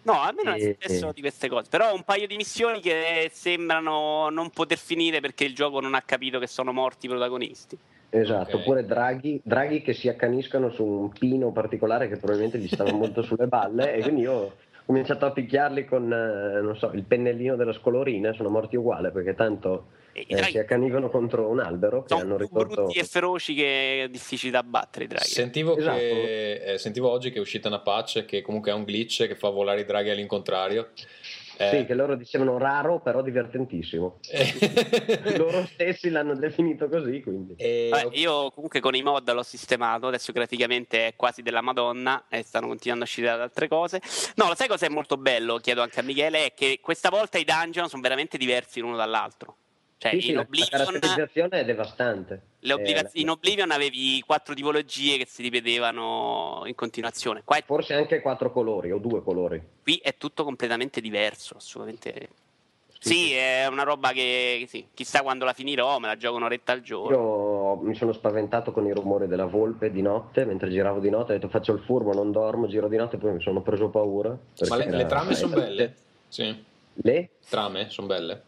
[0.01, 2.35] No, a me non è E- successo di queste cose, però ho un paio di
[2.35, 7.05] missioni che sembrano non poter finire perché il gioco non ha capito che sono morti
[7.05, 7.77] i protagonisti.
[8.09, 8.61] Esatto, Ok.
[8.61, 13.23] oppure draghi, draghi che si accaniscono su un pino particolare che probabilmente gli stava molto
[13.23, 14.53] sulle balle e quindi io ho
[14.85, 19.33] cominciato a picchiarli con, eh, non so, il pennellino della scolorina, sono morti uguale perché
[19.33, 19.87] tanto
[20.17, 22.83] E i eh, draghi si accanivano contro un albero che hanno sono più risolto...
[22.83, 25.27] brutti e feroci che difficili da battere i draghi.
[25.27, 25.97] Sentivo, Esatto.
[25.97, 29.35] che, eh, sentivo oggi che è uscita una patch che comunque ha un glitch che
[29.35, 30.91] fa volare i draghi all'incontrario.
[31.57, 34.19] Eh, Sì, che loro dicevano raro però divertentissimo.
[35.35, 37.55] loro stessi l'hanno definito così, quindi...
[37.57, 42.25] e- Vabbè, io comunque con i mod l'ho sistemato, adesso graficamente è quasi della Madonna
[42.29, 44.01] e stanno continuando a uscire ad altre cose.
[44.35, 47.37] No, lo sai cosa è molto bello, chiedo anche a Michele, è che questa volta
[47.37, 49.57] i dungeon sono veramente diversi l'uno dall'altro.
[49.97, 52.41] Cioè, Sì, sì, in, la, la Oblivion, caratterizzazione è devastante.
[52.59, 57.41] le Oblivion- Eh, la- in Oblivion avevi quattro tipologie che si ripetevano in continuazione.
[57.45, 59.61] Qua è- Forse anche quattro colori o due colori.
[59.83, 62.29] qui è tutto completamente diverso, assolutamente.
[62.99, 66.71] Sì, è una roba che che sì, chissà quando la finirò, me la gioco un'oretta
[66.71, 67.15] al giorno.
[67.15, 71.33] Io mi sono spaventato con i rumori della volpe di notte, mentre giravo di notte,
[71.33, 74.35] ho detto faccio il furbo, non dormo, giro di notte, poi mi sono preso paura.
[74.67, 75.95] Ma le, le trame sono belle?
[76.29, 76.65] Sì.
[76.93, 77.29] Le?
[77.47, 78.43] Trame sono belle?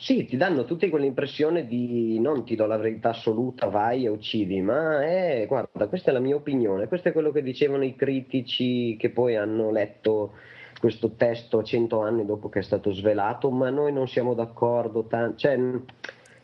[0.00, 4.62] Sì, ti danno tutte quell'impressione di non ti do la verità assoluta, vai e uccidi,
[4.62, 8.96] ma è, guarda, questa è la mia opinione, questo è quello che dicevano i critici
[8.98, 10.32] che poi hanno letto
[10.80, 15.36] questo testo cento anni dopo che è stato svelato, ma noi non siamo d'accordo, tan-
[15.36, 15.52] cioè,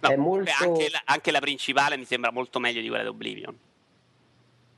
[0.01, 0.51] è molto...
[0.61, 3.57] Anche, la, anche la principale mi sembra molto meglio di quella di Oblivion.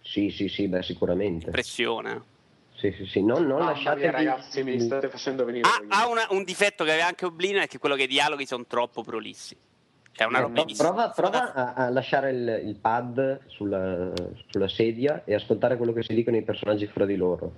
[0.02, 1.50] Sì, sì, sì, beh, sicuramente.
[1.50, 2.36] Pressione.
[2.78, 4.02] Sì, sì, sì, non, non Mamma lasciatevi...
[4.02, 7.62] mia, ragazzi, mi state facendo venire Ha, ha una- un difetto che aveva anche Oblivion
[7.62, 9.56] è che quello che i dialoghi sono troppo prolissi.
[10.12, 14.12] Cioè, una Eh, roba pro- prova, prova a, a lasciare il, il pad sulla,
[14.48, 17.52] sulla sedia e ascoltare quello che si dicono i personaggi fra di loro.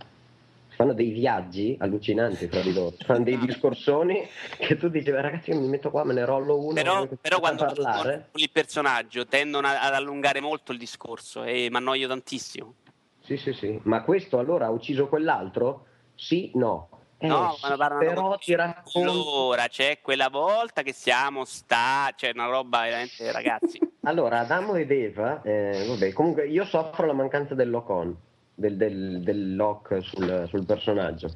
[0.68, 4.26] Fanno dei viaggi allucinanti fra di loro, fanno dei discorsoni
[4.56, 7.38] che tu dici, "Beh, ragazzi, io mi metto qua, me ne rollo uno, Però, però
[7.40, 8.28] quando parlare.
[8.32, 12.76] con il personaggio tendono ad allungare molto il discorso e mi annoio tantissimo.
[13.30, 13.80] Sì, sì, sì.
[13.84, 15.86] Ma questo allora ha ucciso quell'altro?
[16.16, 16.88] Sì, no.
[17.18, 19.08] Eh, No, sì, ma parlano però ti racconto...
[19.08, 23.78] Allora, c'è quella volta che siamo sta, c'è una roba veramente, ragazzi.
[24.02, 28.16] Allora, Adamo ed Eva, eh, vabbè, comunque io soffro la mancanza del lock on,
[28.54, 31.28] del, del- del lock sul, sul personaggio.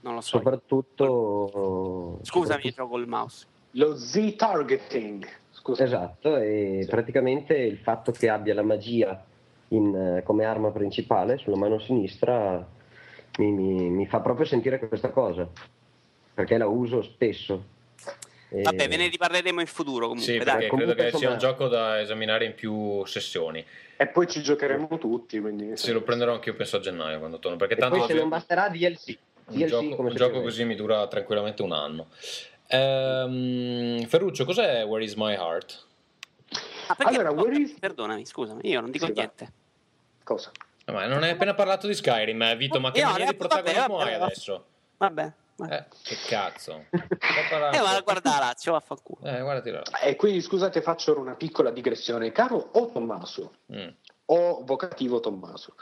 [0.00, 0.38] Non lo so.
[0.38, 2.20] Soprattutto...
[2.22, 3.46] Scusami, gioco col mouse.
[3.72, 5.26] Lo Z-targeting.
[5.50, 5.82] Scusa.
[5.84, 9.22] Esatto, e praticamente il fatto che abbia la magia
[9.68, 12.66] in, eh, come arma principale sulla mano sinistra
[13.38, 15.48] mi, mi- mi fa proprio sentire questa cosa,
[16.34, 17.76] perché la uso spesso.
[18.50, 20.32] E- Vabbè, ve ne riparleremo in futuro comunque.
[20.32, 20.44] Sì, dai.
[20.44, 23.64] perché credo comunque, che sia insomma- un gioco da esaminare in più sessioni.
[23.96, 25.76] E poi ci giocheremo tutti, quindi...
[25.76, 28.14] Se lo prenderò anche io penso a gennaio quando torno, perché e tanto poi se
[28.14, 29.18] non basterà DLC.
[29.48, 32.06] un DLC gioco, come un gioco così mi dura tranquillamente un anno.
[32.68, 35.86] Ehm, Ferruccio, cos'è Where is my heart?
[36.96, 39.20] Perché- Allora, where is- Perdonami, scusami, io non dico Sì, va.
[39.20, 39.52] niente.
[40.24, 40.50] Cosa?
[40.84, 43.36] Eh, Ma non hai appena parlato di Skyrim, eh, Vito, ma che Io- maniera di
[43.36, 44.30] vabbè, protagonismo vabbè, hai vabbè.
[44.32, 44.64] adesso?
[44.96, 45.32] Vabbè.
[45.56, 45.74] vabbè.
[45.74, 46.84] Eh, che cazzo.
[47.70, 49.20] Eh, ma guarda la Lazio, vaffanculo.
[49.28, 49.82] Eh, guardati là.
[50.02, 52.30] E quindi scusate, faccio ora una piccola digressione.
[52.32, 53.88] Caro O Tommaso, Mm.
[54.26, 55.74] o vocativo Tommaso,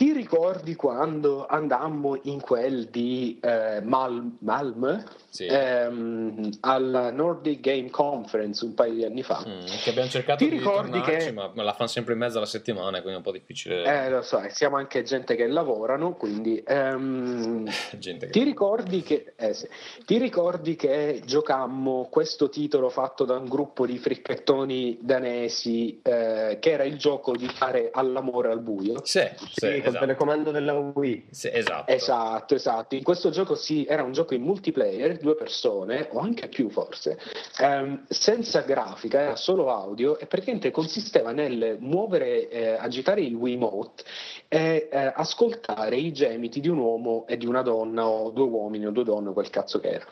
[0.00, 5.44] ti ricordi quando andammo in quel di eh, Mal- Malm Sì.
[5.44, 9.44] ehm, alla Nordic Game Conference un paio di anni fa?
[9.46, 12.46] Mm, che abbiamo cercato Ti di tornarci, che- ma la fanno sempre in mezzo alla
[12.46, 13.84] settimana, quindi è un po' difficile.
[13.84, 17.68] Eh, lo so, siamo anche gente che lavorano, quindi ehm,
[17.98, 18.32] Gente che...
[18.32, 19.68] Ti ricordi, che, eh sì.
[20.06, 26.70] Ti ricordi che giocammo questo titolo fatto da un gruppo di fricchettoni danesi eh, che
[26.70, 29.02] era il gioco di fare all'amore al buio?
[29.04, 30.06] Sì, sì, Sì, col esatto.
[30.06, 31.26] telecomando della Wii.
[31.30, 31.90] Sì, esatto.
[31.90, 32.94] Esatto, esatto.
[32.94, 37.18] In questo gioco sì, era un gioco in multiplayer, due persone, o anche più forse,
[37.58, 44.04] ehm, senza grafica, era solo audio e praticamente consisteva nel muovere, eh, agitare il Wiimote
[44.48, 48.86] e eh, ascoltare i gemiti di un uomo e di una donna, o due uomini
[48.86, 50.06] o due donne, quel cazzo che era.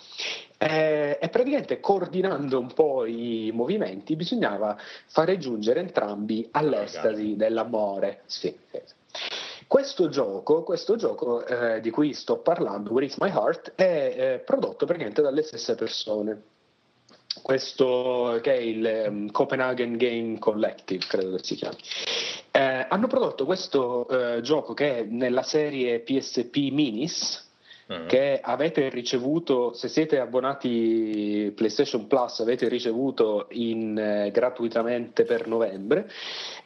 [0.58, 4.76] Eh, e praticamente coordinando un po' i movimenti bisognava
[5.06, 8.22] fare giungere entrambi all'estasi dell'amore.
[8.26, 8.80] Sì, sì.
[9.68, 14.38] Questo gioco, questo gioco eh, di cui sto parlando, Where is My Heart, è eh,
[14.38, 16.42] prodotto praticamente dalle stesse persone.
[17.42, 21.76] Questo che è il ehm, Copenhagen Game Collective, credo che si chiami.
[22.50, 27.47] Eh, hanno prodotto questo eh, gioco che è nella serie PSP Minis,
[27.90, 28.06] Mm.
[28.06, 36.06] che avete ricevuto, se siete abbonati PlayStation Plus, avete ricevuto in, eh, gratuitamente per novembre,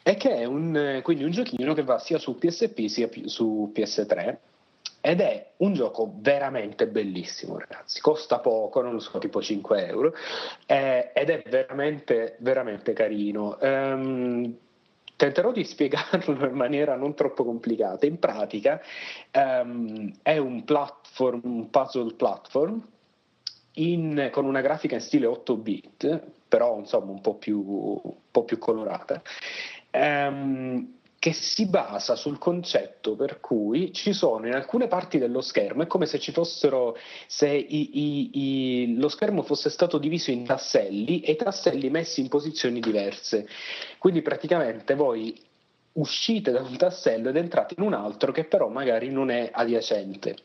[0.03, 3.29] e che è un, eh, quindi un giochino che va sia su PSP sia pi-
[3.29, 4.37] su PS3.
[4.99, 8.01] Ed è un gioco veramente bellissimo, ragazzi.
[8.01, 10.13] Costa poco, non lo so, tipo 5 euro,
[10.65, 13.59] eh, ed è veramente, veramente carino.
[13.59, 14.57] Ehm,
[15.15, 18.05] tenterò di spiegarlo in maniera non troppo complicata.
[18.05, 18.81] In pratica
[19.31, 22.81] ehm, è un platform, un puzzle platform
[23.75, 27.59] in- con una grafica in stile 8 bit, però insomma un po' più,
[28.03, 29.21] un po' più colorata.
[29.95, 35.83] ehm, che si basa sul concetto per cui ci sono in alcune parti dello schermo,
[35.83, 40.43] è come se ci fossero, se i- i- i- lo schermo fosse stato diviso in
[40.43, 43.47] tasselli e i tasselli messi in posizioni diverse.
[43.99, 45.33] Quindi praticamente voi
[45.93, 50.35] uscite da un tassello ed entrate in un altro che però magari non è adiacente.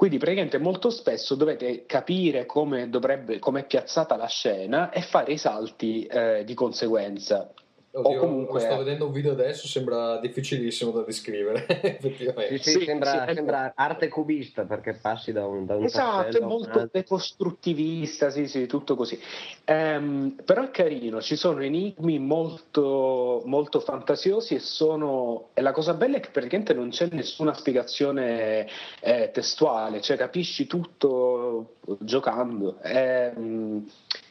[0.00, 5.30] Quindi praticamente molto spesso dovete capire come dovrebbe, come è piazzata la scena e fare
[5.32, 7.52] i salti eh, di conseguenza.
[7.92, 12.58] Oddio, o comunque sto vedendo un video adesso, sembra difficilissimo da descrivere, effettivamente.
[12.58, 16.36] Sì, sì, Sì, sembra, sì, sembra arte cubista perché passi da un, da un Esatto,
[16.36, 19.20] è molto decostruttivista, sì, sì, tutto così.
[19.64, 25.48] Ehm, però è carino, ci sono enigmi molto, molto fantasiosi e sono...
[25.52, 28.68] E la cosa bella è che praticamente non c'è nessuna spiegazione
[29.00, 32.78] eh, testuale, cioè capisci tutto giocando.
[32.82, 33.84] Ehm,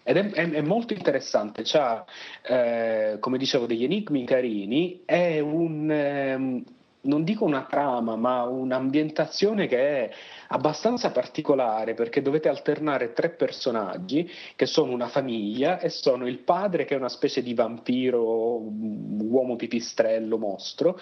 [0.10, 2.04] ed è, è- è molto interessante, c'ha,
[2.42, 5.92] eh, come dicevo, degli enigmi carini, è un...
[5.92, 6.64] ehm,
[7.02, 10.10] non dico una trama, ma un'ambientazione che è
[10.50, 16.84] abbastanza particolare perché dovete alternare tre personaggi che sono una famiglia e sono il padre
[16.84, 21.00] che è una specie di vampiro, uomo pipistrello, mostro,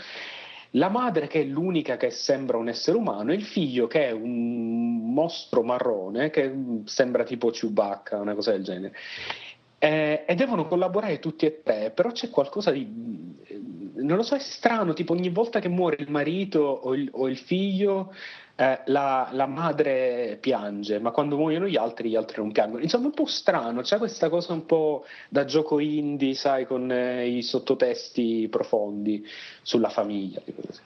[0.72, 4.12] la madre che è l'unica che sembra un essere umano e il figlio che è
[4.12, 6.54] un mostro marrone che
[6.86, 8.96] sembra tipo Chewbacca, una cosa del genere.
[9.80, 13.36] Eh, e devono collaborare tutti e tre, però c'è qualcosa di
[14.08, 17.28] non lo so, è strano, tipo ogni volta che muore il marito o il, o
[17.28, 18.14] il figlio,
[18.56, 22.82] eh, la, la madre piange, ma quando muoiono gli altri, gli altri non piangono.
[22.82, 26.92] Insomma, è un po' strano, c'è questa cosa un po' da gioco indie, sai, con
[26.92, 29.24] eh, i sottotesti profondi
[29.62, 30.42] sulla famiglia.
[30.44, 30.82] tipo così.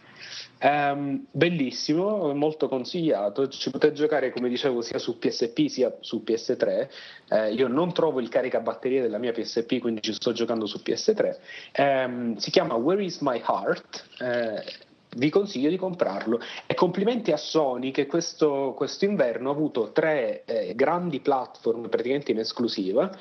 [0.63, 3.47] Ehm, bellissimo, molto consigliato.
[3.47, 6.89] Ci potete giocare, come dicevo, sia su PSP sia su PS3.
[7.29, 11.37] Eh, io non trovo il caricabatterie della mia PSP, quindi ci sto giocando su PS3.
[11.71, 14.05] Ehm, si chiama Where is My Heart?
[14.19, 19.91] Eh, vi consiglio di comprarlo e complimenti a Sony che questo, questo inverno ha avuto
[19.91, 23.11] tre eh, grandi platform praticamente in esclusiva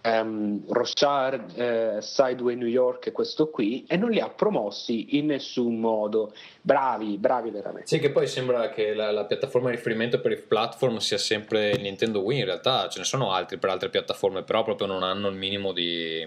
[0.00, 5.26] ehm, Rochard, eh, Sideway New York e questo qui e non li ha promossi in
[5.26, 6.32] nessun modo.
[6.60, 7.86] Bravi, bravi veramente.
[7.86, 11.70] Sì, che poi sembra che la, la piattaforma di riferimento per i platform sia sempre
[11.70, 15.02] il Nintendo Wii, in realtà ce ne sono altri per altre piattaforme, però proprio non
[15.02, 16.26] hanno il minimo di...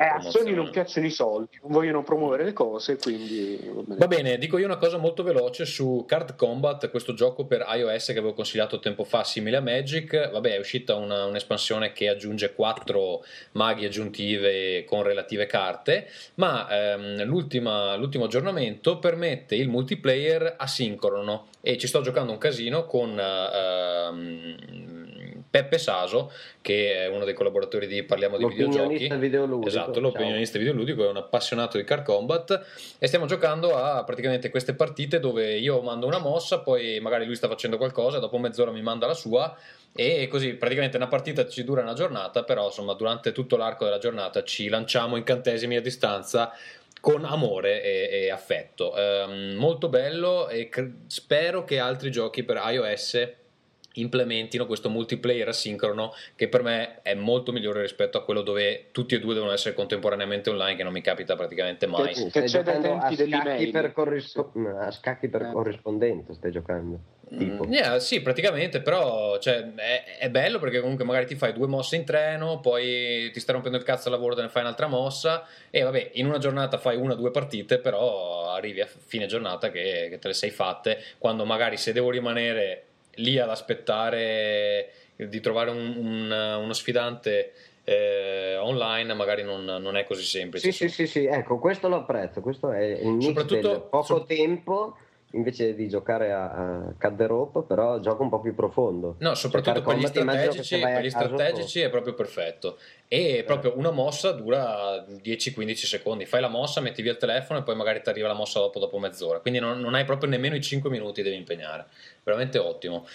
[0.00, 0.20] Eh, a.
[0.20, 3.96] Sony non piacciono i soldi non vogliono promuovere le cose quindi va bene.
[3.98, 8.06] Va bene, dico io una cosa molto veloce su Card Combat, questo gioco per iOS
[8.06, 10.30] che avevo consigliato tempo fa, simile a Magic.
[10.30, 17.24] Vabbè, è uscita una- un'espansione che aggiunge quattro maghi aggiuntive con relative carte, ma ehm,
[17.24, 25.07] l'ultima- l'ultimo aggiornamento permette il multiplayer asincrono e ci sto giocando un casino con ehm,
[25.50, 26.30] Peppe Saso,
[26.60, 29.08] che è uno dei collaboratori di Parliamo di Videogiochi.
[29.16, 29.66] Videoludico.
[29.66, 30.02] Esatto, ciao.
[30.02, 32.64] l'opinionista videoludico è un appassionato di Card Combat
[32.98, 37.34] e stiamo giocando a praticamente queste partite dove io mando una mossa, poi magari lui
[37.34, 39.56] sta facendo qualcosa, dopo mezz'ora mi manda la sua
[39.94, 43.98] e così praticamente una partita ci dura una giornata, però insomma durante tutto l'arco della
[43.98, 46.52] giornata ci lanciamo incantesimi a distanza
[47.00, 48.94] con amore e, e affetto.
[48.96, 53.46] Ehm, molto bello e cre- spero che altri giochi per iOS
[53.94, 59.14] implementino questo multiplayer asincrono che per me è molto migliore rispetto a quello dove tutti
[59.14, 62.62] e due devono essere contemporaneamente online che non mi capita praticamente mai Che- Stai c'è
[62.62, 63.44] dai tempi a dell'email.
[63.58, 65.52] scacchi per, corrispo- a scacchi per Eh.
[65.52, 66.98] corrispondenza stai giocando
[67.36, 67.66] tipo.
[67.66, 71.66] Mm, yeah, sì, praticamente, però cioè, è, è bello perché comunque magari ti fai due
[71.66, 74.86] mosse in treno, poi ti stai rompendo il cazzo al lavoro, te ne fai un'altra
[74.86, 79.26] mossa e vabbè, in una giornata fai una o due partite, però arrivi a fine
[79.26, 82.84] giornata che, che te le sei fatte, quando magari se devo rimanere
[83.18, 87.52] lì ad aspettare di trovare un- un- uno sfidante
[87.84, 90.70] eh, online, magari non, non è così semplice.
[90.70, 94.24] Sì, sì, sì, sì, ecco, questo lo apprezzo, questo è il mix Soprattutto- poco so-
[94.24, 94.96] tempo
[95.32, 99.16] invece di giocare a, a cut the rope, però gioco un po' più profondo.
[99.18, 102.78] No, soprattutto Cioè, per gli strategici, per gli strategici è proprio perfetto.
[103.08, 106.26] E proprio una mossa dura 10-15 secondi.
[106.26, 108.78] Fai la mossa, metti via il telefono e poi magari ti arriva la mossa dopo,
[108.78, 109.40] dopo mezz'ora.
[109.40, 111.86] Quindi non, non hai proprio nemmeno i 5 minuti devi impegnare.
[112.22, 113.06] Veramente ottimo.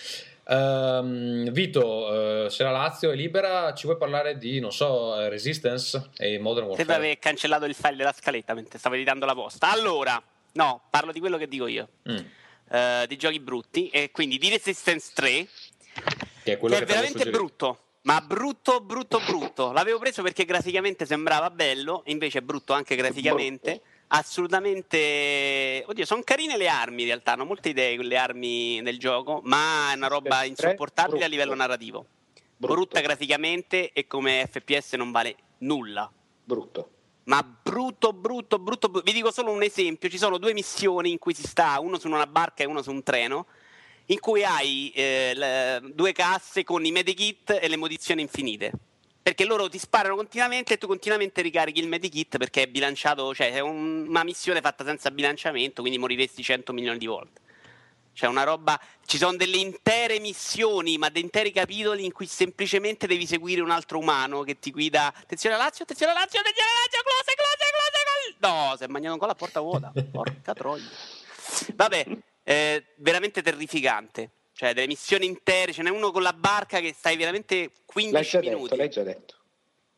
[0.47, 5.29] Ehm, Vito, eh, se la Lazio è libera, ci vuoi parlare di, non so, eh,
[5.29, 6.95] Resistance e Modern Sembra Warfare?
[6.95, 9.71] aver cancellato il file della scaletta mentre stavo editando la posta.
[9.71, 10.21] Allora,
[10.53, 11.89] no, parlo di quello che dico io.
[12.09, 12.17] Mm,
[12.71, 13.89] eh, di giochi brutti.
[13.89, 15.47] E quindi di Resistance 3,
[16.43, 17.37] che è quello che che, è veramente suggerito.
[17.37, 17.77] brutto.
[18.03, 19.71] Ma brutto, brutto, brutto.
[19.71, 23.81] L'avevo preso perché graficamente sembrava bello, invece è brutto anche graficamente.
[24.07, 25.83] Assolutamente.
[25.87, 29.91] Oddio, sono carine le armi in realtà, hanno molte idee quelle armi nel gioco, ma
[29.91, 31.31] è una roba insopportabile a brutto.
[31.31, 32.05] livello narrativo.
[32.57, 32.73] Brutto.
[32.75, 36.11] Brutta graficamente e come FPS non vale nulla.
[36.43, 36.92] brutto
[37.25, 39.01] Ma brutto, brutto, brutto, brutto.
[39.05, 42.07] Vi dico solo un esempio: ci sono due missioni in cui si sta, uno su
[42.07, 43.47] una barca e uno su un treno,
[44.07, 48.71] in cui hai eh, le- due casse con i medikit e le munizioni infinite.
[49.23, 53.53] Perché loro ti sparano continuamente e tu continuamente ricarichi il medikit perché è bilanciato, cioè
[53.53, 57.39] è un- una missione fatta senza bilanciamento, quindi moriresti 100 milioni di volte.
[58.13, 63.07] Cioè una roba, ci sono delle intere missioni, ma dei interi capitoli in cui semplicemente
[63.07, 65.07] devi seguire un altro umano che ti guida.
[65.07, 69.35] Attenzione Lazio, attenzione Lazio, attenzione Lazio, close, close, close, No, si è mangiato con la
[69.35, 69.91] porta vuota.
[70.11, 70.83] Porca troia.
[71.75, 72.05] Vabbè,
[72.43, 74.29] eh, veramente terrificante.
[74.55, 78.45] Cioè, delle missioni intere, ce n'è uno con la barca che stai veramente 15 L'hai
[78.45, 78.63] minuti.
[78.63, 79.35] detto, l'hai già detto.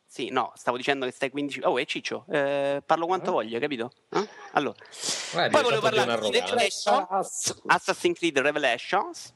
[0.06, 3.92] Sì, no, stavo dicendo che stai 15 Oh, è Ciccio, eh, parlo quanto voglio, capito?
[4.10, 4.28] Eh?
[4.52, 4.76] Allora,
[5.32, 6.54] Guarda, è poi volevo parlare di un'arroganza.
[6.54, 9.34] Revelations, Assassin's Creed Revelations,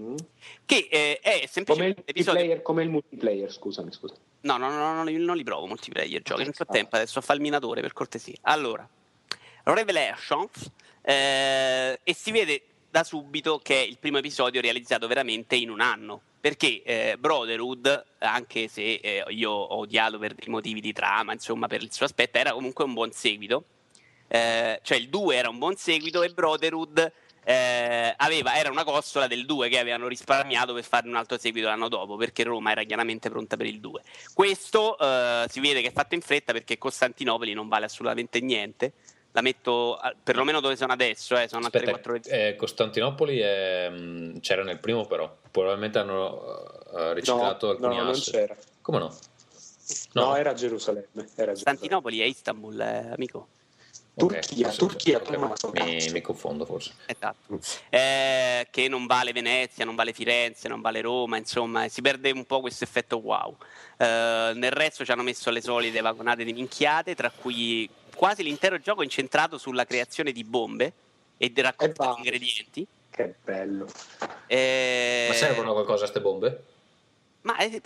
[0.00, 0.16] Mm.
[0.64, 2.62] che eh, è Come il, semplicemente episodio...
[2.62, 4.14] come il multiplayer, scusami, scusa.
[4.42, 7.36] No, no, no, no, non li, provo multiplayer giochi, non c'ho tempo adesso a fare
[7.36, 8.36] il minatore per cortesia.
[8.42, 8.88] Allora,
[9.64, 10.70] Revelations,
[11.02, 15.80] eh, e si vede da subito che è il primo episodio realizzato veramente in un
[15.80, 16.22] anno.
[16.40, 21.66] Perché eh, Brotherhood, anche se eh, io ho odiato per dei motivi di trama, insomma,
[21.66, 23.64] per il suo aspetto, era comunque un buon seguito.
[24.26, 27.12] Eh, cioè il 2 era un buon seguito e Brotherhood
[27.42, 31.68] eh, aveva, era una costola del 2 che avevano risparmiato per fare un altro seguito
[31.68, 34.02] l'anno dopo perché Roma era chiaramente pronta per il 2
[34.34, 38.92] questo eh, si vede che è fatto in fretta perché Costantinopoli non vale assolutamente niente
[39.32, 43.88] la metto a- perlomeno dove sono adesso eh, sono a Aspetta, 3-4 eh, Costantinopoli è,
[43.88, 48.34] mh, c'era nel primo però, probabilmente hanno eh, riciclato no, alcuni no, non asset.
[48.34, 48.56] c'era.
[48.82, 49.16] Come no?
[50.12, 51.08] No, era Gerusalemme.
[51.14, 51.52] Era Gerusalemme.
[51.52, 53.48] Costantinopoli è Istanbul eh, amico
[54.14, 55.70] Ok, Turchia, forse- Turchia, ok, Tommaso.
[55.72, 56.92] mi, mi confondo forse.
[57.06, 57.58] Esatto.
[57.88, 62.44] Eh, che non vale Venezia, non vale Firenze, non vale Roma, insomma, si perde un
[62.44, 63.56] po' questo effetto wow.
[63.96, 67.88] Eh, nel resto ci hanno messo le solite vagonate di minchiate, tra cui
[68.20, 70.92] quasi l'intero gioco è incentrato sulla creazione di bombe
[71.38, 72.86] e di raccolta di ingredienti.
[73.08, 73.86] Che bello.
[74.46, 76.64] Eh, Ma servono a qualcosa queste bombe?
[77.42, 77.80] ma eh,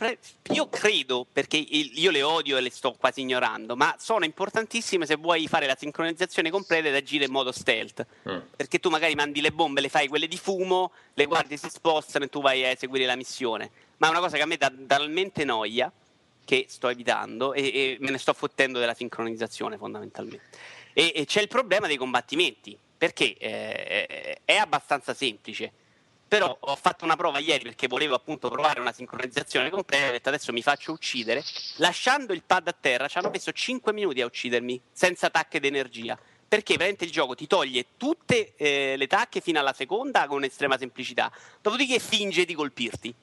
[0.51, 5.15] io credo, perché io le odio e le sto quasi ignorando, ma sono importantissime se
[5.15, 8.05] vuoi fare la sincronizzazione completa ed agire in modo stealth.
[8.29, 8.39] Mm.
[8.57, 12.25] Perché tu magari mandi le bombe, le fai quelle di fumo, le guardi si spostano
[12.25, 13.71] e tu vai a eseguire la missione.
[13.99, 15.93] Ma è una cosa che a me dà talmente noia
[16.45, 20.43] che sto evitando e, e me ne sto fottendo della sincronizzazione fondamentalmente.
[20.93, 25.73] E, e c'è il problema dei combattimenti, perché eh, è abbastanza semplice.
[26.27, 30.09] Però ho fatto una prova ieri perché volevo appunto provare una sincronizzazione completa.
[30.09, 31.45] Ho detto adesso mi faccio uccidere.
[31.77, 36.19] Lasciando il pad a terra ci hanno messo 5 minuti a uccidermi senza tacche d'energia.
[36.49, 40.79] Perché veramente il gioco ti toglie tutte eh, le tacche fino alla seconda con estrema
[40.79, 41.31] semplicità.
[41.61, 43.15] Dopodiché finge di colpirti.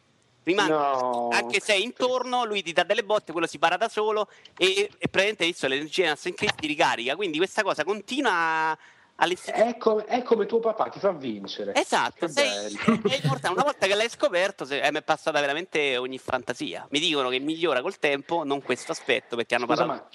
[0.43, 1.29] Rimane No.
[1.31, 4.27] anche se è intorno, lui ti dà delle botte, quello si para da solo
[4.57, 7.15] e, e praticamente visto l'energia di Assassin's Creed ti ricarica.
[7.15, 8.77] Quindi questa cosa continua.
[9.23, 11.75] È come, è come tuo papà, ti fa vincere.
[11.75, 12.75] Esatto, sei,
[13.51, 16.87] una volta che l'hai scoperto se- eh, mi è passata veramente ogni fantasia.
[16.89, 20.09] Mi dicono che migliora col tempo, non questo aspetto, perché hanno Scusa, parlato...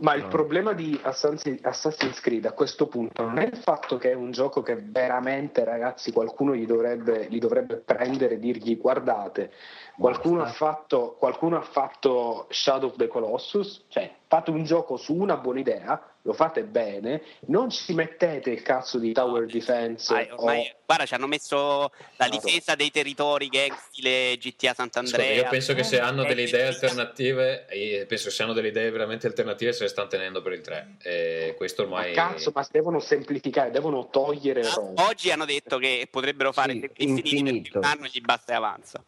[0.00, 4.10] ma, il problema di Assassin's Assassin's Creed a questo punto non è il fatto che
[4.10, 9.52] è un gioco che veramente, ragazzi, qualcuno gli dovrebbe, li dovrebbe prendere e dirgli guardate,
[9.96, 15.14] qualcuno ha, fatto, qualcuno ha fatto Shadow of the Colossus, cioè fate un gioco su
[15.14, 20.30] una buona idea, lo fate bene, non ci mettete il cazzo di Tower Defense Ormai,
[20.30, 25.34] ormai- o- guarda, ci hanno messo la difesa dei territori gang stile GTA Sant'Andrea.
[25.42, 27.66] io penso che se hanno Eh, delle eh, idee eh, alternative,
[28.08, 30.96] penso che se hanno delle idee veramente alternative se le stanno tenendo per il 3.
[31.02, 32.12] E questo Ma ormai...
[32.14, 35.06] cazzo, ma devono semplificare, devono togliere roba.
[35.08, 37.62] Oggi hanno detto che potrebbero fare Sì, infiniti infinito.
[37.62, 39.04] perché un anno gli basta e avanza.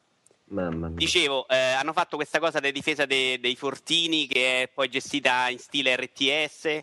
[0.46, 0.96] Mamma mia.
[0.96, 5.48] Dicevo, eh, hanno fatto questa cosa di difesa dei, dei fortini che è poi gestita
[5.48, 6.82] in stile RTS,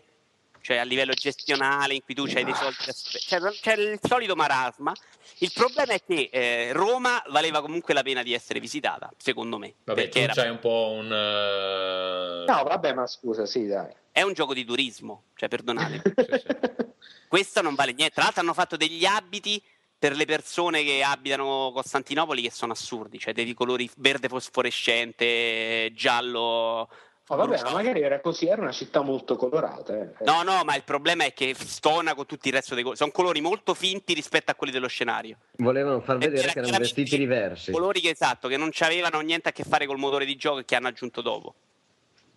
[0.60, 4.34] cioè a livello gestionale in cui tu hai dei soldi da cioè, c'è il solito
[4.34, 4.92] marasma.
[5.38, 9.74] Il problema è che eh, Roma valeva comunque la pena di essere visitata, secondo me.
[9.84, 11.06] Vabbè, perché tu era- c'hai un po' un...
[11.12, 13.92] eh, No, vabbè, ma scusa, sì, dai.
[14.12, 16.02] è un gioco di turismo, cioè perdonate.
[16.14, 16.90] sì, sì.
[17.26, 18.14] Questo non vale niente.
[18.14, 19.60] Tra l'altro hanno fatto degli abiti
[20.02, 26.88] per le persone che abitano Costantinopoli che sono assurdi, cioè dei colori verde fosforescente, giallo.
[27.28, 29.96] Ma vabbè, ma magari era così, era una città molto colorata.
[29.96, 30.24] eh.
[30.24, 32.98] No, no, ma il problema è che stona con tutto il resto dei colori.
[32.98, 35.36] Sono colori molto finti rispetto a quelli dello scenario.
[35.58, 37.70] Volevano far vedere che erano vestiti diversi.
[37.70, 40.64] Colori che esatto, che non avevano niente a che fare col motore di gioco e
[40.64, 41.54] che hanno aggiunto dopo.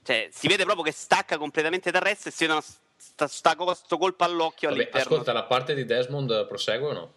[0.04, 2.64] Cioè, si vede proprio che stacca completamente dal resto e si vedono
[2.96, 5.14] sta, sta, sto colpo all'occhio Vabbè, all'interno.
[5.14, 7.14] ascolta, la parte di Desmond prosegue o no?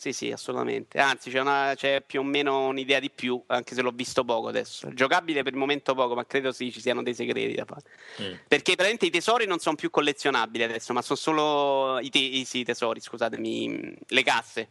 [0.00, 0.98] Sì, sì, assolutamente.
[0.98, 4.48] Anzi, c'è, una- c'è più o meno un'idea di più, anche se l'ho visto poco
[4.48, 4.88] adesso.
[4.94, 7.82] Giocabile per il momento poco, ma credo sì, ci siano dei segreti da fare.
[8.22, 8.32] Mm.
[8.48, 12.46] Perché praticamente i tesori non sono più collezionabili adesso, ma sono solo i, te- i-
[12.46, 14.68] sì, tesori, scusatemi, le casse.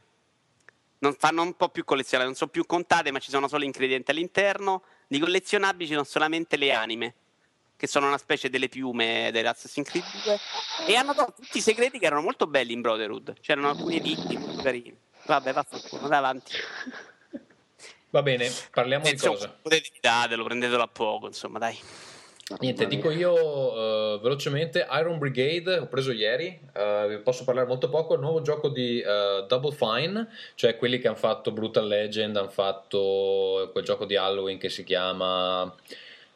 [1.02, 4.10] Non fanno un po' più collezionate, non sono più contate, ma ci sono solo ingredienti
[4.10, 4.82] all'interno.
[5.08, 7.14] Di collezionabili ci sono solamente le anime,
[7.78, 10.40] che sono una specie delle piume dell'Assassin's Creed 2.
[10.88, 13.36] E hanno dato tutti i segreti che erano molto belli in Brotherhood.
[13.42, 14.98] C'erano alcuni editti molto carini.
[15.30, 16.52] Vabbè, vaffanculo, vai avanti.
[18.10, 19.56] Va bene, parliamo di Insomma, cosa?
[19.62, 21.78] potete evitatelo, prendetelo a poco, insomma, dai.
[22.62, 23.36] Niente, dico io
[24.16, 26.60] eh, velocemente Iron Brigade, ho preso ieri,
[27.08, 31.08] vi posso parlare molto poco, il nuovo gioco di eh, Double Fine, cioè quelli che
[31.08, 35.72] hanno fatto Brutal Legend, hanno fatto quel gioco di Halloween che si chiama...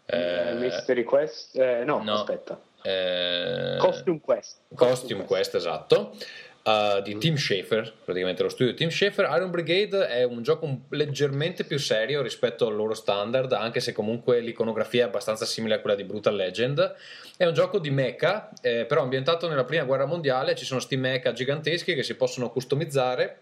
[0.06, 1.58] Eh, Mystery Quest?
[1.58, 2.14] Eh, no, no.
[2.14, 2.60] aspetta.
[2.84, 4.58] eh, Costume Quest.
[4.76, 6.16] Costume Quest, esatto.
[6.64, 9.30] Uh, di Tim Schafer, praticamente lo studio di Tim Schafer.
[9.36, 14.40] Iron Brigade è un gioco leggermente più serio rispetto al loro standard, anche se comunque
[14.40, 16.96] l'iconografia è abbastanza simile a quella di Brutal Legend.
[17.36, 20.56] È un gioco di mecha, eh, però ambientato nella prima guerra mondiale.
[20.56, 23.40] Ci sono sti mecha giganteschi che si possono customizzare.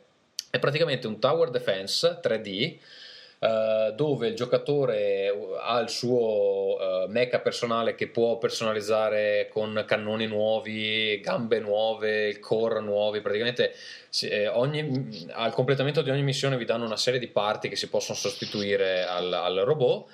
[0.50, 2.78] È praticamente un tower defense 3D.
[3.44, 10.28] Eh, dove il giocatore ha il suo eh, mecha personale che può personalizzare con cannoni
[10.28, 13.74] nuovi, gambe nuove, core nuovi, praticamente
[14.22, 17.90] eh, ogni- al completamento di ogni missione vi danno una serie di parti che si
[17.90, 20.10] possono sostituire al, al robot.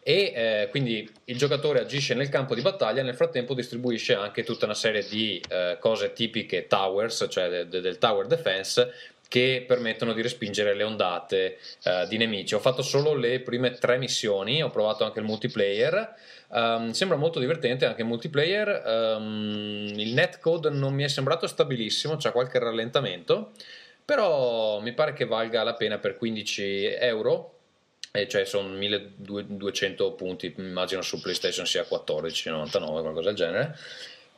[0.00, 4.64] E eh, quindi il giocatore agisce nel campo di battaglia nel frattempo distribuisce anche tutta
[4.66, 8.90] una serie di eh, cose tipiche towers cioè de- de- del tower defense
[9.28, 12.54] che permettono di respingere le ondate eh, di nemici.
[12.54, 16.14] Ho fatto solo le prime tre missioni ho provato anche il multiplayer.
[16.52, 18.68] Ehm, sembra molto divertente anche il multiplayer.
[18.86, 23.52] Ehm, il netcode non mi è sembrato stabilissimo c'è qualche rallentamento
[24.08, 27.56] però mi pare che valga la pena per 15 euro
[28.10, 33.76] e cioè sono 1200 punti immagino su PlayStation sia 14,99 qualcosa del genere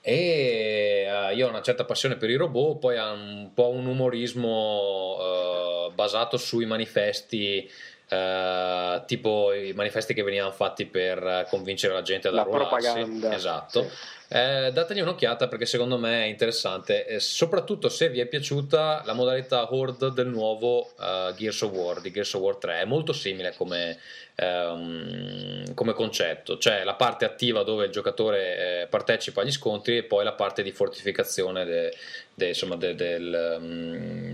[0.01, 3.87] e eh, io ho una certa passione per i robot poi ha un po' un
[3.87, 7.69] umorismo eh, basato sui manifesti
[8.11, 12.89] eh, tipo i manifesti che venivano fatti per eh, convincere la gente ad La arruolarsi
[12.91, 13.35] propaganda.
[13.35, 14.37] esatto Sì.
[14.37, 19.13] eh, dategli un'occhiata perché secondo me è interessante, e soprattutto se vi è piaciuta la
[19.13, 23.13] modalità Horde del nuovo eh, Gears of War, di Gears of War 3, è molto
[23.13, 23.99] simile come,
[24.37, 30.03] ehm, come concetto, c'è la parte attiva dove il giocatore eh, partecipa agli scontri e
[30.05, 31.95] poi la parte di fortificazione de-
[32.41, 34.33] de- insomma, de- del, mm,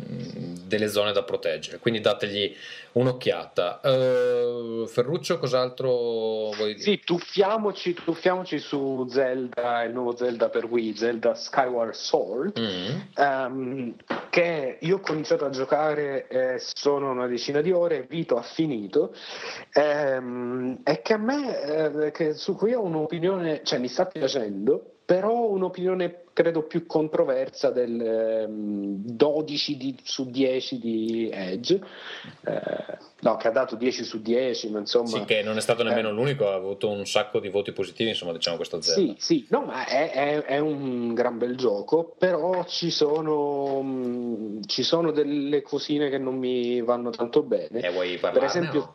[0.67, 2.55] delle zone da proteggere, quindi dategli
[2.93, 3.81] un'occhiata.
[3.83, 5.89] Eh, Ferruccio, cos'altro
[6.53, 6.79] vuoi dire?
[6.81, 13.01] Sì, tuffiamoci, tuffiamoci su Zelda, il nuovo Zelda per Wii, Zelda Skyward Sword, Mm.
[13.17, 13.95] ehm,
[14.31, 19.15] che io ho cominciato a giocare, eh, sono una decina di ore, Vito ha finito,
[19.73, 24.93] ehm, e che a me, eh, che su cui ho un'opinione, cioè mi sta piacendo,
[25.07, 31.81] però un'opinione credo più controversa del ehm, 12 di- su 10 di Edge,
[32.45, 35.07] eh, no, che ha dato 10 su 10, ma insomma...
[35.07, 36.13] Sì, che non è stato nemmeno Eh.
[36.13, 39.01] l'unico, ha avuto un sacco di voti positivi, insomma, diciamo questo Zelda.
[39.01, 44.67] Sì, sì, no, ma è, è- è un gran bel gioco, però ci sono, mh,
[44.67, 47.81] ci sono delle cosine che non mi vanno tanto bene.
[47.81, 48.47] E vuoi Per parlarne?
[48.49, 48.95] esempio, o?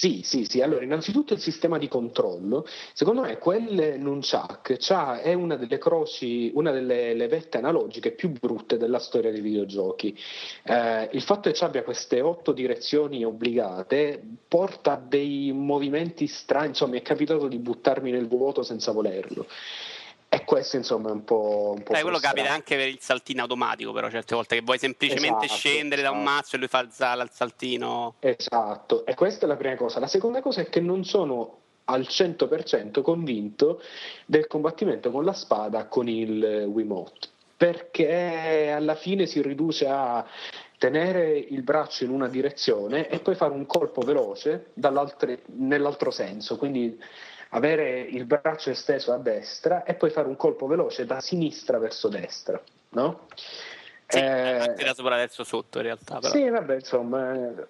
[0.00, 0.62] Sì, sì, sì.
[0.62, 2.64] Allora, innanzitutto il sistema di controllo,
[2.94, 8.78] secondo me quel Nunchuck c'ha- è una delle croci, una delle levette analogiche più brutte
[8.78, 10.16] della storia dei videogiochi.
[10.62, 16.68] Eh, il fatto che ci abbia queste otto direzioni obbligate porta a dei movimenti strani,
[16.68, 19.46] insomma, mi è capitato di buttarmi nel vuoto senza volerlo.
[20.32, 21.74] E questo, insomma, è un po'.
[21.76, 24.78] Un po Eh, quello capita anche per il saltino automatico, però certe volte che vuoi
[24.78, 26.30] semplicemente Esatto, scendere da un esatto.
[26.30, 28.14] mazzo e lui fa il, sal- il saltino.
[28.20, 29.98] Esatto, e questa è la prima cosa.
[29.98, 33.82] La seconda cosa è che non sono al 100% convinto
[34.24, 37.26] del combattimento con la spada con il Wiimote,
[37.56, 40.24] perché alla fine si riduce a
[40.78, 46.98] tenere il braccio in una direzione e poi fare un colpo veloce nell'altro senso, quindi
[47.50, 52.08] avere il braccio esteso a destra e poi fare un colpo veloce da sinistra verso
[52.08, 52.60] destra,
[52.90, 53.26] no?
[54.06, 56.18] Sì, Eh, tirato pure adesso sotto in realtà.
[56.18, 56.32] Però.
[56.32, 57.66] sì, vabbè, insomma, eh,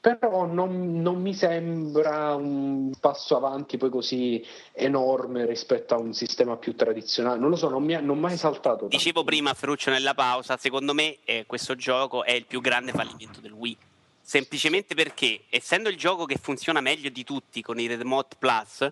[0.00, 6.56] però non, non mi sembra un passo avanti poi così enorme rispetto a un sistema
[6.56, 7.38] più tradizionale.
[7.38, 8.78] Non lo so, non mi ha non mai saltato.
[8.78, 8.96] tanto.
[8.96, 13.40] Dicevo prima, Ferruccio, nella pausa, secondo me eh, questo gioco è il più grande fallimento
[13.40, 13.76] del Wii.
[14.22, 18.88] Semplicemente perché, essendo il gioco che funziona meglio di tutti con i Remote Plus,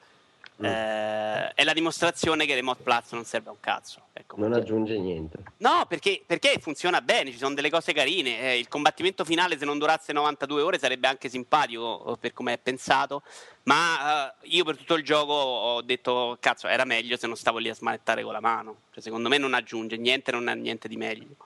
[0.61, 0.65] Mm.
[0.65, 4.03] eh, è la dimostrazione che Remote Plus non serve a un cazzo.
[4.13, 4.37] Ecco.
[4.39, 5.39] Non aggiunge niente.
[5.59, 8.41] No, perché, perché funziona bene, ci sono delle cose carine.
[8.41, 12.59] eh, il combattimento finale, se non durasse 92 ore, sarebbe anche simpatico per come è
[12.59, 13.23] pensato.
[13.69, 17.59] Ma eh, io per tutto il gioco ho detto, cazzo, era meglio se non stavo
[17.59, 18.77] lì a smanettare con la mano.
[18.91, 21.37] Cioè, secondo me non aggiunge niente, non ha niente di meglio.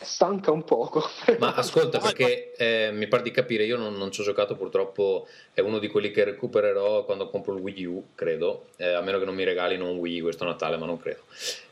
[0.00, 1.06] Stanca un poco.
[1.38, 5.28] Ma ascolta, perché eh, mi pare di capire, io non, non ci ho giocato purtroppo,
[5.52, 9.18] è uno di quelli che recupererò quando compro il Wii U, credo, eh, a meno
[9.18, 11.24] che non mi regalino un Wii questo Natale, ma non credo.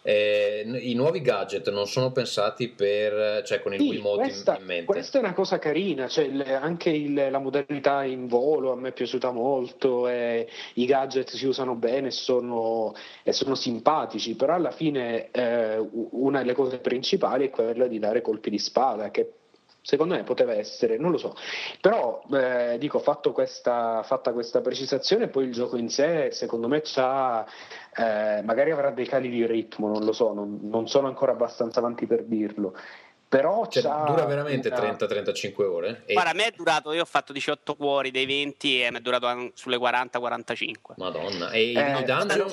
[0.07, 4.59] Eh, i nuovi gadget non sono pensati per, cioè con il Sì, Wiimote in- questa,
[4.59, 4.85] in, mente.
[4.85, 8.89] questa è una cosa carina, cioè il- anche il- la modalità in volo a me
[8.91, 14.53] è piaciuta molto, e i gadget si usano bene e sono, e sono simpatici, però
[14.53, 15.79] alla fine eh,
[16.11, 19.33] una delle cose principali è quella di dare colpi di spada, che
[19.87, 21.37] secondo me poteva essere, non lo so,
[21.79, 26.81] però eh, dico, fatto questa, fatta questa precisazione, poi il gioco in sé secondo me
[26.83, 27.45] c'ha,
[27.95, 31.81] eh, magari avrà dei cali di ritmo, non lo so, non, non sono ancora abbastanza
[31.81, 32.75] avanti per dirlo.
[33.29, 36.03] Però Cioè, c'ha dura veramente una- 30-35 ore?
[36.07, 38.99] E- Guarda, a me è durato, io ho fatto 18 cuori dei 20 e mi
[38.99, 40.95] è durato sulle 40-45.
[40.99, 41.51] Madonna.
[41.51, 42.49] E Eh, i dungeon?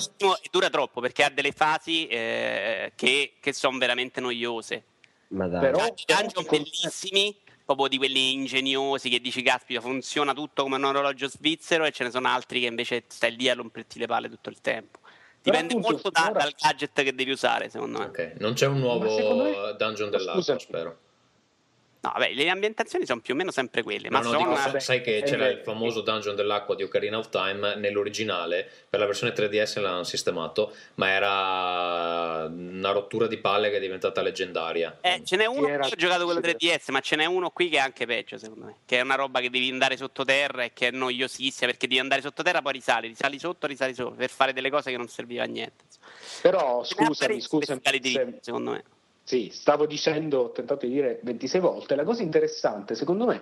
[0.50, 4.84] Dura troppo perché ha delle fasi eh, che, che sono veramente noiose.
[5.32, 5.62] Ma dai.
[5.62, 7.36] Però- I dungeon bellissimi,
[7.66, 12.04] proprio di quelli ingegnosi che dici, caspita, funziona tutto come un orologio svizzero e ce
[12.06, 15.00] ne sono altri che invece stai lì a romperti le palle tutto il tempo.
[15.42, 18.06] Dipende appunto molto da- finora- dal gadget che devi usare, secondo me.
[18.06, 20.60] Ok, non c'è un nuovo secondo me- dungeon dell'acqua, Scusami.
[20.60, 20.98] spero.
[22.04, 24.56] No, vabbè, le ambientazioni sono più o meno sempre quelle, ma No, no, sono...
[24.56, 28.68] dico, sai che eh, c'era beh, il famoso dungeon dell'acqua di Ocarina of Time nell'originale,
[28.90, 34.24] per la versione 3DS l'hanno sistemato, ma era una rottura di palle che è diventata
[34.24, 34.98] leggendaria.
[35.02, 36.56] Eh, ce n'è uno, era- io ho giocato quello sì.
[36.56, 38.76] 3DS, ma ce n'è uno qui che è anche peggio, secondo me.
[38.84, 42.22] Che è una roba che devi andare sottoterra e che è noiosissima, perché devi andare
[42.22, 45.46] sottoterra, poi risali, risali sotto, risali sopra, per fare delle cose che non serviva a
[45.46, 45.84] niente.
[46.42, 48.84] Però scusami, scusami, se- secondo me.
[49.24, 51.96] Sì, stavo dicendo, ho tentato di dire 26 volte.
[51.96, 53.42] La cosa interessante, secondo me,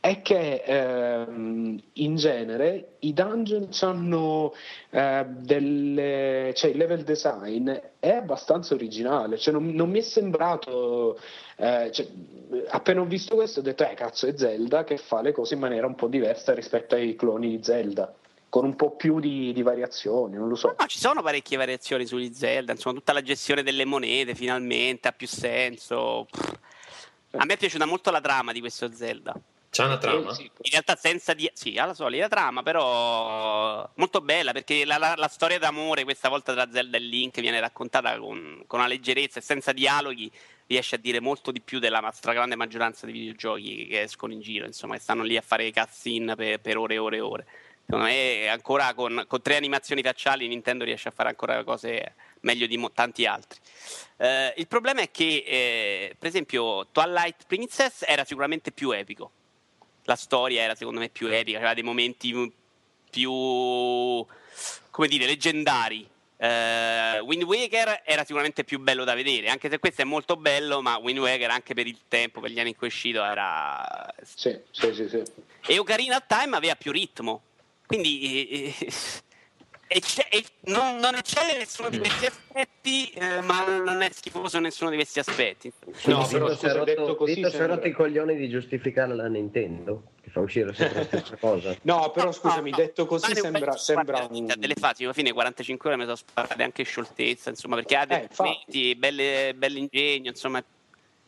[0.00, 4.52] è che ehm, in genere i dungeon hanno
[4.90, 6.52] eh, delle.
[6.54, 9.38] cioè il level design è abbastanza originale.
[9.38, 11.18] Cioè, non, non mi è sembrato.
[11.56, 12.06] eh, cioè,
[12.68, 15.60] appena ho visto questo ho detto, eh cazzo, è Zelda che fa le cose in
[15.60, 18.12] maniera un po' diversa rispetto ai cloni di Zelda.
[18.50, 20.74] Con un po' più di, di variazioni, non lo so.
[20.76, 25.12] No, ci sono parecchie variazioni sugli Zelda, insomma, tutta la gestione delle monete finalmente ha
[25.12, 26.26] più senso.
[26.28, 26.58] Pff.
[27.36, 29.40] A me è piaciuta molto la trama di questo Zelda.
[29.70, 30.32] C'ha una trama?
[30.32, 30.42] Eh, sì.
[30.42, 31.48] In realtà senza di...
[31.54, 36.28] Sì, ha la solita trama, però molto bella, perché la, la- la storia d'amore questa
[36.28, 40.28] volta tra Zelda e Link viene raccontata con, con una leggerezza e senza dialoghi
[40.66, 44.66] riesce a dire molto di più della stragrande maggioranza dei videogiochi che escono in giro,
[44.66, 47.46] insomma, che stanno lì a fare cutscene per, per ore e ore e ore.
[47.90, 52.68] Secondo me ancora con, con tre animazioni facciali Nintendo riesce a fare ancora cose meglio
[52.68, 53.58] di mo- tanti altri.
[54.16, 59.32] Eh, il problema è che, eh, per esempio, Twilight Princess era sicuramente più epico.
[60.04, 62.52] La storia era secondo me più epica, aveva dei momenti
[63.10, 63.32] più,
[64.90, 66.08] come dire, leggendari.
[66.36, 70.80] Eh, Wind Waker era sicuramente più bello da vedere, anche se questo è molto bello,
[70.80, 74.14] ma Wind Waker anche per il tempo, per gli anni in cui è uscito, era...
[74.22, 75.22] Sì, sì, sì, sì.
[75.66, 77.42] E Ocarina of Time aveva più ritmo,
[77.90, 78.72] quindi...
[78.72, 78.74] eh,
[79.88, 84.94] eh, non, non eccelle nessuno di questi aspetti, eh, ma non è schifoso nessuno di
[84.96, 85.72] questi aspetti.
[86.04, 88.36] No, Vito però si è rotto, detto così Vito si è sembra- rotto i coglioni
[88.36, 91.76] di giustificare la Nintendo, che fa uscire sempre la stessa cosa.
[91.82, 94.50] No, però scusami, no, detto così sembra, sembra un...
[94.52, 98.06] a delle fasi alla fine 45 ore mi sono sparate anche scioltezza insomma perché ha
[98.06, 98.42] dei Eh, infatti.
[98.42, 100.62] momenti belle, bell'ingegno insomma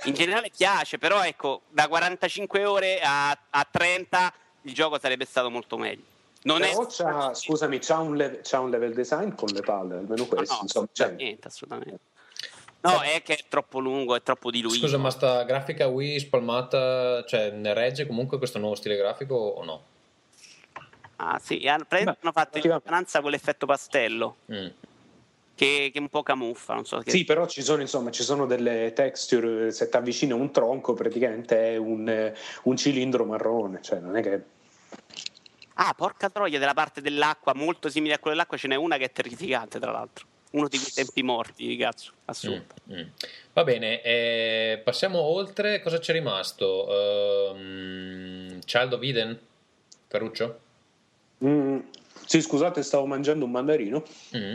[0.05, 4.33] in generale piace però ecco da 45 ore a, a 30
[4.63, 6.11] il gioco sarebbe stato molto meglio
[6.43, 9.95] non Però è c'ha, scusami, c'ha un, level, c'ha un level design con le palle,
[9.95, 10.55] almeno no, questo.
[10.55, 12.01] no, insomma, cioè, assolutamente, assolutamente
[12.83, 17.25] no è che è troppo lungo è troppo diluito Scusa, ma sta grafica Wii spalmata,
[17.25, 19.85] cioè ne regge comunque questo nuovo stile grafico o no?
[21.17, 24.67] ah sì hanno, praticamente hanno fatto in lontananza con l'effetto pastello Mm.
[25.55, 28.47] che, che un po' camuffa non so che Sì, però ci sono, insomma, ci sono
[28.47, 32.33] delle texture, se ti avvicini a un tronco praticamente è un,
[32.65, 34.43] un cilindro marrone, cioè non è che...
[35.75, 39.05] Ah, porca troia, della parte dell'acqua, molto simile a quella dell'acqua, ce n'è una che
[39.05, 40.27] è terrificante, tra l'altro.
[40.53, 42.75] Uno di quei tempi morti, cazzo, assurdo.
[42.91, 43.07] Mm, mm.
[43.55, 45.81] Va bene, eh, passiamo oltre.
[45.81, 47.55] Cosa c'è rimasto?
[47.55, 49.39] Ehm, Child of Eden?
[50.09, 50.59] Ferruccio?
[51.45, 51.79] Mm,
[52.27, 54.03] sì, scusate, stavo mangiando un mandarino.
[54.37, 54.55] Mm.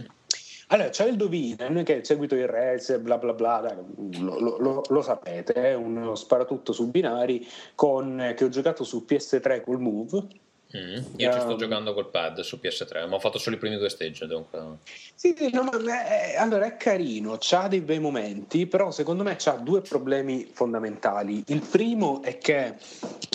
[0.67, 3.73] Allora, c'è il Dovinen che è il seguito di Rez, bla bla bla,
[4.19, 9.05] lo, lo- lo- lo sapete, è uno sparatutto su binari con, che ho giocato su
[9.07, 10.27] PS3 col Move.
[10.75, 10.95] Mm.
[11.15, 11.57] Io ci sto Ehm.
[11.57, 14.27] giocando col pad su PS3, ma ho fatto solo i primi due stage.
[14.27, 14.79] Dunque...
[15.15, 15.71] Sì, no, ma
[16.03, 21.43] è- allora è carino, c'ha dei bei momenti, però secondo me c'ha due problemi fondamentali.
[21.47, 22.75] Il primo è che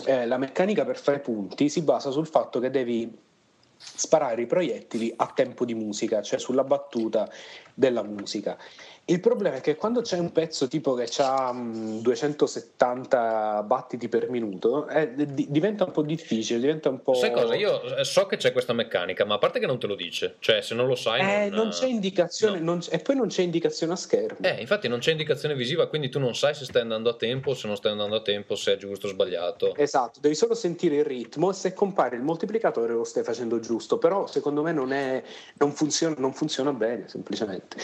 [0.04, 3.18] eh, la meccanica per fare punti si basa sul fatto che devi
[3.76, 7.28] sparare i proiettili a tempo di musica, cioè sulla battuta
[7.74, 8.56] della musica.
[9.06, 14.86] Il problema è che quando c'è un pezzo tipo che ha 270 battiti per minuto,
[14.88, 17.14] eh, di- diventa un po' difficile, diventa un po'...
[17.14, 17.56] Sai cosa?
[17.56, 20.36] Io eh, so che c'è questa meccanica, ma a parte che non te lo dice,
[20.38, 21.20] cioè se non lo sai...
[21.20, 24.38] Eh, non, non c'è indicazione, non c'è- e poi non c'è indicazione a schermo.
[24.40, 27.54] Eh, infatti non c'è indicazione visiva, quindi tu non sai se stai andando a tempo,
[27.54, 29.74] se non stai andando a tempo, se è giusto o sbagliato.
[29.74, 33.98] Esatto, devi solo sentire il ritmo e se compare il moltiplicatore lo stai facendo giusto,
[33.98, 35.20] però secondo me non, è,
[35.54, 37.76] non, funziona, non funziona bene semplicemente.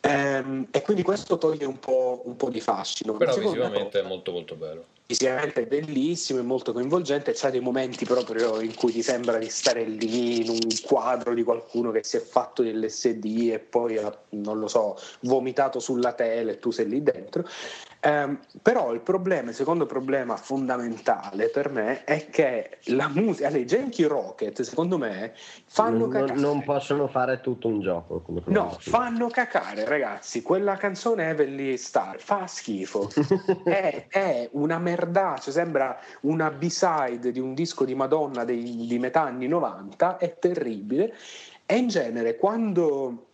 [0.00, 3.14] Ehm, e quindi questo toglie un po', un po' di fascino.
[3.14, 4.84] Però visivamente è molto molto bello.
[5.06, 9.50] visivamente è bellissimo, è molto coinvolgente, c'ha dei momenti proprio in cui ti sembra di
[9.50, 14.16] stare lì in un quadro di qualcuno che si è fatto dell'SD e poi ha,
[14.30, 17.46] non lo so, vomitato sulla tele e tu sei lì dentro.
[18.04, 23.64] Ehm, però il problema, il secondo problema fondamentale per me è che la musica, le
[23.64, 25.34] Genki Rocket, secondo me,
[25.66, 26.40] fanno non, cacare.
[26.40, 30.42] non possono fare tutto un gioco come No, fanno cacare, ragazzi.
[30.42, 33.08] Quella canzone Heavenly Star fa schifo.
[33.62, 39.22] è, è una merdaccia, sembra una B-side di un disco di Madonna dei- di metà
[39.22, 40.16] anni 90.
[40.16, 41.14] È terribile.
[41.66, 43.31] E in genere, quando,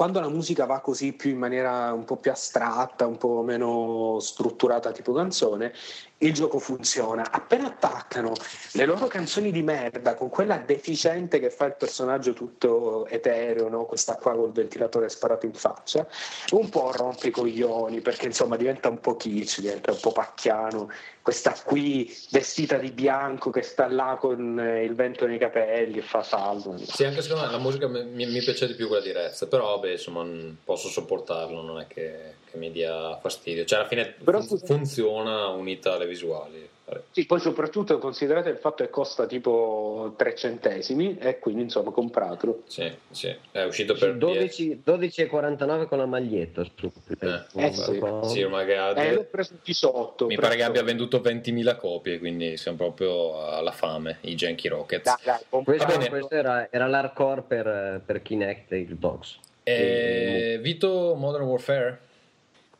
[0.00, 4.16] quando la musica va così più in maniera un po' più astratta, un po' meno
[4.18, 5.74] strutturata, tipo canzone,
[6.22, 7.30] il gioco funziona.
[7.30, 8.32] Appena attaccano
[8.72, 13.84] le loro canzoni di merda con quella deficiente che fa il personaggio tutto etereo, no?
[13.84, 16.06] questa qua col ventilatore sparato in faccia,
[16.50, 20.90] un po' rompe i coglioni perché insomma diventa un po' kitsch, diventa un po' pacchiano.
[21.22, 26.02] Questa qui vestita di bianco che sta là con eh, il vento nei capelli e
[26.02, 26.76] fa salvo.
[26.78, 29.76] Sì, anche secondo me la musica mi, mi- piace di più quella di Rez, però
[29.76, 30.26] vabbè, insomma,
[30.64, 33.64] posso sopportarlo, non è che, che mi dia fastidio.
[33.64, 36.68] Cioè, alla fine fun- funziona unita alle visuali.
[37.12, 42.62] Sì, poi soprattutto considerate il fatto che costa tipo 3 centesimi e quindi insomma compratelo.
[42.66, 46.64] Sì, sì, è uscito per 12 12,49 con la maglietta.
[46.64, 46.90] su-
[47.20, 48.02] Eh sì.
[48.24, 50.26] Sì, ha- Eh, l'ho preso di sotto.
[50.26, 55.14] mi pare che abbia venduto 20.000 copie, quindi siamo proprio alla fame, i Genki Rockets.
[55.62, 56.08] Questo, Va bene.
[56.08, 59.38] questo era, era l'hardcore per, per Kinect e Xbox.
[59.62, 62.00] Eh, Vito Modern Warfare?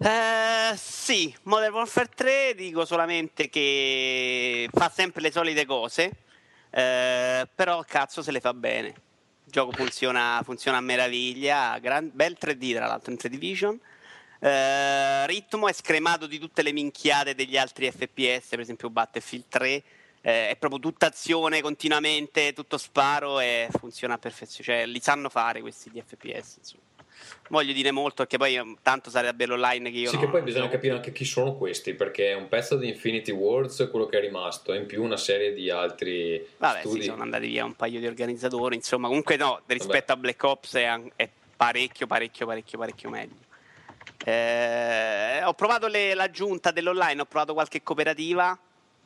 [0.03, 6.11] Eh, sì, Modern Warfare 3 dico solamente che fa sempre le solite cose,
[6.71, 8.89] eh, però cazzo se le fa bene.
[9.45, 13.79] Il gioco funziona, funziona a meraviglia, gran- bel 3D tra l'altro in 3D Vision.
[14.39, 19.83] Eh, ritmo è scremato di tutte le minchiate degli altri FPS, per esempio Battlefield 3.
[20.23, 24.65] eh, è proprio tutta azione continuamente, tutto sparo e funziona a perfezione.
[24.65, 26.57] Cioè, li sanno fare questi di FPS.
[26.59, 27.00] Insomma.
[27.49, 30.43] Voglio dire molto perché poi eh, tanto sarebbe l'online che io Sì, no- che poi
[30.43, 34.19] bisogna capire anche chi sono questi, perché è un pezzo di Infinity Wars quello che
[34.19, 37.01] è rimasto, e in più una serie di altri Vabbè, studi.
[37.03, 40.75] sì, sono andati via un paio di organizzatori, insomma, comunque no, rispetto a Black Ops
[40.75, 43.35] è, è parecchio, parecchio, parecchio, parecchio meglio.
[44.25, 48.57] Eh, ho provato le- l'aggiunta dell'online, ho provato qualche cooperativa,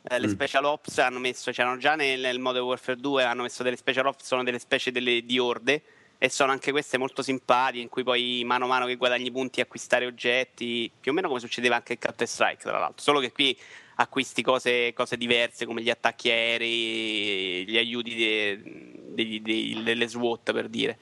[0.07, 0.29] eh, le Mm.
[0.29, 4.05] special ops hanno messo, c'erano già nel, nel Modern Warfare 2, hanno messo delle special
[4.07, 5.81] ops, sono delle specie delle- di orde
[6.17, 9.61] e sono anche queste molto simpatiche in cui poi mano a mano che guadagni punti
[9.61, 13.31] acquistare oggetti, più o meno come succedeva anche in Counter Strike tra l'altro, solo che
[13.31, 13.57] qui
[13.95, 18.61] acquisti cose, cose diverse come gli attacchi aerei, gli aiuti de-
[19.13, 20.99] degli- dei- delle SWAT per dire.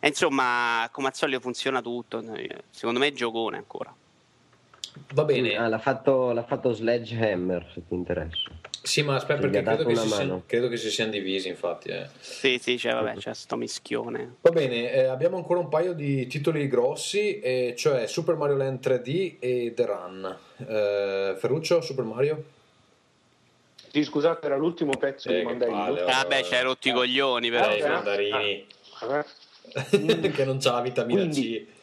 [0.00, 2.22] E insomma, come al solito funziona tutto,
[2.70, 3.94] secondo me è giocone ancora.
[5.12, 5.56] Va bene.
[5.56, 8.50] Ah, l'ha, fatto, l'ha fatto Sledgehammer, se ti interessa.
[8.86, 11.88] Sì, ma aspetta, perché credo che, siano, credo che si siano divisi, infatti.
[11.88, 12.06] eh.
[12.20, 14.36] Sì, sì, c'è, vabbè, c'è sto mischione.
[14.42, 18.78] Va bene, eh, abbiamo ancora un paio di titoli grossi, e cioè Super Mario Land
[18.78, 20.38] 3D e The Run.
[20.58, 22.44] Eh, Ferruccio, Super Mario?
[23.90, 25.76] Sì, scusate, era l'ultimo pezzo Eh, di Mandarino.
[25.84, 27.68] palle, Ah, beh, c'hai rotti i coglioni, però.
[27.72, 28.66] Eh, i mandarini.
[29.00, 29.24] Ah,
[30.32, 31.74] che non c'ha la vitamina Quindi- C.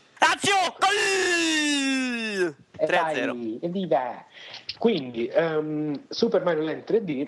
[0.79, 2.55] Gol!
[2.77, 3.33] E 3-0.
[3.33, 4.25] dai, evviva!
[4.77, 7.27] Quindi, ehm, Super Mario Land 3D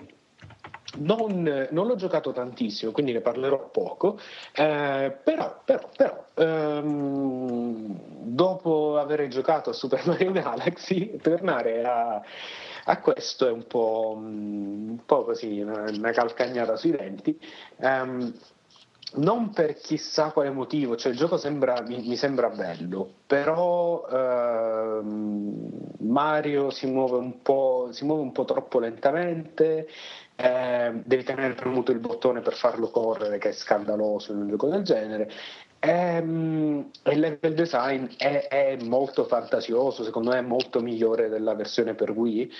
[0.98, 4.18] non, non l'ho giocato tantissimo, quindi ne parlerò poco,
[4.54, 12.22] eh, però, però, però ehm, dopo aver giocato a Super Mario Galaxy, tornare a,
[12.84, 17.38] a questo è un po', mm, un po' così, una, una calcagnata sui denti.
[17.78, 18.32] Ehm,
[19.14, 25.70] non per chissà quale motivo, cioè il gioco sembra, mi, mi sembra bello, però ehm,
[26.00, 29.88] Mario si muove un po', si muove un po' troppo lentamente,
[30.34, 34.68] ehm, devi tenere premuto il bottone per farlo correre, che è scandaloso in un gioco
[34.68, 35.30] del genere.
[35.78, 41.54] Ehm, E il level design è, è molto fantasioso, secondo me è molto migliore della
[41.54, 42.52] versione per Wii,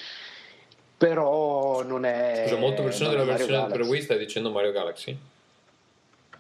[0.97, 2.45] però non è...
[2.47, 3.91] Scusa, non è della versione per Galaxy.
[3.91, 5.19] Wii stai dicendo Mario Galaxy?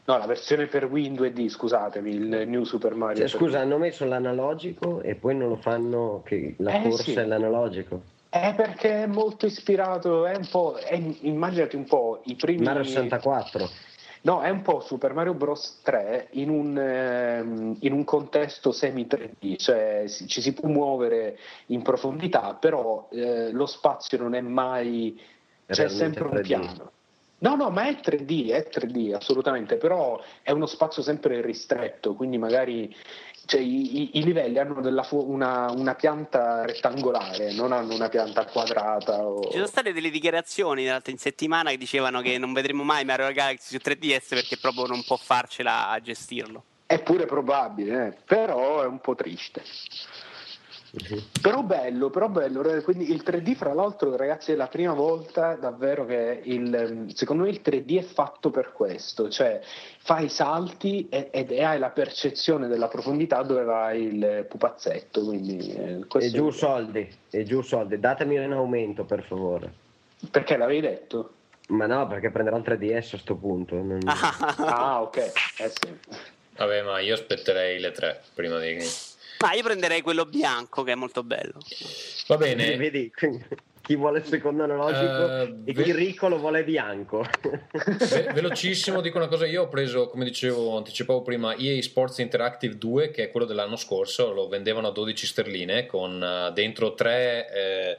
[0.06, 3.26] No, la versione per Win 2D, scusatemi, il New Super Mario.
[3.26, 7.14] Cioè, scusa, hanno messo l'analogico e poi non lo fanno che la Eh, corsa sì.
[7.14, 8.02] è l'analogico.
[8.28, 12.64] È perché è molto ispirato, è un po', è- immaginati un po' i primi...
[12.64, 13.68] Mario 64.
[14.22, 15.80] No, è un po' Super Mario Bros.
[15.82, 21.82] 3 in un, ehm, in un contesto semi 3D, cioè ci si può muovere in
[21.82, 25.20] profondità, però eh, lo spazio non è mai...
[25.66, 26.42] c'è sempre un 3D.
[26.42, 26.90] piano.
[27.38, 32.38] No, no, ma è 3D, è 3D assolutamente, però è uno spazio sempre ristretto, quindi
[32.38, 32.94] magari
[33.44, 38.46] cioè, i, i- livelli hanno della fu- una, una pianta rettangolare, non hanno una pianta
[38.46, 39.24] quadrata.
[39.26, 39.42] O...
[39.44, 43.78] Ci sono state delle dichiarazioni in settimana che dicevano che non vedremo mai Mario Galaxy
[43.78, 46.64] su 3DS perché proprio non può farcela a gestirlo.
[46.86, 49.62] È pure probabile, eh, però è un po' triste.
[51.43, 52.62] Però bello, però bello.
[52.82, 57.51] Quindi il 3D, fra l'altro, ragazzi, è la prima volta davvero che il, secondo me
[57.51, 59.60] il 3D è fatto per questo, cioè
[59.98, 65.23] fai i salti e, ed- hai la percezione della profondità dove va il pupazzetto.
[65.24, 68.01] Quindi, eh, E giù soldi, e giù soldi.
[68.01, 69.73] Datemi un aumento, per favore.
[70.31, 71.32] Perché l'avevi detto?
[71.68, 73.74] Ma no, perché prenderò il 3DS a sto punto.
[73.74, 75.16] non- Ah, ok.
[75.16, 75.32] Eh
[75.68, 75.98] sì.
[76.56, 78.78] Vabbè, ma io aspetterei le tre prima di...
[79.40, 81.58] Ma io prenderei quello bianco che è molto bello.
[82.26, 82.76] Va bene.
[82.76, 83.12] Vedi,
[83.86, 87.24] chi vuole il secondo analogico Eh, e ve- chi ricco lo vuole bianco.
[87.40, 92.76] Ve- velocissimo dico una cosa io ho preso come dicevo anticipavo prima EA Sports Interactive
[92.78, 97.48] 2 che è quello dell'anno scorso lo vendevano a 12 sterline con eh, dentro tre
[97.52, 97.98] eh,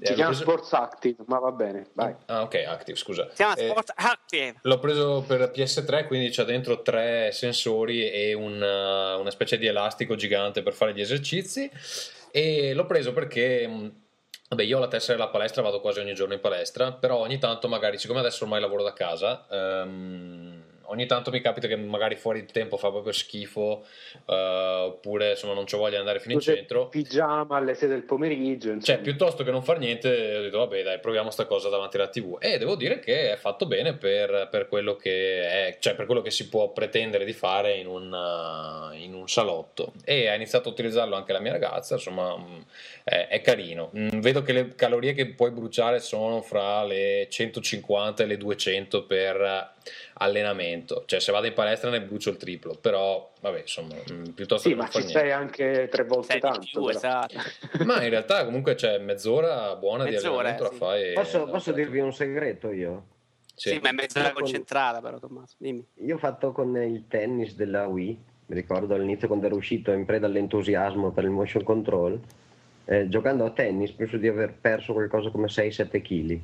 [0.00, 2.14] Si eh, chiama preso- Sports Active, ma va bene, vai.
[2.26, 4.54] ah ok Active scusa Si chiama Eh, Sport Active.
[4.62, 9.66] L'ho preso per PS3, quindi c'ha dentro tre sensori e un, uh, una specie di
[9.66, 11.68] elastico gigante per fare gli esercizi.
[12.30, 13.92] E l'ho preso perché, mh,
[14.50, 17.38] vabbè, io ho la tessera della palestra, vado quasi ogni giorno in palestra, però ogni
[17.38, 22.16] tanto, magari, siccome adesso ormai lavoro da casa, ehm, ogni tanto mi capita che magari
[22.16, 23.84] fuori il tempo fa proprio schifo,
[24.26, 26.88] eh, oppure insomma non c'ho voglia di andare fino in centro.
[26.88, 28.70] pigiama alle 6 del pomeriggio.
[28.70, 28.82] insomma.
[28.82, 32.08] Cioè, piuttosto che non far niente, ho detto, vabbè, dai, proviamo sta cosa davanti alla
[32.08, 32.36] TV.
[32.40, 36.22] E devo dire che è fatto bene per, per quello che è, cioè per quello
[36.22, 39.92] che si può pretendere di fare in un, uh, in un salotto.
[40.04, 42.64] E ha iniziato a utilizzarlo anche la mia ragazza, insomma, mh,
[43.04, 43.90] è, è carino.
[43.96, 49.04] Mm, vedo che le calorie che puoi bruciare sono fra le 150 e le 200
[49.04, 49.76] per
[50.18, 51.04] allenamento.
[51.06, 54.74] Cioè, se vado in palestra ne brucio il triplo, però, vabbè, insomma, mh, piuttosto Sì,
[54.74, 55.28] che ma non far ci niente.
[55.28, 56.60] sei anche tre volte Sei tanto.
[56.60, 57.34] più, esatto.
[57.84, 60.76] Ma in realtà comunque c'è mezz'ora buona Mezz'ora, di allenamento la sì.
[60.76, 61.12] fai.
[61.14, 63.04] Posso, posso dirvi un segreto io?
[63.54, 63.70] Sì.
[63.70, 65.84] Sì, ma è mezz'ora Con- concentrata però Tommaso, dimmi.
[66.04, 70.04] Io ho fatto con il tennis della Wii, mi ricordo all'inizio quando ero uscito in
[70.04, 72.20] preda all'entusiasmo per il motion control,
[72.84, 76.40] eh, giocando a tennis penso di aver perso qualcosa come 6-7 kg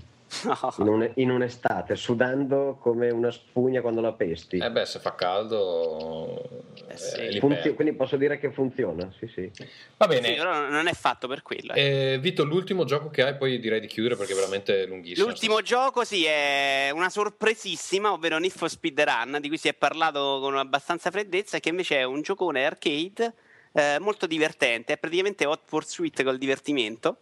[0.78, 4.58] in, un- in un'estate, sudando come una spugna quando la pesti.
[4.58, 6.42] Eh beh, se fa caldo,
[6.88, 7.20] Eh sì.
[7.20, 9.50] eh, Funzio- quindi posso dire che funziona, sì sì.
[9.96, 10.34] Va Sì, bene.
[10.34, 11.72] però non è fatto per quello.
[11.74, 12.12] eh.
[12.14, 15.26] Eh, Vito, l'ultimo gioco che hai, poi direi di chiudere perché è veramente lunghissimo.
[15.26, 19.74] L'ultimo gioco sì è una sorpresissima, ovvero Need for Speed Run, di cui si è
[19.74, 23.34] parlato con abbastanza freddezza, che invece è un giocone arcade
[23.72, 27.16] eh, molto divertente, è praticamente Hot Pursuit col divertimento.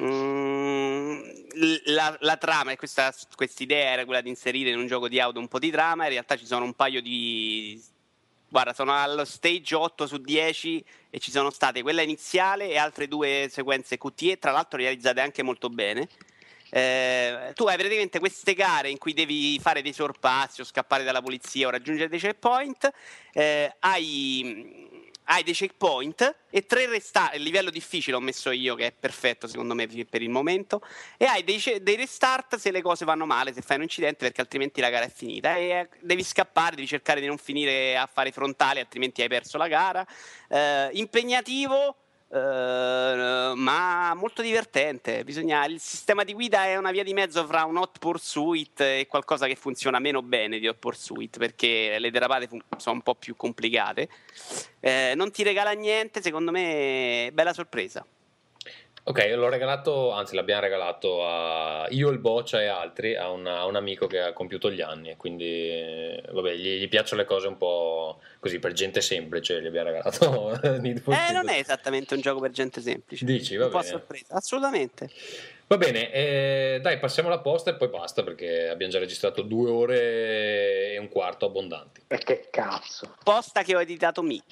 [0.00, 1.20] Mm,
[1.86, 3.12] la, la trama e questa
[3.58, 6.10] idea era quella di inserire in un gioco di auto un po' di trama, in
[6.10, 7.82] realtà ci sono un paio di...
[8.48, 13.08] Guarda, sono allo stage 8 su 10 e ci sono state quella iniziale e altre
[13.08, 16.08] due sequenze QTE, tra l'altro realizzate anche molto bene.
[16.70, 21.22] Eh, tu hai praticamente queste gare in cui devi fare dei sorpassi o scappare dalla
[21.22, 22.90] polizia o raggiungere dei checkpoint.
[23.32, 24.93] eh, hai,
[25.24, 27.36] hai dei checkpoint e tre restart.
[27.36, 30.82] Il livello difficile ho messo io, che è perfetto secondo me per il momento.
[31.16, 34.40] E hai dei, dei restart se le cose vanno male, se fai un incidente, perché
[34.40, 35.56] altrimenti la gara è finita.
[35.56, 39.58] E eh, devi scappare, devi cercare di non finire a fare frontali, altrimenti hai perso
[39.58, 40.06] la gara.
[40.48, 41.96] Eh, impegnativo.
[42.28, 45.24] Eh, ma molto divertente.
[45.24, 49.06] Bisogna, il sistema di guida è una via di mezzo fra un hot pursuit e
[49.08, 53.14] qualcosa che funziona meno bene di hot pursuit perché le derapate fun- sono un po'
[53.14, 54.08] più complicate.
[54.80, 58.04] Eh, non ti regala niente, secondo me, bella sorpresa.
[59.06, 63.66] Ok, l'ho regalato, anzi l'abbiamo regalato a io, il Boccia e altri, a, un- a
[63.66, 67.46] un amico che ha compiuto gli anni, e quindi vabbè, gli, gli piacciono le cose
[67.46, 72.14] un po' così per gente semplice, gli abbiamo regalato Need for Eh, non è esattamente
[72.14, 73.26] un gioco per gente semplice.
[73.26, 73.84] Dici, va un bene.
[73.84, 75.10] sorpresa, assolutamente.
[75.66, 79.68] Va bene, eh, dai, passiamo alla posta e poi basta perché abbiamo già registrato due
[79.70, 82.02] ore e un quarto abbondanti.
[82.06, 83.16] E che cazzo.
[83.22, 84.42] Posta che ho editato mi.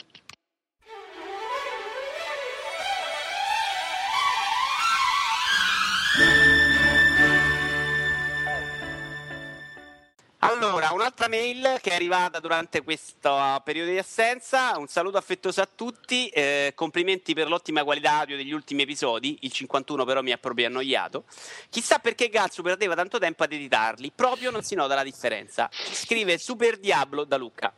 [10.65, 14.79] Allora, un'altra mail che è arrivata durante questo periodo di assenza.
[14.79, 16.29] Un saluto affettuoso a tutti.
[16.29, 19.39] eh, complimenti per l'ottima qualità audio degli ultimi episodi.
[19.41, 21.25] Il 51 però mi ha proprio annoiato.
[21.69, 24.13] Chissà perché Gazzo perdeva tanto tempo ad editarli.
[24.15, 25.69] Proprio non si nota la differenza.
[25.73, 27.73] Scrive Super Diablo da Luca.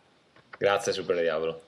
[0.59, 1.63] Grazie Super Diavolo.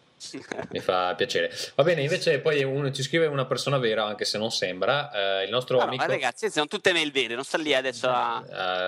[0.70, 1.52] Mi fa piacere.
[1.74, 5.44] Va bene, invece poi uno- ci scrive una persona vera, anche se non sembra, eh,
[5.44, 6.04] il nostro No, no, amico...
[6.04, 8.36] ma ragazzi, sono tutte mail vere, non sta lì adesso a...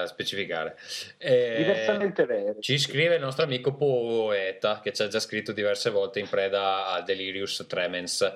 [0.02, 0.78] a specificare.
[1.18, 2.56] Eh, Diversamente vero.
[2.60, 6.86] Ci scrive il nostro amico Poeta, che ci ha già scritto diverse volte in preda
[6.86, 8.34] a Delirius Tremens.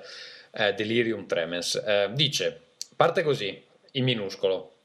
[0.51, 1.75] eh, Delirium Tremens.
[1.75, 2.61] Eh, dice,
[2.95, 3.59] parte così,
[3.93, 4.75] in minuscolo.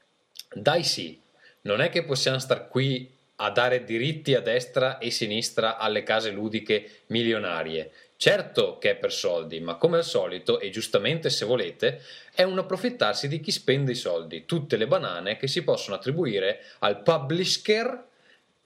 [0.51, 1.21] Dai sì,
[1.61, 6.31] non è che possiamo star qui a dare diritti a destra e sinistra alle case
[6.31, 7.91] ludiche milionarie.
[8.17, 12.01] Certo che è per soldi, ma come al solito, e giustamente se volete,
[12.33, 14.45] è un approfittarsi di chi spende i soldi.
[14.45, 18.07] Tutte le banane che si possono attribuire al publisher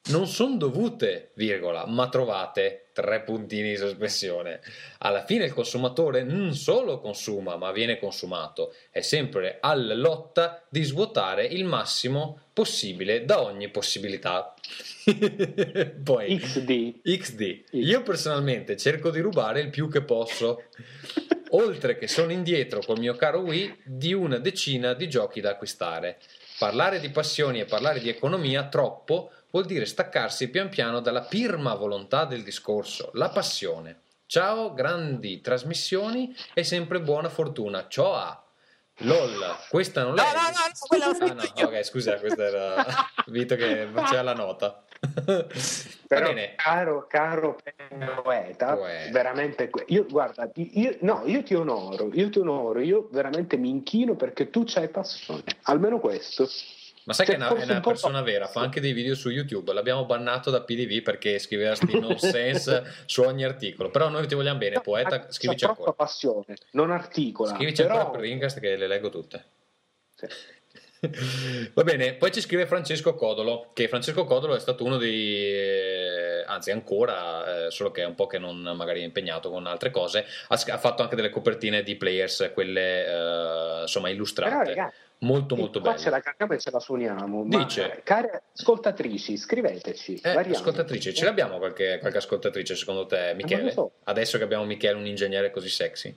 [0.05, 4.59] non sono dovute, virgola, ma trovate tre puntini di sospensione.
[4.99, 8.73] Alla fine il consumatore non solo consuma, ma viene consumato.
[8.89, 14.53] È sempre alla lotta di svuotare il massimo possibile da ogni possibilità.
[16.03, 17.01] Poi XD.
[17.01, 17.63] XD.
[17.71, 20.63] Io personalmente cerco di rubare il più che posso.
[21.51, 26.17] Oltre che sono indietro col mio caro Wii di una decina di giochi da acquistare.
[26.57, 31.75] Parlare di passioni e parlare di economia troppo vuol dire staccarsi pian piano dalla pirma
[31.75, 34.01] volontà del discorso, la passione.
[34.25, 37.87] Ciao, grandi trasmissioni e sempre buona fortuna.
[37.87, 38.43] Ciao a
[38.97, 40.33] LOL, questa non No, l'è.
[40.33, 42.85] no, no, no, quella l'ho Ah, no, ok, scusa, questa era
[43.27, 44.83] Vito che faceva la nota.
[46.07, 46.55] Però, bene.
[46.55, 47.57] caro, caro
[48.23, 48.75] poeta,
[49.11, 54.15] veramente, io, guarda, io, no, io ti onoro, io ti onoro, io veramente mi inchino
[54.15, 56.47] perché tu c'hai passione, almeno questo.
[57.05, 59.29] Ma sai Cioè, che è una, è una persona vera, fa anche dei video su
[59.29, 59.73] YouTube.
[59.73, 63.89] L'abbiamo bannato da PDV perché scriveva sti nonsense su ogni articolo.
[63.89, 65.91] Però noi ti vogliamo bene, poeta, scrivici ancora.
[65.91, 67.55] passione, non articola.
[67.55, 67.95] Scrivici però...
[67.95, 69.45] ancora per Rincast che le leggo tutte.
[71.73, 76.43] Va bene, poi ci scrive Francesco Codolo, che Francesco Codolo è stato uno dei, eh,
[76.47, 79.91] anzi ancora, eh, solo che è un po' che non magari è impegnato con altre
[79.91, 84.95] cose, ha, ha fatto anche delle copertine di players, quelle eh, insomma Però illustrate, ragazzi,
[85.23, 86.01] molto molto qua belle.
[86.01, 87.43] ce la caghiamo e ce la suoniamo.
[87.45, 87.97] Dice.
[87.97, 90.15] eh, care ascoltatrici, scriveteci.
[90.15, 90.55] Eh, variamo.
[90.55, 93.71] ascoltatrice, ce l'abbiamo qualche, qualche ascoltatrice secondo te, Michele?
[93.71, 93.91] so.
[94.03, 96.15] Adesso che abbiamo Michele, un ingegnere così sexy.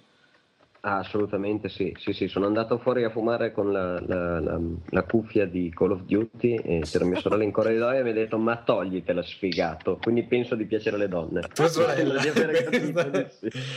[0.87, 1.93] Ah, assolutamente sì.
[1.99, 4.61] sì, sì, sono andato fuori a fumare con la, la- la-
[4.91, 8.13] la cuffia di Call of Duty e c'era mia sorella in corridoio e mi ha
[8.13, 11.41] detto ma toglitela sfigato, quindi penso di piacere alle donne.
[11.53, 12.21] Tua sorella.
[12.21, 13.27] Di aver capito di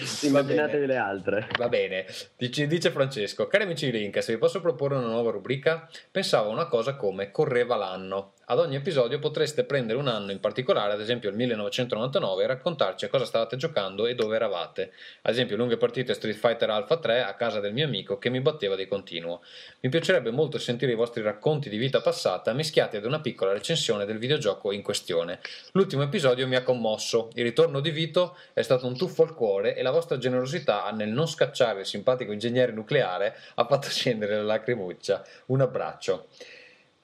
[0.04, 0.28] sì.
[0.28, 1.48] Immaginatevi le altre.
[1.58, 2.06] Va bene,
[2.38, 6.50] dice, dice Francesco, cari amici di Link, se vi posso proporre una nuova rubrica, pensavo
[6.52, 8.34] a una cosa come correva l'anno.
[8.52, 13.06] Ad ogni episodio potreste prendere un anno in particolare, ad esempio il 1999, e raccontarci
[13.06, 14.92] a cosa stavate giocando e dove eravate.
[15.22, 18.42] Ad esempio lunghe partite Street Fighter Alpha 3 a casa del mio amico che mi
[18.42, 19.44] batteva di continuo.
[19.82, 24.06] Mi piacerebbe molto sentire i vostri racconti di vita passata mischiati ad una piccola recensione
[24.06, 25.42] del videogioco in questione.
[25.74, 29.76] L'ultimo episodio mi ha commosso, il ritorno di Vito è stato un tuffo al cuore
[29.76, 34.42] e la vostra generosità nel non scacciare il simpatico ingegnere nucleare ha fatto scendere la
[34.42, 35.24] lacrimuccia.
[35.46, 36.30] Un abbraccio.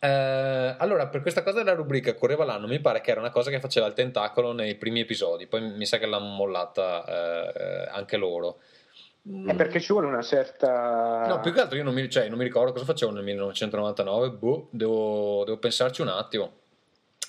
[0.05, 3.49] Eh, allora, per questa cosa della rubrica Correva l'anno, mi pare che era una cosa
[3.49, 8.17] che faceva il tentacolo nei primi episodi, poi mi sa che l'hanno mollata eh, anche
[8.17, 8.59] loro.
[9.47, 11.25] È perché ci vuole una certa...
[11.27, 14.29] No, più che altro io non mi, cioè, non mi ricordo cosa facevo nel 1999,
[14.29, 16.51] boh, devo, devo pensarci un attimo.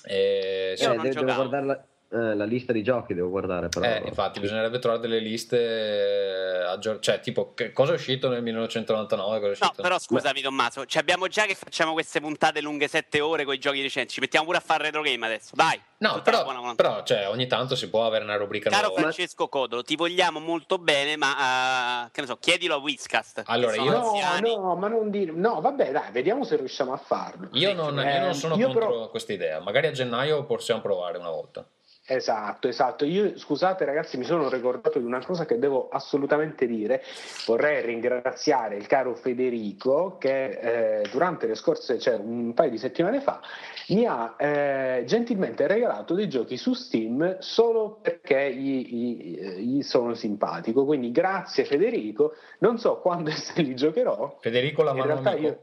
[0.03, 0.87] Eh, sì.
[0.87, 3.85] De- devo guardare la, eh, la lista di giochi, devo guardare però.
[3.85, 8.41] Eh, infatti, bisognerebbe trovare delle liste, eh, aggior- cioè tipo che cosa è uscito nel
[8.43, 9.81] 1999, cosa è No, uscito.
[9.81, 13.59] però scusami Tommaso, ci abbiamo già che facciamo queste puntate lunghe 7 ore con i
[13.59, 15.79] giochi recenti, ci mettiamo pure a fare retro game adesso, dai.
[15.99, 19.01] No, però, buona però, cioè, ogni tanto si può avere una rubrica Caro nuova.
[19.01, 23.41] Francesco Codolo, ti vogliamo molto bene, ma eh, che ne so, chiedilo a Whiscast.
[23.47, 24.55] Allora, io- No, anziani.
[24.55, 25.31] no, ma non dire...
[25.31, 27.49] No, vabbè, dai, vediamo se riusciamo a farlo.
[27.53, 30.81] Io non, io Eh, non sono io contro però- questa idea, magari a gennaio possiamo
[30.81, 31.67] provare una volta.
[32.09, 33.03] Esatto, esatto.
[33.03, 37.03] Io scusate ragazzi, mi sono ricordato di una cosa che devo assolutamente dire.
[37.45, 43.19] Vorrei ringraziare il caro Federico che eh, durante le scorse, cioè un paio di settimane
[43.19, 43.41] fa,
[43.89, 50.13] mi ha eh, gentilmente regalato dei giochi su Steam solo perché gli, gli- gli sono
[50.13, 50.85] simpatico.
[50.85, 52.35] Quindi grazie Federico.
[52.59, 54.37] Non so quando se li giocherò.
[54.39, 55.59] Federico la In mano io.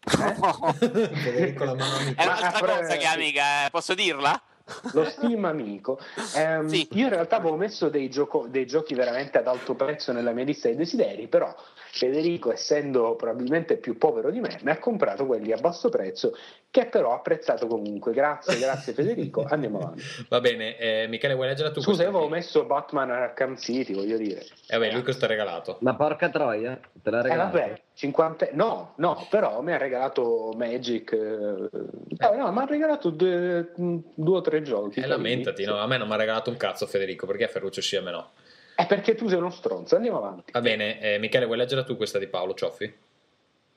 [0.02, 2.20] Federico la mano amico.
[2.20, 4.42] È un'altra cosa che amica, eh, posso dirla?
[4.92, 5.98] Lo Steam amico.
[6.36, 10.32] Ehm, Io in realtà avevo messo dei, gioco- dei giochi veramente ad alto prezzo nella
[10.32, 11.54] mia lista dei desideri, però
[11.96, 16.36] Federico, essendo probabilmente più povero di me, mi ha comprato quelli a basso prezzo,
[16.68, 18.12] che però ho apprezzato comunque.
[18.12, 19.44] Grazie, grazie Federico.
[19.48, 20.02] Andiamo avanti.
[20.28, 21.80] Va bene, eh, Michele, vuoi leggere tu?
[21.80, 24.44] Scusa, questa io avevo messo Batman Arkham City, voglio dire.
[24.66, 25.76] Eh beh, lui questo è regalato.
[25.82, 27.58] Ma porca troia, te l'ha Eh regalato.
[27.58, 28.48] vabbè, 50...
[28.54, 31.12] No, no, però mi ha regalato Magic.
[31.12, 34.98] eh, no, no, mi ha regalato due, due o tre giochi.
[34.98, 35.76] Eh, lamentati, no?
[35.78, 38.10] A me non mi ha regalato un cazzo Federico, perché a Ferruccio sì, a me
[38.10, 38.30] no.
[38.74, 40.50] È perché tu sei uno stronzo, andiamo avanti.
[40.52, 42.92] Va bene, eh, Michele, vuoi leggere tu questa di Paolo Cioffi?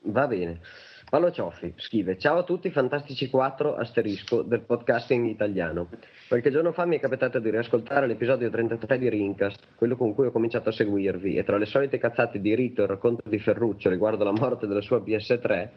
[0.02, 0.60] Va bene.
[1.08, 5.88] Paolo Cioffi scrive: Ciao a tutti, fantastici 4 asterisco del podcasting italiano.
[6.26, 10.26] Qualche giorno fa mi è capitato di riascoltare l'episodio 33 di Rincast, quello con cui
[10.26, 13.38] ho cominciato a seguirvi, e tra le solite cazzate di Rito e il racconto di
[13.38, 15.68] Ferruccio riguardo la morte della sua PS3,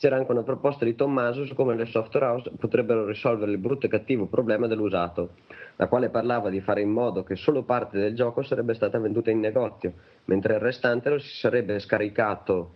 [0.00, 3.84] c'era anche una proposta di Tommaso su come le software house potrebbero risolvere il brutto
[3.84, 5.32] e cattivo problema dell'usato,
[5.76, 9.30] la quale parlava di fare in modo che solo parte del gioco sarebbe stata venduta
[9.30, 9.92] in negozio,
[10.24, 12.72] mentre il restante lo si sarebbe scaricato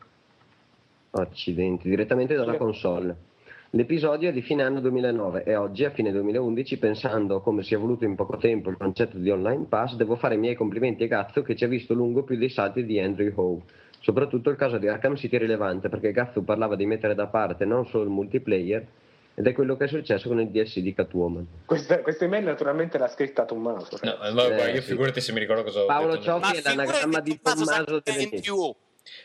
[1.12, 3.16] accidenti, direttamente dalla console.
[3.70, 7.72] L'episodio è di fine anno 2009 e oggi, a fine 2011, pensando a come si
[7.72, 11.05] è evoluto in poco tempo il concetto di online pass, devo fare i miei complimenti
[11.05, 13.62] a Gazzo che ci ha visto lungo più dei salti di Andrew Howe.
[14.05, 17.64] Soprattutto il caso di Arkham City è rilevante perché Gazzo parlava di mettere da parte
[17.64, 18.86] non solo il multiplayer,
[19.35, 21.47] ed è quello che è successo con il DLC di Catwoman.
[21.64, 23.98] Questa, questa email naturalmente l'ha scritta Tommaso.
[24.02, 24.89] No, eh, vabbè, Eh, io sì.
[24.89, 26.24] figurati se mi ricordo cosa ho Paolo detto.
[26.24, 28.52] Cioffi è l'anagramma di Tommaso Venezia.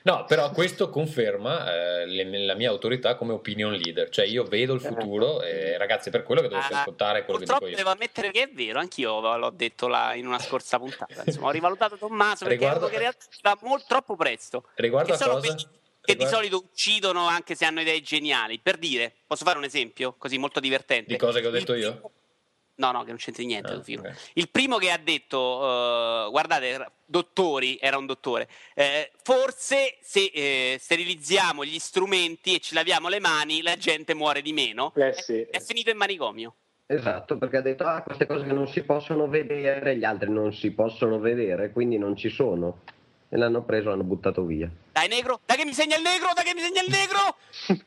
[0.04, 4.74] No, però questo conferma eh, le- la mia autorità come opinion leader, cioè io vedo
[4.74, 7.76] il futuro e ragazzi per quello che dovete Ah, ascoltare quello che dico Purtroppo io.
[7.78, 11.24] devo ammettere che è vero, anch'io l'ho detto là in una scorsa puntata.
[11.26, 14.64] Insomma, ho rivalutato Tommaso perché Riguardo- credo che in realtà va molto troppo presto.
[14.76, 15.48] Riguardo Che a sono cosa?
[15.54, 18.60] quelli che di solito uccidono anche se hanno idee geniali.
[18.60, 21.12] Per dire, posso fare un esempio così molto divertente?
[21.12, 21.92] Di cose che ho detto Il io?
[21.92, 22.12] primo-
[22.80, 23.74] No, no, che non c'entri niente.
[23.74, 24.08] Ah, Figo.
[24.08, 24.32] ok.
[24.34, 30.78] Il primo che ha detto, eh, guardate, dottori, era un dottore, eh, forse se eh,
[30.80, 34.94] sterilizziamo gli strumenti e ci laviamo le mani, la gente muore di meno.
[34.96, 35.42] Eh sì.
[35.42, 36.54] È finito in manicomio.
[36.86, 40.54] Esatto, perché ha detto, ah, queste cose che non si possono vedere, gli altri non
[40.54, 42.80] si possono vedere, quindi non ci sono.
[43.32, 44.68] E l'hanno preso, l'hanno buttato via.
[44.92, 47.38] Dai, negro, dai che mi segna il negro, dai che mi segna il negro.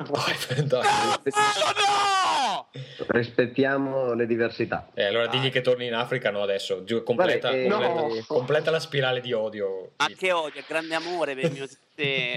[0.08, 0.84] Vai, dai.
[1.24, 2.68] no!
[3.08, 4.90] Rispettiamo le diversità.
[4.94, 8.24] Eh, allora digli che torni in Africa, no adesso, Giù, completa, Vabbè, eh, completa, no.
[8.28, 9.90] completa la spirale di odio.
[9.96, 11.66] Ma che odio, è grande amore per il mio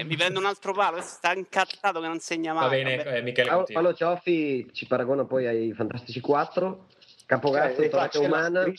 [0.04, 2.64] Mi prendo un altro palo, sta incazzato che non segna mai.
[2.64, 3.66] Va bene, eh, Michele, Paolo.
[3.72, 6.86] Paolo Cioffi ci paragona poi ai Fantastici 4,
[7.24, 8.72] Capogazzo, c'è la Umana,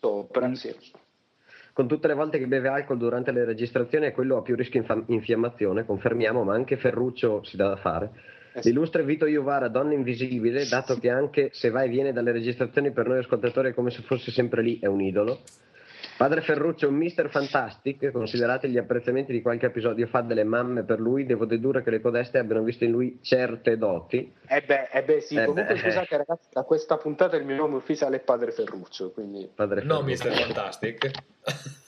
[0.00, 0.74] sopra, sì.
[1.76, 4.80] Con tutte le volte che beve alcol durante le registrazioni è quello a più rischio
[4.80, 8.12] infa- infiammazione, confermiamo, ma anche Ferruccio si dà da fare.
[8.54, 8.60] Eh.
[8.62, 13.08] L'illustre Vito Iuvara, donna invisibile, dato che anche se va e viene dalle registrazioni per
[13.08, 15.40] noi ascoltatori è come se fosse sempre lì, è un idolo.
[16.16, 20.98] Padre Ferruccio, un Mister Fantastic, considerati gli apprezzamenti di qualche episodio fa delle mamme per
[20.98, 24.32] lui, devo dedurre che le codeste abbiano visto in lui certe doti.
[24.48, 25.80] Eh beh, eh beh, sì, Eh comunque beh.
[25.80, 29.46] scusate ragazzi, da questa puntata il mio nome ufficiale è Padre Ferruccio, quindi...
[29.54, 30.28] Padre No, Ferruccio.
[30.28, 30.34] Mr.
[30.44, 31.10] Fantastic.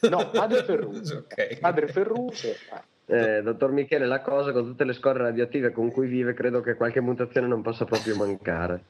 [0.10, 1.24] No, Padre Ferruccio.
[1.32, 1.59] Ok.
[1.59, 2.48] Padre Ferruccio.
[2.48, 3.36] eh.
[3.38, 6.74] Eh, dottor Michele, la cosa con tutte le scorre radioattive con cui vive, credo che
[6.74, 8.82] qualche mutazione non possa proprio mancare.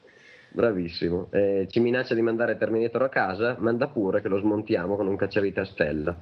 [0.51, 1.29] Bravissimo.
[1.31, 5.15] Eh, ci minaccia di mandare Terminator a casa, manda pure che lo smontiamo con un
[5.15, 6.15] cacciavite a stella.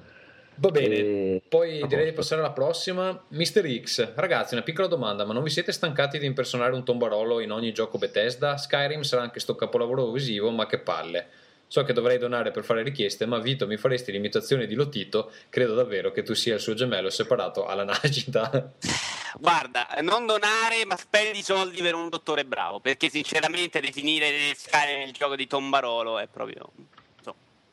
[0.60, 3.26] Va bene, E- poi direi di passare alla prossima.
[3.30, 3.82] Mr.
[3.84, 7.52] X, ragazzi, una piccola domanda: ma non vi siete stancati di impersonare un tombarolo in
[7.52, 8.58] ogni gioco Bethesda?
[8.58, 11.28] Skyrim sarà anche sto capolavoro visivo, ma che palle.
[11.70, 15.32] So che dovrei donare per fare richieste, ma Vito, mi faresti l'imitazione di Lotito?
[15.50, 18.72] Credo davvero che tu sia il suo gemello separato alla nascita.
[19.38, 22.80] Guarda, non donare, ma spendi soldi per un dottore bravo.
[22.80, 26.72] Perché sinceramente definire Sky nel gioco di Tombarolo è proprio.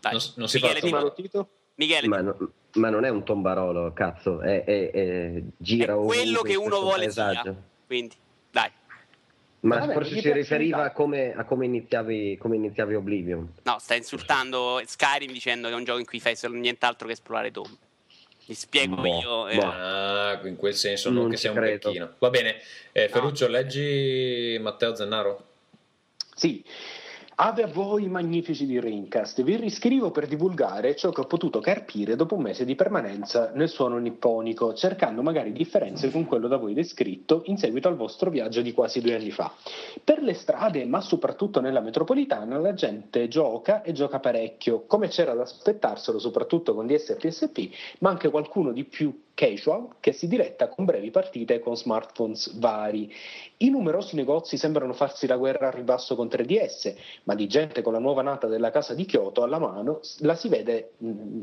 [0.00, 0.12] dai.
[0.12, 1.12] Non, non si fa Michele, dimmi- tombarolo.
[1.14, 1.48] Tito?
[1.76, 6.42] Michele, Ma, no- ma non è un tombarolo, cazzo, è, è- è- gira è quello
[6.42, 7.42] che uno vuole sia.
[7.86, 8.16] Quindi.
[9.64, 13.50] Ma Vabbè, forse si riferiva a come, a come iniziavi, come iniziavi Oblivion.
[13.62, 17.14] No, sta insultando Skyrim dicendo che è un gioco in cui fai solo nient'altro che
[17.14, 17.78] esplorare tombe.
[18.46, 19.48] Mi spiego Boh, io.
[19.48, 19.62] eh, boh.
[19.64, 21.88] Ah, in quel senso non, Non che sia un credo.
[21.88, 22.14] becchino.
[22.18, 22.60] Va bene,
[22.92, 25.46] eh, Ferruccio, leggi Matteo Zennaro.
[26.34, 26.62] Sì.
[27.36, 32.14] Ave a voi magnifici di Rincast, vi riscrivo per divulgare ciò che ho potuto carpire
[32.14, 36.74] dopo un mese di permanenza nel suono nipponico, cercando magari differenze con quello da voi
[36.74, 39.52] descritto in seguito al vostro viaggio di quasi due anni fa.
[40.04, 45.34] Per le strade, ma soprattutto nella metropolitana, la gente gioca e gioca parecchio, come c'era
[45.34, 50.28] da aspettarselo soprattutto con DS e PSP, ma anche qualcuno di più casual che si
[50.28, 53.12] diretta con brevi partite con smartphones vari.
[53.58, 56.94] I numerosi negozi sembrano farsi la guerra al ribasso con 3DS,
[57.24, 60.00] ma di gente con la nuova nata della casa di Kyoto alla mano
[60.48, 60.92] vede,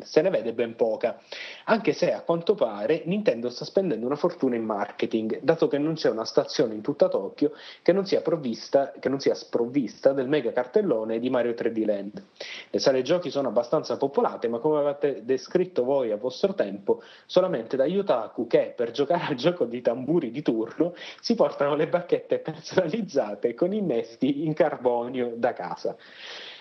[0.01, 1.19] se ne vede ben poca,
[1.65, 5.95] anche se a quanto pare Nintendo sta spendendo una fortuna in marketing, dato che non
[5.95, 7.51] c'è una stazione in tutta Tokyo
[7.81, 12.23] che non sia, che non sia sprovvista del mega cartellone di Mario 3D Land.
[12.69, 17.77] Le sale giochi sono abbastanza popolate, ma come avete descritto voi a vostro tempo, solamente
[17.81, 22.39] da Yotaku che per giocare al gioco di tamburi di turno si portano le bacchette
[22.39, 25.95] personalizzate con innesti in carbonio da casa.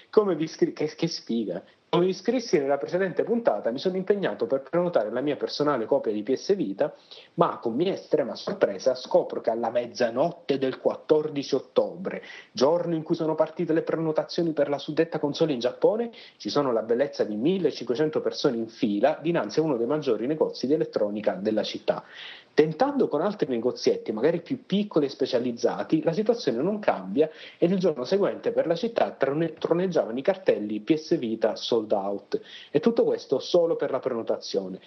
[0.09, 1.63] Come scri- che, che sfiga!
[1.93, 6.13] Come vi scrissi nella precedente puntata, mi sono impegnato per prenotare la mia personale copia
[6.13, 6.95] di PS Vita,
[7.35, 12.23] ma con mia estrema sorpresa scopro che alla mezzanotte del 14 ottobre,
[12.53, 16.71] giorno in cui sono partite le prenotazioni per la suddetta console in Giappone, ci sono
[16.71, 21.33] la bellezza di 1500 persone in fila dinanzi a uno dei maggiori negozi di elettronica
[21.33, 22.05] della città.
[22.53, 27.79] Tentando con altri negozietti, magari più piccoli e specializzati, la situazione non cambia e il
[27.79, 32.41] giorno seguente per la città trone- troneggiavano i cartelli PS Vita sold out.
[32.71, 34.81] E tutto questo solo per la prenotazione.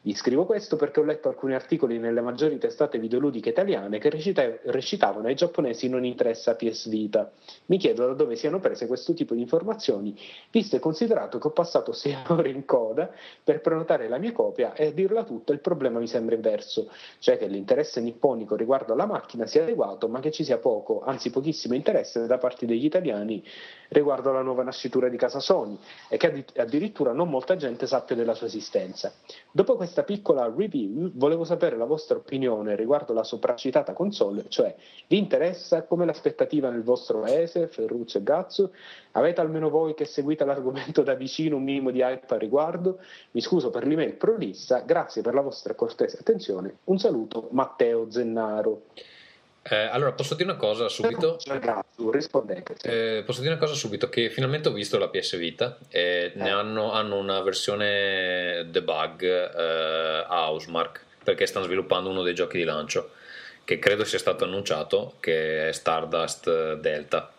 [0.00, 4.58] Vi scrivo questo perché ho letto alcuni articoli nelle maggiori testate videoludiche italiane che recita-
[4.66, 7.32] recitavano ai giapponesi non interessa PS Vita.
[7.66, 10.16] Mi chiedo da dove siano prese questo tipo di informazioni,
[10.52, 13.10] visto e considerato che ho passato sei ore in coda
[13.42, 16.88] per prenotare la mia copia e a dirla tutta il problema mi sembra inverso,
[17.18, 21.30] cioè che l'interesse nipponico riguardo alla macchina sia adeguato ma che ci sia poco, anzi
[21.30, 23.42] pochissimo interesse da parte degli italiani
[23.88, 25.76] riguardo alla nuova nascitura di casa Sony
[26.08, 29.12] e che addi- addirittura non molta gente sappia della sua esistenza.
[29.50, 34.74] Dopo questa piccola review volevo sapere la vostra opinione riguardo la sopracitata console, cioè
[35.06, 38.72] vi interessa come l'aspettativa nel vostro paese, Ferruccio e Gazzo?
[39.12, 42.98] Avete almeno voi che seguite l'argomento da vicino un minimo di hype a riguardo?
[43.30, 46.80] Mi scuso per l'email prolissa, grazie per la vostra cortese attenzione.
[46.84, 48.82] Un saluto, Matteo Zennaro.
[49.70, 51.38] Eh, allora, posso dire una cosa subito?
[52.10, 52.74] Rispondete.
[52.82, 54.08] Eh, posso dire una cosa subito?
[54.08, 60.24] Che finalmente ho visto la PS Vita e ne hanno, hanno una versione debug eh,
[60.26, 63.10] a Housemark perché stanno sviluppando uno dei giochi di lancio
[63.64, 67.30] che credo sia stato annunciato che è Stardust Delta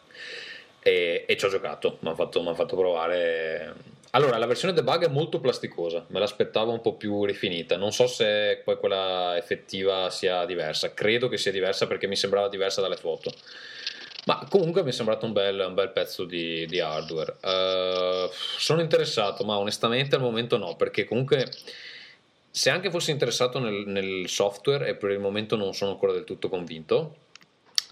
[0.79, 3.73] e, e ci ho giocato, mi hanno fatto, m'han fatto provare
[4.11, 7.77] allora, la versione debug è molto plasticosa, me l'aspettavo un po' più rifinita.
[7.77, 12.49] Non so se poi quella effettiva sia diversa, credo che sia diversa perché mi sembrava
[12.49, 13.31] diversa dalle foto.
[14.25, 17.35] Ma comunque mi è sembrato un bel, un bel pezzo di, di hardware.
[17.41, 21.49] Uh, sono interessato, ma onestamente al momento no, perché comunque
[22.51, 26.23] se anche fossi interessato nel, nel software e per il momento non sono ancora del
[26.23, 27.15] tutto convinto,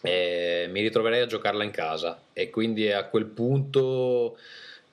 [0.01, 4.37] eh, mi ritroverei a giocarla in casa e quindi a quel punto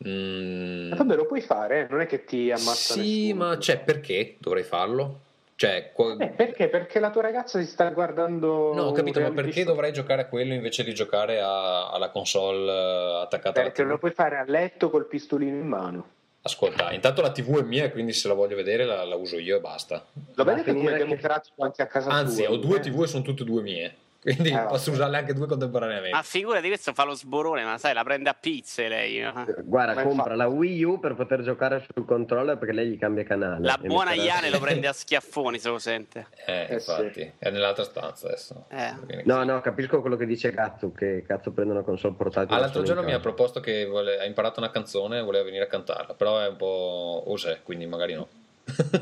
[0.06, 3.44] Mm, Vabbè, lo puoi fare, non è che ti ammazza sì, nessuno.
[3.44, 5.20] ma cioè, perché dovrei farlo?
[5.56, 6.68] Cioè, qua- Eh, perché?
[6.68, 8.74] Perché la tua ragazza si sta guardando.
[8.74, 9.72] No, ho capito, ma perché show.
[9.72, 13.98] dovrei giocare a quello invece di giocare a- alla console eh, attaccata alla Perché lo
[13.98, 16.08] puoi fare a letto col pistolino in mano.
[16.42, 19.56] Ascolta, intanto la TV è mia, quindi se la voglio vedere la, la uso io
[19.56, 20.04] e basta.
[20.34, 22.52] Lo Ma vedete come che- democratico anche a casa Anzi, tua?
[22.52, 22.80] ho due eh?
[22.80, 23.94] TV e sono tutte e due mie,
[24.24, 25.02] quindi Eh, posso vabbè.
[25.02, 26.16] usarle anche due contemporaneamente.
[26.16, 29.20] Ma figurati, questo fa lo sborone, ma sai, la prende a pizze lei.
[29.62, 32.98] Guarda, Ma compra infatti- la Wii U per poter giocare sul controller perché lei gli
[32.98, 33.64] cambia canale.
[33.66, 36.26] La buona Iane lo prende a schiaffoni se lo sente.
[36.46, 38.64] Eh, Eh, infatti, è nell'altra stanza adesso.
[38.70, 39.22] Eh.
[39.24, 42.56] No, no, capisco quello che dice Cazzo, che cazzo prende una console portatile.
[42.56, 45.64] Ah, l'altro giorno mi ha proposto che vuole- ha imparato una canzone e voleva venire
[45.64, 48.28] a cantarla, però è un po' osè, quindi magari no.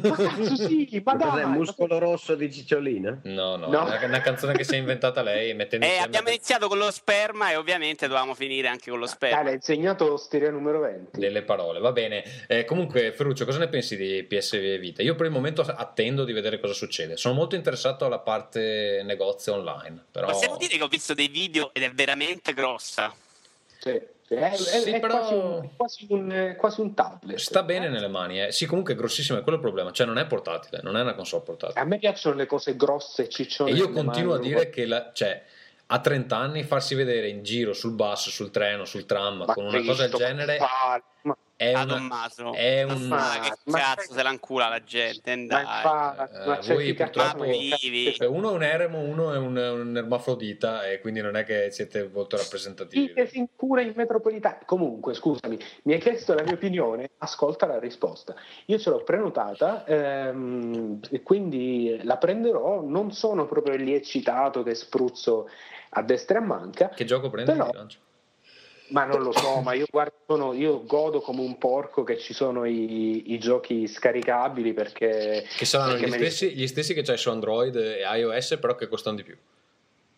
[0.03, 3.21] Ma cazzo sì, ma dai, muscolo rosso di Cicciolina?
[3.25, 3.87] No, no, No.
[3.87, 6.91] è una, canzone che si è inventata lei mettendo Eh, abbiamo de- iniziato con lo
[6.91, 9.43] sperma e ovviamente dovevamo finire anche con lo Dai, sperma.
[9.43, 11.19] l'hai insegnato l'osteria numero 20.
[11.19, 11.79] delle parole.
[11.79, 12.25] Va bene.
[12.49, 15.03] Eh, comunque, Ferruccio, cosa ne pensi di PS Vita?
[15.03, 17.17] Io per il momento attendo di vedere cosa succede.
[17.17, 21.71] Sono molto interessato alla parte negozio online, però Possiamo dire che ho visto dei video
[21.73, 23.15] ed è veramente grossa.
[23.79, 24.01] Sì,
[24.37, 27.39] sì, È, è- Sì, è però- quasi, un, quasi, un, eh, quasi un tablet.
[27.39, 28.43] sta bene nelle mani.
[28.43, 28.53] Eh.
[28.53, 29.91] Sì, comunque è grossissimo, è quello il problema.
[29.93, 31.81] Cioè, non è portatile, non è una console portatile.
[31.81, 33.71] A me piacciono le cose grosse ciccione.
[33.71, 35.43] E io continuo a dire che la- cioè,
[35.87, 39.67] a 30 anni farsi vedere in giro sul bus, sul treno, sul tram ma con
[39.67, 40.59] una cosa del genere
[41.23, 42.53] ma- è A una, Tommaso.
[42.55, 42.99] è Ma un
[43.43, 45.37] che ma- cazzo se la incula la gente?
[45.37, 45.63] ma Dai.
[45.63, 48.13] infatti, Eh, ma c'è voi purtroppo- vivi.
[48.15, 51.71] Cioè, uno è un eremo, uno è un, un ermafrodita e quindi non è che
[51.71, 53.13] siete molto rappresentativi.
[53.13, 54.59] che si incura in metropolitana?
[54.65, 58.35] Comunque, scusami, mi hai chiesto la mia opinione, ascolta la risposta.
[58.67, 62.81] Io ce l'ho prenotata ehm, e quindi la prenderò.
[62.83, 65.49] Non sono proprio lì eccitato che spruzzo
[65.91, 66.89] a destra e a manca.
[66.89, 67.71] Che gioco prendi Però-?
[68.93, 72.35] Ma non lo so, ma io guardo, sono- io godo come un porco che ci
[72.35, 75.45] sono i, i giochi scaricabili perché...
[75.57, 78.89] Che saranno gli li- stessi, gli stessi che c'hai su Android e iOS, però che
[78.89, 79.37] costano di più.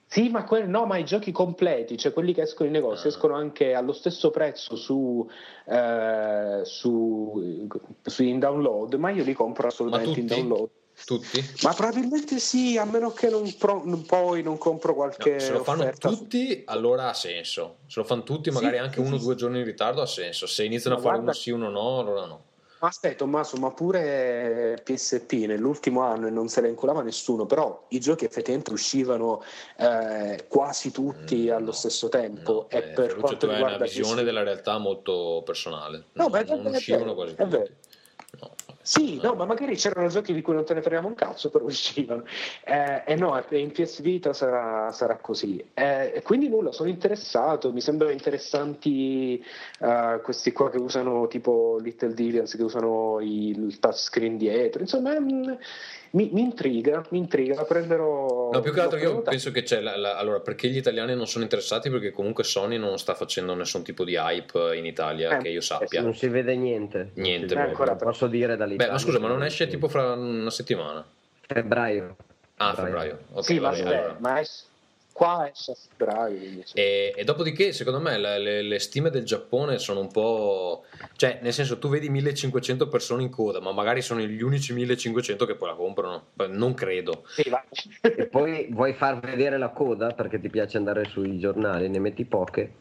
[0.06, 2.78] Sì, ma, que- no, ma i giochi completi, cioè quelli che escono in Ah.
[2.80, 5.28] negozio, escono anche allo stesso prezzo su,
[5.66, 7.66] eh, su,
[8.02, 10.68] su in download, ma io li compro assolutamente in download.
[11.04, 11.44] Tutti?
[11.62, 15.52] Ma probabilmente sì, a meno che non, pro- non- poi non compro qualche No, se
[15.52, 17.78] lo fanno offerta tutti, allora ha senso.
[17.86, 20.06] Se lo fanno tutti, magari Sì, anche uno o sì, due giorni in ritardo, ha
[20.06, 20.46] senso.
[20.46, 22.44] Se iniziano Ma a fare guarda- uno sì, uno no, allora no.
[22.78, 27.86] Ma aspetta, Tommaso, ma pure PSP nell'ultimo anno e non se la inculava nessuno, però
[27.88, 29.42] i giochi effettivamente uscivano
[29.78, 32.66] eh, quasi tutti allo stesso tempo.
[32.68, 36.04] e per Mm, Ferruccio, quanto hai una riguarda visione PSP della realtà molto personale.
[36.12, 37.50] No, non, ma è non vero, uscivano è quasi tutti.
[37.50, 37.70] vero.
[38.86, 41.64] Sì, no, ma magari c'erano giochi di cui non te ne frega un cazzo, però
[41.64, 42.24] uscivano.
[42.64, 45.64] Eh, e no, e in PS Vita sarà, sarà così.
[45.72, 49.42] Eh, quindi nulla, sono interessato, mi sembrano interessanti
[49.80, 55.52] eh, questi qua che usano tipo Little Deviants, che usano il touchscreen dietro, insomma mm,
[56.14, 58.50] mi, mi intriga, mi intriga, la prenderò...
[58.52, 61.26] No, più che altro io penso che c'è la, la- allora perché gli italiani non
[61.26, 65.42] sono interessati perché comunque Sony non sta facendo nessun tipo di hype in Italia Eh,
[65.42, 66.02] che io sappia.
[66.02, 67.10] Non si vede niente.
[67.14, 68.92] Niente Non non posso dire Beh, dall'Italia.
[68.92, 71.04] ma scusa, ma non esce tipo fra una settimana?
[71.46, 72.16] Febbraio.
[72.56, 73.18] Ah, febbraio.
[73.32, 74.16] Ok, sì, ma, vabbè, aspetta, allora.
[74.20, 74.68] ma es-
[75.14, 76.36] qua esce a febbraio.
[76.36, 76.76] quindi sì.
[76.76, 80.84] E, e dopodiché, secondo me, le, le- le stime del Giappone sono un po'.
[81.16, 85.46] cioè, nel senso, tu vedi 1500 persone in coda, ma magari sono gli unici 1500
[85.46, 86.24] che poi la comprano.
[86.48, 87.22] Non credo.
[87.28, 87.64] Sì, va.
[88.00, 92.24] E poi vuoi far vedere la coda perché ti piace andare sui giornali, ne metti
[92.24, 92.72] poche.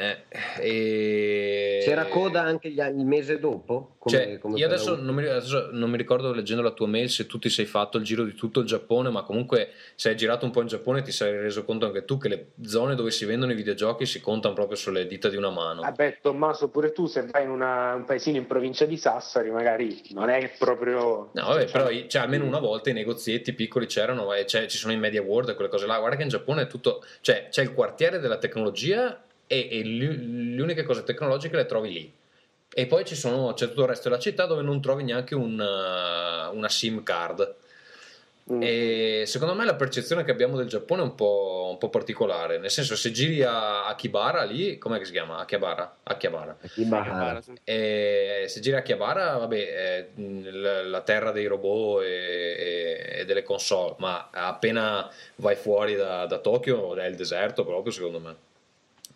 [0.00, 0.16] Eh,
[0.60, 3.96] e- C'era coda anche gli il mese dopo?
[3.98, 7.10] Come- Cioè, come io adesso non, mi, adesso non mi ricordo leggendo la tua mail
[7.10, 10.16] se tu ti sei fatto il giro di tutto il Giappone, ma comunque se hai
[10.16, 13.10] girato un po' in Giappone ti sei reso conto anche tu che le zone dove
[13.10, 15.82] si vendono i videogiochi si contano proprio sulle dita di una mano.
[15.82, 20.00] Vabbè, Tommaso, pure tu se vai in una- un paesino in provincia di Sassari, magari
[20.12, 21.28] non è proprio...
[21.34, 24.96] No, vabbè, però cioè, almeno una volta i negozietti piccoli c'erano, e ci sono i
[24.96, 25.98] Media World e quelle cose là.
[25.98, 29.22] Guarda che in Giappone è tutto, cioè c'è il quartiere della tecnologia
[29.52, 32.12] e, e le uniche cose tecnologiche le trovi lì.
[32.72, 35.58] E poi ci sono, c'è tutto il resto della città dove non trovi neanche un,
[35.58, 37.56] uh, una SIM card.
[38.52, 38.60] Mm.
[38.62, 42.58] E secondo me la percezione che abbiamo del Giappone è un po', un po' particolare.
[42.58, 45.38] Nel senso, se giri a Akibara lì, com'è che si chiama?
[45.38, 45.96] Akihabara?
[46.04, 46.56] Akihabara.
[46.60, 47.42] Akibara.
[47.64, 50.08] E se gira a Chiavara, vabbè, è
[50.52, 56.26] la, la terra dei robot e, e- e delle console, ma appena vai fuori da,
[56.26, 58.48] da Tokyo è il deserto proprio, secondo me.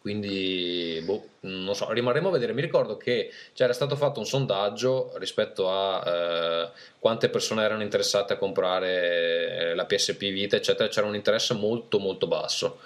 [0.05, 2.53] Quindi, boh, non so, rimarremo a vedere.
[2.53, 6.69] Mi ricordo che c'era stato fatto un sondaggio rispetto a eh,
[6.99, 10.91] quante persone erano interessate a comprare eh, la PSP Vita, eccetera.
[10.91, 12.81] C'era un interesse molto, molto basso.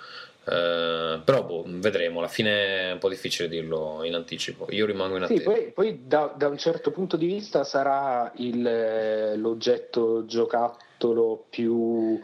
[0.45, 2.21] Eh, però, boh, vedremo.
[2.21, 4.69] Alla fine è un po' difficile dirlo in anticipo.
[4.71, 5.51] Io rimango in Sì, attesa.
[5.51, 12.21] poi, poi da, da un certo punto di vista sarà il, eh, l'oggetto giocattolo più,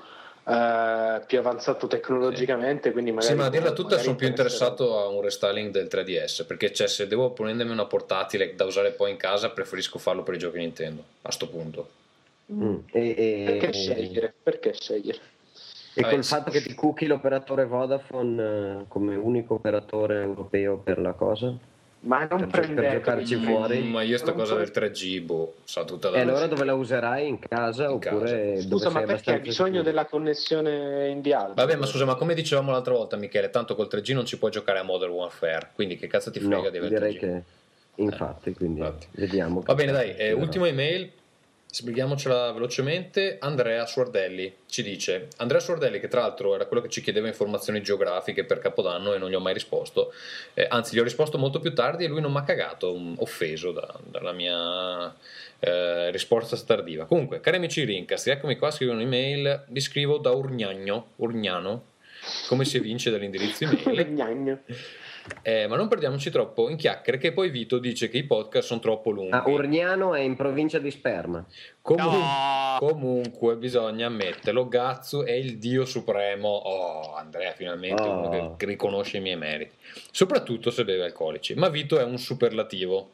[0.47, 3.33] eh, più avanzato tecnologicamente, quindi magari...
[3.33, 6.87] Sì, ma a dirla tutta sono più interessato a un restyling del 3DS perché cioè,
[6.87, 10.59] se devo prendermi una portatile da usare poi in casa preferisco farlo per i giochi
[10.59, 11.89] Nintendo a sto punto.
[12.53, 12.77] Mm.
[12.93, 14.35] E, e- Perché scegliere?
[14.43, 15.19] Perché scegliere?
[15.95, 16.35] E Vabbè, col sì.
[16.35, 21.57] fatto che ti cookie l'operatore Vodafone eh, come unico operatore europeo per la cosa?
[22.05, 23.81] Ma non Per, per giocarci fuori?
[23.83, 26.65] Ma io sta Non cosa so- del 3G, boh, sa tutta E la allora dove
[26.65, 27.27] la userai?
[27.29, 28.37] In casa In oppure casa.
[28.37, 29.83] dove Scusa, ma perché hai bisogno sicuro?
[29.83, 31.55] della connessione in viaggio?
[31.55, 34.51] Vabbè, ma scusa, ma come dicevamo l'altra volta, Michele, tanto col 3G non ci puoi
[34.51, 37.19] giocare a Modern Warfare, quindi che cazzo ti frega No, di avere direi 3G?
[37.19, 37.43] che
[38.03, 39.07] infatti, quindi infatti.
[39.13, 39.63] vediamo.
[39.65, 41.11] Va bene, dai, eh, ultima email,
[41.75, 43.39] spieghiamocela velocemente.
[43.41, 47.83] Andrea Suardelli ci dice: Andrea Suardelli, che tra l'altro era quello che ci chiedeva informazioni
[47.83, 50.13] geografiche per Capodanno e non gli ho mai risposto,
[50.55, 53.73] eh, anzi, gli ho risposto molto più tardi e lui non mi ha cagato, offeso
[53.73, 55.13] da- dalla mia
[55.59, 57.07] eh, risposta tardiva.
[57.07, 61.87] Comunque, cari amici Rincast, eccomi qua, scrivo un'email, vi scrivo da Urgnagno, Urgnano,
[62.47, 64.07] come si evince dall'indirizzo email.
[64.15, 64.61] Gnagno.
[65.43, 68.81] Eh, ma non perdiamoci troppo in chiacchiere, che poi Vito dice che i podcast sono
[68.81, 69.33] troppo lunghi.
[69.35, 71.45] Ah, Urniano è in provincia di Sperma.
[71.81, 72.77] Comun- No.
[72.79, 76.49] Comunque bisogna ammetterlo, Gazzu è il dio supremo.
[76.49, 78.27] Oh, Andrea finalmente Oh.
[78.29, 79.73] uno che riconosce i miei meriti,
[80.11, 81.55] soprattutto se beve alcolici.
[81.55, 83.13] Ma Vito è un superlativo.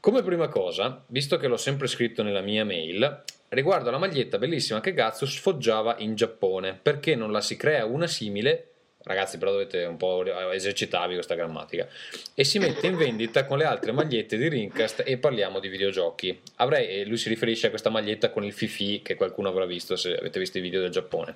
[0.00, 4.80] Come prima cosa, visto che l'ho sempre scritto nella mia mail, riguardo alla maglietta bellissima
[4.80, 8.68] che Gazzu sfoggiava in Giappone, perché non la si crea una simile?
[9.04, 11.86] Ragazzi, però dovete un po' esercitarvi questa grammatica.
[12.34, 16.40] E si mette in vendita con le altre magliette di Rincast e parliamo di videogiochi.
[16.56, 19.94] Avrei, e lui si riferisce a questa maglietta con il Fifi che qualcuno avrà visto
[19.96, 21.34] se avete visto i video del Giappone.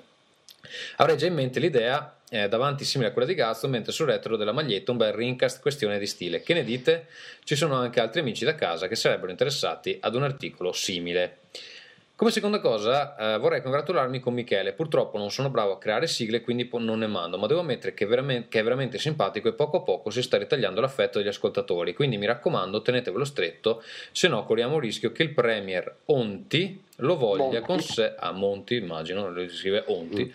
[0.97, 4.36] Avrei già in mente l'idea eh, davanti simile a quella di Gazzo, mentre sul retro
[4.36, 6.42] della maglietta un bel rincast questione di stile.
[6.42, 7.06] Che ne dite?
[7.44, 11.38] Ci sono anche altri amici da casa che sarebbero interessati ad un articolo simile.
[12.18, 14.72] Come seconda cosa, eh, vorrei congratularmi con Michele.
[14.72, 18.08] Purtroppo non sono bravo a creare sigle, quindi non ne mando, ma devo ammettere che,
[18.48, 21.94] che è veramente simpatico e poco a poco si sta ritagliando l'affetto degli ascoltatori.
[21.94, 27.16] Quindi mi raccomando, tenetevelo stretto, se no corriamo il rischio che il Premier Onti lo
[27.16, 27.60] voglia Monti.
[27.60, 28.14] con sé.
[28.18, 30.34] A Monti, immagino, si scrive Onti.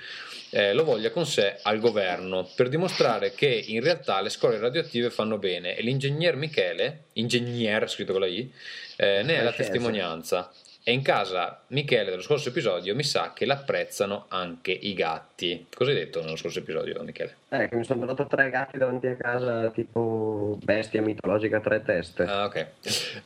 [0.52, 5.10] eh, lo voglia con sé al governo per dimostrare che in realtà le scorie radioattive
[5.10, 8.50] fanno bene e l'ingegner Michele, ingegner scritto con la I,
[8.96, 9.70] eh, ne è la Francese.
[9.72, 10.50] testimonianza.
[10.86, 15.66] E in casa Michele dello scorso episodio mi sa che l'apprezzano anche i gatti.
[15.74, 17.38] Cosa hai detto nello scorso episodio, Michele?
[17.48, 22.24] Eh, che mi sono trovato tre gatti davanti a casa, tipo bestia mitologica tre teste.
[22.24, 22.68] Ah, ok.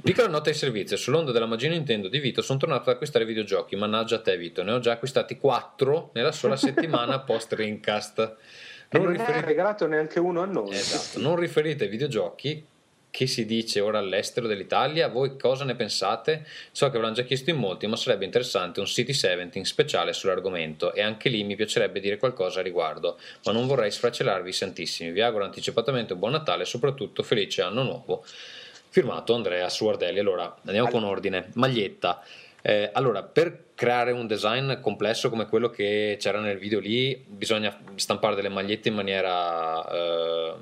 [0.03, 3.75] Piccola nota di servizio: sull'onda della magia Nintendo di Vito sono tornato ad acquistare videogiochi.
[3.75, 8.35] Mannaggia a te, Vito, ne ho già acquistati 4 nella sola settimana post Rincast.
[8.89, 10.75] Non, non ne ha riferi- regalato neanche uno a noi.
[10.75, 12.63] esatto, non riferite ai videogiochi
[13.17, 15.07] che si dice ora all'estero dell'Italia.
[15.07, 16.45] Voi cosa ne pensate?
[16.71, 20.93] So che avranno già chiesto in molti, ma sarebbe interessante un City 17 speciale sull'argomento
[20.93, 25.09] e anche lì mi piacerebbe dire qualcosa a riguardo, ma non vorrei sfracellarvi santissimi.
[25.09, 28.23] Vi auguro anticipatamente buon Natale e soprattutto felice anno nuovo.
[28.89, 30.19] Firmato Andrea Suardelli.
[30.19, 31.49] Allora, andiamo con ordine.
[31.55, 32.23] Maglietta.
[32.61, 37.75] Eh, allora, per creare un design complesso come quello che c'era nel video lì, bisogna
[37.95, 40.53] stampare delle magliette in maniera eh,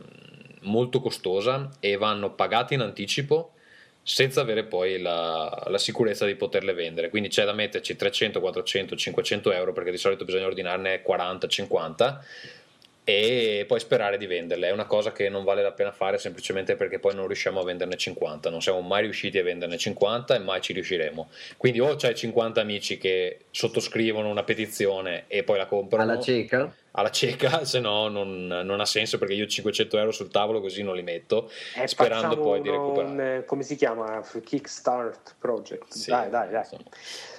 [0.65, 3.51] molto costosa e vanno pagate in anticipo
[4.07, 7.09] senza avere poi la, la sicurezza di poterle vendere.
[7.09, 12.25] Quindi c'è da metterci 300, 400, 500 euro perché di solito bisogna ordinarne 40, 50
[13.03, 14.67] e poi sperare di venderle.
[14.67, 17.63] È una cosa che non vale la pena fare semplicemente perché poi non riusciamo a
[17.63, 18.51] venderne 50.
[18.51, 21.29] Non siamo mai riusciti a venderne 50 e mai ci riusciremo.
[21.57, 26.71] Quindi o c'hai 50 amici che sottoscrivono una petizione e poi la comprano Alla cieca?
[26.97, 30.81] Alla cieca, se no non, non ha senso perché io 500 euro sul tavolo così
[30.83, 33.11] non li metto, Eh, sperando poi di recuperare.
[33.11, 34.21] un, eh, come si chiama?
[34.43, 35.91] Kickstart Project.
[35.93, 36.59] Sì, dai, dai, dai.
[36.61, 36.83] insomma.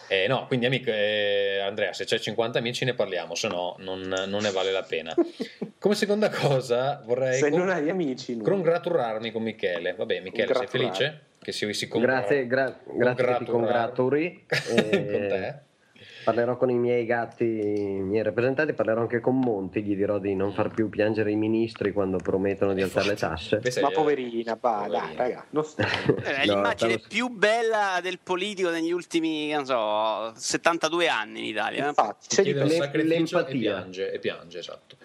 [0.09, 4.03] Eh, no, quindi amico, eh, Andrea, se c'è 50 amici ne parliamo, se no non,
[4.03, 5.13] non ne vale la pena.
[5.79, 8.43] Come seconda cosa vorrei Se con- non hai amici, no.
[8.45, 9.95] congratularmi con Michele.
[9.95, 11.21] Vabbè, Michele, sei felice?
[11.43, 14.47] Che si, si congra- Grazie, gra- grazie che ti congraturi.
[14.69, 15.59] con Eh, te.
[16.27, 20.35] Parlerò con i miei gatti, i miei rappresentanti, parlerò anche con Monti, gli dirò di
[20.35, 23.61] non far più piangere i ministri quando promettono di alzare le tasse.
[23.81, 25.47] Ma poverina, va, dai, raga.
[25.51, 25.87] non sta-
[26.25, 31.39] Eh, È No, l'immagine stavo- più bella del politico negli ultimi, non so, 72 anni
[31.39, 31.85] in Italia.
[31.85, 31.89] eh.
[31.91, 33.71] Infatti, c'è di chiede un l'em- sacrificio e l'empatia.
[33.75, 34.97] piange, e piange, esatto.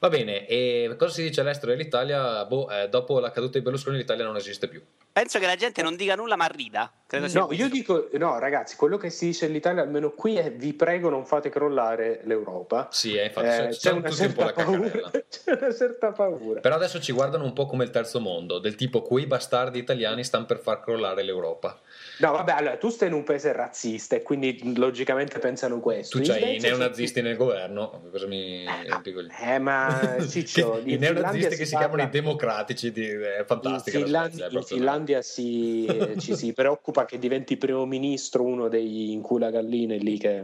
[0.00, 2.44] Va bene, e cosa si dice all'estero dell'Italia?
[2.44, 4.82] Boh, eh, dopo la caduta di Berlusconi l'Italia non esiste più.
[5.16, 6.92] Penso che la gente non dica nulla ma rida.
[7.06, 7.64] Credo sia No, questo.
[7.64, 11.24] io dico, no, ragazzi, quello che si dice all'Italia, almeno qui, è vi prego non
[11.24, 12.88] fate crollare l'Europa.
[12.90, 14.90] Sì, eh, infatti, Eh, c'è, c'è c'è una un certa la caccarella.
[14.90, 15.10] paura.
[15.30, 16.60] C'è una certa paura.
[16.60, 20.22] Però adesso ci guardano un po' come il terzo mondo, del tipo quei bastardi italiani
[20.22, 21.80] stanno per far crollare l'Europa.
[22.18, 26.18] No, vabbè, allora tu stai in un paese razzista e quindi logicamente pensano questo.
[26.18, 28.66] Tu In c'hai i neonazisti nel governo, cosa mi
[29.02, 33.06] si- Eh, ma Ciccio, I in neonazisti Finlandia che si, parla- chiamano i democratici, di-
[33.08, 33.98] è In fantastica.
[33.98, 38.68] la Finlandia, in proprio- Finlandia si, eh, ci si preoccupa che diventi primo ministro uno
[38.68, 40.42] dei incula galline lì che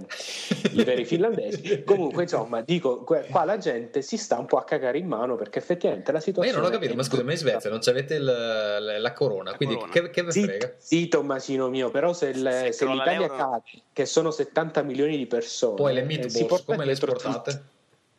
[0.73, 1.83] i veri finlandesi.
[1.85, 5.59] Comunque, insomma, dico, qua la gente si sta un po' a cagare in mano perché
[5.59, 6.61] effettivamente la Ma io situazione.
[6.61, 9.75] non ho capito, ma scusa, ma in Svezia non c'avete il- la, la corona, quindi
[9.75, 9.93] corona.
[9.93, 10.75] che, che ve Sì, frega?
[10.79, 15.17] sì, Tommasino mio, però se, il- Se se l'Italia l'euro- cade, che sono 70 milioni
[15.17, 17.51] di persone, Poi le eh, si meatballs, porta come le esportate?
[17.51, 17.71] tutto.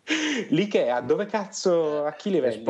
[0.49, 2.65] L'Ikea, dove cazzo, a chi li vendi?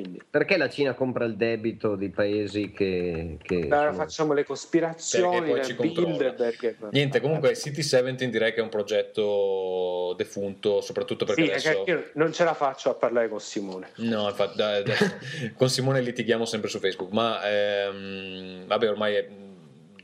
[0.00, 3.38] Quindi, Perché la Cina compra il debito di paesi che...
[3.42, 5.52] che allora sono- facciamo le cospirazioni.
[5.74, 6.90] Bilderberg.
[6.90, 11.82] Niente, comunque City 17 direi che è un progetto defunto, soprattutto perché Sì, adesso...
[11.82, 13.88] perché io non ce la faccio a parlare con Simone.
[13.96, 14.96] No, infatti, dai, dai,
[15.56, 19.28] con Simone litighiamo sempre su Facebook, ma ehm, vabbè, ormai è-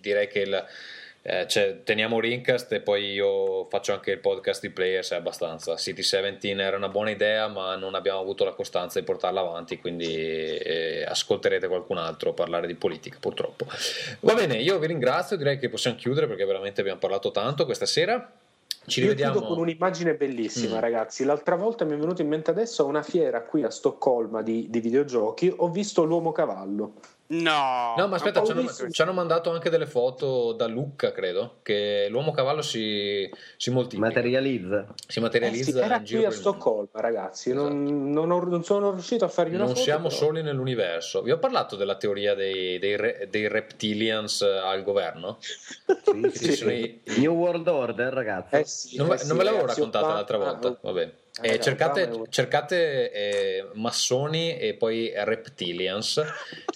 [0.01, 0.65] direi che il,
[1.25, 5.77] eh, cioè, teniamo Rincast e poi io faccio anche il podcast di Players, è abbastanza.
[5.77, 9.79] City 17 era una buona idea, ma non abbiamo avuto la costanza di portarla avanti,
[9.79, 13.67] quindi eh, ascolterete qualcun altro parlare di politica, purtroppo.
[14.21, 17.87] Va bene, io vi ringrazio, direi che possiamo chiudere perché veramente abbiamo parlato tanto questa
[17.87, 18.31] sera.
[18.85, 19.35] Ci Io rivediamo.
[19.35, 20.81] chiudo con un'immagine bellissima, Mm.
[20.81, 21.23] ragazzi.
[21.25, 24.67] L'altra volta mi è venuto in mente adesso a una fiera qui a Stoccolma di,
[24.69, 26.95] di videogiochi, ho visto l'uomo cavallo.
[27.33, 27.95] No.
[27.97, 32.07] No, ma aspetta, ci hanno, ci hanno mandato anche delle foto da Lucca, credo, che
[32.11, 34.07] l'uomo cavallo si, si moltiplica.
[34.07, 34.87] Materializza.
[35.07, 36.33] Si Eh materializza sì, era in giro qui a.
[36.33, 37.53] Stoccolma, ragazzi.
[37.55, 39.81] Non, non ho- non sono riuscito a fargli una Non foto.
[39.81, 41.23] siamo però- soli nell'universo.
[41.23, 45.39] Vi ho parlato della teoria dei, dei re- dei reptilians eh, al governo?
[46.03, 46.67] Sì, sì, sì.
[46.67, 48.57] i- New World Order, ragazzi.
[48.57, 50.79] Eh sì, Non, eh sì, non ve l'avevo ragazzi, raccontata l'altra volta.
[50.83, 51.03] Vabbè.
[51.03, 56.23] Eh, Eh, cercate cercate, eh, massoni e poi reptilians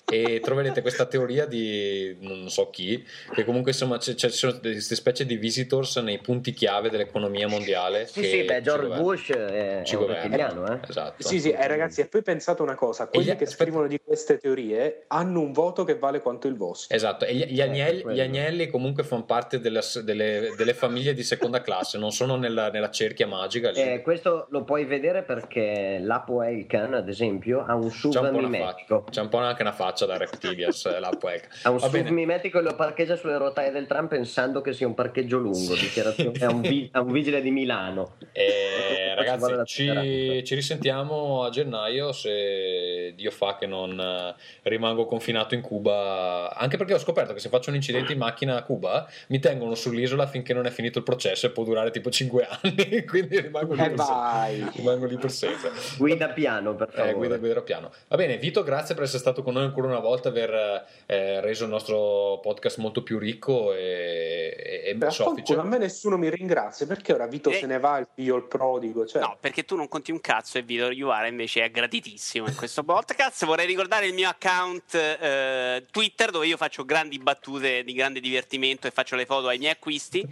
[0.08, 3.04] e troverete questa teoria di non so chi
[3.34, 8.20] che comunque insomma ci sono queste specie di visitors nei punti chiave dell'economia mondiale Sì,
[8.20, 9.02] che sì, beh, George governano.
[9.02, 10.22] Bush è, Ci è un governa.
[10.22, 10.78] rettiliano, eh.
[10.88, 13.50] esatto Sì, sì, eh, ragazzi, e poi pensate una cosa: quelli gli- che aspetta.
[13.64, 16.94] scrivono di queste teorie hanno un voto che vale quanto il vostro.
[16.96, 18.16] Esatto, e gli, gli agnelli, quello.
[18.16, 22.70] gli agnelli comunque fanno parte della- delle, delle famiglie di seconda classe, non sono nella,
[22.70, 23.70] nella cerchia magica.
[23.72, 23.80] lì.
[23.82, 28.34] Eh, questo lo puoi vedere perché l'Apo Elkan, ad esempio, ha un SUV C'è un,
[28.36, 29.00] mimetico.
[29.00, 31.48] faccia, c'è un po' anche una faccia da reptilians, eh, la Puec.
[31.62, 32.10] Ha un Va SUV bene.
[32.10, 35.74] mimetico e lo parcheggia sulle rotaie del tram pensando che sia un parcheggio lungo.
[35.74, 38.14] Dichiarazione a un, vi- a un vigile di Milano.
[38.32, 45.06] Eh, vuole ragazzi, ci, ci risentiamo a gennaio se Dio fa che non eh, rimango
[45.06, 46.54] confinato in Cuba.
[46.54, 49.74] Anche perché ho scoperto che se faccio un incidente in macchina a Cuba mi tengono
[49.74, 53.04] sull'isola finché non è finito il processo e può durare tipo 5 anni.
[53.04, 53.90] Quindi rimango lì, E
[54.36, 54.68] vai!
[54.74, 55.70] rimango lì per sempre.
[55.96, 57.12] Guida piano, per Eh, favore.
[57.14, 57.92] guida, guiderò piano.
[58.08, 61.64] Va bene, Vito, grazie per essere stato con noi ancora una volta, aver eh, reso
[61.64, 65.54] il nostro podcast molto più ricco e, e, e Beh, soffice.
[65.54, 67.54] a me nessuno mi ringrazia perché ora Vito Eh.
[67.54, 69.06] se ne va, il figlio il prodigo.
[69.06, 69.20] Cioè...
[69.22, 72.82] No, perché tu non conti un cazzo e Vito Iuvara invece è gratitissimo in questo
[72.84, 73.44] podcast.
[73.44, 78.86] Vorrei ricordare il mio account eh, Twitter dove io faccio grandi battute di grande divertimento
[78.86, 80.24] e faccio le foto ai miei acquisti.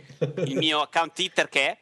[0.44, 1.76] Il mio account Twitter che è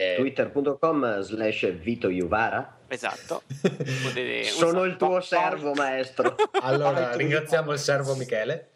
[0.00, 2.78] Eh, Twitter.com slash Vito Iuvara.
[2.88, 3.42] esatto.
[3.60, 6.34] Potete- Sono il tuo servo, maestro.
[6.62, 8.68] allora, ringraziamo il servo Michele.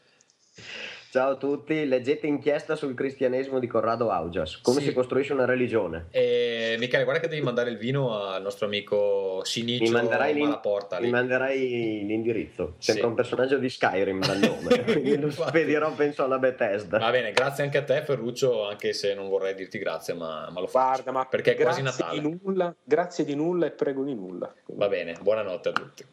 [1.15, 4.61] Ciao a tutti, leggete inchiesta sul cristianesimo di Corrado Augias.
[4.61, 4.87] Come Sì.
[4.89, 6.07] si costruisce una religione?
[6.11, 10.99] E Michele, guarda che devi mandare il vino al nostro amico Sinicio Mi manderai, Malaporta.
[10.99, 11.05] lì.
[11.05, 12.75] mi manderai l'indirizzo.
[12.79, 13.09] Sembra Sì.
[13.11, 14.83] un personaggio di Skyrim dal nome.
[14.91, 16.99] Quindi lo spedirò, penso, alla Bethesda.
[16.99, 20.59] Va bene, grazie anche a te Ferruccio, anche se non vorrei dirti grazie, ma, ma
[20.59, 20.95] lo faccio.
[21.03, 22.21] Guarda, ma perché è quasi grazie Natale.
[22.23, 24.53] Di nulla, grazie di nulla e prego di nulla.
[24.67, 26.05] Va bene, buonanotte a tutti.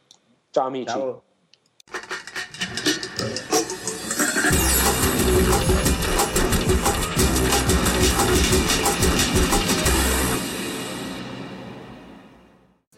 [0.52, 0.86] Ciao amici.
[0.90, 1.24] Ciao.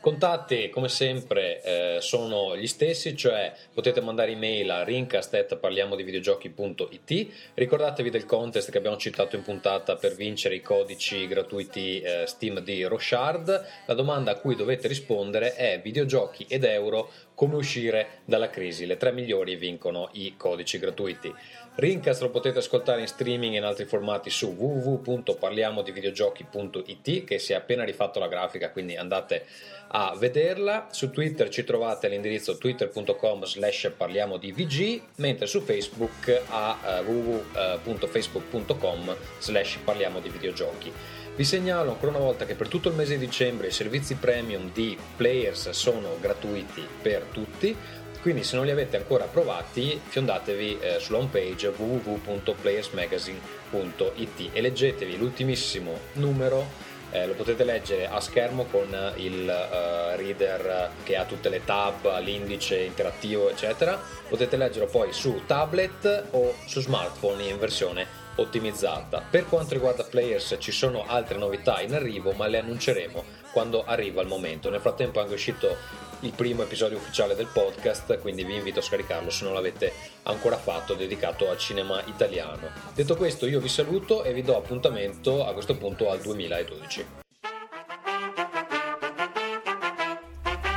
[0.03, 8.25] Contatti come sempre eh, sono gli stessi, cioè potete mandare email a rincast.parliamodivideogiochi.it Ricordatevi del
[8.25, 13.65] contest che abbiamo citato in puntata per vincere i codici gratuiti eh, Steam di Rochard.
[13.85, 18.85] La domanda a cui dovete rispondere è videogiochi ed euro come uscire dalla crisi.
[18.85, 21.33] Le tre migliori vincono i codici gratuiti.
[21.75, 27.55] Rincast lo potete ascoltare in streaming e in altri formati su www.parliamodivideogiochi.it che si è
[27.55, 29.47] appena rifatto la grafica, quindi andate
[29.87, 30.89] a vederla.
[30.91, 36.99] Su Twitter ci trovate all'indirizzo twitter.com slash parliamo di VG, mentre su Facebook a eh,
[37.01, 40.93] www.facebook.com slash parliamo di videogiochi.
[41.35, 44.71] Vi segnalo ancora una volta che per tutto il mese di dicembre i servizi premium
[44.71, 47.75] di Players sono gratuiti per tutti,
[48.23, 55.99] quindi se non li avete ancora provati fiondatevi eh, sulla homepage www.playersmagazine.it e leggetevi l'ultimissimo
[56.13, 56.65] numero
[57.11, 58.87] eh, lo potete leggere a schermo con
[59.17, 64.01] il eh, reader che ha tutte le tab, l'indice interattivo, eccetera.
[64.27, 69.21] Potete leggerlo poi su tablet o su smartphone in versione ottimizzata.
[69.29, 74.21] Per quanto riguarda Players ci sono altre novità in arrivo, ma le annunceremo quando arriva
[74.21, 74.69] il momento.
[74.69, 75.77] Nel frattempo è anche uscito
[76.21, 80.57] il primo episodio ufficiale del podcast, quindi vi invito a scaricarlo se non l'avete ancora
[80.57, 82.69] fatto, dedicato al cinema italiano.
[82.93, 87.05] Detto questo, io vi saluto e vi do appuntamento a questo punto al 2012.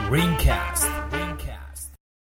[0.08, 1.05] Ringcast.